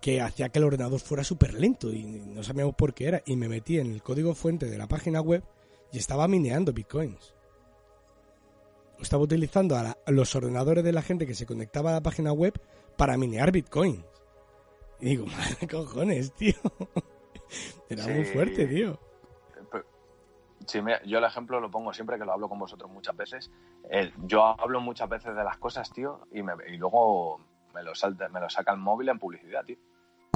que 0.00 0.20
hacía 0.20 0.50
que 0.50 0.58
el 0.58 0.64
ordenador 0.66 1.00
fuera 1.00 1.24
súper 1.24 1.54
lento 1.54 1.90
y 1.90 2.02
no 2.04 2.42
sabíamos 2.42 2.74
por 2.74 2.92
qué 2.92 3.06
era. 3.08 3.22
Y 3.24 3.36
me 3.36 3.48
metí 3.48 3.78
en 3.78 3.90
el 3.92 4.02
código 4.02 4.34
fuente 4.34 4.66
de 4.66 4.76
la 4.76 4.86
página 4.86 5.20
web 5.22 5.42
y 5.92 5.98
estaba 5.98 6.28
mineando 6.28 6.72
bitcoins. 6.74 7.34
Estaba 9.00 9.22
utilizando 9.22 9.76
a, 9.76 9.82
la- 9.82 9.98
a 10.06 10.10
los 10.10 10.34
ordenadores 10.34 10.84
de 10.84 10.92
la 10.92 11.02
gente 11.02 11.26
que 11.26 11.34
se 11.34 11.46
conectaba 11.46 11.90
a 11.90 11.94
la 11.94 12.02
página 12.02 12.32
web 12.32 12.52
para 12.96 13.16
minear 13.16 13.50
bitcoins. 13.52 14.04
Y 15.00 15.06
digo, 15.06 15.26
madre 15.26 15.66
cojones, 15.68 16.32
tío. 16.34 16.54
Era 17.88 18.06
muy 18.08 18.24
fuerte, 18.24 18.66
tío. 18.66 18.98
Sí, 20.66 20.80
mira, 20.82 21.02
yo 21.04 21.18
el 21.18 21.24
ejemplo 21.24 21.60
lo 21.60 21.70
pongo 21.70 21.92
siempre 21.92 22.18
que 22.18 22.24
lo 22.24 22.32
hablo 22.32 22.48
con 22.48 22.58
vosotros 22.58 22.90
muchas 22.90 23.16
veces. 23.16 23.50
Eh, 23.90 24.12
yo 24.24 24.44
hablo 24.44 24.80
muchas 24.80 25.08
veces 25.08 25.34
de 25.36 25.44
las 25.44 25.58
cosas, 25.58 25.90
tío, 25.92 26.26
y, 26.32 26.42
me, 26.42 26.54
y 26.68 26.76
luego 26.76 27.40
me 27.74 27.82
lo, 27.82 27.94
salta, 27.94 28.28
me 28.28 28.40
lo 28.40 28.48
saca 28.48 28.72
el 28.72 28.78
móvil 28.78 29.08
en 29.08 29.18
publicidad, 29.18 29.64
tío. 29.64 29.76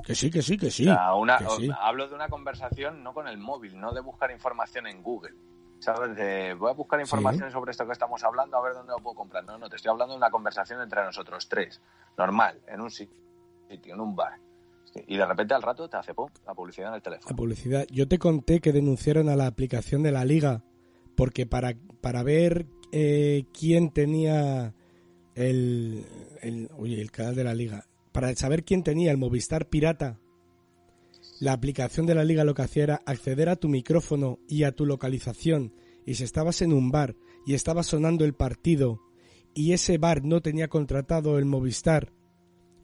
Que 0.04 0.14
sí, 0.14 0.30
que 0.30 0.42
sí, 0.42 0.56
que 0.56 0.70
sí. 0.70 0.88
O 0.88 0.92
sea, 0.94 1.14
una- 1.14 1.38
que 1.38 1.48
sí. 1.50 1.70
Hablo 1.80 2.08
de 2.08 2.14
una 2.14 2.28
conversación 2.28 3.02
no 3.02 3.12
con 3.14 3.28
el 3.28 3.38
móvil, 3.38 3.78
no 3.80 3.92
de 3.92 4.00
buscar 4.00 4.30
información 4.30 4.86
en 4.86 5.02
Google. 5.02 5.34
¿Sabes? 5.80 6.16
De, 6.16 6.54
voy 6.54 6.70
a 6.70 6.74
buscar 6.74 7.00
información 7.00 7.52
sobre 7.52 7.70
esto 7.70 7.86
que 7.86 7.92
estamos 7.92 8.24
hablando, 8.24 8.56
a 8.56 8.60
ver 8.62 8.74
dónde 8.74 8.90
lo 8.92 8.98
puedo 8.98 9.14
comprar. 9.14 9.44
No, 9.44 9.58
no, 9.58 9.68
te 9.68 9.76
estoy 9.76 9.90
hablando 9.90 10.14
de 10.14 10.18
una 10.18 10.30
conversación 10.30 10.80
entre 10.82 11.04
nosotros 11.04 11.48
tres, 11.48 11.80
normal, 12.16 12.60
en 12.66 12.80
un 12.80 12.90
sitio, 12.90 13.16
en 13.68 14.00
un 14.00 14.16
bar. 14.16 14.38
Y 15.06 15.16
de 15.16 15.26
repente 15.26 15.54
al 15.54 15.62
rato 15.62 15.88
te 15.88 15.96
hace 15.96 16.14
pum, 16.14 16.28
la 16.46 16.54
publicidad 16.54 16.88
en 16.88 16.94
el 16.94 16.98
La 16.98 17.02
teléfono. 17.02 17.36
publicidad. 17.36 17.86
Yo 17.90 18.08
te 18.08 18.18
conté 18.18 18.60
que 18.60 18.72
denunciaron 18.72 19.28
a 19.28 19.36
la 19.36 19.46
aplicación 19.46 20.02
de 20.02 20.12
la 20.12 20.24
liga 20.24 20.64
porque 21.16 21.46
para, 21.46 21.74
para 22.00 22.22
ver 22.22 22.66
eh, 22.92 23.44
quién 23.52 23.90
tenía 23.90 24.74
el, 25.34 26.04
el, 26.42 26.70
oye, 26.76 27.00
el 27.00 27.10
canal 27.10 27.34
de 27.34 27.44
la 27.44 27.54
liga, 27.54 27.86
para 28.12 28.34
saber 28.34 28.64
quién 28.64 28.82
tenía 28.82 29.10
el 29.10 29.18
Movistar 29.18 29.68
Pirata, 29.68 30.18
la 31.40 31.52
aplicación 31.52 32.06
de 32.06 32.14
la 32.14 32.24
liga 32.24 32.44
lo 32.44 32.54
que 32.54 32.62
hacía 32.62 32.82
era 32.84 33.02
acceder 33.06 33.48
a 33.48 33.56
tu 33.56 33.68
micrófono 33.68 34.38
y 34.48 34.64
a 34.64 34.72
tu 34.72 34.86
localización. 34.86 35.72
Y 36.04 36.14
si 36.14 36.24
estabas 36.24 36.62
en 36.62 36.72
un 36.72 36.90
bar 36.90 37.14
y 37.46 37.54
estaba 37.54 37.82
sonando 37.82 38.24
el 38.24 38.34
partido 38.34 39.00
y 39.54 39.72
ese 39.72 39.98
bar 39.98 40.24
no 40.24 40.40
tenía 40.40 40.68
contratado 40.68 41.38
el 41.38 41.44
Movistar, 41.44 42.12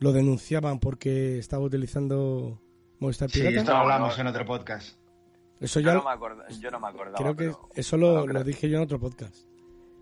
lo 0.01 0.13
denunciaban 0.13 0.79
porque 0.81 1.39
estaba 1.39 1.63
utilizando 1.65 2.61
Movistar 3.01 3.31
Sí, 3.31 3.41
Pirata. 3.41 3.57
esto 3.59 3.73
lo 3.73 3.79
hablamos 3.79 4.19
en 4.19 4.27
otro 4.27 4.45
podcast. 4.45 4.99
Eso 5.61 5.81
Yo 5.81 5.87
ya 5.87 5.95
no 5.95 6.03
me, 6.05 6.11
acorda- 6.11 6.49
yo 6.61 6.71
no 6.71 6.81
me 6.81 6.89
acordaba. 6.89 7.17
creo 7.17 7.37
que 7.37 7.45
pero- 7.47 7.69
eso 7.75 7.97
lo, 7.97 8.27
dije 8.45 8.69
yo 8.69 8.79
en 8.79 8.83
otro 8.85 8.99
podcast. 9.01 9.35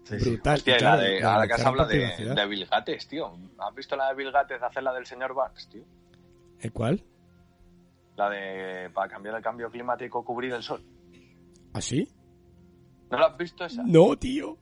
Sí, 0.05 0.18
sí. 0.18 0.30
Brutal. 0.30 0.55
Hostia, 0.57 0.76
claro, 0.78 0.97
la 0.97 1.03
de, 1.09 1.20
la 1.20 1.34
ahora 1.34 1.47
que 1.47 1.53
has 1.53 1.64
hablado 1.64 1.88
de, 1.88 2.34
de 2.34 2.47
Bill 2.47 2.66
Gates, 2.66 3.07
tío. 3.07 3.32
¿Has 3.59 3.74
visto 3.74 3.95
la 3.97 4.09
de 4.09 4.14
Bill 4.16 4.32
Gates 4.32 4.61
de 4.61 4.66
hacer 4.66 4.82
la 4.82 4.93
del 4.93 5.07
señor 5.07 5.32
Barnes, 5.34 5.68
tío? 5.68 5.84
¿El 6.59 6.72
cuál? 6.72 7.05
La 8.16 8.28
de 8.28 8.90
para 8.90 9.09
cambiar 9.09 9.36
el 9.36 9.43
cambio 9.43 9.70
climático, 9.70 10.24
cubrir 10.24 10.53
el 10.55 10.62
sol. 10.62 10.84
¿Así? 11.72 12.09
¿No 13.11 13.18
la 13.18 13.26
has 13.26 13.36
visto 13.36 13.64
esa? 13.64 13.82
No, 13.86 14.16
tío. 14.18 14.57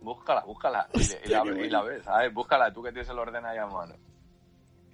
Búscala, 0.00 0.44
búscala. 0.44 0.88
Y, 0.94 1.00
y 1.00 1.30
la, 1.30 1.44
y 1.66 1.70
la 1.70 1.82
ves, 1.82 2.04
¿sabes? 2.04 2.32
Búscala, 2.32 2.72
tú 2.72 2.82
que 2.82 2.90
tienes 2.90 3.08
el 3.10 3.18
orden 3.18 3.44
ahí 3.44 3.58
a 3.58 3.66
mano. 3.66 3.94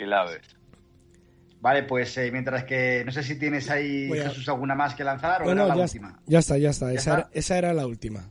Y 0.01 0.07
la 0.07 0.25
ves. 0.25 0.41
Vale, 1.61 1.83
pues 1.83 2.17
eh, 2.17 2.31
mientras 2.33 2.65
que 2.65 3.03
no 3.05 3.13
sé 3.13 3.23
si 3.23 3.39
tienes 3.39 3.69
ahí, 3.69 4.09
Voy 4.09 4.19
a- 4.21 4.29
Jesús, 4.31 4.49
alguna 4.49 4.75
más 4.75 4.95
que 4.95 5.05
lanzar 5.05 5.43
o 5.43 5.45
No, 5.45 5.51
era 5.53 5.63
no, 5.63 5.69
la 5.69 5.77
ya, 5.77 5.83
última. 5.83 6.19
ya 6.27 6.39
está, 6.39 6.57
ya 6.57 6.71
está. 6.71 6.87
¿Ya 6.87 6.93
Esa, 6.95 7.11
está? 7.11 7.21
Era, 7.21 7.31
esa 7.33 7.59
era 7.59 7.75
la 7.75 7.87
última. 7.87 8.31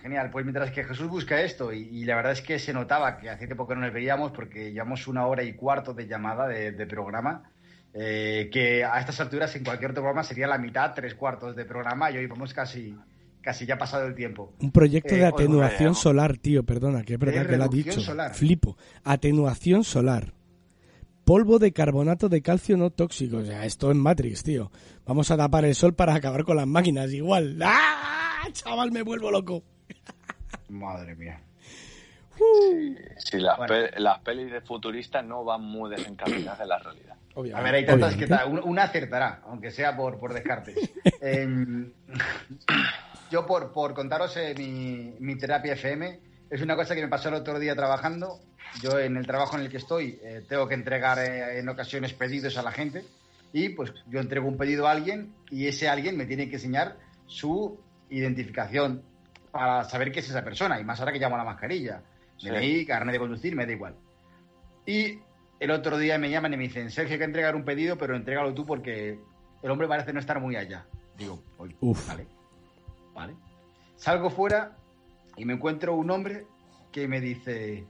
Genial, 0.00 0.30
pues 0.30 0.44
mientras 0.44 0.70
que 0.70 0.84
Jesús 0.84 1.08
busca 1.08 1.40
esto, 1.40 1.72
y, 1.72 1.80
y 1.88 2.04
la 2.04 2.14
verdad 2.16 2.32
es 2.32 2.42
que 2.42 2.58
se 2.58 2.72
notaba 2.72 3.16
que 3.16 3.28
hace 3.30 3.46
tiempo 3.46 3.66
que 3.66 3.74
no 3.74 3.80
nos 3.80 3.92
veíamos 3.92 4.30
porque 4.32 4.70
llevamos 4.70 5.08
una 5.08 5.26
hora 5.26 5.42
y 5.42 5.54
cuarto 5.54 5.94
de 5.94 6.06
llamada 6.06 6.46
de, 6.46 6.72
de 6.72 6.86
programa, 6.86 7.50
eh, 7.94 8.50
que 8.52 8.84
a 8.84 9.00
estas 9.00 9.18
alturas 9.20 9.56
en 9.56 9.64
cualquier 9.64 9.90
otro 9.92 10.02
programa 10.02 10.22
sería 10.22 10.46
la 10.46 10.58
mitad, 10.58 10.92
tres 10.94 11.14
cuartos 11.14 11.56
de 11.56 11.64
programa, 11.64 12.10
y 12.10 12.18
hoy 12.18 12.26
vamos 12.26 12.52
casi, 12.52 12.94
casi 13.40 13.64
ya 13.66 13.78
pasado 13.78 14.06
el 14.06 14.14
tiempo. 14.14 14.52
Un 14.60 14.70
proyecto 14.70 15.14
Eh, 15.14 15.18
de 15.18 15.26
os 15.26 15.32
atenuación 15.32 15.94
solar, 15.96 16.36
tío, 16.36 16.62
perdona, 16.64 17.02
que 17.02 17.14
es 17.14 17.18
verdad 17.18 17.46
que 17.46 17.56
lo 17.56 17.64
ha 17.64 17.66
reducción 17.66 17.94
dicho. 17.96 18.00
solar. 18.00 18.34
Flipo. 18.34 18.76
Atenuación 19.04 19.82
solar. 19.84 20.34
Polvo 21.24 21.58
de 21.58 21.72
carbonato 21.72 22.28
de 22.28 22.42
calcio 22.42 22.76
no 22.76 22.90
tóxico. 22.90 23.38
O 23.38 23.44
sea, 23.44 23.64
esto 23.64 23.90
es 23.90 23.96
Matrix, 23.96 24.42
tío. 24.42 24.70
Vamos 25.06 25.30
a 25.30 25.36
tapar 25.36 25.64
el 25.64 25.74
sol 25.74 25.94
para 25.94 26.14
acabar 26.14 26.44
con 26.44 26.56
las 26.56 26.66
máquinas, 26.66 27.10
igual. 27.12 27.58
¡Ah! 27.64 28.42
Chaval, 28.52 28.92
me 28.92 29.02
vuelvo 29.02 29.30
loco. 29.30 29.62
Madre 30.68 31.14
mía. 31.16 31.40
Si 33.18 33.38
las, 33.38 33.56
Bueno. 33.56 33.74
pe- 33.74 34.00
las 34.00 34.18
pelis 34.20 34.50
de 34.52 34.60
futuristas 34.60 35.24
no 35.24 35.44
van 35.44 35.62
muy 35.62 35.90
desencaminadas 35.90 36.58
de 36.58 36.66
la 36.66 36.78
realidad. 36.78 37.14
A 37.34 37.40
Obviamente. 37.40 37.64
ver, 37.64 37.74
hay 37.74 37.86
tantas 37.86 38.14
que 38.16 38.24
obviamente. 38.24 38.44
ta- 38.44 38.50
una, 38.50 38.62
una 38.62 38.82
acertará, 38.84 39.40
aunque 39.46 39.70
sea 39.70 39.96
por, 39.96 40.18
por 40.18 40.34
descarte. 40.34 40.74
Em, 41.20 41.92
yo, 43.30 43.46
por, 43.46 43.72
por 43.72 43.94
contaros 43.94 44.36
eh, 44.36 44.54
mi, 44.58 45.14
mi 45.20 45.36
terapia 45.38 45.72
FM, 45.74 46.20
es 46.54 46.62
una 46.62 46.76
cosa 46.76 46.94
que 46.94 47.02
me 47.02 47.08
pasó 47.08 47.30
el 47.30 47.34
otro 47.34 47.58
día 47.58 47.74
trabajando. 47.74 48.38
Yo, 48.80 48.96
en 49.00 49.16
el 49.16 49.26
trabajo 49.26 49.56
en 49.56 49.64
el 49.64 49.68
que 49.68 49.78
estoy, 49.78 50.20
eh, 50.22 50.44
tengo 50.48 50.68
que 50.68 50.74
entregar 50.74 51.18
eh, 51.18 51.58
en 51.58 51.68
ocasiones 51.68 52.12
pedidos 52.12 52.56
a 52.56 52.62
la 52.62 52.70
gente. 52.70 53.04
Y 53.52 53.70
pues 53.70 53.92
yo 54.06 54.20
entrego 54.20 54.46
un 54.46 54.56
pedido 54.56 54.86
a 54.86 54.92
alguien 54.92 55.34
y 55.50 55.66
ese 55.66 55.88
alguien 55.88 56.16
me 56.16 56.26
tiene 56.26 56.48
que 56.48 56.54
enseñar 56.54 56.96
su 57.26 57.80
identificación 58.08 59.02
para 59.50 59.82
saber 59.82 60.12
qué 60.12 60.20
es 60.20 60.28
esa 60.28 60.44
persona. 60.44 60.78
Y 60.78 60.84
más 60.84 61.00
ahora 61.00 61.12
que 61.12 61.18
llamo 61.18 61.36
la 61.36 61.42
mascarilla. 61.42 62.02
Sí. 62.36 62.48
DNI, 62.48 62.86
carnet 62.86 63.14
de 63.14 63.18
conducir, 63.18 63.56
me 63.56 63.66
da 63.66 63.72
igual. 63.72 63.96
Y 64.86 65.18
el 65.58 65.72
otro 65.72 65.98
día 65.98 66.18
me 66.18 66.30
llaman 66.30 66.54
y 66.54 66.56
me 66.56 66.62
dicen, 66.64 66.88
Sergio, 66.88 67.14
hay 67.14 67.18
que 67.18 67.24
entregar 67.24 67.56
un 67.56 67.64
pedido, 67.64 67.98
pero 67.98 68.14
entrégalo 68.14 68.54
tú 68.54 68.64
porque 68.64 69.18
el 69.60 69.70
hombre 69.72 69.88
parece 69.88 70.12
no 70.12 70.20
estar 70.20 70.38
muy 70.38 70.54
allá. 70.54 70.86
Digo, 71.18 71.42
Uf. 71.80 72.06
vale, 72.06 72.28
vale. 73.12 73.34
Salgo 73.96 74.30
fuera 74.30 74.76
y 75.36 75.44
me 75.44 75.54
encuentro 75.54 75.94
un 75.94 76.10
hombre 76.10 76.46
que 76.92 77.08
me 77.08 77.20
dice, 77.20 77.86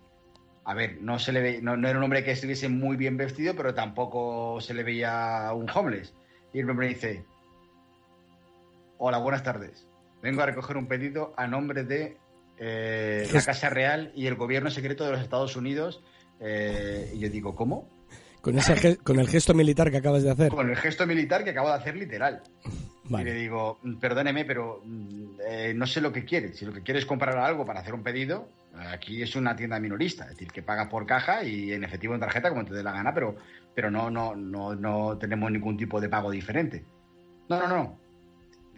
a 0.65 0.75
ver, 0.75 0.99
no 1.01 1.19
se 1.19 1.33
le 1.33 1.41
ve, 1.41 1.61
no, 1.63 1.77
no 1.77 1.89
era 1.89 1.99
un 1.99 2.05
hombre 2.05 2.25
que 2.25 2.31
estuviese 2.31 2.69
muy 2.69 2.97
bien 2.97 3.17
vestido, 3.17 3.55
pero 3.55 3.75
tampoco 3.75 4.61
se 4.61 4.75
le 4.75 4.83
veía 4.83 5.51
un 5.55 5.69
homeless. 5.69 6.15
Y 6.53 6.61
el 6.61 6.71
hombre 6.71 6.89
me 6.89 6.95
dice, 6.95 7.25
hola, 8.99 9.19
buenas 9.19 9.43
tardes. 9.43 9.87
Vengo 10.23 10.43
a 10.43 10.47
recoger 10.47 10.77
un 10.77 10.87
pedido 10.87 11.35
a 11.37 11.47
nombre 11.47 11.85
de 11.85 12.17
eh, 12.59 13.29
la 13.33 13.43
Casa 13.43 13.69
Real 13.69 14.13
y 14.15 14.27
el 14.27 14.37
gobierno 14.37 14.71
secreto 14.71 15.05
de 15.05 15.13
los 15.13 15.21
Estados 15.21 15.57
Unidos. 15.57 16.03
Eh, 16.41 17.11
y 17.15 17.19
yo 17.19 17.29
digo, 17.29 17.55
¿cómo? 17.55 17.89
Con, 18.41 18.59
ese 18.59 18.97
con 18.99 19.19
el 19.19 19.29
gesto 19.29 19.55
militar 19.55 19.91
que 19.91 19.99
acabas 19.99 20.23
de 20.23 20.31
hacer. 20.31 20.51
Con 20.51 20.71
el 20.71 20.77
gesto 20.77 21.07
militar 21.07 21.45
que 21.45 21.51
acabo 21.51 21.69
de 21.69 21.75
hacer 21.75 21.97
literal. 21.97 22.43
Y 23.09 23.23
le 23.23 23.35
digo, 23.35 23.79
perdóneme, 24.01 24.45
pero 24.45 24.81
mm, 24.85 25.41
eh, 25.47 25.75
no 25.75 25.87
sé 25.87 26.01
lo 26.01 26.13
que 26.13 26.25
quiere. 26.25 26.55
Si 26.55 26.65
lo 26.65 26.73
que 26.73 26.83
quiere 26.83 27.01
es 27.01 27.07
comprar 27.07 27.37
algo 27.37 27.67
para 27.67 27.81
hacer 27.81 27.93
un 27.93 28.03
pedido, 28.03 28.49
aquí 28.75 29.23
es 29.23 29.37
una 29.37 29.55
tienda 29.55 29.79
minorista, 29.79 30.25
es 30.25 30.31
decir, 30.31 30.51
que 30.51 30.63
paga 30.63 30.89
por 30.89 31.07
caja 31.07 31.45
y 31.45 31.73
en 31.73 31.85
efectivo 31.85 32.15
en 32.15 32.21
tarjeta 32.21 32.49
como 32.49 32.65
te 32.65 32.75
dé 32.75 32.83
la 32.83 32.93
gana, 32.93 33.13
pero, 33.13 33.37
pero 33.75 33.91
no, 33.91 34.11
no, 34.11 34.35
no, 34.35 34.75
no 34.75 35.19
tenemos 35.19 35.51
ningún 35.51 35.77
tipo 35.77 36.01
de 36.01 36.09
pago 36.09 36.31
diferente. 36.31 36.85
No, 37.49 37.59
no, 37.61 37.69
no. 37.69 37.99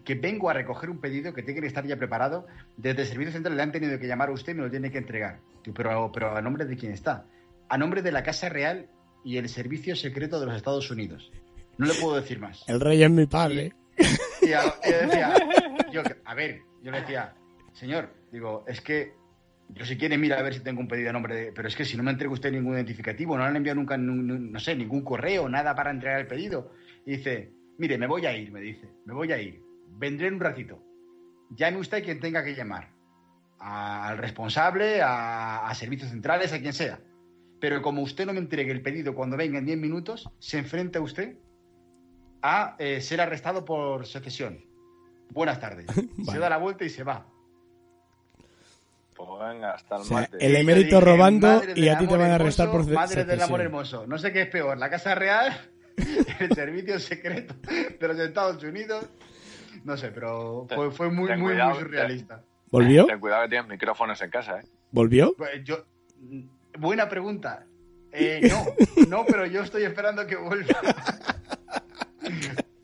Que 0.05 0.17
vengo 0.17 0.51
a 0.51 0.55
recoger 0.55 0.91
un 0.91 1.01
pedido 1.01 1.33
que 1.33 1.43
tiene 1.43 1.61
que 1.61 1.67
estar 1.69 1.87
ya 1.87 1.97
preparado. 1.97 2.47
Desde 2.77 3.03
el 3.03 3.09
servicio 3.09 3.33
central 3.33 3.57
le 3.57 3.63
han 3.63 3.73
tenido 3.73 3.99
que 3.99 4.07
llamar 4.07 4.29
a 4.29 4.33
usted 4.33 4.53
y 4.53 4.57
me 4.57 4.63
lo 4.63 4.71
tiene 4.71 4.91
que 4.91 4.99
entregar. 4.99 5.41
Pero, 5.75 6.11
pero 6.13 6.37
a 6.37 6.43
nombre 6.43 6.65
de 6.65 6.77
quién 6.77 6.93
está. 6.93 7.27
A 7.69 7.79
nombre 7.79 8.03
de 8.03 8.13
la 8.13 8.23
Casa 8.23 8.49
Real 8.49 8.89
y 9.25 9.39
el 9.39 9.49
Servicio 9.49 9.97
Secreto 9.97 10.39
de 10.39 10.47
los 10.47 10.57
Estados 10.57 10.91
Unidos. 10.91 11.33
No 11.79 11.87
le 11.87 11.95
puedo 11.95 12.17
decir 12.17 12.39
más. 12.39 12.65
El 12.69 12.81
rey 12.81 13.03
es 13.03 13.11
mi 13.11 13.27
padre. 13.27 13.73
Y 14.43 14.49
yo 14.49 14.59
decía, 14.83 15.35
yo, 15.93 16.03
a 16.25 16.35
ver, 16.35 16.61
yo 16.83 16.91
le 16.91 17.01
decía, 17.01 17.35
señor, 17.73 18.11
digo, 18.31 18.65
es 18.69 18.81
que 18.81 19.15
yo 19.71 19.85
si 19.85 19.97
quiere 19.97 20.17
mira 20.19 20.39
a 20.39 20.43
ver 20.43 20.55
si 20.55 20.61
tengo 20.61 20.81
un 20.81 20.89
pedido 20.89 21.11
a 21.11 21.13
nombre 21.13 21.35
de, 21.35 21.53
pero 21.53 21.67
es 21.69 21.75
que 21.75 21.85
si 21.85 21.97
no 21.97 22.03
me 22.03 22.11
entrega 22.13 22.33
usted 22.33 22.53
ningún 22.53 22.75
identificativo, 22.75 23.37
no 23.37 23.43
le 23.43 23.49
han 23.51 23.57
enviado 23.57 23.77
nunca, 23.81 23.97
nu- 23.97 24.15
nu- 24.23 24.39
no 24.39 24.61
sé, 24.61 24.77
ningún 24.77 25.03
correo, 25.03 25.49
nada 25.49 25.75
para 25.75 25.91
entregar 25.91 26.21
el 26.21 26.27
pedido. 26.27 26.73
Y 27.05 27.17
dice, 27.17 27.51
mire, 27.79 27.99
me 27.99 28.07
voy 28.07 28.27
a 28.27 28.37
ir, 28.37 28.53
me 28.53 28.61
dice, 28.61 28.89
me 29.05 29.15
voy 29.15 29.33
a 29.33 29.41
ir, 29.41 29.61
vendré 29.99 30.29
en 30.29 30.35
un 30.35 30.41
ratito. 30.41 30.83
Llame 31.51 31.79
usted 31.79 32.05
quien 32.05 32.21
tenga 32.21 32.45
que 32.45 32.55
llamar, 32.55 32.91
al 33.59 34.19
responsable, 34.19 35.01
a, 35.03 35.67
a 35.67 35.75
servicios 35.75 36.11
centrales, 36.11 36.53
a 36.53 36.61
quien 36.61 36.73
sea. 36.73 37.01
pero 37.61 37.81
como 37.83 38.03
usted 38.03 38.27
no 38.27 38.33
me 38.35 38.39
entregue 38.41 38.71
el 38.71 38.83
pedido 38.83 39.15
cuando 39.15 39.37
venga 39.37 39.59
en 39.59 39.65
10 39.67 39.79
minutos, 39.79 40.29
se 40.39 40.59
enfrenta 40.59 41.01
usted 41.01 41.37
a 42.49 42.77
eh, 42.79 43.01
ser 43.01 43.21
arrestado 43.21 43.65
por 43.65 44.07
secesión. 44.07 44.65
Buenas 45.31 45.59
tardes. 45.61 45.87
Vale. 45.97 46.33
Se 46.33 46.39
da 46.39 46.49
la 46.49 46.59
vuelta 46.59 46.85
y 46.85 46.91
se 46.91 47.03
va. 47.03 47.27
Pues 49.15 49.29
venga, 49.41 49.71
hasta 49.73 49.97
el 49.97 50.03
O 50.03 50.05
sea, 50.05 50.17
martes. 50.19 50.43
el 50.43 50.57
emérito 50.57 50.97
dije, 50.97 51.11
robando 51.11 51.63
y 51.75 51.89
a 51.89 51.97
ti 51.99 52.07
te 52.07 52.17
van 52.17 52.31
a 52.31 52.35
arrestar 52.35 52.71
por 52.71 52.85
ce- 52.85 52.93
Madre 52.93 53.25
del 53.25 53.41
amor 53.41 53.59
secesión. 53.59 53.61
hermoso. 53.63 54.07
No 54.07 54.19
sé 54.19 54.33
qué 54.33 54.43
es 54.43 54.49
peor, 54.49 54.77
la 54.77 54.91
Casa 54.91 55.15
Real, 55.15 55.53
el 56.41 56.55
servicio 56.55 56.99
secreto 57.01 57.55
de 57.99 58.09
los 58.09 58.19
Estados 58.19 58.63
Unidos. 58.63 59.07
No 59.85 59.97
sé, 59.97 60.11
pero 60.11 60.67
fue, 60.75 60.91
fue 60.91 61.11
muy, 61.11 61.29
Ten 61.29 61.41
muy, 61.41 61.53
cuidado, 61.53 61.71
muy 61.75 61.83
surrealista. 61.83 62.43
¿Volvió? 62.71 63.07
Ten 63.07 63.21
cuidado 63.21 63.43
que 63.45 63.49
tienes 63.51 63.69
micrófonos 63.69 64.21
en 64.21 64.31
casa, 64.31 64.61
¿eh? 64.61 64.65
¿Volvió? 64.91 65.35
Pues 65.37 65.65
yo, 65.65 65.85
buena 66.79 67.09
pregunta. 67.09 67.65
Eh, 68.13 68.41
no, 68.51 68.67
no, 69.09 69.25
pero 69.27 69.47
yo 69.47 69.63
estoy 69.63 69.85
esperando 69.85 70.27
que 70.27 70.37
vuelva. 70.37 70.79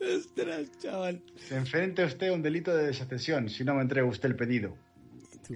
Ostras, 0.00 0.70
chaval. 0.78 1.22
Se 1.36 1.56
enfrente 1.56 2.04
usted 2.04 2.28
a 2.28 2.32
un 2.32 2.42
delito 2.42 2.74
de 2.76 2.86
desacesión 2.86 3.48
si 3.48 3.64
no 3.64 3.74
me 3.74 3.82
entrega 3.82 4.06
usted 4.06 4.28
el 4.28 4.36
pedido. 4.36 4.76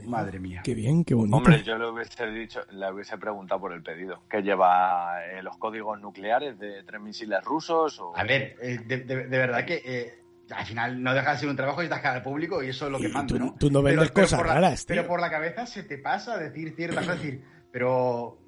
Madre 0.06 0.38
mía. 0.40 0.62
Qué 0.64 0.74
bien, 0.74 1.04
qué 1.04 1.12
bonito. 1.14 1.36
Hombre, 1.36 1.62
yo 1.62 1.76
le 1.76 1.86
hubiese 1.90 2.26
dicho, 2.30 2.60
le 2.70 2.90
hubiese 2.90 3.18
preguntado 3.18 3.60
por 3.60 3.74
el 3.74 3.82
pedido. 3.82 4.22
¿Que 4.30 4.40
lleva 4.40 5.22
eh, 5.26 5.42
los 5.42 5.58
códigos 5.58 6.00
nucleares 6.00 6.58
de 6.58 6.82
tres 6.84 6.98
misiles 7.00 7.44
rusos? 7.44 8.00
O... 8.00 8.16
A 8.16 8.24
ver, 8.24 8.56
eh, 8.62 8.78
de, 8.86 8.98
de- 9.00 9.26
de 9.26 9.38
verdad 9.38 9.66
que 9.66 9.82
eh, 9.84 10.14
al 10.50 10.64
final 10.64 11.02
no 11.02 11.12
deja 11.12 11.32
de 11.32 11.38
ser 11.40 11.48
un 11.50 11.56
trabajo 11.56 11.82
y 11.82 11.84
estás 11.84 12.00
cara 12.00 12.16
al 12.16 12.22
público 12.22 12.62
y 12.62 12.70
eso 12.70 12.86
es 12.86 12.92
lo 12.92 12.98
que 12.98 13.08
manda, 13.10 13.26
tú- 13.34 13.38
¿no? 13.38 13.54
tú 13.60 13.70
no 13.70 13.82
vendes 13.82 14.10
cosas 14.12 14.38
por 14.38 14.46
la, 14.48 14.54
raras, 14.54 14.86
tío. 14.86 14.96
Pero 14.96 15.06
por 15.06 15.20
la 15.20 15.30
cabeza 15.30 15.66
se 15.66 15.82
te 15.82 15.98
pasa 15.98 16.38
decir 16.38 16.74
ciertas 16.74 17.04
cosas, 17.04 17.20
decir, 17.22 17.42
pero 17.70 18.38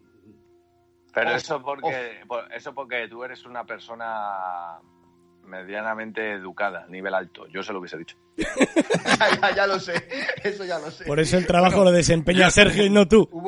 Pero 1.14 1.30
Off, 1.30 1.36
eso 1.36 1.62
porque, 1.62 2.20
por- 2.26 2.52
eso 2.52 2.74
porque 2.74 3.06
tú 3.08 3.22
eres 3.24 3.44
una 3.46 3.64
persona 3.64 4.78
medianamente 5.44 6.32
educada, 6.32 6.86
nivel 6.88 7.14
alto. 7.14 7.46
Yo 7.48 7.62
se 7.62 7.72
lo 7.72 7.78
hubiese 7.80 7.98
dicho. 7.98 8.16
ya, 8.36 9.40
ya- 9.40 9.54
ya 9.56 9.66
lo 9.66 9.78
sé, 9.78 9.92
eso 10.42 10.64
ya 10.64 10.78
lo 10.78 10.90
sé. 10.90 11.04
Por 11.04 11.20
eso 11.20 11.36
el 11.36 11.46
trabajo 11.46 11.84
lo 11.84 11.92
desempeña 11.92 12.50
Sergio 12.50 12.84
y 12.84 12.90
no 12.90 13.06
tú. 13.06 13.28
Hubo, 13.30 13.46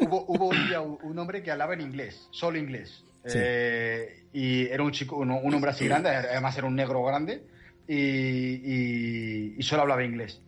hubo, 0.00 0.24
hubo 0.28 0.46
un 0.48 0.66
día 0.68 0.80
un, 0.80 0.98
un 1.02 1.18
hombre 1.18 1.42
que 1.42 1.50
hablaba 1.50 1.74
en 1.74 1.80
inglés, 1.80 2.28
solo 2.30 2.58
inglés. 2.58 3.04
Sí. 3.26 3.38
Eh, 3.40 4.26
y 4.32 4.66
era 4.66 4.82
un 4.82 4.92
chico, 4.92 5.16
un, 5.16 5.30
un 5.30 5.54
hombre 5.54 5.70
así 5.70 5.86
grande, 5.86 6.10
además 6.10 6.56
era 6.58 6.66
un 6.66 6.74
negro 6.76 7.02
grande, 7.04 7.42
y, 7.88 7.96
y- 7.96 9.54
y 9.58 9.62
solo 9.62 9.82
hablaba 9.82 10.04
inglés. 10.04 10.40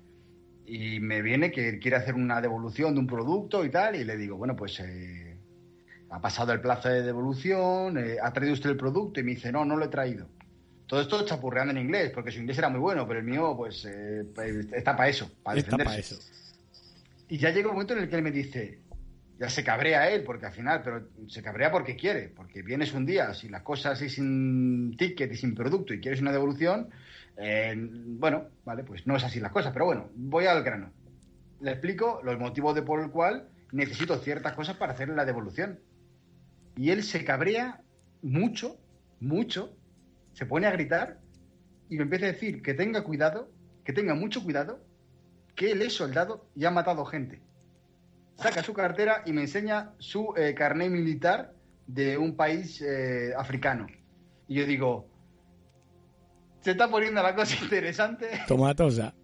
Y 0.66 1.00
me 1.00 1.22
viene 1.22 1.50
que 1.52 1.78
quiere 1.78 1.96
hacer 1.96 2.14
una 2.14 2.40
devolución 2.40 2.94
de 2.94 3.00
un 3.00 3.06
producto 3.06 3.64
y 3.64 3.70
tal, 3.70 3.96
y 3.96 4.04
le 4.04 4.16
digo, 4.16 4.36
bueno, 4.36 4.54
pues 4.56 4.78
eh, 4.80 5.25
ha 6.10 6.20
pasado 6.20 6.52
el 6.52 6.60
plazo 6.60 6.88
de 6.88 7.02
devolución, 7.02 7.98
eh, 7.98 8.16
ha 8.22 8.32
traído 8.32 8.54
usted 8.54 8.70
el 8.70 8.76
producto, 8.76 9.20
y 9.20 9.24
me 9.24 9.32
dice, 9.32 9.50
no, 9.52 9.64
no 9.64 9.76
lo 9.76 9.84
he 9.84 9.88
traído. 9.88 10.26
Todo 10.86 11.00
esto 11.00 11.24
chapurreando 11.24 11.72
en 11.72 11.78
inglés, 11.78 12.12
porque 12.14 12.30
su 12.30 12.38
inglés 12.38 12.58
era 12.58 12.68
muy 12.68 12.80
bueno, 12.80 13.06
pero 13.06 13.18
el 13.18 13.26
mío, 13.26 13.54
pues, 13.56 13.84
eh, 13.86 14.24
pues, 14.34 14.72
está 14.72 14.96
para 14.96 15.08
eso, 15.08 15.30
para 15.42 15.58
Está 15.58 15.76
defenderse. 15.76 16.14
eso. 16.14 16.24
Y 17.28 17.38
ya 17.38 17.50
llega 17.50 17.68
un 17.68 17.74
momento 17.74 17.94
en 17.94 18.00
el 18.00 18.08
que 18.08 18.16
él 18.16 18.22
me 18.22 18.30
dice, 18.30 18.78
ya 19.38 19.50
se 19.50 19.64
cabrea 19.64 20.08
él, 20.10 20.22
porque 20.22 20.46
al 20.46 20.52
final, 20.52 20.82
pero 20.82 21.08
se 21.28 21.42
cabrea 21.42 21.70
porque 21.70 21.96
quiere, 21.96 22.28
porque 22.28 22.62
vienes 22.62 22.92
un 22.94 23.04
día 23.04 23.34
sin 23.34 23.50
las 23.50 23.62
cosas 23.62 24.00
y 24.00 24.08
sin 24.08 24.96
ticket 24.96 25.32
y 25.32 25.36
sin 25.36 25.54
producto 25.54 25.92
y 25.92 26.00
quieres 26.00 26.20
una 26.20 26.32
devolución, 26.32 26.88
eh, 27.36 27.74
bueno, 27.76 28.44
vale, 28.64 28.84
pues 28.84 29.06
no 29.06 29.16
es 29.16 29.24
así 29.24 29.40
las 29.40 29.52
cosas, 29.52 29.72
pero 29.72 29.84
bueno, 29.86 30.08
voy 30.14 30.46
al 30.46 30.62
grano. 30.62 30.90
Le 31.60 31.72
explico 31.72 32.20
los 32.22 32.38
motivos 32.38 32.74
de 32.74 32.82
por 32.82 33.00
el 33.00 33.10
cual 33.10 33.48
necesito 33.72 34.16
ciertas 34.18 34.54
cosas 34.54 34.76
para 34.76 34.92
hacer 34.92 35.08
la 35.08 35.24
devolución. 35.24 35.80
Y 36.76 36.90
él 36.90 37.02
se 37.02 37.24
cabrea 37.24 37.80
mucho, 38.22 38.78
mucho, 39.20 39.74
se 40.34 40.46
pone 40.46 40.66
a 40.66 40.72
gritar 40.72 41.18
y 41.88 41.96
me 41.96 42.02
empieza 42.02 42.26
a 42.26 42.32
decir 42.32 42.62
que 42.62 42.74
tenga 42.74 43.02
cuidado, 43.02 43.50
que 43.84 43.92
tenga 43.92 44.14
mucho 44.14 44.42
cuidado, 44.42 44.84
que 45.54 45.72
él 45.72 45.80
es 45.82 45.94
soldado 45.94 46.46
y 46.54 46.66
ha 46.66 46.70
matado 46.70 47.04
gente. 47.06 47.40
Saca 48.34 48.62
su 48.62 48.74
cartera 48.74 49.22
y 49.24 49.32
me 49.32 49.42
enseña 49.42 49.92
su 49.98 50.34
eh, 50.36 50.54
carné 50.54 50.90
militar 50.90 51.54
de 51.86 52.18
un 52.18 52.36
país 52.36 52.82
eh, 52.82 53.32
africano. 53.36 53.86
Y 54.46 54.56
yo 54.56 54.66
digo, 54.66 55.08
se 56.60 56.72
está 56.72 56.90
poniendo 56.90 57.22
la 57.22 57.34
cosa 57.34 57.56
interesante. 57.62 58.28
Tomatosa. 58.46 59.14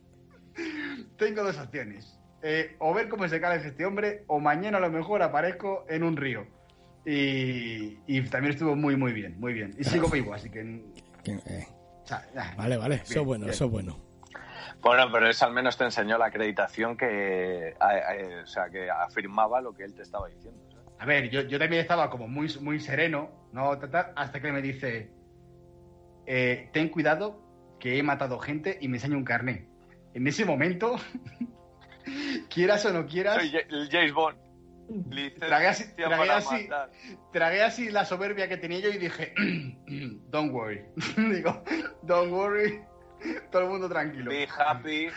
Tengo 1.19 1.43
dos 1.43 1.59
opciones. 1.59 2.19
Eh, 2.43 2.77
o 2.79 2.95
ver 2.95 3.09
cómo 3.09 3.29
se 3.29 3.41
cae 3.41 3.65
este 3.65 3.85
hombre, 3.85 4.25
o 4.27 4.41
mañana 4.41 4.79
a 4.79 4.81
lo 4.81 4.91
mejor 4.91 5.23
aparezco 5.23 5.85
en 5.89 6.03
un 6.03 6.17
río. 6.17 6.47
Y, 7.05 7.99
y 8.07 8.23
también 8.31 8.53
estuvo 8.55 8.77
muy, 8.77 8.97
muy 8.97 9.13
bien, 9.13 9.39
muy 9.41 9.53
bien. 9.53 9.75
Y 9.79 9.85
sigo 9.85 10.09
vivo, 10.09 10.35
así 10.35 10.51
que... 10.51 10.85
Que- 11.25 11.33
eh, 11.47 11.67
o 12.03 12.07
sea, 12.07 12.25
ya. 12.35 12.55
Vale, 12.57 12.77
vale. 12.77 12.95
Eso 12.97 13.05
Bien, 13.09 13.21
es 13.21 13.27
bueno, 13.27 13.45
bien. 13.45 13.55
eso 13.55 13.65
es 13.67 13.71
bueno. 13.71 13.99
Bueno, 14.81 15.07
pero 15.13 15.29
eso 15.29 15.47
al 15.47 15.53
menos 15.53 15.77
te 15.77 15.85
enseñó 15.85 16.19
la 16.19 16.27
acreditación 16.27 16.97
que, 16.97 17.75
a- 17.81 17.89
a- 17.91 18.43
o 18.43 18.47
sea, 18.47 18.69
que 18.71 18.91
afirmaba 18.91 19.61
lo 19.61 19.73
que 19.73 19.85
él 19.85 19.95
te 19.95 20.03
estaba 20.03 20.29
diciendo. 20.29 20.61
¿sabes? 20.71 20.89
A 20.99 21.05
ver, 21.07 21.31
yo, 21.31 21.43
yo 21.43 21.59
también 21.59 21.83
estaba 21.83 22.11
como 22.11 22.27
muy, 22.29 22.49
muy 22.61 22.81
sereno, 22.81 23.31
¿no? 23.53 23.77
Ta, 23.79 23.91
ta, 23.91 24.13
hasta 24.17 24.41
que 24.41 24.53
me 24.53 24.61
dice, 24.63 25.11
eh, 26.27 26.69
ten 26.73 26.89
cuidado 26.89 27.41
que 27.79 27.99
he 27.99 28.03
matado 28.03 28.39
gente 28.39 28.79
y 28.81 28.89
me 28.89 28.97
enseña 28.99 29.17
un 29.17 29.25
carné. 29.25 29.69
En 30.15 30.27
ese 30.27 30.45
momento, 30.45 30.97
quieras 32.49 32.85
o 32.87 32.93
no 32.93 33.07
quieras, 33.07 33.37
Soy 33.37 33.89
James 33.91 34.13
Bond. 34.13 34.37
Tragué 35.39 35.69
así- 35.69 35.95
tragué 35.97 36.31
así. 36.31 36.69
tragué 37.33 37.63
así 37.63 37.91
la 37.91 38.05
soberbia 38.05 38.49
que 38.49 38.57
tenía 38.57 38.81
yo 38.81 38.91
y 38.91 38.99
dije, 38.99 39.33
don't 40.31 40.53
worry. 40.53 40.83
Digo, 41.17 41.63
don't 42.03 42.33
worry, 42.33 42.83
todo 43.51 43.63
el 43.63 43.69
mundo 43.69 43.89
tranquilo. 43.89 44.31
Be 44.31 44.47
happy. 44.47 45.09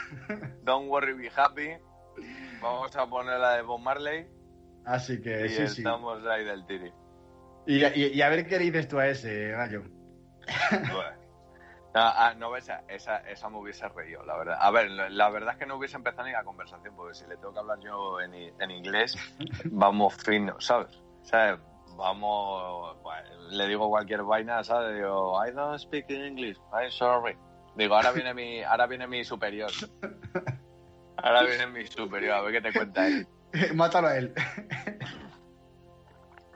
Don't 0.63 0.89
worry, 0.89 1.13
be 1.13 1.29
happy. 1.35 1.71
Vamos 2.61 2.95
a 2.95 3.05
poner 3.07 3.39
la 3.39 3.55
de 3.57 3.61
Bob 3.63 3.81
Marley 3.81 4.27
Así 4.85 5.19
que 5.21 5.45
y 5.47 5.49
sí, 5.49 5.67
sí. 5.67 5.81
estamos 5.81 6.25
ahí 6.25 6.45
del 6.45 6.65
tiri. 6.67 6.91
Y, 7.67 7.83
y- 7.83 8.11
y 8.13 8.21
a 8.21 8.29
ver 8.29 8.47
qué 8.47 8.57
le 8.59 8.65
dices 8.65 8.87
tú 8.87 8.99
a 8.99 9.07
ese, 9.07 9.49
gallo. 9.49 9.83
Bueno. 10.71 11.24
No, 11.95 12.01
ah, 12.01 12.33
no 12.37 12.51
ves, 12.51 12.69
esa, 12.89 13.19
esa 13.19 13.49
me 13.49 13.57
hubiese 13.57 13.87
reído, 13.87 14.21
la 14.25 14.35
verdad. 14.35 14.57
A 14.59 14.69
ver, 14.69 14.91
la 14.91 15.29
verdad 15.29 15.53
es 15.53 15.59
que 15.59 15.65
no 15.65 15.77
hubiese 15.77 15.95
empezado 15.95 16.25
ni 16.25 16.33
la 16.33 16.43
conversación, 16.43 16.93
porque 16.93 17.15
si 17.15 17.25
le 17.25 17.37
tengo 17.37 17.53
que 17.53 17.59
hablar 17.59 17.79
yo 17.79 18.19
en, 18.19 18.33
en 18.33 18.71
inglés, 18.71 19.15
vamos 19.71 20.13
finos, 20.15 20.65
¿sabes? 20.65 21.01
¿Sabes? 21.23 21.57
Vamos, 21.95 23.01
bueno, 23.01 23.29
le 23.49 23.67
digo 23.69 23.87
cualquier 23.87 24.23
vaina, 24.23 24.61
¿sabes? 24.61 24.93
Digo, 24.93 25.41
I 25.41 25.51
don't 25.51 25.79
speak 25.79 26.09
English, 26.09 26.57
I'm 26.73 26.91
sorry. 26.91 27.37
Digo, 27.77 27.95
ahora 27.95 28.11
viene 28.11 28.33
mi, 28.33 28.61
ahora 28.61 28.87
viene 28.87 29.07
mi 29.07 29.23
superior. 29.23 29.71
Ahora 31.15 31.43
viene 31.43 31.67
mi 31.67 31.87
superior, 31.87 32.33
a 32.33 32.41
ver 32.41 32.61
qué 32.61 32.61
te 32.61 32.77
cuenta 32.77 33.07
él. 33.07 33.25
Mátalo 33.73 34.07
a 34.09 34.17
él. 34.17 34.33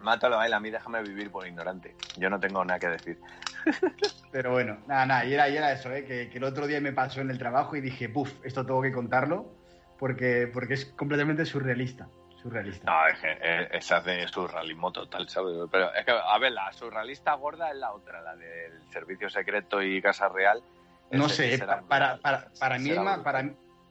Mátalo 0.02 0.38
a 0.38 0.46
él, 0.46 0.54
a 0.54 0.60
mí 0.60 0.70
déjame 0.70 1.02
vivir 1.02 1.32
por 1.32 1.48
ignorante. 1.48 1.96
Yo 2.18 2.30
no 2.30 2.42
tengo 2.42 2.66
nada 2.66 2.78
que 2.78 2.88
decir. 2.90 3.20
Pero 4.32 4.52
bueno, 4.52 4.80
nada, 4.88 5.06
nada, 5.06 5.26
y 5.26 5.34
era, 5.34 5.50
y 5.50 5.58
era 5.58 5.72
eso, 5.72 5.92
¿eh? 5.92 6.06
que, 6.06 6.30
que 6.30 6.38
el 6.38 6.44
otro 6.44 6.68
día 6.68 6.80
me 6.82 6.94
pasó 6.94 7.22
en 7.22 7.30
el 7.30 7.38
trabajo 7.38 7.76
y 7.76 7.82
dije, 7.82 8.10
puf, 8.10 8.32
esto 8.44 8.66
tengo 8.66 8.82
que 8.82 8.92
contarlo 8.92 9.52
porque, 9.98 10.50
porque 10.52 10.76
es 10.76 10.86
completamente 10.86 11.46
surrealista. 11.46 12.08
Surrealista. 12.42 12.90
No, 12.90 13.08
es 13.08 13.20
que 13.20 13.38
eh, 13.42 13.68
esa 13.74 13.98
es 13.98 14.06
de 14.06 14.28
surrealismo 14.30 14.94
total, 14.94 15.28
¿sabes? 15.28 15.58
Pero 15.70 15.94
es 15.94 16.06
que, 16.06 16.12
a 16.12 16.38
ver, 16.38 16.54
la 16.54 16.72
surrealista 16.72 17.34
gorda 17.34 17.70
es 17.70 17.76
la 17.76 17.92
otra, 17.92 18.22
la 18.22 18.36
del 18.38 18.82
Servicio 18.92 19.30
Secreto 19.30 19.82
y 19.82 20.02
Casa 20.02 20.30
Real. 20.30 20.64
No 21.12 21.28
sé, 21.28 21.58
para, 21.58 21.82
brutal. 21.82 22.20
para, 22.22 22.48
para, 22.58 22.80
mí 22.80 22.92
más, 22.92 23.20
para, 23.20 23.44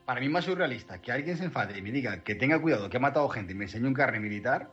para 0.07 0.21
mí 0.21 0.27
es 0.27 0.33
más 0.33 0.45
surrealista 0.45 1.03
que 1.03 1.13
alguien 1.13 1.37
se 1.37 1.45
enfade 1.45 1.77
y 1.77 1.83
me 1.83 1.91
diga 1.91 2.23
que 2.23 2.37
tenga 2.37 2.59
cuidado, 2.59 2.89
que 2.89 2.97
ha 2.97 3.01
matado 3.01 3.29
gente 3.29 3.53
y 3.53 3.55
me 3.55 3.65
enseñe 3.65 3.87
un 3.87 3.93
carne 3.93 4.19
militar, 4.21 4.71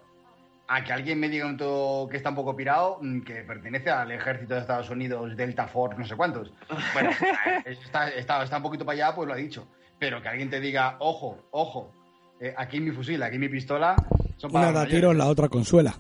a 0.68 0.84
que 0.84 0.94
alguien 0.94 1.20
me 1.20 1.30
diga 1.30 1.46
un 1.46 1.58
todo 1.58 2.08
que 2.10 2.18
está 2.18 2.30
un 2.30 2.36
poco 2.36 2.56
pirado, 2.56 2.98
mm, 3.02 3.22
que 3.22 3.36
pertenece 3.44 3.90
al 3.92 4.12
ejército 4.12 4.54
de 4.56 4.62
Estados 4.62 4.90
Unidos, 4.90 5.36
Delta 5.38 5.68
Force, 5.68 5.98
no 6.00 6.06
sé 6.06 6.16
cuántos. 6.16 6.52
Bueno, 6.94 7.12
eh, 7.12 7.78
está, 7.84 8.10
está, 8.10 8.44
está 8.44 8.58
un 8.58 8.64
poquito 8.64 8.86
para 8.86 8.94
allá, 9.08 9.16
pues 9.16 9.28
lo 9.28 9.34
ha 9.34 9.38
dicho. 9.38 9.68
Pero 10.00 10.22
que 10.22 10.28
alguien 10.28 10.50
te 10.50 10.60
diga, 10.60 10.96
ojo, 11.00 11.38
ojo, 11.52 11.92
eh, 12.40 12.54
aquí 12.58 12.80
mi 12.80 12.92
fusil, 12.92 13.22
aquí 13.24 13.38
mi 13.38 13.48
pistola, 13.50 13.96
son 14.38 14.52
Una 14.52 14.60
para 14.62 14.72
da 14.72 14.80
los 14.82 14.90
tiros, 14.90 15.02
mayores. 15.10 15.18
la 15.18 15.28
otra 15.28 15.50
consuela. 15.50 15.96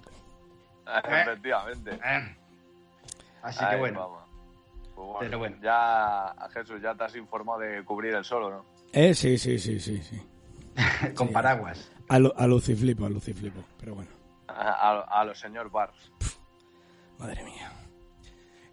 Efectivamente. 1.04 1.92
Eh. 1.92 2.36
Así 3.42 3.64
Ahí 3.64 3.72
que 3.76 3.80
bueno. 3.80 4.20
Pues 4.96 5.08
bueno, 5.08 5.20
Pero 5.20 5.38
bueno. 5.40 5.58
Ya, 5.62 6.34
Jesús, 6.54 6.82
ya 6.82 6.96
te 6.96 7.04
has 7.04 7.16
informado 7.16 7.60
de 7.60 7.84
cubrir 7.84 8.16
el 8.16 8.24
solo, 8.24 8.50
¿no? 8.50 8.66
Eh, 8.94 9.14
sí, 9.14 9.38
sí, 9.38 9.60
sí, 9.60 9.80
sí, 9.80 10.02
sí. 10.02 10.22
con 11.16 11.28
Sí. 11.28 11.34
paraguas. 11.34 11.92
A, 12.08 12.20
lu- 12.20 12.34
a 12.38 12.48
luciflipo, 12.48 13.06
a 13.06 13.10
luciflipo. 13.10 13.62
Pero 13.80 13.96
bueno, 13.96 14.12
A, 14.56 14.72
a- 14.72 15.22
a 15.22 15.26
los 15.26 15.40
señor 15.40 15.70
Bars. 15.70 16.12
madre 17.20 17.44
mía. 17.44 17.72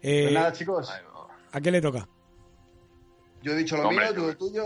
Eh, 0.01 0.23
Pues 0.23 0.33
nada, 0.33 0.51
chicos. 0.51 0.91
¿A 1.51 1.61
qué 1.61 1.71
le 1.71 1.81
toca? 1.81 2.07
yo 3.41 3.51
he 3.51 3.55
dicho 3.57 3.75
lo 3.77 3.89
Hombre, 3.89 4.05
mío, 4.05 4.13
tú 4.15 4.21
lo 4.27 4.37
tuyo. 4.37 4.63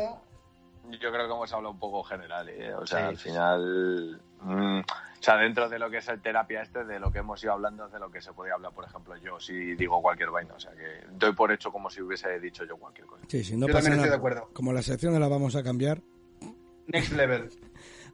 Yo 0.89 1.11
creo 1.11 1.28
que 1.28 1.34
hemos 1.34 1.51
hablado 1.51 1.74
un 1.74 1.80
poco 1.80 2.01
general, 2.03 2.47
¿eh? 2.47 2.74
O 2.74 2.86
sea, 2.86 2.99
Sí, 2.99 3.05
al 3.05 3.18
sí, 3.18 3.24
final. 3.30 4.22
mm, 4.41 4.80
O 4.80 4.84
sea, 5.24 5.36
dentro 5.36 5.68
de 5.68 5.80
lo 5.80 5.89
que 5.89 5.97
es 5.97 6.07
el 6.07 6.22
terapia 6.22 6.61
este, 6.61 6.86
de 6.86 6.99
lo 6.99 7.11
que 7.11 7.20
hemos 7.20 7.43
ido 7.43 7.51
hablando, 7.53 7.88
es 7.88 7.91
de 7.91 7.99
lo 7.99 8.09
que 8.09 8.22
se 8.22 8.32
podía 8.32 8.53
hablar, 8.53 8.72
por 8.72 8.86
ejemplo, 8.86 9.18
yo, 9.18 9.39
si 9.39 9.76
digo 9.76 10.01
cualquier 10.01 10.30
vaina. 10.30 10.53
O 10.53 10.59
sea, 10.59 10.72
que 10.74 11.05
doy 11.11 11.34
por 11.34 11.51
hecho 11.51 11.72
como 11.72 11.89
si 11.89 12.01
hubiese 12.01 12.39
dicho 12.39 12.63
yo 12.63 12.78
cualquier 12.78 13.05
cosa. 13.07 13.24
Sí, 13.28 13.43
sí, 13.43 13.57
no 13.57 13.68
Yo 13.68 13.74
pasa 13.74 13.86
también 13.89 13.99
estoy 13.99 14.09
de 14.11 14.15
acuerdo. 14.15 14.49
Como 14.53 14.72
la 14.72 14.82
sección 14.82 15.11
no 15.13 15.20
la 15.20 15.28
vamos 15.28 15.55
a 15.57 15.63
cambiar, 15.63 16.01
Next 16.88 17.11
level. 17.11 17.49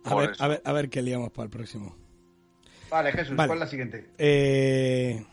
a 0.05 0.15
ver, 0.15 0.31
a, 0.39 0.47
ver, 0.47 0.61
a 0.65 0.71
ver 0.71 0.89
qué 0.89 1.01
liamos 1.03 1.29
para 1.31 1.43
el 1.43 1.49
próximo. 1.51 1.95
Vale, 2.93 3.11
Jesús, 3.11 3.35
Vale. 3.35 3.47
¿cuál 3.47 3.57
es 3.57 3.59
la 3.61 3.67
siguiente? 3.67 4.05
Eh, 4.19 5.25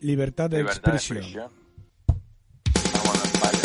libertad 0.00 0.50
de 0.50 0.58
Libertad 0.58 0.92
de 0.92 0.96
expresión. 0.98 1.18
expresión. 1.18 1.50
Vámonos, 2.92 3.40
vale. 3.40 3.58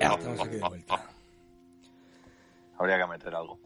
Ya 0.00 0.14
estamos 0.14 0.40
aquí 0.40 0.56
de 0.56 0.60
vuelta. 0.68 1.06
Habría 2.78 2.98
que 2.98 3.06
meter 3.06 3.34
algo. 3.34 3.58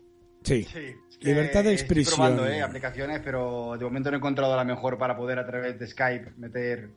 Sí. 0.56 0.64
Sí, 0.64 0.78
es 1.08 1.18
que 1.18 1.28
Libertad 1.28 1.64
de 1.64 1.72
expresión. 1.72 2.12
Estoy 2.12 2.16
probando 2.36 2.46
eh, 2.46 2.62
aplicaciones, 2.62 3.20
pero 3.24 3.76
de 3.78 3.84
momento 3.84 4.10
no 4.10 4.16
he 4.16 4.18
encontrado 4.18 4.56
la 4.56 4.64
mejor 4.64 4.98
para 4.98 5.16
poder 5.16 5.38
a 5.38 5.46
través 5.46 5.78
de 5.78 5.86
Skype 5.86 6.32
meter 6.38 6.90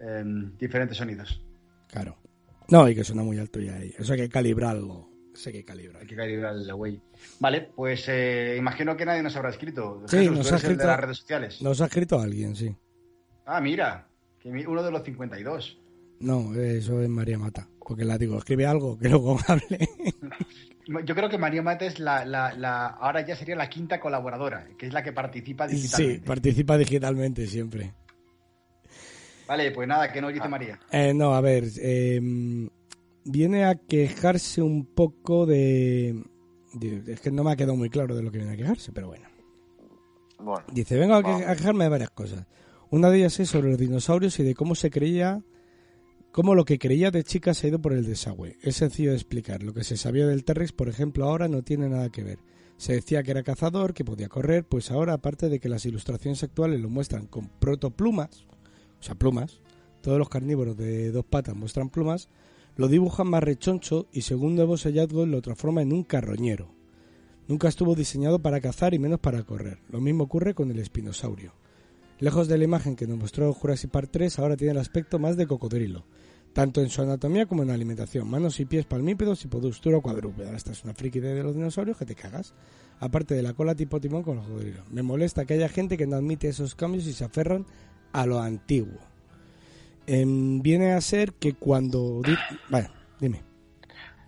em, 0.00 0.56
diferentes 0.58 0.96
sonidos. 0.96 1.42
Claro. 1.88 2.16
No, 2.68 2.88
y 2.88 2.94
que 2.94 3.04
suena 3.04 3.22
muy 3.22 3.38
alto 3.38 3.60
ya 3.60 3.76
ahí. 3.76 3.94
Eso 3.98 4.12
hay 4.12 4.20
que 4.20 4.28
calibrarlo. 4.28 5.08
Eso 5.34 5.48
hay 5.50 5.54
que 5.54 5.64
calibrarlo. 5.64 6.00
Hay 6.00 6.06
que 6.06 6.16
calibrar 6.16 6.54
el 6.54 6.74
güey. 6.74 7.00
Vale, 7.40 7.70
pues 7.74 8.04
eh, 8.08 8.56
imagino 8.58 8.96
que 8.96 9.06
nadie 9.06 9.22
nos 9.22 9.36
habrá 9.36 9.50
escrito. 9.50 10.02
Sí, 10.06 10.18
Jesús, 10.18 10.36
nos 10.36 10.52
ha 10.52 10.56
el 10.56 10.62
de 10.62 10.68
escrito- 10.68 10.86
las 10.86 11.00
redes 11.00 11.16
sociales. 11.18 11.62
Nos 11.62 11.80
ha 11.80 11.86
escrito 11.86 12.20
alguien, 12.20 12.56
sí. 12.56 12.74
Ah, 13.46 13.60
mira, 13.60 14.06
que 14.40 14.48
uno 14.66 14.82
de 14.82 14.90
los 14.90 15.02
52. 15.04 15.78
No, 16.20 16.54
eso 16.54 17.00
es 17.02 17.08
María 17.08 17.38
Mata. 17.38 17.68
Porque 17.86 18.04
la 18.04 18.18
digo, 18.18 18.36
escribe 18.38 18.66
algo 18.66 18.98
que 18.98 19.08
luego 19.08 19.38
hable. 19.46 19.88
Yo 21.04 21.14
creo 21.14 21.28
que 21.28 21.36
María 21.38 21.62
Mata 21.62 21.84
es 21.84 21.98
la, 22.00 22.24
la, 22.24 22.52
la- 22.54 22.86
ahora 22.86 23.20
ya 23.26 23.36
sería 23.36 23.56
la 23.56 23.68
quinta 23.68 24.00
colaboradora, 24.00 24.66
que 24.78 24.86
es 24.86 24.92
la 24.92 25.02
que 25.02 25.12
participa 25.12 25.68
sí, 25.68 25.76
digitalmente. 25.76 26.26
participa 26.26 26.78
digitalmente 26.78 27.46
siempre. 27.46 27.92
Vale, 29.46 29.70
pues 29.70 29.88
nada, 29.88 30.12
que 30.12 30.20
nos 30.20 30.32
dice 30.32 30.48
María. 30.48 30.78
Eh, 30.90 31.12
no, 31.14 31.34
a 31.34 31.40
ver, 31.40 31.64
eh, 31.80 32.20
viene 33.24 33.64
a 33.64 33.74
quejarse 33.76 34.60
un 34.62 34.86
poco 34.86 35.46
de, 35.46 36.22
de- 36.74 37.12
Es 37.12 37.20
que 37.20 37.30
no 37.30 37.44
me 37.44 37.52
ha 37.52 37.56
quedado 37.56 37.76
muy 37.76 37.88
claro 37.90 38.14
de 38.14 38.22
lo 38.22 38.30
que 38.30 38.38
viene 38.38 38.52
a 38.52 38.56
quejarse, 38.56 38.92
pero 38.92 39.08
bueno. 39.08 39.26
Bueno, 40.38 40.64
Dice, 40.72 40.96
vengo 40.96 41.14
a, 41.14 41.22
que- 41.22 41.30
Vamos. 41.30 41.46
a 41.46 41.56
quejarme 41.56 41.84
de 41.84 41.90
varias 41.90 42.10
cosas. 42.10 42.46
Una 42.90 43.10
de 43.10 43.18
ellas 43.18 43.38
es 43.40 43.48
sobre 43.50 43.70
los 43.70 43.78
dinosaurios 43.78 44.38
y 44.38 44.42
de 44.42 44.54
cómo 44.54 44.74
se 44.74 44.90
creía, 44.90 45.42
cómo 46.32 46.54
lo 46.54 46.64
que 46.64 46.78
creía 46.78 47.10
de 47.10 47.24
chica 47.24 47.54
se 47.54 47.66
ha 47.66 47.70
ido 47.70 47.80
por 47.80 47.92
el 47.92 48.06
desagüe. 48.06 48.56
Es 48.62 48.76
sencillo 48.76 49.10
de 49.10 49.16
explicar. 49.16 49.62
Lo 49.62 49.74
que 49.74 49.84
se 49.84 49.96
sabía 49.96 50.26
del 50.26 50.44
T-Rex, 50.44 50.72
por 50.72 50.88
ejemplo, 50.88 51.24
ahora 51.24 51.48
no 51.48 51.62
tiene 51.62 51.88
nada 51.88 52.10
que 52.10 52.22
ver. 52.22 52.38
Se 52.76 52.92
decía 52.92 53.22
que 53.22 53.32
era 53.32 53.42
cazador, 53.42 53.92
que 53.92 54.04
podía 54.04 54.28
correr, 54.28 54.64
pues 54.64 54.90
ahora, 54.90 55.14
aparte 55.14 55.48
de 55.48 55.58
que 55.58 55.68
las 55.68 55.84
ilustraciones 55.84 56.42
actuales 56.44 56.80
lo 56.80 56.88
muestran 56.88 57.26
con 57.26 57.48
protoplumas, 57.58 58.46
o 59.00 59.02
sea, 59.02 59.16
plumas, 59.16 59.60
todos 60.00 60.18
los 60.18 60.28
carnívoros 60.28 60.76
de 60.76 61.10
dos 61.10 61.24
patas 61.24 61.56
muestran 61.56 61.90
plumas, 61.90 62.28
lo 62.76 62.86
dibujan 62.86 63.26
más 63.28 63.42
rechoncho 63.42 64.06
y 64.12 64.22
según 64.22 64.54
nuevos 64.54 64.84
hallazgos 64.84 65.26
lo 65.26 65.42
transforma 65.42 65.82
en 65.82 65.92
un 65.92 66.04
carroñero. 66.04 66.72
Nunca 67.48 67.66
estuvo 67.66 67.96
diseñado 67.96 68.38
para 68.40 68.60
cazar 68.60 68.94
y 68.94 69.00
menos 69.00 69.18
para 69.18 69.42
correr. 69.42 69.80
Lo 69.88 70.00
mismo 70.00 70.24
ocurre 70.24 70.54
con 70.54 70.70
el 70.70 70.78
espinosaurio. 70.78 71.54
Lejos 72.20 72.48
de 72.48 72.58
la 72.58 72.64
imagen 72.64 72.96
que 72.96 73.06
nos 73.06 73.16
mostró 73.18 73.52
Jurassic 73.52 73.90
Park 73.90 74.08
3, 74.10 74.38
ahora 74.38 74.56
tiene 74.56 74.72
el 74.72 74.78
aspecto 74.78 75.18
más 75.18 75.36
de 75.36 75.46
cocodrilo, 75.46 76.04
tanto 76.52 76.80
en 76.80 76.88
su 76.90 77.00
anatomía 77.02 77.46
como 77.46 77.62
en 77.62 77.68
la 77.68 77.74
alimentación, 77.74 78.28
manos 78.28 78.58
y 78.58 78.64
pies 78.64 78.86
palmípedos 78.86 79.44
y 79.44 79.48
postura 79.48 80.00
cuadrúpeda. 80.00 80.56
Esta 80.56 80.72
es 80.72 80.82
una 80.84 80.94
friki 80.94 81.20
de 81.20 81.42
los 81.42 81.54
dinosaurios 81.54 81.96
que 81.96 82.06
te 82.06 82.14
cagas. 82.16 82.54
Aparte 83.00 83.34
de 83.36 83.42
la 83.42 83.52
cola 83.54 83.76
tipo 83.76 84.00
timón 84.00 84.24
con 84.24 84.36
los 84.38 84.46
cocodrilos. 84.46 84.90
Me 84.90 85.02
molesta 85.02 85.44
que 85.44 85.54
haya 85.54 85.68
gente 85.68 85.96
que 85.96 86.08
no 86.08 86.16
admite 86.16 86.48
esos 86.48 86.74
cambios 86.74 87.06
y 87.06 87.12
se 87.12 87.24
aferran 87.24 87.64
a 88.12 88.26
lo 88.26 88.40
antiguo. 88.40 88.98
Em, 90.08 90.60
viene 90.62 90.92
a 90.94 91.00
ser 91.00 91.34
que 91.34 91.52
cuando... 91.52 92.20
di- 92.24 92.34
Vale, 92.70 92.90
dime. 93.20 93.42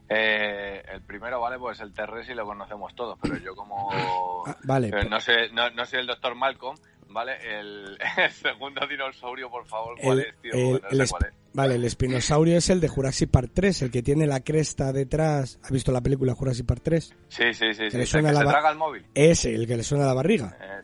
eh, 0.08 0.82
el 0.92 1.02
primero, 1.02 1.40
vale, 1.40 1.58
pues 1.58 1.80
el 1.80 1.92
y 2.30 2.34
lo 2.34 2.44
conocemos 2.44 2.94
todos, 2.94 3.18
pero 3.20 3.36
yo 3.38 3.56
como... 3.56 3.88
Ah, 4.46 4.56
vale, 4.64 4.88
eh, 4.88 5.08
no, 5.10 5.18
sé, 5.20 5.48
no, 5.52 5.70
no 5.70 5.84
soy 5.86 6.00
el 6.00 6.06
doctor 6.06 6.34
Malcolm, 6.36 6.76
¿vale? 7.10 7.32
El, 7.42 7.98
el 8.16 8.30
segundo 8.30 8.86
dinosaurio, 8.88 9.50
por 9.50 9.66
favor, 9.66 9.96
¿cuál 10.02 10.20
El- 10.20 10.26
es, 10.26 10.34
tío? 10.40 10.52
el- 10.54 10.82
no 10.82 10.88
el 10.88 10.96
sé 10.96 11.02
esp- 11.04 11.10
cuál 11.10 11.24
es. 11.30 11.34
Vale, 11.52 11.74
el 11.74 11.84
espinosaurio 11.84 12.56
es 12.58 12.70
el 12.70 12.80
de 12.80 12.86
Jurassic 12.88 13.28
Park 13.30 13.50
3, 13.52 13.82
el 13.82 13.90
que 13.90 14.02
tiene 14.02 14.26
la 14.26 14.38
cresta 14.40 14.92
detrás. 14.92 15.58
¿Has 15.64 15.70
visto 15.72 15.90
la 15.90 16.00
película 16.00 16.34
Jurassic 16.34 16.64
Park 16.64 16.80
3? 16.84 17.12
Sí, 17.28 17.42
sí, 17.54 17.74
sí, 17.74 17.82
Que 17.82 17.90
sí. 17.90 17.96
le 17.96 18.02
el 18.02 18.06
suena 18.06 18.28
que 18.28 18.34
la 18.34 18.40
se 18.42 18.46
traga 18.46 18.70
el 18.70 18.78
móvil. 18.78 19.04
Ese, 19.14 19.52
el 19.54 19.66
que 19.66 19.76
le 19.76 19.82
suena 19.82 20.04
a 20.04 20.06
la 20.08 20.14
barriga. 20.14 20.56
Eh, 20.60 20.80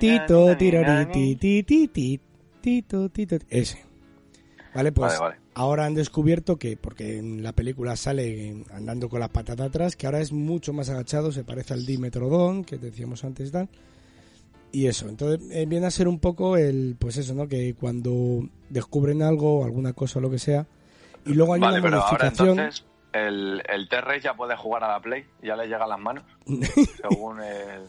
Tito, 0.00 0.46
nina, 0.46 0.56
tiroriti, 0.56 1.18
nina. 1.20 1.38
ti, 1.38 1.62
ti, 1.62 1.88
ti, 1.88 2.20
tito, 2.60 3.08
tito. 3.08 3.36
Ese. 3.48 3.84
Vale, 4.74 4.90
pues 4.90 5.18
Vale, 5.20 5.34
vale. 5.36 5.40
ahora 5.54 5.84
han 5.86 5.94
descubierto 5.94 6.56
que, 6.56 6.76
porque 6.76 7.18
en 7.18 7.42
la 7.44 7.52
película 7.52 7.94
sale 7.96 8.64
andando 8.72 9.08
con 9.08 9.20
las 9.20 9.28
patas 9.28 9.60
atrás, 9.60 9.94
que 9.94 10.06
ahora 10.06 10.20
es 10.20 10.32
mucho 10.32 10.72
más 10.72 10.88
agachado, 10.90 11.30
se 11.30 11.44
parece 11.44 11.74
al 11.74 11.86
Dimetrodon, 11.86 12.64
que 12.64 12.78
decíamos 12.78 13.22
antes, 13.24 13.52
tal. 13.52 13.68
Y 14.74 14.88
eso, 14.88 15.08
entonces 15.08 15.40
eh, 15.52 15.66
viene 15.66 15.86
a 15.86 15.90
ser 15.92 16.08
un 16.08 16.18
poco 16.18 16.56
el, 16.56 16.96
pues 16.98 17.16
eso, 17.16 17.32
¿no? 17.32 17.46
Que 17.46 17.74
cuando 17.74 18.48
descubren 18.68 19.22
algo, 19.22 19.64
alguna 19.64 19.92
cosa 19.92 20.18
o 20.18 20.22
lo 20.22 20.30
que 20.30 20.40
sea, 20.40 20.66
y 21.24 21.32
luego 21.32 21.54
hay 21.54 21.60
Vale, 21.60 21.74
una 21.78 21.82
pero 21.82 22.02
ahora 22.02 22.08
modificación. 22.10 22.58
entonces 22.58 22.84
el, 23.12 23.62
el 23.68 23.88
T-Rex 23.88 24.24
ya 24.24 24.34
puede 24.34 24.56
jugar 24.56 24.82
a 24.82 24.88
la 24.88 25.00
Play, 25.00 25.24
ya 25.44 25.54
le 25.54 25.66
llega 25.68 25.84
a 25.84 25.86
las 25.86 26.00
manos, 26.00 26.24
según 26.44 27.40
el, 27.40 27.82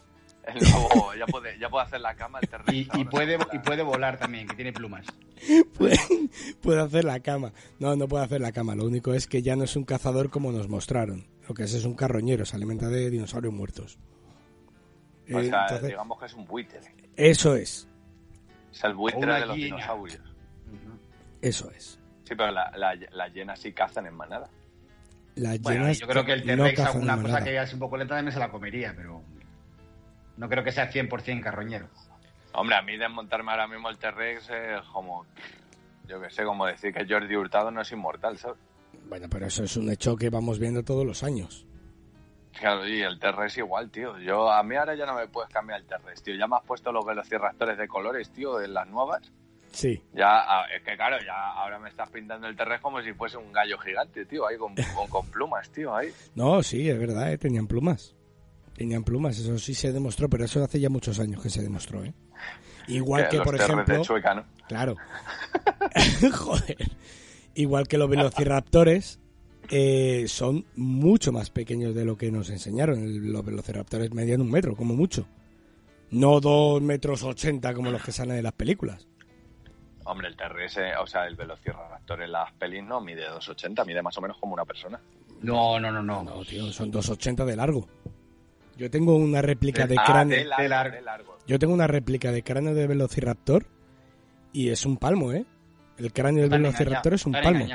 el 0.46 0.70
nuevo, 0.72 1.16
ya 1.18 1.26
puede, 1.26 1.58
ya 1.58 1.70
puede 1.70 1.86
hacer 1.86 2.02
la 2.02 2.14
cama 2.16 2.38
el 2.40 2.50
T-Rex. 2.50 3.00
Y, 3.00 3.06
puede, 3.06 3.40
y 3.52 3.58
puede 3.58 3.82
volar 3.82 4.20
también, 4.20 4.48
que 4.48 4.56
tiene 4.56 4.72
plumas. 4.72 5.08
puede, 5.76 5.98
puede 6.62 6.82
hacer 6.82 7.04
la 7.04 7.20
cama. 7.20 7.52
No, 7.80 7.96
no 7.96 8.08
puede 8.08 8.26
hacer 8.26 8.42
la 8.42 8.52
cama. 8.52 8.76
Lo 8.76 8.86
único 8.86 9.12
es 9.16 9.26
que 9.26 9.42
ya 9.42 9.56
no 9.56 9.64
es 9.64 9.76
un 9.76 9.86
cazador 9.86 10.30
como 10.30 10.52
nos 10.52 10.70
mostraron. 10.70 11.26
Lo 11.50 11.56
que 11.56 11.64
es 11.64 11.74
es 11.74 11.86
un 11.86 11.96
carroñero, 11.96 12.46
se 12.46 12.56
alimenta 12.56 12.90
de 12.90 13.10
dinosaurios 13.10 13.56
muertos. 13.56 13.98
O 15.34 15.39
Eh, 15.39 15.49
sea, 15.49 15.61
entonces, 15.63 15.88
digamos 15.88 16.19
que 16.19 16.26
es 16.26 16.34
un 16.34 16.45
buitre. 16.45 16.80
eso 17.15 17.55
es, 17.55 17.88
Es 18.71 18.84
el 18.84 18.93
buitre 18.93 19.34
de 19.39 19.45
los 19.45 19.55
dinosaurios. 19.55 20.21
eso 21.41 21.72
es. 21.72 21.99
Sí, 22.23 22.34
pero 22.35 22.52
la- 22.52 22.72
la- 22.76 22.95
las 23.11 23.34
llenas 23.34 23.60
sí 23.60 23.72
cazan 23.73 24.07
en 24.07 24.15
manada. 24.15 24.49
Las 25.35 25.60
Bueno, 25.61 25.81
llenas 25.81 25.99
yo 25.99 26.07
creo 26.07 26.26
que 26.26 26.34
el 26.34 26.39
no 26.45 26.64
T-Rex, 26.64 26.76
cazan 26.77 26.93
alguna 26.93 27.15
cosa 27.15 27.27
manada. 27.34 27.43
que 27.45 27.57
es 27.61 27.73
un 27.73 27.80
poco 27.80 27.97
lenta 27.97 28.15
también 28.15 28.34
se 28.34 28.39
la 28.39 28.49
comería, 28.49 28.93
pero 28.95 29.22
no 30.38 30.49
creo 30.49 30.64
que 30.64 30.72
sea 30.72 30.89
100% 30.91 31.41
carroñero. 31.43 31.88
Hombre, 32.53 32.76
a 32.77 32.81
mí 32.81 32.97
desmontarme 32.97 33.52
ahora 33.52 33.68
mismo 33.68 33.89
el 33.89 33.97
T-Rex 33.97 34.49
es 34.49 34.81
como... 34.93 35.26
Yo 36.07 36.22
que 36.22 36.30
sé, 36.30 36.43
como 36.43 36.65
decir 36.68 36.93
que 36.93 37.06
Jordi 37.07 37.35
Hurtado 37.35 37.72
no 37.72 37.81
es 37.81 37.91
inmortal, 37.91 38.38
¿sabes? 38.38 38.57
Bueno, 39.10 39.27
pero 39.30 39.47
eso 39.47 39.64
es 39.64 39.76
un 39.76 39.89
hecho 39.89 40.15
que 40.15 40.30
vamos 40.30 40.57
viendo 40.60 40.84
todos 40.84 41.06
los 41.06 41.23
años. 41.23 41.65
Claro, 42.60 42.88
y 42.88 43.02
el 43.02 43.19
T-Rex 43.19 43.57
igual, 43.57 43.90
tío. 43.91 44.18
Yo, 44.19 44.49
a 44.49 44.64
mí 44.64 44.76
ahora 44.76 44.95
ya 44.95 45.06
no 45.06 45.14
me 45.14 45.27
puedes 45.27 45.52
cambiar 45.52 45.82
el 45.82 45.86
T-Rex, 45.86 46.23
tío. 46.23 46.36
Ya 46.36 46.48
me 46.48 46.56
has 46.56 46.64
pusto 46.64 46.91
los 46.91 47.06
velociraptores 47.06 47.77
de 47.77 47.88
colores, 47.88 48.30
tío, 48.32 48.61
en 48.61 48.73
las 48.73 48.88
nuevas. 48.88 49.22
Sí, 49.72 50.02
Ya, 50.14 50.45
es 50.73 50.82
que 50.84 50.95
claro, 50.95 51.18
ya 51.26 51.52
ahora 51.52 51.77
me 51.80 51.90
estás 51.90 52.10
pintando 52.10 52.48
el 52.48 52.56
T-Rex 52.56 52.82
como 52.82 53.02
si 53.02 53.11
fuese 53.11 53.36
un 53.36 53.52
gallo 53.52 53.77
gigante, 53.77 54.26
tío, 54.26 54.48
ahí 54.48 54.57
con, 54.57 54.73
con, 54.95 55.07
con 55.10 55.27
plumas, 55.30 55.69
tío, 55.69 55.94
ahí. 55.94 56.14
no, 56.34 56.64
sí, 56.64 56.90
es 56.90 56.98
verdad, 56.98 57.34
¿eh? 57.34 57.38
tenían 57.38 57.68
plumas. 57.68 58.15
Tenían 58.73 59.03
plumas, 59.03 59.38
eso 59.38 59.57
sí 59.57 59.73
se 59.73 59.91
demostró, 59.91 60.30
pero 60.30 60.45
eso 60.45 60.64
hace 60.64 60.80
ya 60.80 60.90
muchos 60.90 61.19
años 61.19 61.41
que 61.41 61.49
se 61.49 61.61
demostró, 61.61 62.03
¿eh? 62.06 62.14
Igual 62.88 63.27
que, 63.27 63.38
los 63.38 63.45
por 63.45 63.56
ejemplo... 63.56 63.98
de 63.98 64.02
Chueca, 64.02 64.34
¿no? 64.36 64.45
Claro. 64.68 64.95
Joder. 66.34 66.91
Igual 67.53 67.88
que 67.88 67.98
los 67.98 68.10
velociraptores 68.10 69.19
eh, 69.72 70.26
son 70.28 70.66
mucho 70.76 71.32
más 71.32 71.50
pequeños 71.50 71.94
de 71.96 72.06
lo 72.06 72.18
que 72.18 72.32
nos 72.32 72.50
enseñaron. 72.50 73.00
El- 73.04 73.32
Los 73.32 73.44
velociraptores 73.46 74.12
medían 74.14 74.42
un 74.42 74.52
metro, 74.52 74.76
como 74.76 74.96
mucho. 74.96 75.28
No 76.12 76.40
dos 76.40 76.82
metros 76.82 77.24
ochenta 77.24 77.74
como 77.74 77.92
los 77.92 78.04
que 78.04 78.12
salen 78.12 78.36
de 78.38 78.44
las 78.44 78.54
películas. 78.54 79.08
Hombre, 80.06 80.28
el 80.28 80.36
T-Rex, 80.38 80.78
eh, 80.78 80.92
o 81.02 81.08
sea, 81.08 81.26
el 81.26 81.36
velociraptor 81.36 82.22
en 82.22 82.32
las 82.32 82.52
pelis 82.54 82.84
no 82.84 83.02
mide 83.02 83.28
2,80, 83.28 83.84
mide 83.86 84.02
más 84.04 84.16
o 84.18 84.22
menos 84.22 84.38
como 84.38 84.54
una 84.54 84.64
persona. 84.64 85.00
No, 85.42 85.80
no, 85.80 85.92
no, 85.92 86.04
no. 86.04 86.24
No, 86.24 86.46
tío, 86.46 86.72
son 86.72 86.92
dos 86.92 87.10
ochenta 87.10 87.44
de 87.44 87.56
largo. 87.56 87.88
Yo 88.78 88.90
tengo 88.92 89.16
una 89.16 89.42
réplica 89.42 89.88
de 89.88 89.96
cráneo. 89.96 90.38
de 90.38 90.46
largo, 90.46 90.64
de 90.64 90.70
largo. 90.70 90.96
de 90.96 91.02
largo. 91.02 91.38
Yo 91.48 91.58
tengo 91.60 91.74
una 91.74 91.88
réplica 91.88 92.32
de 92.32 92.44
cráneo 92.44 92.76
de 92.76 92.86
velociraptor 92.88 93.66
y 94.54 94.70
es 94.70 94.86
un 94.86 94.98
palmo, 94.98 95.32
¿eh? 95.34 95.46
El 95.98 96.14
cráneo 96.14 96.42
del 96.42 96.52
velociraptor 96.52 97.14
es 97.16 97.26
un 97.26 97.34
palmo. 97.34 97.66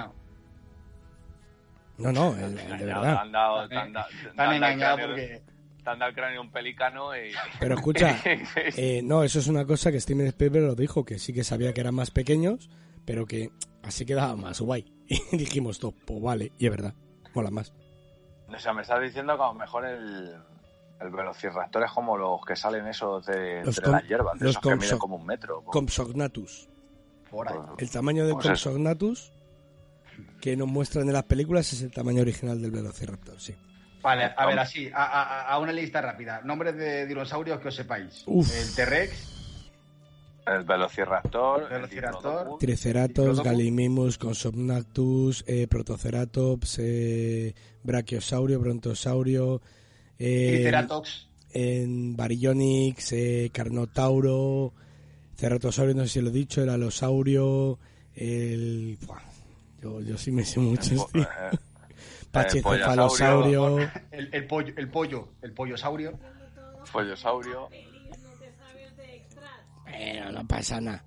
No, 2.00 2.12
no, 2.12 2.36
el- 2.36 2.44
el 2.44 2.56
de 2.56 2.76
Te 2.78 2.84
verdad. 2.84 3.16
han 3.18 3.32
dado- 3.32 3.68
te 3.68 3.76
han 3.76 3.92
dado- 3.92 4.06
te 4.34 4.42
han 4.42 4.52
engañados 4.54 4.98
cráneo 5.00 5.16
de- 5.16 5.22
porque 5.40 5.50
te 5.84 5.90
han 5.90 5.98
dado 5.98 6.08
el 6.10 6.14
cráneo 6.14 6.40
un 6.42 6.50
pelícano 6.50 7.16
y... 7.16 7.30
Pero 7.58 7.74
escucha, 7.74 8.16
eh, 8.76 9.00
no, 9.04 9.22
eso 9.22 9.38
es 9.38 9.46
una 9.46 9.64
cosa 9.64 9.90
que 9.92 10.00
Steven 10.00 10.26
Spielberg 10.26 10.64
lo 10.66 10.74
dijo, 10.74 11.04
que 11.04 11.18
sí 11.18 11.32
que 11.32 11.44
sabía 11.44 11.72
que 11.72 11.80
eran 11.80 11.94
más 11.94 12.10
pequeños, 12.10 12.68
pero 13.04 13.26
que 13.26 13.50
así 13.82 14.04
quedaba 14.04 14.36
más 14.36 14.60
guay. 14.60 14.92
Y 15.32 15.36
dijimos, 15.36 15.78
todo, 15.80 15.92
pues 16.06 16.20
vale, 16.22 16.52
y 16.58 16.66
es 16.66 16.70
verdad, 16.70 16.94
mola 17.34 17.50
más. 17.50 17.72
O 18.48 18.58
sea, 18.58 18.72
me 18.72 18.82
estás 18.82 19.00
diciendo 19.00 19.36
que 19.36 19.42
a 19.42 19.46
lo 19.46 19.54
mejor 19.54 19.84
el, 19.86 20.34
el 21.00 21.10
velociraptor 21.10 21.84
es 21.84 21.90
como 21.92 22.16
los 22.16 22.40
que 22.44 22.56
salen 22.56 22.86
esos 22.86 23.24
de 23.26 23.62
Los 23.64 23.78
entre 23.78 23.84
com- 23.84 23.92
las 23.92 24.08
hierbas, 24.08 24.38
de 24.38 24.44
los 24.44 24.50
esos 24.56 24.62
que 24.62 24.76
miden 24.76 24.98
como 24.98 25.16
un 25.16 25.26
metro. 25.26 25.62
Por 27.30 27.48
ahí. 27.48 27.54
El 27.78 27.90
tamaño 27.90 28.24
del 28.26 28.34
Pues 28.34 28.46
eso. 28.46 28.70
Compsognathus 28.70 29.32
que 30.40 30.56
nos 30.56 30.68
muestran 30.68 31.06
en 31.06 31.12
las 31.14 31.24
películas 31.24 31.72
es 31.72 31.82
el 31.82 31.90
tamaño 31.90 32.22
original 32.22 32.60
del 32.60 32.70
velociraptor, 32.70 33.40
sí. 33.40 33.54
Vale, 34.02 34.30
a 34.36 34.46
ver, 34.46 34.58
así, 34.58 34.88
a, 34.94 35.04
a- 35.04 35.46
a 35.52 35.58
una 35.58 35.72
lista 35.72 36.00
rápida. 36.00 36.40
Nombres 36.42 36.74
de 36.76 37.06
dinosaurios 37.06 37.60
que 37.60 37.68
os 37.68 37.74
sepáis. 37.74 38.22
Uf. 38.26 38.50
El 38.56 38.74
T-Rex, 38.74 39.12
El 40.46 40.64
velociraptor, 40.64 41.64
el 41.64 41.68
Velociraptor. 41.68 42.58
Triceratops. 42.58 43.42
Gallimimus, 43.42 44.16
Compsognathus, 44.16 45.44
eh, 45.46 45.66
Protoceratops, 45.68 46.78
eh, 46.80 47.54
Brachiosaurio, 47.82 48.58
Brontosaurio, 48.58 49.60
eh, 50.18 50.52
Triceratops, 50.54 51.28
en 51.52 52.16
Baryonyx, 52.16 53.12
eh, 53.12 53.50
Carnotauro, 53.52 54.72
Ceratosaurio, 55.36 55.94
no 55.94 56.02
sé 56.04 56.08
si 56.08 56.20
lo 56.22 56.30
he 56.30 56.32
dicho, 56.32 56.62
el 56.62 56.70
Alosaurio, 56.70 57.78
el... 58.14 58.96
Buah, 59.06 59.20
yo, 59.80 60.00
yo 60.00 60.16
sí 60.18 60.30
me 60.32 60.44
sé 60.44 60.60
muchos, 60.60 61.06
tío. 61.12 61.22
eh, 61.22 61.58
Pachecefalosaurio, 62.30 63.78
el, 64.10 64.28
el 64.32 64.46
pollo, 64.46 64.72
el 64.76 64.88
pollo, 64.88 65.28
el 65.42 65.52
pollosaurio. 65.52 66.18
follosaurio. 66.84 67.68
Pero 69.84 70.32
no 70.32 70.46
pasa 70.46 70.80
nada. 70.80 71.04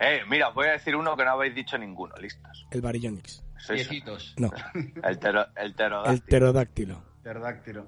Eh, 0.00 0.20
mira, 0.28 0.50
voy 0.50 0.66
a 0.68 0.72
decir 0.72 0.94
uno 0.96 1.16
que 1.16 1.24
no 1.24 1.30
habéis 1.32 1.54
dicho 1.54 1.76
ninguno, 1.78 2.14
listos. 2.16 2.66
El 2.70 2.80
Baryonyx. 2.80 3.42
Sois 3.58 3.86
Piecitos. 3.88 4.34
No, 4.38 4.50
el, 5.02 5.18
tero, 5.18 5.46
el 5.56 5.66
el 5.66 6.20
pterodáctilo. 6.22 7.02
pterodáctilo. 7.22 7.86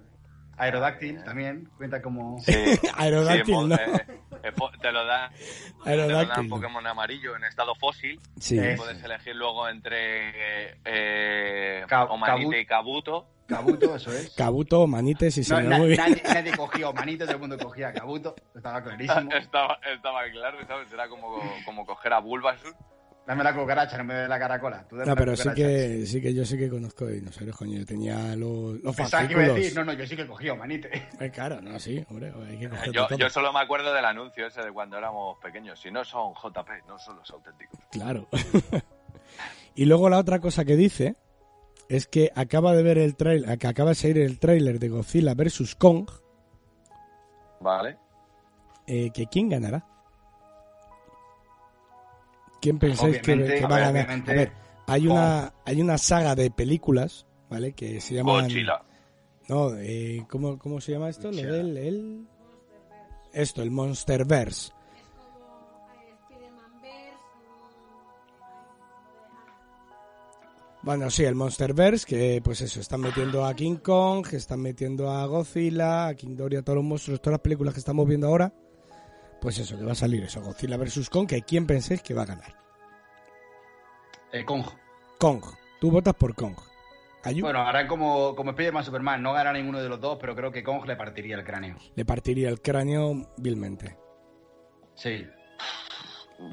Aerodáctil 0.58 1.22
también, 1.24 1.68
cuenta 1.76 2.02
como... 2.02 2.38
Sí, 2.40 2.52
Aerodáctil, 2.96 3.44
sí, 3.46 3.52
no. 3.66 3.74
eh, 3.74 4.06
eh, 4.42 4.52
te 4.80 4.92
lo 4.92 5.04
da, 5.06 5.30
te 5.30 5.96
lo 5.96 6.08
da 6.08 6.20
Aerodáctil. 6.20 6.44
un. 6.44 6.48
Pokémon 6.50 6.86
amarillo 6.86 7.36
en 7.36 7.44
estado 7.44 7.74
fósil. 7.76 8.20
Sí. 8.38 8.58
Eh, 8.58 8.74
Puedes 8.76 9.02
elegir 9.02 9.34
luego 9.36 9.68
entre 9.68 10.76
eh, 10.84 11.84
Ca- 11.88 12.04
Omanite 12.04 12.60
y 12.60 12.66
Kabuto. 12.66 13.28
Cabuto, 13.46 13.96
eso 13.96 14.12
es. 14.12 14.34
Kabuto, 14.34 14.86
Manites 14.86 15.38
y 15.38 15.42
se 15.44 15.54
No, 15.54 15.60
me 15.60 15.68
na- 15.68 15.78
muy 15.78 15.86
bien. 15.88 16.00
nadie, 16.00 16.22
nadie 16.22 16.52
cogió 16.56 16.92
manito, 16.92 17.24
todo 17.24 17.34
el 17.36 17.40
mundo 17.40 17.56
cogía 17.58 17.92
Cabuto, 17.94 18.34
estaba 18.54 18.82
clarísimo. 18.82 19.30
Estaba, 19.32 19.78
estaba 19.90 20.20
claro, 20.30 20.58
¿sabes? 20.66 20.92
Era 20.92 21.08
como, 21.08 21.40
como 21.64 21.86
coger 21.86 22.12
a 22.12 22.18
Bulbasaur. 22.18 22.74
Dame 23.28 23.44
la 23.44 23.54
cucaracha, 23.54 23.98
no 23.98 24.04
me 24.04 24.14
des 24.14 24.26
la 24.26 24.38
caracola. 24.38 24.88
Tú 24.88 24.96
dame 24.96 25.04
No, 25.10 25.14
la 25.14 25.18
pero 25.20 25.36
sí 25.36 25.50
que, 25.54 26.06
sí 26.06 26.22
que 26.22 26.32
yo 26.32 26.46
sí 26.46 26.56
que 26.56 26.70
conozco 26.70 27.06
dinosaurios, 27.06 27.54
coño. 27.58 27.78
Yo 27.78 27.84
tenía 27.84 28.34
los, 28.34 28.80
los 28.80 28.96
Pensaba 28.96 29.28
que 29.28 29.34
iba 29.34 29.42
a 29.42 29.46
fascículos. 29.48 29.54
decir, 29.56 29.74
no, 29.76 29.84
no, 29.84 29.92
yo 29.92 30.06
sí 30.06 30.16
que 30.16 30.26
cogí 30.26 30.50
manite. 30.52 30.90
Eh, 31.20 31.30
claro, 31.30 31.60
no, 31.60 31.78
sí, 31.78 32.02
hombre, 32.08 32.32
hay 32.48 32.58
que 32.58 32.70
coger 32.70 32.90
Yo, 32.90 33.06
todo. 33.06 33.18
yo 33.18 33.28
solo 33.28 33.52
me 33.52 33.60
acuerdo 33.60 33.92
del 33.92 34.06
anuncio 34.06 34.46
ese 34.46 34.62
de 34.62 34.72
cuando 34.72 34.96
éramos 34.96 35.36
pequeños. 35.40 35.78
Si 35.78 35.90
no 35.90 36.04
son 36.06 36.32
JP, 36.32 36.86
no 36.88 36.98
son 36.98 37.16
los 37.16 37.30
auténticos. 37.30 37.78
Claro. 37.90 38.28
y 39.74 39.84
luego 39.84 40.08
la 40.08 40.16
otra 40.18 40.38
cosa 40.38 40.64
que 40.64 40.76
dice 40.76 41.14
es 41.90 42.06
que 42.06 42.32
acaba 42.34 42.74
de 42.74 42.82
ver 42.82 42.96
el 42.96 43.14
trailer, 43.14 43.58
que 43.58 43.66
acaba 43.66 43.90
de 43.90 43.94
salir 43.94 44.18
el 44.20 44.38
tráiler 44.38 44.78
de 44.78 44.88
Godzilla 44.88 45.34
vs 45.34 45.74
Kong, 45.74 46.08
¿Vale? 47.60 47.98
eh, 48.86 49.10
que 49.12 49.26
quién 49.26 49.50
ganará. 49.50 49.84
¿Quién 52.60 52.78
pensáis 52.78 53.20
que, 53.20 53.32
Obviamente, 53.32 53.60
que 53.60 53.66
va 53.66 53.76
a 53.76 53.80
ganar? 53.80 54.10
A 54.10 54.32
ver, 54.32 54.52
hay 54.86 55.06
una, 55.06 55.52
hay 55.64 55.80
una 55.80 55.98
saga 55.98 56.34
de 56.34 56.50
películas, 56.50 57.26
¿vale? 57.48 57.72
Que 57.72 58.00
se 58.00 58.14
llaman... 58.14 58.44
Godzilla. 58.44 58.82
No, 59.48 59.74
eh, 59.76 60.26
¿cómo, 60.28 60.58
¿cómo 60.58 60.80
se 60.80 60.92
llama 60.92 61.08
esto? 61.08 61.30
Lo 61.30 61.36
del... 61.36 61.76
El... 61.76 62.26
Esto, 63.32 63.62
el 63.62 63.70
Monsterverse. 63.70 64.72
Bueno, 70.82 71.10
sí, 71.10 71.24
el 71.24 71.34
Monsterverse, 71.34 72.06
que 72.06 72.40
pues 72.42 72.60
eso, 72.62 72.80
están 72.80 73.00
metiendo 73.00 73.44
a 73.44 73.52
King 73.54 73.76
Kong, 73.76 74.26
que 74.26 74.36
están 74.36 74.60
metiendo 74.60 75.10
a 75.10 75.26
Godzilla, 75.26 76.06
a 76.08 76.14
King 76.14 76.34
Dory, 76.36 76.56
a 76.56 76.62
todos 76.62 76.76
los 76.76 76.84
monstruos, 76.84 77.20
todas 77.20 77.34
las 77.34 77.42
películas 77.42 77.74
que 77.74 77.80
estamos 77.80 78.06
viendo 78.08 78.26
ahora. 78.26 78.52
Pues 79.40 79.58
eso, 79.58 79.78
que 79.78 79.84
va 79.84 79.92
a 79.92 79.94
salir 79.94 80.24
eso, 80.24 80.42
Godzilla 80.42 80.76
vs. 80.76 81.08
Kong, 81.10 81.28
que 81.28 81.42
¿quién 81.42 81.66
pensáis 81.66 82.02
que 82.02 82.14
va 82.14 82.22
a 82.22 82.26
ganar? 82.26 82.54
El 84.32 84.44
Kong. 84.44 84.64
Kong. 85.18 85.42
Tú 85.80 85.90
votas 85.90 86.14
por 86.14 86.34
Kong. 86.34 86.56
Ayu 87.24 87.44
Bueno, 87.44 87.60
harán 87.62 87.86
como, 87.86 88.34
como 88.34 88.50
Spider-Man 88.50 88.84
Superman, 88.84 89.22
no 89.22 89.32
ganará 89.32 89.58
ninguno 89.58 89.80
de 89.80 89.88
los 89.88 90.00
dos, 90.00 90.18
pero 90.20 90.34
creo 90.34 90.50
que 90.52 90.62
Kong 90.62 90.86
le 90.86 90.96
partiría 90.96 91.36
el 91.36 91.44
cráneo. 91.44 91.76
le 91.94 92.04
partiría 92.04 92.48
el 92.48 92.60
cráneo 92.60 93.12
vilmente. 93.36 93.96
Sí. 94.94 95.26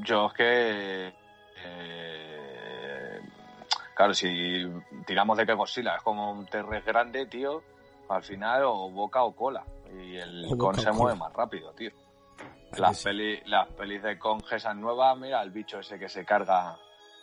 Yo 0.03 0.27
es 0.27 0.33
que. 0.33 1.13
eh, 1.63 3.19
claro, 3.95 4.13
si 4.13 4.63
tiramos 5.05 5.37
de 5.37 5.45
que 5.45 5.53
Godzilla 5.53 5.95
es 5.95 6.01
como 6.03 6.31
un 6.31 6.45
T-Rex 6.45 6.85
grande, 6.85 7.25
tío, 7.27 7.63
al 8.09 8.23
final 8.23 8.63
o 8.65 8.89
boca 8.91 9.23
o 9.23 9.35
cola. 9.35 9.63
Y 9.91 10.17
el 10.17 10.45
O 10.51 10.57
Kong 10.57 10.77
se 10.77 10.91
mueve 10.91 11.17
más 11.17 11.31
rápido, 11.33 11.71
tío. 11.73 11.91
¿A 12.75 12.77
que 12.77 12.81
Las, 12.81 12.97
sí? 12.97 13.03
peli, 13.05 13.39
las 13.45 13.67
pelis 13.69 14.03
de 14.03 14.17
Kong 14.19 14.43
esas 14.51 14.75
nuevas, 14.75 15.17
mira 15.17 15.41
el 15.41 15.51
bicho 15.51 15.79
ese 15.79 15.97
que 15.97 16.09
se 16.09 16.25
carga, 16.25 16.77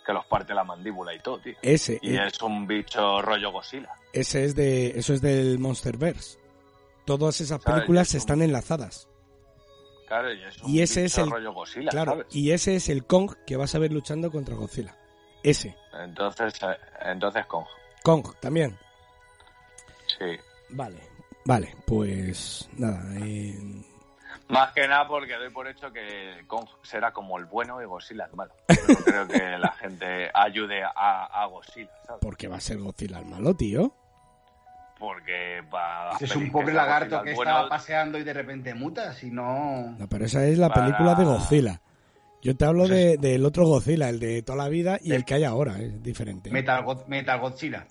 que 0.05 0.11
los 0.13 0.25
parte 0.25 0.53
la 0.53 0.63
mandíbula 0.63 1.13
y 1.13 1.19
todo, 1.19 1.39
tío. 1.39 1.53
Ese, 1.61 1.99
Y 2.01 2.15
eh, 2.15 2.27
es 2.27 2.41
un 2.41 2.65
bicho 2.67 3.21
rollo 3.21 3.51
Godzilla. 3.51 3.89
ese 4.11 4.45
es 4.45 4.55
de, 4.55 4.87
eso 4.99 5.13
es 5.13 5.21
del 5.21 5.59
Monsterverse. 5.59 6.39
Todas 7.05 7.39
esas 7.41 7.61
películas 7.63 8.11
un- 8.13 8.17
están 8.17 8.41
enlazadas. 8.41 9.07
Claro, 10.07 10.31
y 10.33 10.43
es 10.43 10.61
un 10.61 10.69
Y 10.69 10.81
ese 10.81 11.03
bicho 11.03 11.21
es 11.21 11.25
el- 11.25 11.31
rollo 11.31 11.53
Godzilla, 11.53 11.89
Claro, 11.91 12.11
¿sabes? 12.11 12.25
y 12.31 12.51
ese 12.51 12.75
es 12.75 12.89
el 12.89 13.05
Kong 13.05 13.31
que 13.45 13.55
vas 13.57 13.73
a 13.75 13.79
ver 13.79 13.91
luchando 13.91 14.31
contra 14.31 14.55
Godzilla. 14.55 14.95
Ese. 15.43 15.75
Entonces, 15.93 16.53
eh, 16.63 16.77
entonces 17.05 17.45
Kong. 17.47 17.65
Kong 18.03 18.25
también. 18.39 18.77
Sí. 20.17 20.37
Vale. 20.69 20.97
Vale, 21.45 21.75
pues 21.85 22.69
nada. 22.77 23.03
eh, 23.19 23.57
Más 24.53 24.71
que 24.73 24.87
nada 24.87 25.07
porque 25.07 25.35
doy 25.35 25.49
por 25.49 25.67
hecho 25.67 25.91
que 25.91 26.43
Kong 26.47 26.65
será 26.83 27.11
como 27.11 27.37
el 27.37 27.45
bueno 27.45 27.81
y 27.81 27.85
Godzilla 27.85 28.25
el 28.25 28.35
malo. 28.35 28.53
Yo 28.69 28.75
no 28.87 28.95
creo 29.03 29.27
que 29.27 29.57
la 29.57 29.71
gente 29.73 30.29
ayude 30.33 30.83
a, 30.83 31.25
a 31.25 31.45
Godzilla, 31.47 31.91
¿sabes? 32.05 32.19
porque 32.21 32.47
va 32.47 32.57
a 32.57 32.61
ser 32.61 32.77
Godzilla 32.79 33.19
el 33.19 33.25
malo, 33.25 33.53
tío. 33.55 33.93
Porque 34.99 35.61
va 35.73 36.11
Es 36.19 36.33
un 36.35 36.51
pobre 36.51 36.73
lagarto 36.73 37.21
que 37.23 37.31
estaba 37.33 37.67
paseando 37.67 38.17
y 38.17 38.23
de 38.23 38.33
repente 38.33 38.73
muta, 38.73 39.11
si 39.13 39.31
no... 39.31 39.91
No, 39.97 40.07
pero 40.07 40.25
esa 40.25 40.45
es 40.45 40.57
la 40.57 40.69
Para- 40.69 40.85
película 40.85 41.15
de 41.15 41.25
Godzilla. 41.25 41.81
Yo 42.41 42.55
te 42.55 42.65
hablo 42.65 42.81
Pues 42.87 42.91
de, 42.91 43.17
del 43.17 43.45
otro 43.45 43.65
Godzilla, 43.65 44.09
el 44.09 44.19
de 44.19 44.41
toda 44.43 44.63
la 44.63 44.69
vida 44.69 44.97
y 45.01 45.13
el 45.13 45.25
que 45.25 45.33
hay 45.35 45.43
ahora, 45.45 45.77
es 45.79 46.01
diferente. 46.03 46.51
Metal, 46.51 46.83
God- 46.83 47.05
Metal 47.07 47.39
Godzilla. 47.39 47.85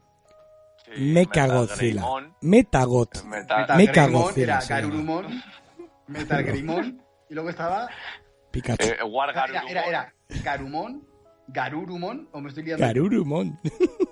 Mecha 0.99 1.47
Godzilla. 1.47 2.05
Metagot. 2.43 3.25
Metal 3.25 3.77
Mecha 3.79 4.07
Godzilla. 4.09 4.61
Metal 6.13 6.43
Greymon. 6.43 7.03
Y 7.29 7.35
luego 7.35 7.51
estaba... 7.51 7.89
Pikachu. 8.51 8.85
Eh, 8.87 9.03
War 9.05 9.31
Era, 9.31 9.41
Garurumon. 9.47 9.69
era, 9.71 9.83
era 9.87 10.15
Garumon, 10.45 11.07
Garurumon, 11.49 12.29
o 12.33 12.41
me 12.41 12.49
estoy 12.51 12.65
liando. 12.65 12.85
Garurumon. 12.87 13.59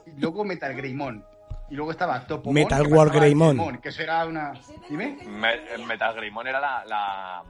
Y 0.07 0.21
luego 0.21 0.45
Metal 0.45 0.75
Greymon. 0.75 1.25
Y 1.69 1.75
luego 1.75 1.91
estaba 1.93 2.27
Topomon. 2.27 2.55
Metal 2.55 2.87
War 2.87 3.11
Greymon. 3.11 3.79
Que 3.79 3.91
eso 3.91 4.03
era 4.03 4.25
una... 4.27 4.53
Dime. 4.89 5.19
Me- 5.27 5.79
Metal 5.87 6.15
Greymon 6.17 6.47
era 6.49 6.59
la, 6.59 6.85
la, 6.87 7.45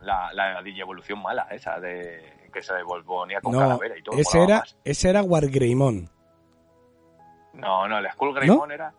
la, 0.00 0.32
la 0.32 0.62
digievolución 0.62 1.20
mala 1.20 1.48
esa 1.50 1.78
de 1.80 2.48
que 2.52 2.62
se 2.62 2.80
volvía 2.84 3.40
con 3.42 3.52
No, 3.52 3.58
calavera 3.58 3.98
y 3.98 4.02
todo. 4.02 4.16
ese 4.16 4.42
era, 4.42 4.58
más. 4.60 4.76
ese 4.84 5.10
era 5.10 5.22
Wargreymon. 5.22 6.08
No, 7.54 7.88
no, 7.88 7.98
el 7.98 8.10
Skull 8.12 8.34
Greymon 8.34 8.70
era... 8.72 8.94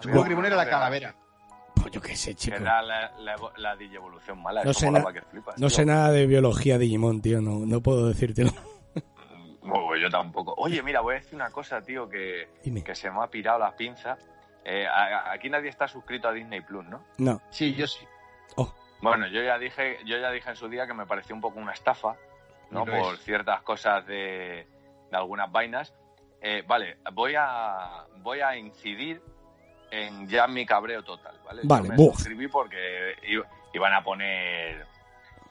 Skull 0.00 0.24
Greymon 0.24 0.46
era 0.46 0.56
la 0.56 0.68
calavera. 0.70 1.14
Pues 1.90 1.92
yo 1.92 2.00
qué 2.00 2.16
sé, 2.16 2.34
chico. 2.34 2.56
era 2.56 2.82
la, 2.82 3.12
la, 3.18 3.36
la 3.56 3.76
digievolución 3.76 4.42
mala. 4.42 4.62
No 4.64 4.72
sé, 4.72 4.86
molaba 4.86 5.12
na- 5.12 5.20
que 5.20 5.26
flipas, 5.26 5.54
No 5.58 5.68
tío. 5.68 5.76
sé 5.76 5.84
nada 5.86 6.10
de 6.12 6.26
biología 6.26 6.74
de 6.78 6.84
Digimon, 6.84 7.20
tío. 7.20 7.40
No, 7.40 7.60
no 7.66 7.80
puedo 7.80 8.08
decírtelo. 8.08 8.50
Bueno, 9.60 9.84
pues 9.86 10.00
yo 10.00 10.08
tampoco. 10.08 10.54
Oye, 10.56 10.82
mira, 10.82 11.00
voy 11.02 11.16
a 11.16 11.18
decir 11.18 11.34
una 11.34 11.50
cosa, 11.50 11.82
tío, 11.82 12.08
que, 12.08 12.48
Dime. 12.64 12.82
que 12.82 12.94
se 12.94 13.10
me 13.10 13.22
ha 13.22 13.26
pirado 13.26 13.58
la 13.58 13.76
pinza. 13.76 14.16
Eh, 14.64 14.86
a- 14.86 15.04
a- 15.28 15.32
aquí 15.32 15.50
nadie 15.50 15.68
está 15.68 15.86
suscrito 15.86 16.26
a 16.28 16.32
Disney 16.32 16.62
Plus, 16.62 16.86
¿no? 16.86 17.04
No. 17.18 17.42
Sí, 17.50 17.74
yo 17.74 17.86
sí. 17.86 18.06
Bueno, 19.02 19.26
yo 19.28 19.42
ya 19.42 19.58
dije, 19.58 19.98
yo 20.06 20.16
ya 20.18 20.30
dije 20.30 20.48
en 20.50 20.56
su 20.56 20.68
día 20.68 20.86
que 20.86 20.94
me 20.94 21.04
pareció 21.06 21.34
un 21.34 21.40
poco 21.42 21.58
una 21.60 21.72
estafa, 21.72 22.16
¿no? 22.70 22.84
Por 22.86 23.14
es. 23.14 23.20
ciertas 23.20 23.60
cosas 23.62 24.04
de, 24.06 24.66
de 25.10 25.16
algunas 25.16 25.52
vainas. 25.52 25.92
Eh, 26.40 26.64
vale, 26.66 26.96
voy 27.12 27.34
a 27.36 28.06
voy 28.22 28.40
a 28.40 28.56
incidir 28.56 29.20
en 29.90 30.28
ya 30.28 30.46
mi 30.46 30.66
cabreo 30.66 31.02
total, 31.02 31.36
¿vale? 31.44 31.62
Vale, 31.64 31.84
Yo 31.84 31.88
me 31.90 31.96
buf. 31.96 32.14
suscribí 32.16 32.48
porque 32.48 33.16
iban 33.72 33.92
a 33.94 34.02
poner 34.02 34.86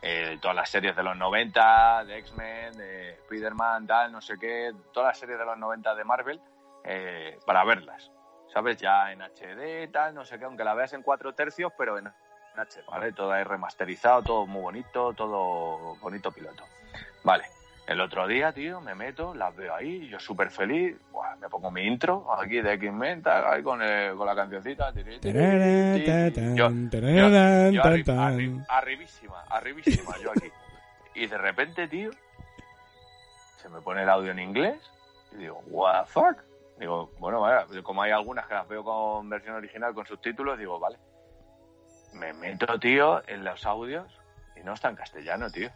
eh, 0.02 0.38
todas 0.42 0.56
las 0.56 0.70
series 0.70 0.96
de 0.96 1.04
los 1.04 1.18
90, 1.18 2.06
de 2.06 2.18
X-Men, 2.20 2.78
de 2.78 3.10
Spider-Man, 3.14 3.88
tal, 3.88 4.12
no 4.12 4.22
sé 4.22 4.38
qué, 4.40 4.74
todas 4.94 5.10
las 5.10 5.20
series 5.20 5.40
de 5.40 5.46
los 5.46 5.58
90 5.58 5.96
de 5.96 6.04
Marvel 6.04 6.42
eh, 6.84 7.40
para 7.46 7.64
verlas, 7.64 8.12
¿sabes? 8.54 8.78
Ya 8.78 9.12
en 9.12 9.22
HD, 9.22 9.92
tal, 9.92 10.14
no 10.14 10.24
sé 10.24 10.38
qué, 10.38 10.46
aunque 10.46 10.64
la 10.64 10.74
veas 10.76 10.94
en 10.94 11.02
cuatro 11.02 11.34
tercios, 11.34 11.74
pero 11.78 11.98
en 11.98 12.08
HD, 12.08 12.86
¿vale? 12.88 13.12
Todo 13.12 13.32
ahí 13.32 13.44
remasterizado, 13.44 14.22
todo 14.22 14.46
muy 14.46 14.62
bonito, 14.62 15.14
todo 15.14 15.96
bonito 15.96 16.32
piloto. 16.32 16.64
Vale. 17.24 17.46
El 17.88 18.02
otro 18.02 18.28
día, 18.28 18.52
tío, 18.52 18.82
me 18.82 18.96
meto, 18.96 19.34
las 19.34 19.56
veo 19.56 19.74
ahí, 19.74 20.10
yo 20.10 20.20
súper 20.20 20.52
feliz, 20.52 20.98
buah, 21.10 21.38
me 21.38 21.48
pongo 21.48 21.72
mi 21.72 21.84
intro 21.84 22.32
aquí 22.38 22.60
de 22.62 22.74
X-Men, 22.74 23.24
ahí 23.26 23.64
con, 23.64 23.82
el- 23.82 24.14
con 24.18 24.28
la 24.28 24.36
cancioncita. 24.36 24.92
arribísima, 28.68 29.42
arribísima, 29.50 30.18
yo 30.22 30.32
aquí. 30.32 30.52
Y 31.16 31.28
de 31.28 31.38
repente, 31.38 31.88
tío, 31.88 32.12
se 33.62 33.70
me 33.70 33.80
pone 33.82 34.04
el 34.04 34.10
audio 34.10 34.32
en 34.32 34.40
inglés 34.40 34.82
y 35.32 35.38
digo, 35.38 35.62
what 35.68 36.04
the 36.04 36.12
fuck? 36.12 36.44
Digo, 36.78 37.10
bueno, 37.20 37.42
como 37.84 38.02
hay 38.04 38.12
algunas 38.12 38.46
que 38.48 38.54
las 38.54 38.68
veo 38.68 38.84
con 38.84 39.30
versión 39.30 39.56
original, 39.56 39.94
con 39.94 40.06
subtítulos, 40.06 40.60
digo, 40.60 40.78
vale. 40.78 40.98
Me 42.14 42.34
meto, 42.34 42.78
tío, 42.80 43.24
en 43.28 43.46
los 43.46 43.66
audios 43.66 44.12
y 44.58 44.60
no 44.64 44.74
está 44.74 44.90
en 44.90 44.96
castellano, 44.98 45.50
tío. 45.50 45.70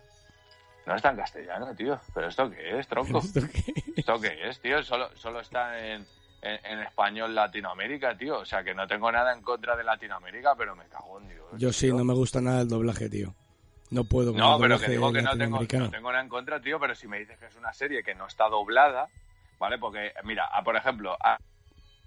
No 0.85 0.95
está 0.95 1.11
en 1.11 1.17
castellano, 1.17 1.75
tío. 1.75 1.99
¿Pero 2.13 2.27
esto 2.27 2.49
qué 2.49 2.79
es, 2.79 2.87
tronco? 2.87 3.19
¿Esto 3.23 3.41
qué? 3.51 3.73
¿Esto 3.95 4.19
qué 4.19 4.49
es, 4.49 4.59
tío? 4.59 4.81
Solo, 4.83 5.09
solo 5.15 5.39
está 5.39 5.77
en, 5.79 6.05
en, 6.41 6.65
en 6.65 6.79
español 6.79 7.35
Latinoamérica, 7.35 8.17
tío. 8.17 8.39
O 8.39 8.45
sea, 8.45 8.63
que 8.63 8.73
no 8.73 8.87
tengo 8.87 9.11
nada 9.11 9.33
en 9.33 9.41
contra 9.41 9.75
de 9.75 9.83
Latinoamérica, 9.83 10.55
pero 10.55 10.75
me 10.75 10.85
cago 10.85 11.19
en 11.19 11.29
Dios. 11.29 11.45
Yo 11.57 11.71
sí, 11.71 11.87
tío. 11.87 11.95
no 11.95 12.03
me 12.03 12.13
gusta 12.13 12.41
nada 12.41 12.61
el 12.61 12.67
doblaje, 12.67 13.09
tío. 13.09 13.33
No 13.91 14.05
puedo 14.05 14.31
No, 14.31 14.57
pero 14.57 14.79
que 14.79 14.89
digo 14.89 15.11
que 15.11 15.21
no 15.21 15.37
tengo, 15.37 15.59
no 15.59 15.89
tengo 15.89 16.11
nada 16.11 16.23
en 16.23 16.29
contra, 16.29 16.61
tío, 16.61 16.79
pero 16.79 16.95
si 16.95 17.09
me 17.09 17.19
dices 17.19 17.37
que 17.37 17.47
es 17.47 17.55
una 17.57 17.73
serie 17.73 18.03
que 18.03 18.15
no 18.15 18.25
está 18.25 18.47
doblada, 18.47 19.09
¿vale? 19.59 19.77
Porque, 19.77 20.13
mira, 20.23 20.47
ah, 20.49 20.63
por 20.63 20.77
ejemplo, 20.77 21.17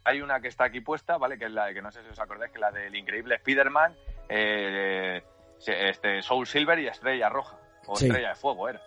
hay 0.03 0.23
una 0.23 0.41
que 0.41 0.49
está 0.49 0.65
aquí 0.65 0.81
puesta, 0.81 1.19
¿vale? 1.19 1.39
Que 1.39 1.45
es 1.45 1.53
la 1.53 1.67
de, 1.67 1.75
que 1.75 1.83
no 1.83 1.93
sé 1.93 2.03
si 2.03 2.09
os 2.09 2.19
acordáis, 2.19 2.53
que 2.53 2.57
es 2.57 2.63
la 2.63 2.71
del 2.71 2.97
increíble 2.97 3.35
Spider-Man, 3.35 3.95
eh, 4.31 5.23
este, 5.67 6.23
Soul 6.23 6.47
Silver 6.47 6.79
y 6.79 6.87
Estrella 6.87 7.29
Roja, 7.29 7.59
o 7.87 7.97
Sí. 7.97 8.07
Estrella 8.07 8.31
de 8.31 8.35
Fuego 8.35 8.69
era. 8.69 8.81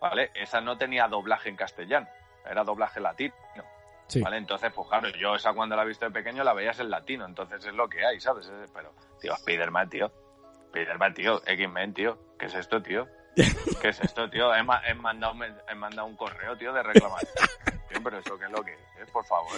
¿Vale? 0.00 0.30
Esa 0.34 0.60
no 0.60 0.78
tenía 0.78 1.08
doblaje 1.08 1.48
en 1.50 1.56
castellano, 1.56 2.08
era 2.48 2.64
doblaje 2.64 3.00
latino. 3.00 3.34
Sí. 4.06 4.20
¿Vale? 4.22 4.38
Entonces, 4.38 4.72
pues 4.72 4.88
claro, 4.88 5.08
yo 5.10 5.34
esa 5.36 5.52
cuando 5.52 5.76
la 5.76 5.82
he 5.82 5.86
visto 5.86 6.04
de 6.04 6.10
pequeño 6.10 6.42
la 6.42 6.52
veías 6.52 6.80
en 6.80 6.90
latino, 6.90 7.24
entonces 7.26 7.64
es 7.64 7.72
lo 7.74 7.88
que 7.88 8.04
hay, 8.04 8.18
¿sabes? 8.20 8.46
Es- 8.48 8.70
Pero, 8.72 8.92
tío, 9.20 9.34
Spider-Man, 9.34 9.88
tío. 9.88 10.10
Spider-Man, 10.66 11.14
tío. 11.14 11.42
X-Men, 11.46 11.94
tío. 11.94 12.18
¿Qué 12.38 12.46
es 12.46 12.54
esto, 12.54 12.82
tío? 12.82 13.06
¿Qué 13.80 13.88
es 13.90 14.00
esto, 14.00 14.28
tío? 14.28 14.52
He, 14.54 14.62
ma- 14.64 14.82
he 14.86 14.94
mandado, 14.94 15.34
un 15.34 15.44
he 15.44 15.74
mandado 15.76 16.08
un 16.08 16.16
correo, 16.16 16.56
tío, 16.56 16.72
de 16.72 16.82
reclamación. 16.82 17.30
Tío, 17.90 18.00
pero 18.04 18.18
eso 18.18 18.38
qué 18.38 18.44
es 18.44 18.50
lo 18.52 18.62
que 18.62 18.72
es, 19.00 19.10
por 19.12 19.24
favor. 19.24 19.50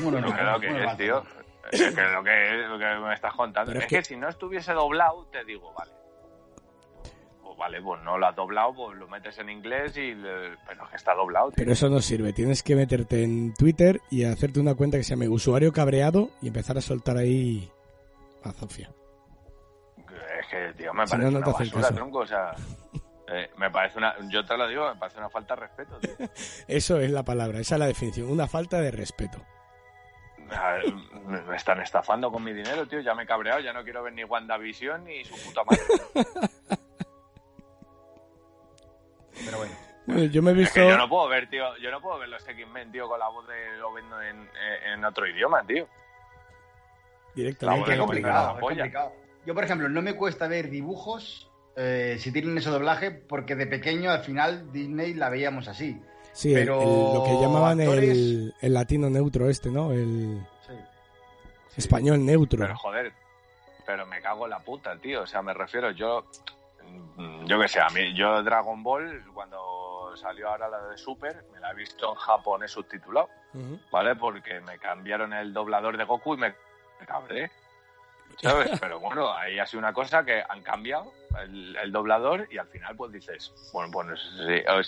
Bueno, 0.00 0.32
Pero 0.36 0.60
¿Qué 0.60 0.66
es 0.66 0.72
lo 0.72 0.78
que 0.78 0.84
es, 0.84 0.96
tío? 0.96 1.24
¿Qué 1.70 1.76
es 1.86 1.96
lo 2.12 2.24
que 2.24 2.60
es 2.62 2.68
lo 2.68 2.78
que 2.78 2.84
me 2.96 3.14
estás 3.14 3.32
contando? 3.34 3.70
Pero 3.72 3.78
Es, 3.80 3.84
es 3.86 3.90
que... 3.90 3.96
que- 3.98 4.04
si 4.04 4.16
no 4.16 4.28
estuviese 4.28 4.72
doblado, 4.72 5.24
te 5.26 5.44
digo, 5.44 5.72
vale. 5.74 5.92
Pues 7.56 7.70
vale, 7.70 7.80
pues 7.82 8.02
no 8.02 8.18
lo 8.18 8.26
has 8.26 8.34
doblado, 8.34 8.74
pues 8.74 8.98
lo 8.98 9.06
metes 9.08 9.38
en 9.38 9.48
inglés 9.48 9.96
y... 9.96 10.14
le- 10.14 10.56
Pero 10.66 10.84
es 10.84 10.90
que 10.90 10.96
está 10.96 11.14
doblado, 11.14 11.48
tío. 11.50 11.54
Pero 11.56 11.72
eso 11.72 11.88
no 11.88 12.00
sirve. 12.00 12.32
Tienes 12.32 12.62
que 12.64 12.74
meterte 12.74 13.22
en 13.22 13.54
Twitter 13.54 14.00
y 14.10 14.24
hacerte 14.24 14.58
una 14.60 14.74
cuenta 14.74 14.96
que 14.96 15.04
se 15.04 15.10
llame 15.10 15.28
usuario 15.28 15.72
cabreado 15.72 16.30
y 16.42 16.48
empezar 16.48 16.76
a 16.78 16.80
soltar 16.80 17.16
ahí 17.16 17.70
a 18.42 18.50
Zofia. 18.52 18.90
Es 20.40 20.46
que, 20.48 20.72
tío, 20.76 20.92
me 20.92 21.06
Si 21.06 21.12
parece 21.12 21.30
no, 21.30 21.38
no 21.38 21.44
te 21.44 21.50
una 21.50 21.58
basura, 21.58 21.88
tronco, 21.90 22.18
o 22.18 22.26
sea... 22.26 22.54
eh, 23.28 23.50
me 23.56 23.70
parece 23.70 23.98
una... 23.98 24.14
Yo 24.28 24.44
te 24.44 24.56
lo 24.56 24.66
digo, 24.68 24.88
me 24.92 24.96
parece 24.98 25.18
una 25.18 25.30
falta 25.30 25.54
de 25.54 25.60
respeto, 25.60 25.98
tío. 26.00 26.14
Eso 26.68 26.98
es 27.00 27.10
la 27.12 27.22
palabra, 27.22 27.60
esa 27.60 27.76
es 27.76 27.78
la 27.78 27.86
definición. 27.86 28.28
Una 28.30 28.48
falta 28.48 28.80
de 28.80 28.90
respeto. 28.90 29.38
Me 31.26 31.40
me 31.40 31.56
están 31.56 31.80
estafando 31.80 32.30
con 32.30 32.44
mi 32.44 32.52
dinero, 32.52 32.86
tío. 32.86 33.00
Ya 33.00 33.14
me 33.14 33.22
he 33.22 33.26
cabreado, 33.26 33.60
ya 33.60 33.72
no 33.72 33.82
quiero 33.82 34.02
ver 34.02 34.12
ni 34.12 34.24
WandaVision 34.24 35.04
ni 35.04 35.24
su 35.24 35.34
puta 35.42 35.62
madre. 35.64 35.82
Pero 39.44 39.58
bueno. 39.58 39.72
Bueno, 40.06 40.24
yo 40.24 40.42
me 40.42 40.50
he 40.50 40.54
Es 40.54 40.58
visto... 40.60 40.74
que 40.74 40.88
yo 40.88 40.96
no 40.98 41.08
puedo 41.08 41.28
ver, 41.28 41.48
tío. 41.48 41.76
Yo 41.78 41.90
no 41.90 42.00
puedo 42.00 42.18
ver 42.18 42.28
los 42.28 42.46
X-Men, 42.46 42.92
tío, 42.92 43.08
con 43.08 43.18
la 43.18 43.28
voz 43.28 43.46
de 43.48 43.76
lo 43.78 43.92
viendo 43.94 44.20
en, 44.20 44.48
en 44.92 45.04
otro 45.04 45.26
idioma, 45.26 45.64
tío. 45.66 45.84
La 45.86 47.34
Directamente. 47.34 47.90
la 47.90 47.98
complicado. 47.98 48.58
complicado, 48.58 48.58
es. 48.58 49.12
Yo, 49.46 49.54
por 49.54 49.64
ejemplo, 49.64 49.88
no 49.88 50.02
me 50.02 50.14
cuesta 50.14 50.46
ver 50.46 50.70
dibujos 50.70 51.50
eh, 51.76 52.16
si 52.20 52.32
tienen 52.32 52.56
ese 52.58 52.70
doblaje, 52.70 53.10
porque 53.10 53.56
de 53.56 53.66
pequeño 53.66 54.10
al 54.10 54.20
final 54.22 54.70
Disney 54.72 55.14
la 55.14 55.28
veíamos 55.30 55.68
así. 55.68 56.00
Sí, 56.32 56.52
Pero 56.54 56.80
el- 56.82 57.14
lo 57.14 57.24
que 57.24 57.40
llamaban 57.40 57.80
el, 57.80 57.88
actores- 57.88 58.54
el 58.60 58.74
latino 58.74 59.08
neutro 59.10 59.48
este, 59.48 59.70
¿no? 59.70 59.92
El 59.92 60.40
Sí. 60.66 60.74
español 61.78 62.24
neutro. 62.24 62.58
Pero 62.60 62.76
joder, 62.76 63.12
pero 63.86 64.06
me 64.06 64.20
cago 64.20 64.44
en 64.44 64.50
la 64.50 64.60
puta, 64.60 64.96
tío. 64.98 65.22
O 65.22 65.26
sea, 65.26 65.42
me 65.42 65.52
refiero, 65.54 65.90
yo. 65.90 66.24
Mm, 67.16 67.46
Yo 67.46 67.60
qué 67.60 67.68
sé, 67.68 67.80
a 67.80 67.88
mí, 67.88 68.14
yo 68.14 68.42
Dragon 68.42 68.82
Ball, 68.82 69.24
cuando 69.32 70.14
salió 70.16 70.48
ahora 70.48 70.68
la 70.68 70.80
de 70.88 70.98
Super, 70.98 71.44
me 71.52 71.60
la 71.60 71.70
he 71.70 71.74
visto 71.74 72.10
en 72.12 72.14
japonés 72.16 72.70
subtitulado. 72.70 73.28
¿vale? 73.90 74.16
Porque 74.16 74.60
me 74.60 74.78
cambiaron 74.78 75.32
el 75.32 75.52
doblador 75.52 75.96
de 75.96 76.04
Goku 76.04 76.34
y 76.34 76.38
me, 76.38 76.54
me 77.00 77.06
cabré. 77.06 77.50
¿Sabes? 78.42 78.70
Pero 78.80 78.98
bueno, 78.98 79.32
ahí 79.32 79.58
ha 79.58 79.66
sido 79.66 79.78
una 79.78 79.92
cosa 79.92 80.24
que 80.24 80.42
han 80.48 80.62
cambiado 80.62 81.12
el, 81.40 81.76
el 81.76 81.92
doblador 81.92 82.48
y 82.50 82.58
al 82.58 82.66
final 82.66 82.96
pues 82.96 83.12
dices, 83.12 83.52
bueno, 83.72 83.90
pues 83.92 84.20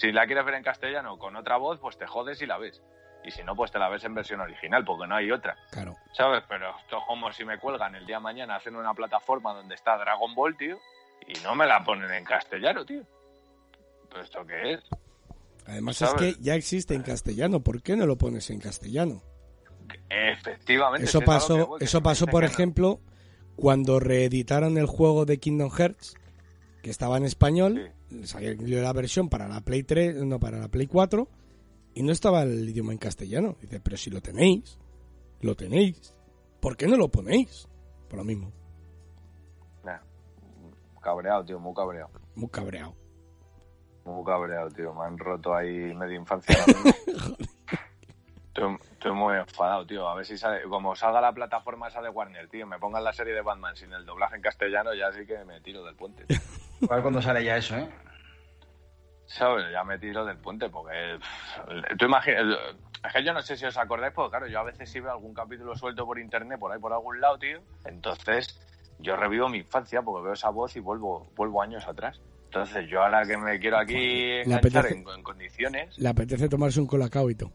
si 0.01 0.11
la 0.11 0.27
quieres 0.27 0.45
ver 0.45 0.55
en 0.55 0.65
castellano 0.65 1.17
con 1.19 1.37
otra 1.37 1.57
voz, 1.57 1.79
pues 1.79 1.97
te 1.97 2.07
jodes 2.07 2.43
y 2.43 2.47
la 2.47 2.59
ves. 2.59 2.83
Y 3.25 3.31
si 3.33 3.43
no, 3.43 3.57
pues 3.57 3.73
te 3.73 3.79
la 3.79 3.89
ves 3.89 4.05
en 4.05 4.15
versión 4.15 4.41
original, 4.41 4.85
porque 4.85 5.09
no 5.09 5.17
hay 5.17 5.33
otra. 5.33 5.57
Claro. 5.73 5.97
¿Sabes? 6.13 6.45
Pero 6.49 6.71
esto 6.79 6.99
es 6.99 7.05
como 7.07 7.33
si 7.33 7.45
me 7.45 7.59
cuelgan 7.59 7.97
el 7.97 8.07
día 8.07 8.17
de 8.17 8.23
mañana 8.23 8.55
hacen 8.55 8.77
una 8.77 8.95
plataforma 8.95 9.53
donde 9.53 9.75
está 9.75 9.99
Dragon 9.99 10.33
Ball, 10.35 10.57
tío, 10.57 10.79
y 11.27 11.43
no 11.43 11.55
me 11.55 11.67
la 11.67 11.83
ponen 11.85 12.11
en 12.11 12.25
castellano, 12.25 12.85
tío. 12.85 13.03
¿Pero 14.09 14.23
esto 14.23 14.47
qué 14.47 14.75
es? 14.75 14.81
Además 15.67 16.01
es 16.01 16.15
que 16.15 16.37
ya 16.41 16.55
existe 16.55 16.95
en 16.95 17.03
castellano. 17.03 17.61
¿Por 17.61 17.83
qué 17.83 17.97
no 17.97 18.07
lo 18.07 18.17
pones 18.17 18.51
en 18.51 18.61
castellano? 18.61 19.23
Efectivamente. 20.09 21.07
Eso 21.07 21.21
que 21.21 21.27
pasó, 21.27 21.67
voy, 21.67 21.79
que 21.79 21.85
eso 21.85 22.03
pasó 22.03 22.27
por 22.27 22.43
no. 22.43 22.49
ejemplo, 22.49 23.01
cuando 23.57 23.99
reeditaron 23.99 24.79
el 24.79 24.87
juego 24.87 25.25
de 25.25 25.39
Kingdom 25.39 25.71
Hearts, 25.71 26.15
que 26.83 26.91
estaba 26.91 27.17
en 27.17 27.25
español, 27.25 27.93
salió 28.25 28.83
la 28.83 28.93
versión 28.93 29.29
para 29.29 29.49
la 29.49 29.61
Play 29.61 29.83
3, 29.83 30.25
no, 30.25 30.39
para 30.39 30.59
la 30.59 30.69
Play 30.69 30.87
4, 30.87 31.29
y 31.95 32.03
no 32.03 32.13
estaba 32.13 32.43
el 32.43 32.69
idioma 32.69 32.93
en 32.93 32.99
castellano. 32.99 33.57
Dice, 33.61 33.81
pero 33.81 33.97
si 33.97 34.11
lo 34.11 34.21
tenéis, 34.21 34.79
lo 35.41 35.57
tenéis. 35.57 36.15
¿Por 36.61 36.77
qué 36.77 36.87
no 36.87 36.97
lo 36.97 37.09
ponéis? 37.09 37.67
Por 38.09 38.19
lo 38.19 38.25
mismo, 38.25 38.53
cabreado, 41.07 41.45
tío, 41.45 41.61
muy 41.61 41.73
cabreado. 41.73 42.11
muy 42.35 42.51
cabreado. 42.51 42.95
Muy 44.05 44.25
cabreado, 44.25 44.71
tío. 44.71 44.93
Me 44.93 45.05
han 45.05 45.19
roto 45.19 45.55
ahí 45.55 45.95
media 45.95 46.17
infancia. 46.17 46.57
estoy, 48.49 48.77
estoy 48.93 49.13
muy 49.13 49.37
enfadado, 49.37 49.87
tío. 49.87 50.09
A 50.09 50.17
ver 50.17 50.27
si 50.27 50.37
sale. 50.37 50.63
Como 50.65 50.97
salga 50.97 51.21
la 51.21 51.33
plataforma 51.33 51.89
esa 51.89 52.03
de 52.03 52.09
Warner, 52.09 52.49
tío, 52.49 52.67
me 52.67 52.79
pongan 52.79 53.05
la 53.05 53.13
serie 53.13 53.35
de 53.35 53.43
Batman 53.43 53.77
sin 53.77 53.93
el 53.93 54.05
doblaje 54.05 54.37
en 54.37 54.43
castellano, 54.43 54.95
ya 54.95 55.13
sí 55.13 55.25
que 55.27 55.45
me 55.45 55.61
tiro 55.61 55.85
del 55.85 55.95
puente. 55.95 56.25
tío. 56.25 56.39
A 56.91 56.95
ver 56.95 57.03
cuándo 57.03 57.23
sale 57.23 57.45
ya 57.45 57.57
eso, 57.57 57.77
¿eh? 57.77 57.89
¿Sabes? 59.27 59.67
Ya 59.73 59.83
me 59.85 59.99
tiro 59.99 60.25
del 60.25 60.39
puente 60.39 60.69
porque. 60.71 61.19
Tú 61.99 62.07
imaginas. 62.07 62.59
Es 63.05 63.13
que 63.13 63.25
yo 63.25 63.33
no 63.33 63.43
sé 63.43 63.57
si 63.57 63.65
os 63.65 63.77
acordáis, 63.77 64.13
porque 64.13 64.31
claro, 64.31 64.47
yo 64.49 64.59
a 64.59 64.65
veces 64.65 64.91
sí 64.91 64.99
veo 64.99 65.13
algún 65.13 65.35
capítulo 65.35 65.77
suelto 65.77 66.05
por 66.05 66.19
internet, 66.19 66.59
por 66.59 66.73
ahí 66.73 66.81
por 66.81 66.93
algún 66.93 67.21
lado, 67.21 67.39
tío. 67.39 67.61
Entonces, 67.85 68.61
yo 68.99 69.17
revivo 69.17 69.49
mi 69.49 69.59
infancia 69.59 70.03
porque 70.03 70.25
veo 70.25 70.33
esa 70.33 70.51
voz 70.51 70.75
y 70.77 70.81
vuelvo, 70.81 71.31
vuelvo 71.37 71.63
años 71.63 71.87
atrás. 71.87 72.21
Entonces, 72.45 72.89
yo 72.89 73.03
ahora 73.03 73.25
que 73.27 73.37
me 73.37 73.59
quiero 73.59 73.77
aquí 73.79 74.33
enganchar 74.33 74.85
apetece- 74.87 74.93
en, 74.93 75.09
en 75.09 75.23
condiciones, 75.23 75.99
Le 75.99 76.09
apetece 76.09 76.49
tomarse 76.49 76.81
un 76.81 76.87
colacao 76.87 77.29
y 77.31 77.35
todo. 77.35 77.53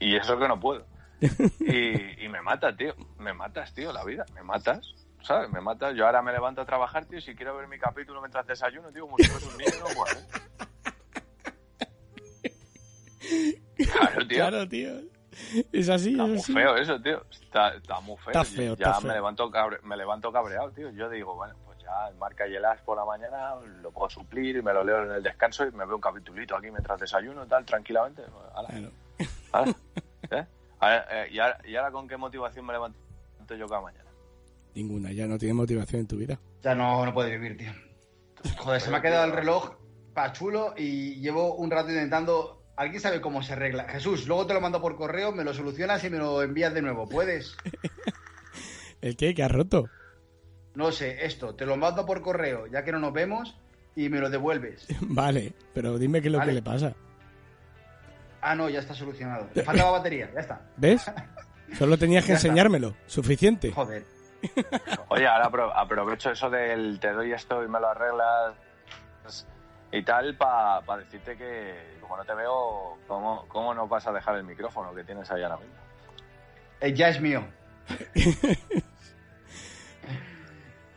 y 0.00 0.16
eso 0.16 0.38
que 0.38 0.48
no 0.48 0.58
puedo. 0.58 0.84
Y, 1.60 2.24
y 2.24 2.28
me 2.28 2.40
mata, 2.42 2.74
tío. 2.76 2.94
Me 3.18 3.32
matas, 3.32 3.72
tío, 3.74 3.92
la 3.92 4.04
vida. 4.04 4.24
Me 4.34 4.42
matas. 4.42 4.94
¿Sabes? 5.22 5.50
Me 5.50 5.60
matas. 5.60 5.94
Yo 5.96 6.06
ahora 6.06 6.22
me 6.22 6.32
levanto 6.32 6.60
a 6.60 6.64
trabajar, 6.66 7.04
tío. 7.06 7.18
y 7.18 7.22
Si 7.22 7.34
quiero 7.34 7.56
ver 7.56 7.66
mi 7.68 7.78
capítulo 7.78 8.20
mientras 8.20 8.46
desayuno, 8.46 8.90
tío, 8.92 9.02
como 9.02 9.18
si 9.18 9.24
fuese 9.24 9.46
un 9.48 9.56
niño, 9.58 9.70
no 9.80 9.94
puedo. 9.94 10.18
¿eh? 10.18 10.26
Claro, 13.92 14.26
tío. 14.26 14.36
Claro, 14.38 14.68
tío. 14.68 14.90
Es 15.72 15.88
así, 15.88 16.10
Está 16.12 16.22
es 16.24 16.28
muy 16.28 16.38
así. 16.38 16.52
feo 16.52 16.76
eso, 16.76 17.00
tío. 17.00 17.22
Está, 17.30 17.74
está 17.74 18.00
muy 18.00 18.16
feo. 18.18 18.28
Está 18.28 18.44
feo, 18.44 18.76
ya 18.76 18.86
está 18.86 19.00
me 19.00 19.06
feo. 19.06 19.14
levanto 19.14 19.50
cabre- 19.50 19.80
me 19.82 19.96
levanto 19.96 20.32
cabreado, 20.32 20.70
tío. 20.72 20.90
Yo 20.90 21.08
digo, 21.08 21.34
bueno, 21.34 21.54
pues 21.64 21.78
ya 21.80 22.10
marca 22.18 22.46
y 22.46 22.54
el 22.54 22.64
as 22.64 22.80
por 22.82 22.96
la 22.98 23.04
mañana 23.04 23.54
lo 23.82 23.90
puedo 23.90 24.10
suplir 24.10 24.56
y 24.56 24.62
me 24.62 24.72
lo 24.72 24.84
leo 24.84 25.04
en 25.04 25.12
el 25.12 25.22
descanso 25.22 25.66
y 25.66 25.72
me 25.72 25.84
veo 25.86 25.96
un 25.96 26.00
capitulito 26.00 26.56
aquí 26.56 26.70
mientras 26.70 26.98
desayuno, 27.00 27.46
tal, 27.46 27.64
tranquilamente. 27.64 28.22
Ala, 28.54 28.68
Claro. 28.68 28.90
ala. 29.52 29.74
¿Eh? 30.30 30.46
Eh, 31.10 31.28
¿y, 31.32 31.38
ahora, 31.38 31.58
¿Y 31.64 31.76
ahora 31.76 31.90
con 31.90 32.06
qué 32.06 32.16
motivación 32.16 32.64
me 32.66 32.72
levanto 32.72 32.98
yo 33.56 33.66
cada 33.66 33.80
mañana? 33.80 34.04
Ninguna, 34.74 35.10
ya 35.12 35.26
no 35.26 35.38
tiene 35.38 35.54
motivación 35.54 36.02
en 36.02 36.06
tu 36.06 36.16
vida. 36.16 36.38
Ya 36.62 36.74
no, 36.74 37.04
no 37.04 37.12
puede 37.14 37.36
vivir, 37.36 37.56
tío. 37.56 37.72
Joder, 38.58 38.80
se 38.80 38.90
me 38.90 38.98
ha 38.98 39.02
quedado 39.02 39.24
el 39.24 39.32
reloj 39.32 39.72
pa' 40.14 40.32
chulo 40.32 40.74
y 40.76 41.16
llevo 41.20 41.54
un 41.56 41.70
rato 41.70 41.88
intentando. 41.90 42.57
¿Alguien 42.78 43.00
sabe 43.00 43.20
cómo 43.20 43.42
se 43.42 43.52
arregla? 43.54 43.84
Jesús, 43.88 44.26
luego 44.28 44.46
te 44.46 44.54
lo 44.54 44.60
mando 44.60 44.80
por 44.80 44.96
correo, 44.96 45.32
me 45.32 45.44
lo 45.44 45.52
solucionas 45.52 46.02
y 46.04 46.10
me 46.10 46.18
lo 46.18 46.42
envías 46.42 46.72
de 46.72 46.80
nuevo. 46.82 47.08
¿Puedes? 47.08 47.56
¿El 49.00 49.16
qué? 49.16 49.34
¿Que 49.34 49.42
has 49.42 49.50
roto? 49.50 49.88
No 50.74 50.92
sé, 50.92 51.24
esto, 51.26 51.54
te 51.54 51.66
lo 51.66 51.76
mando 51.76 52.06
por 52.06 52.22
correo, 52.22 52.66
ya 52.68 52.84
que 52.84 52.92
no 52.92 52.98
nos 53.00 53.12
vemos, 53.12 53.56
y 53.96 54.08
me 54.08 54.20
lo 54.20 54.30
devuelves. 54.30 54.86
Vale, 55.00 55.52
pero 55.74 55.98
dime 55.98 56.20
qué 56.22 56.28
es 56.28 56.32
lo 56.32 56.38
Vale. 56.38 56.50
que 56.52 56.54
le 56.54 56.62
pasa. 56.62 56.94
Ah, 58.40 58.54
no, 58.54 58.68
ya 58.68 58.78
está 58.78 58.94
solucionado. 58.94 59.48
Le 59.54 59.64
faltaba 59.64 59.90
batería, 59.90 60.30
ya 60.32 60.40
está. 60.40 60.60
¿Ves? 60.76 61.10
Solo 61.76 61.98
tenías 61.98 62.24
que 62.24 62.32
enseñármelo. 62.32 62.94
Suficiente. 63.06 63.72
Joder. 63.72 64.04
Oye, 65.08 65.26
ahora 65.26 65.50
apro- 65.50 65.72
aprovecho 65.74 66.30
eso 66.30 66.48
del 66.48 67.00
te 67.00 67.10
doy 67.12 67.32
esto 67.32 67.64
y 67.64 67.68
me 67.68 67.80
lo 67.80 67.88
arreglas 67.88 68.54
y 69.92 70.02
tal 70.02 70.36
para 70.36 70.82
decirte 70.98 71.36
que 71.36 71.96
como 72.00 72.16
no 72.16 72.24
te 72.24 72.34
veo, 72.34 72.98
¿cómo, 73.06 73.46
¿cómo 73.48 73.74
no 73.74 73.86
vas 73.88 74.06
a 74.06 74.12
dejar 74.12 74.36
el 74.36 74.44
micrófono 74.44 74.94
que 74.94 75.04
tienes 75.04 75.30
ahí 75.30 75.42
ahora 75.42 75.56
mismo? 75.56 75.74
Eh, 76.80 76.92
ya 76.94 77.08
es 77.08 77.20
mío. 77.20 77.44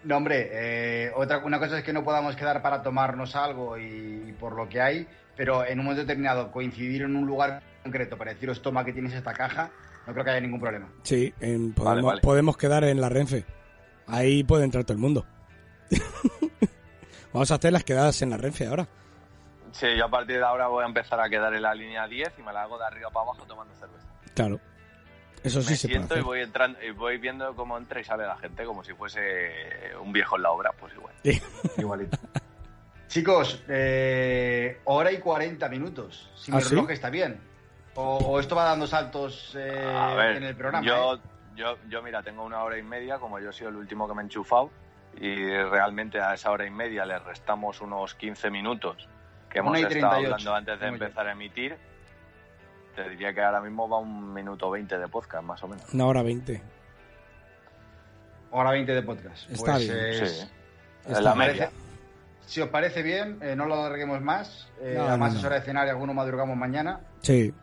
No, 0.03 0.18
hombre, 0.18 0.49
eh, 0.51 1.11
otra, 1.15 1.38
una 1.45 1.59
cosa 1.59 1.77
es 1.77 1.84
que 1.84 1.93
no 1.93 2.03
podamos 2.03 2.35
quedar 2.35 2.63
para 2.63 2.81
tomarnos 2.81 3.35
algo 3.35 3.77
y, 3.77 4.23
y 4.30 4.31
por 4.39 4.55
lo 4.55 4.68
que 4.68 4.81
hay, 4.81 5.07
pero 5.35 5.63
en 5.63 5.77
un 5.80 5.85
momento 5.85 6.01
determinado 6.01 6.51
coincidir 6.51 7.03
en 7.03 7.15
un 7.15 7.27
lugar 7.27 7.61
concreto 7.84 8.18
para 8.18 8.34
deciros, 8.34 8.63
toma 8.63 8.84
que 8.84 8.93
tienes 8.93 9.13
esta 9.13 9.31
caja, 9.34 9.69
no 10.07 10.13
creo 10.13 10.26
que 10.26 10.31
haya 10.31 10.39
ningún 10.41 10.59
problema. 10.59 10.89
Sí, 11.03 11.31
en- 11.39 11.73
podemos, 11.73 11.85
Vale, 11.85 12.01
vale. 12.01 12.22
podemos 12.22 12.57
quedar 12.57 12.84
en 12.85 12.99
la 12.99 13.09
Renfe. 13.09 13.45
Ahí 14.07 14.43
puede 14.43 14.63
entrar 14.63 14.84
todo 14.85 14.93
el 14.93 14.99
mundo. 14.99 15.23
Vamos 17.34 17.52
a 17.52 17.56
hacer 17.56 17.72
las 17.74 17.84
quedadas 17.84 18.22
en 18.22 18.30
la 18.32 18.38
Renfe 18.38 18.68
ahora. 18.68 18.88
Sí, 19.72 19.88
yo 19.98 20.06
a 20.06 20.10
partir 20.10 20.38
de 20.38 20.44
ahora 20.44 20.68
voy 20.68 20.84
a 20.84 20.88
empezar 20.88 21.20
a 21.22 21.30
quedar 21.30 21.53
en 21.53 21.62
la 21.62 21.74
línea 21.74 22.08
10 22.08 22.34
y 22.38 22.41
me 22.44 22.52
la 22.52 22.64
hago 22.64 22.78
de 22.78 22.86
arriba 22.86 23.10
para 23.10 23.24
abajo 23.26 23.45
tomando 23.48 23.74
cerveza. 23.76 24.06
Claro. 24.36 24.60
Eso 25.44 25.62
sí 25.62 25.72
me 25.72 25.76
se 25.76 25.88
puede 25.88 25.98
siento 25.99 26.14
y 26.14 26.18
hacer. 26.18 26.24
voy 26.26 26.41
entrando 26.41 26.84
y 26.84 26.91
voy 26.91 27.18
viendo 27.18 27.56
cómo 27.56 27.78
entra 27.78 27.99
y 28.02 28.03
sale 28.03 28.26
la 28.26 28.38
gente 28.38 28.64
como 28.66 28.84
si 28.84 28.94
fuese 28.94 29.22
un 30.02 30.12
viejo 30.12 30.36
en 30.36 30.44
la 30.44 30.52
obra, 30.52 30.72
pues 30.78 30.94
igual. 30.94 31.14
Igualito. 31.78 32.18
Chicos, 33.08 33.64
eh, 33.68 34.80
hora 34.86 35.12
y 35.12 35.18
40 35.20 35.68
minutos. 35.70 36.30
Si 36.36 36.52
¿Ah, 36.52 36.56
mi 36.58 36.62
sí? 36.62 36.70
reloj 36.70 36.91
está 36.91 37.10
bien. 37.10 37.40
O, 37.95 38.18
o 38.18 38.40
esto 38.40 38.56
va 38.56 38.66
dando 38.66 38.88
saltos 38.88 39.53
eh, 39.58 39.94
A 39.98 40.14
ver, 40.16 40.38
en 40.38 40.44
el 40.44 40.56
programa. 40.56 40.86
Yo, 40.86 41.16
¿eh? 41.16 41.20
yo, 41.56 41.78
yo, 41.90 42.02
mira, 42.02 42.22
tengo 42.24 42.44
una 42.44 42.64
hora 42.64 42.78
y 42.78 42.84
media, 42.84 43.18
como 43.18 43.40
yo 43.40 43.49
he 43.49 43.53
sido 43.53 43.70
el 43.70 43.76
último 43.78 44.08
que 44.08 44.14
me 44.14 44.22
he 44.22 44.26
enchufado, 44.26 44.70
y 45.20 45.36
realmente 45.64 46.20
a 46.20 46.34
esa 46.34 46.52
hora 46.52 46.66
y 46.66 46.70
media 46.72 47.06
le 47.06 47.20
restamos 47.20 47.82
unos 47.82 48.16
15 48.16 48.50
minutos 48.50 49.08
que 49.50 49.60
hemos 49.60 49.76
estado 49.78 49.90
38, 49.92 50.16
hablando 50.26 50.56
antes 50.56 50.80
de 50.80 50.86
yo. 50.88 50.94
empezar 50.94 51.28
a 51.28 51.32
emitir. 51.34 51.78
Te 52.96 53.10
diría 53.10 53.34
que 53.34 53.42
ahora 53.42 53.62
mismo 53.62 53.88
va 53.88 54.00
un 54.00 54.34
minuto 54.34 54.70
20 54.70 54.98
de 54.98 55.08
podcast, 55.08 55.44
más 55.44 55.64
o 55.64 55.68
menos. 55.68 55.94
Una 55.94 56.06
hora 56.06 56.24
veinte. 56.24 56.62
Hora 58.52 58.72
20 58.72 58.94
de 58.94 59.02
podcast. 59.04 59.50
Está 59.50 59.74
Pues, 59.74 59.80
bien. 59.88 59.98
eh, 59.98 60.28
Sí. 60.28 60.48
Está 61.06 61.18
En 61.20 61.24
la 61.24 61.34
bien. 61.34 61.48
media. 61.48 61.72
Si 62.46 62.60
os 62.60 62.70
parece 62.70 63.02
bien, 63.02 63.40
eh, 63.42 63.56
no 63.56 63.66
lo 63.66 63.76
alarguemos 63.76 64.22
más. 64.22 64.70
Eh, 64.82 64.96
No, 64.98 65.06
además 65.08 65.34
no, 65.34 65.40
es 65.40 65.46
hora 65.46 65.56
de 65.56 65.62
cenar 65.62 65.88
y 65.88 65.90
algunos 65.90 66.16
madrugamos 66.16 66.58
mañana. 66.58 67.00
Sí, 67.22 67.54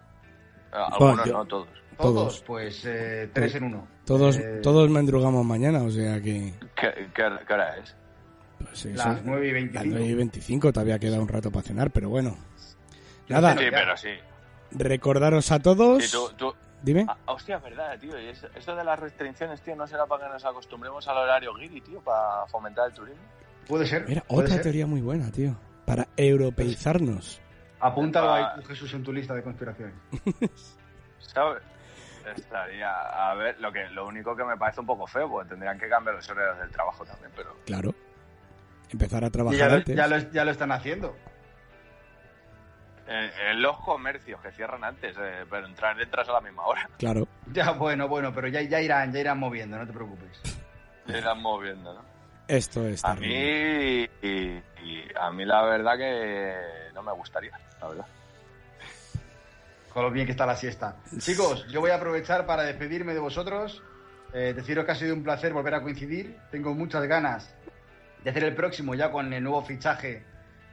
Algunos 0.73 1.27
yo- 1.27 1.33
no, 1.33 1.45
todos. 1.45 1.69
Todos, 1.99 2.15
Todos. 2.15 2.41
pues 2.47 2.85
eh, 2.87 3.29
tres 3.33 3.55
en 3.57 3.65
uno. 3.65 3.87
Todos, 4.09 4.37
Eh, 4.39 4.61
todos 4.63 4.91
mendrugamos 4.91 5.45
mañana, 5.47 5.83
o 5.83 5.91
sea 5.91 6.21
que... 6.21 6.53
¿Qué, 6.75 7.09
qué, 7.15 7.29
qué 7.47 7.53
hora 7.55 7.77
es? 7.77 7.95
Pues 8.59 8.87
eso, 8.87 8.97
Las 9.09 9.23
9 9.25 9.47
y 9.49 9.53
las 9.53 9.85
25. 9.85 9.89
9 9.99 10.07
y 10.07 10.15
25 10.15 10.73
todavía 10.73 10.99
queda 10.99 11.21
un 11.21 11.29
rato 11.29 11.51
para 11.53 11.63
cenar, 11.63 11.91
pero 11.93 12.09
bueno. 12.09 12.37
Nada, 13.29 13.55
Pero 13.55 13.67
Sí, 13.69 13.71
pero 13.73 13.97
sí. 13.97 14.09
recordaros 14.73 15.53
a 15.53 15.61
todos... 15.61 16.05
Sí, 16.05 16.11
tú, 16.11 16.31
tú- 16.37 16.55
Dime. 16.81 17.07
Ah, 17.09 17.17
hostia, 17.27 17.57
es 17.57 17.63
verdad, 17.65 17.99
tío. 17.99 18.17
Eso 18.17 18.77
de 18.77 18.85
las 18.85 18.99
restricciones, 19.01 19.61
tío, 19.63 19.75
¿no 19.75 19.85
será 19.87 20.07
para 20.07 20.27
que 20.29 20.33
nos 20.35 20.45
acostumbremos 20.45 21.07
al 21.09 21.17
horario 21.19 21.53
guiri, 21.55 21.81
tío, 21.81 22.01
para 22.01 22.47
fomentar 22.47 22.87
el 22.89 22.95
turismo? 22.95 23.21
Puede 23.67 23.85
ser. 23.85 24.05
Mira, 24.09 24.21
puede 24.23 24.43
otra 24.45 24.55
ser. 24.55 24.63
teoría 24.63 24.87
muy 24.87 25.01
buena, 25.01 25.29
tío. 25.33 25.57
Para 25.85 26.07
europeizarnos. 26.17 27.41
Apúntalo 27.81 28.31
Ah. 28.31 28.55
ahí, 28.57 28.65
Jesús, 28.65 28.95
en 28.95 29.03
tu 29.03 29.13
lista 29.13 29.35
de 29.35 29.43
conspiraciones. 29.43 29.95
¿Sabes? 31.19 31.63
Estaría, 32.37 32.91
a 33.31 33.35
ver, 33.35 33.59
lo 33.61 33.73
que 33.73 33.89
lo 33.91 34.07
único 34.07 34.35
que 34.37 34.45
me 34.45 34.57
parece 34.57 34.81
un 34.81 34.87
poco 34.87 35.07
feo, 35.07 35.29
porque 35.31 35.51
tendrían 35.51 35.79
que 35.79 35.89
cambiar 35.89 36.17
los 36.17 36.29
horarios 36.31 36.59
del 36.59 36.71
trabajo 36.71 37.05
también, 37.05 37.31
pero 37.37 37.57
Claro. 37.67 37.95
Empezar 38.91 39.25
a 39.25 39.31
trabajar 39.31 39.59
ya, 39.59 39.69
lo, 39.69 39.75
antes. 39.77 39.95
eh, 39.95 39.97
ya, 39.97 40.07
lo, 40.07 40.19
ya 40.31 40.45
lo 40.45 40.51
están 40.51 40.73
haciendo. 40.73 41.17
en, 43.07 43.31
en 43.51 43.63
los 43.63 43.79
comercios 43.81 44.41
que 44.41 44.51
cierran 44.53 44.85
antes, 44.85 45.17
eh, 45.19 45.45
pero 45.49 45.67
entrar 45.67 46.01
entras 46.01 46.29
a 46.29 46.33
la 46.33 46.41
misma 46.41 46.67
hora. 46.67 46.89
Claro. 46.99 47.27
Ya, 47.53 47.71
bueno, 47.73 48.07
bueno, 48.09 48.33
pero 48.35 48.49
ya, 48.49 48.61
ya 48.63 48.81
irán, 48.81 49.13
ya 49.13 49.21
irán 49.21 49.39
moviendo, 49.39 49.79
no 49.79 49.87
te 49.87 49.93
preocupes. 49.93 50.41
Se 51.07 51.19
irán 51.19 51.41
moviendo, 51.41 51.95
¿no? 51.95 52.03
Esto 52.49 52.87
es 52.87 53.05
A 53.05 53.15
mí, 53.15 53.27
y, 54.23 54.63
y 54.83 55.05
a 55.21 55.31
mí 55.31 55.45
la 55.45 55.63
verdad 55.65 55.97
que 55.99 56.55
no 56.95 57.03
me 57.03 57.13
gustaría, 57.13 57.53
la 57.81 57.89
verdad. 57.89 58.07
Con 59.93 60.03
lo 60.05 60.11
bien 60.11 60.27
que 60.27 60.33
está 60.33 60.47
la 60.47 60.57
siesta. 60.57 60.97
Chicos, 61.19 61.67
yo 61.71 61.81
voy 61.81 61.91
a 61.91 61.97
aprovechar 61.97 62.47
para 62.47 62.63
despedirme 62.63 63.15
de 63.15 63.21
vosotros. 63.21 63.83
Eh, 64.35 64.53
deciros 64.55 64.85
que 64.85 64.93
ha 64.93 64.95
sido 64.95 65.15
un 65.15 65.23
placer 65.25 65.53
volver 65.53 65.75
a 65.75 65.83
coincidir. 65.83 66.37
Tengo 66.51 66.75
muchas 66.75 67.03
ganas 67.07 67.53
de 68.23 68.31
hacer 68.31 68.45
el 68.45 68.55
próximo 68.55 68.95
ya 68.95 69.11
con 69.11 69.33
el 69.33 69.43
nuevo 69.43 69.65
fichaje 69.65 70.23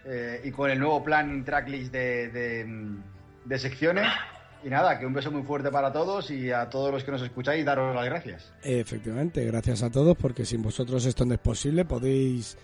eh, 0.06 0.42
y 0.44 0.52
con 0.52 0.70
el 0.70 0.78
nuevo 0.80 1.04
plan 1.04 1.44
tracklist 1.46 1.92
de, 1.92 2.28
de, 2.30 2.66
de 3.46 3.60
secciones. 3.60 4.08
Y 4.64 4.70
nada, 4.70 4.98
que 5.00 5.06
un 5.06 5.14
beso 5.14 5.32
muy 5.32 5.44
fuerte 5.44 5.70
para 5.70 5.94
todos 5.94 6.30
y 6.32 6.52
a 6.52 6.68
todos 6.70 6.92
los 6.92 7.04
que 7.04 7.12
nos 7.12 7.22
escucháis, 7.22 7.64
daros 7.64 7.96
las 7.96 8.06
gracias. 8.06 8.52
Efectivamente, 8.64 9.46
gracias 9.46 9.84
a 9.84 9.92
todos, 9.92 10.18
porque 10.18 10.44
sin 10.44 10.62
vosotros 10.64 11.06
esto 11.06 11.24
no 11.24 11.34
es 11.36 11.40
posible. 11.40 11.86
Podéis 11.86 12.58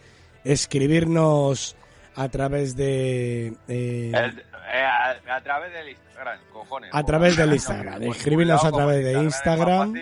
escribirnos 0.43 1.75
a 2.15 2.27
través 2.29 2.75
de... 2.75 3.53
eh, 3.67 4.11
El- 4.13 4.39
eh, 4.39 4.43
a, 4.79 5.35
a 5.35 5.41
través 5.41 5.73
del 5.73 5.89
Instagram, 5.89 6.39
cojones. 6.51 6.89
A 6.93 7.03
través 7.03 7.35
del 7.37 7.49
No, 7.49 7.55
Instagram. 7.55 7.93
por 8.03 8.15
Escríbenos 8.15 8.63
a 8.65 8.71
través 8.71 9.03
de 9.03 9.11
el 9.11 9.23
Instagram. 9.23 9.93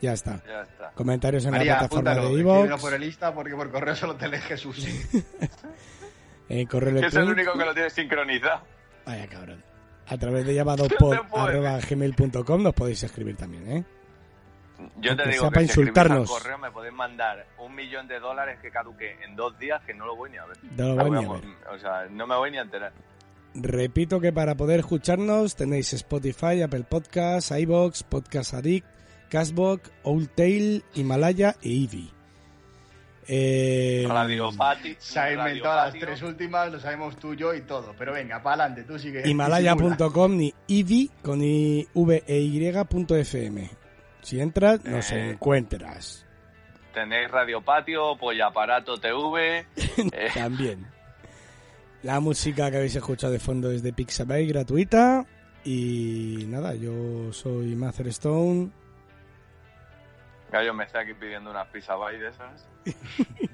ya 0.00 0.12
está. 0.12 0.40
ya 0.46 0.62
está. 0.62 0.90
Comentarios 0.92 1.44
en 1.44 1.50
María, 1.52 1.72
la 1.74 1.78
plataforma 1.80 2.10
apúntalo, 2.12 2.34
de 2.34 2.40
iVoox, 2.40 2.80
por 2.80 2.94
el 2.94 3.04
Insta 3.04 3.32
porque 3.34 3.54
por 3.54 3.70
correo 3.70 3.94
solo 3.96 4.16
te 4.16 4.28
lee 4.28 4.38
Jesús. 4.38 4.86
en 6.48 6.66
correo 6.66 7.00
Que 7.00 7.06
es 7.06 7.14
el 7.14 7.28
único 7.28 7.52
que 7.56 7.64
lo 7.64 7.74
tiene 7.74 7.90
sincronizado. 7.90 8.60
Vaya 9.06 9.26
cabrón. 9.28 9.62
A 10.08 10.16
través 10.18 10.44
de 10.46 10.54
llamado 10.56 10.88
te 10.88 10.96
pod 10.96 11.16
puedes. 11.30 11.48
arroba 11.50 11.78
gmail.com 11.78 12.62
nos 12.62 12.74
podéis 12.74 13.02
escribir 13.04 13.36
también, 13.36 13.70
¿eh? 13.70 13.84
Yo 14.96 15.14
te 15.14 15.22
Aunque 15.22 15.24
digo 15.32 15.40
sea 15.42 15.48
que 15.50 15.54
para 15.54 15.60
si 15.60 15.66
insultarnos. 15.80 16.20
al 16.30 16.38
correo 16.42 16.58
me 16.58 16.70
podéis 16.70 16.94
mandar 16.94 17.46
un 17.58 17.74
millón 17.74 18.08
de 18.08 18.18
dólares 18.18 18.58
que 18.60 18.70
caduque 18.70 19.18
en 19.22 19.36
dos 19.36 19.58
días 19.58 19.82
que 19.84 19.92
no 19.92 20.06
lo 20.06 20.16
voy 20.16 20.30
ni 20.30 20.38
a 20.38 20.46
ver. 20.46 20.56
No 20.76 20.94
lo 20.94 21.04
voy 21.04 21.10
ni 21.10 21.24
a 21.24 21.28
ver. 21.32 21.44
O 21.70 21.78
sea, 21.78 22.06
no 22.10 22.26
me 22.26 22.34
voy 22.34 22.50
ni 22.50 22.56
a 22.58 22.62
enterar. 22.62 22.92
Repito 23.54 24.20
que 24.20 24.32
para 24.32 24.54
poder 24.54 24.80
escucharnos 24.80 25.56
tenéis 25.56 25.92
Spotify, 25.92 26.62
Apple 26.62 26.84
Podcasts, 26.88 27.50
iBox, 27.50 28.04
Podcast 28.04 28.54
Addict, 28.54 28.86
Cashbox, 29.28 29.90
Owltail, 30.04 30.84
Himalaya 30.94 31.56
e 31.62 31.68
Eevee. 31.70 32.10
Eh, 33.32 34.06
Radio 34.08 34.50
Pati. 34.56 34.96
Se 34.98 35.18
ha 35.20 35.32
inventado 35.32 35.76
las 35.76 35.94
tres 35.94 36.22
últimas, 36.22 36.72
lo 36.72 36.80
sabemos 36.80 37.16
tú, 37.16 37.34
yo 37.34 37.54
y 37.54 37.60
todo. 37.62 37.94
Pero 37.98 38.12
venga, 38.12 38.42
para 38.42 38.64
adelante, 38.64 38.84
tú 38.84 38.98
sigue. 38.98 39.28
Himalaya.com 39.28 40.36
ni 40.36 40.52
Eevee 40.68 41.10
con 41.22 41.42
i 41.42 41.86
v 41.94 42.24
e 42.26 42.38
y.fm. 42.40 43.70
Si 44.22 44.40
entras, 44.40 44.84
nos 44.84 45.10
Eh. 45.12 45.30
encuentras. 45.30 46.26
Tenéis 46.92 47.30
Radio 47.30 47.62
Patio, 47.62 48.16
Pollaparato 48.18 48.96
TV. 48.98 49.58
eh, 49.76 50.28
También. 50.34 50.86
La 52.02 52.20
música 52.20 52.70
que 52.70 52.78
habéis 52.78 52.96
escuchado 52.96 53.32
de 53.32 53.38
fondo 53.38 53.70
es 53.70 53.82
de 53.82 53.92
Pixabay, 53.92 54.46
gratuita. 54.46 55.26
Y 55.64 56.44
nada, 56.48 56.74
yo 56.74 57.32
soy 57.32 57.76
Master 57.76 58.08
Stone. 58.08 58.70
Gallo 60.50 60.74
me 60.74 60.84
está 60.84 61.00
aquí 61.00 61.14
pidiendo 61.14 61.50
unas 61.50 61.68
pizza 61.68 61.94
by 61.94 62.18
de 62.18 62.28
esas. 62.28 62.66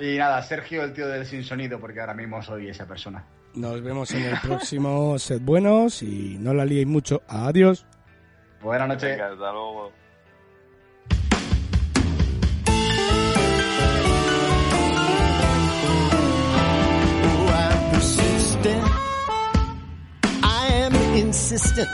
Y 0.00 0.16
nada, 0.16 0.42
Sergio, 0.42 0.82
el 0.82 0.94
tío 0.94 1.06
del 1.06 1.26
sin 1.26 1.44
sonido, 1.44 1.78
porque 1.78 2.00
ahora 2.00 2.14
mismo 2.14 2.42
soy 2.42 2.70
esa 2.70 2.86
persona. 2.86 3.22
Nos 3.52 3.82
vemos 3.82 4.10
en 4.12 4.22
el 4.22 4.40
próximo 4.40 5.18
Set 5.18 5.44
Buenos 5.44 6.02
y 6.02 6.38
no 6.40 6.54
la 6.54 6.64
liéis 6.64 6.86
mucho. 6.86 7.20
Adiós. 7.28 7.84
Buenas 8.62 8.88
noches. 8.88 9.10
Venga, 9.10 9.26
hasta 9.26 9.52
luego. 9.52 9.92
Insistent. 21.16 21.88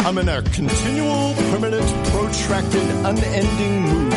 I'm 0.00 0.16
in 0.18 0.28
a 0.28 0.42
continual, 0.42 1.34
permanent, 1.50 2.06
protracted, 2.06 2.82
unending 2.82 3.82
mood. 3.82 4.12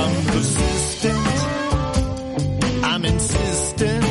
I'm 0.00 0.26
persistent. 0.26 1.26
I'm 2.84 3.04
insistent. 3.04 4.04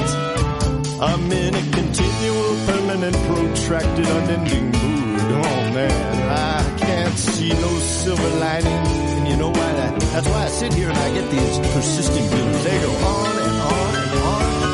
I'm 1.02 1.32
in 1.32 1.56
a 1.56 1.62
continual, 1.72 2.56
permanent, 2.66 3.16
protracted, 3.28 4.08
unending 4.08 4.66
mood. 4.66 5.22
Oh 5.22 5.72
man, 5.74 6.30
I 6.32 6.78
can't 6.80 7.18
see 7.18 7.50
no 7.50 7.80
silver 7.80 8.30
lining. 8.40 8.88
And 9.18 9.28
you 9.28 9.38
know 9.38 9.50
why? 9.50 9.74
That, 9.74 10.00
that's 10.00 10.28
why 10.28 10.44
I 10.44 10.48
sit 10.48 10.74
here 10.74 10.90
and 10.90 10.98
I 10.98 11.14
get 11.14 11.30
these 11.32 11.60
persistent 11.74 12.30
blues. 12.32 12.64
They 12.64 12.80
go 12.82 12.92
on 12.92 13.38
and 13.38 13.62
on 13.62 13.96
and 13.96 14.20
on 14.20 14.65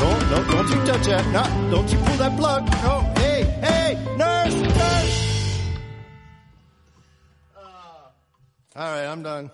Don't, 0.00 0.30
don't, 0.30 0.50
don't 0.50 0.68
you 0.70 0.86
touch 0.86 1.06
that. 1.06 1.26
No, 1.26 1.70
don't 1.70 1.92
you 1.92 1.98
pull 1.98 2.16
that 2.16 2.34
plug. 2.38 2.66
No. 2.82 3.00
Hey, 3.20 3.42
hey, 3.60 4.16
nurse, 4.16 4.54
nurse. 4.54 5.58
Uh, 7.54 7.60
all 7.60 8.92
right, 8.92 9.04
I'm 9.04 9.22
done. 9.22 9.50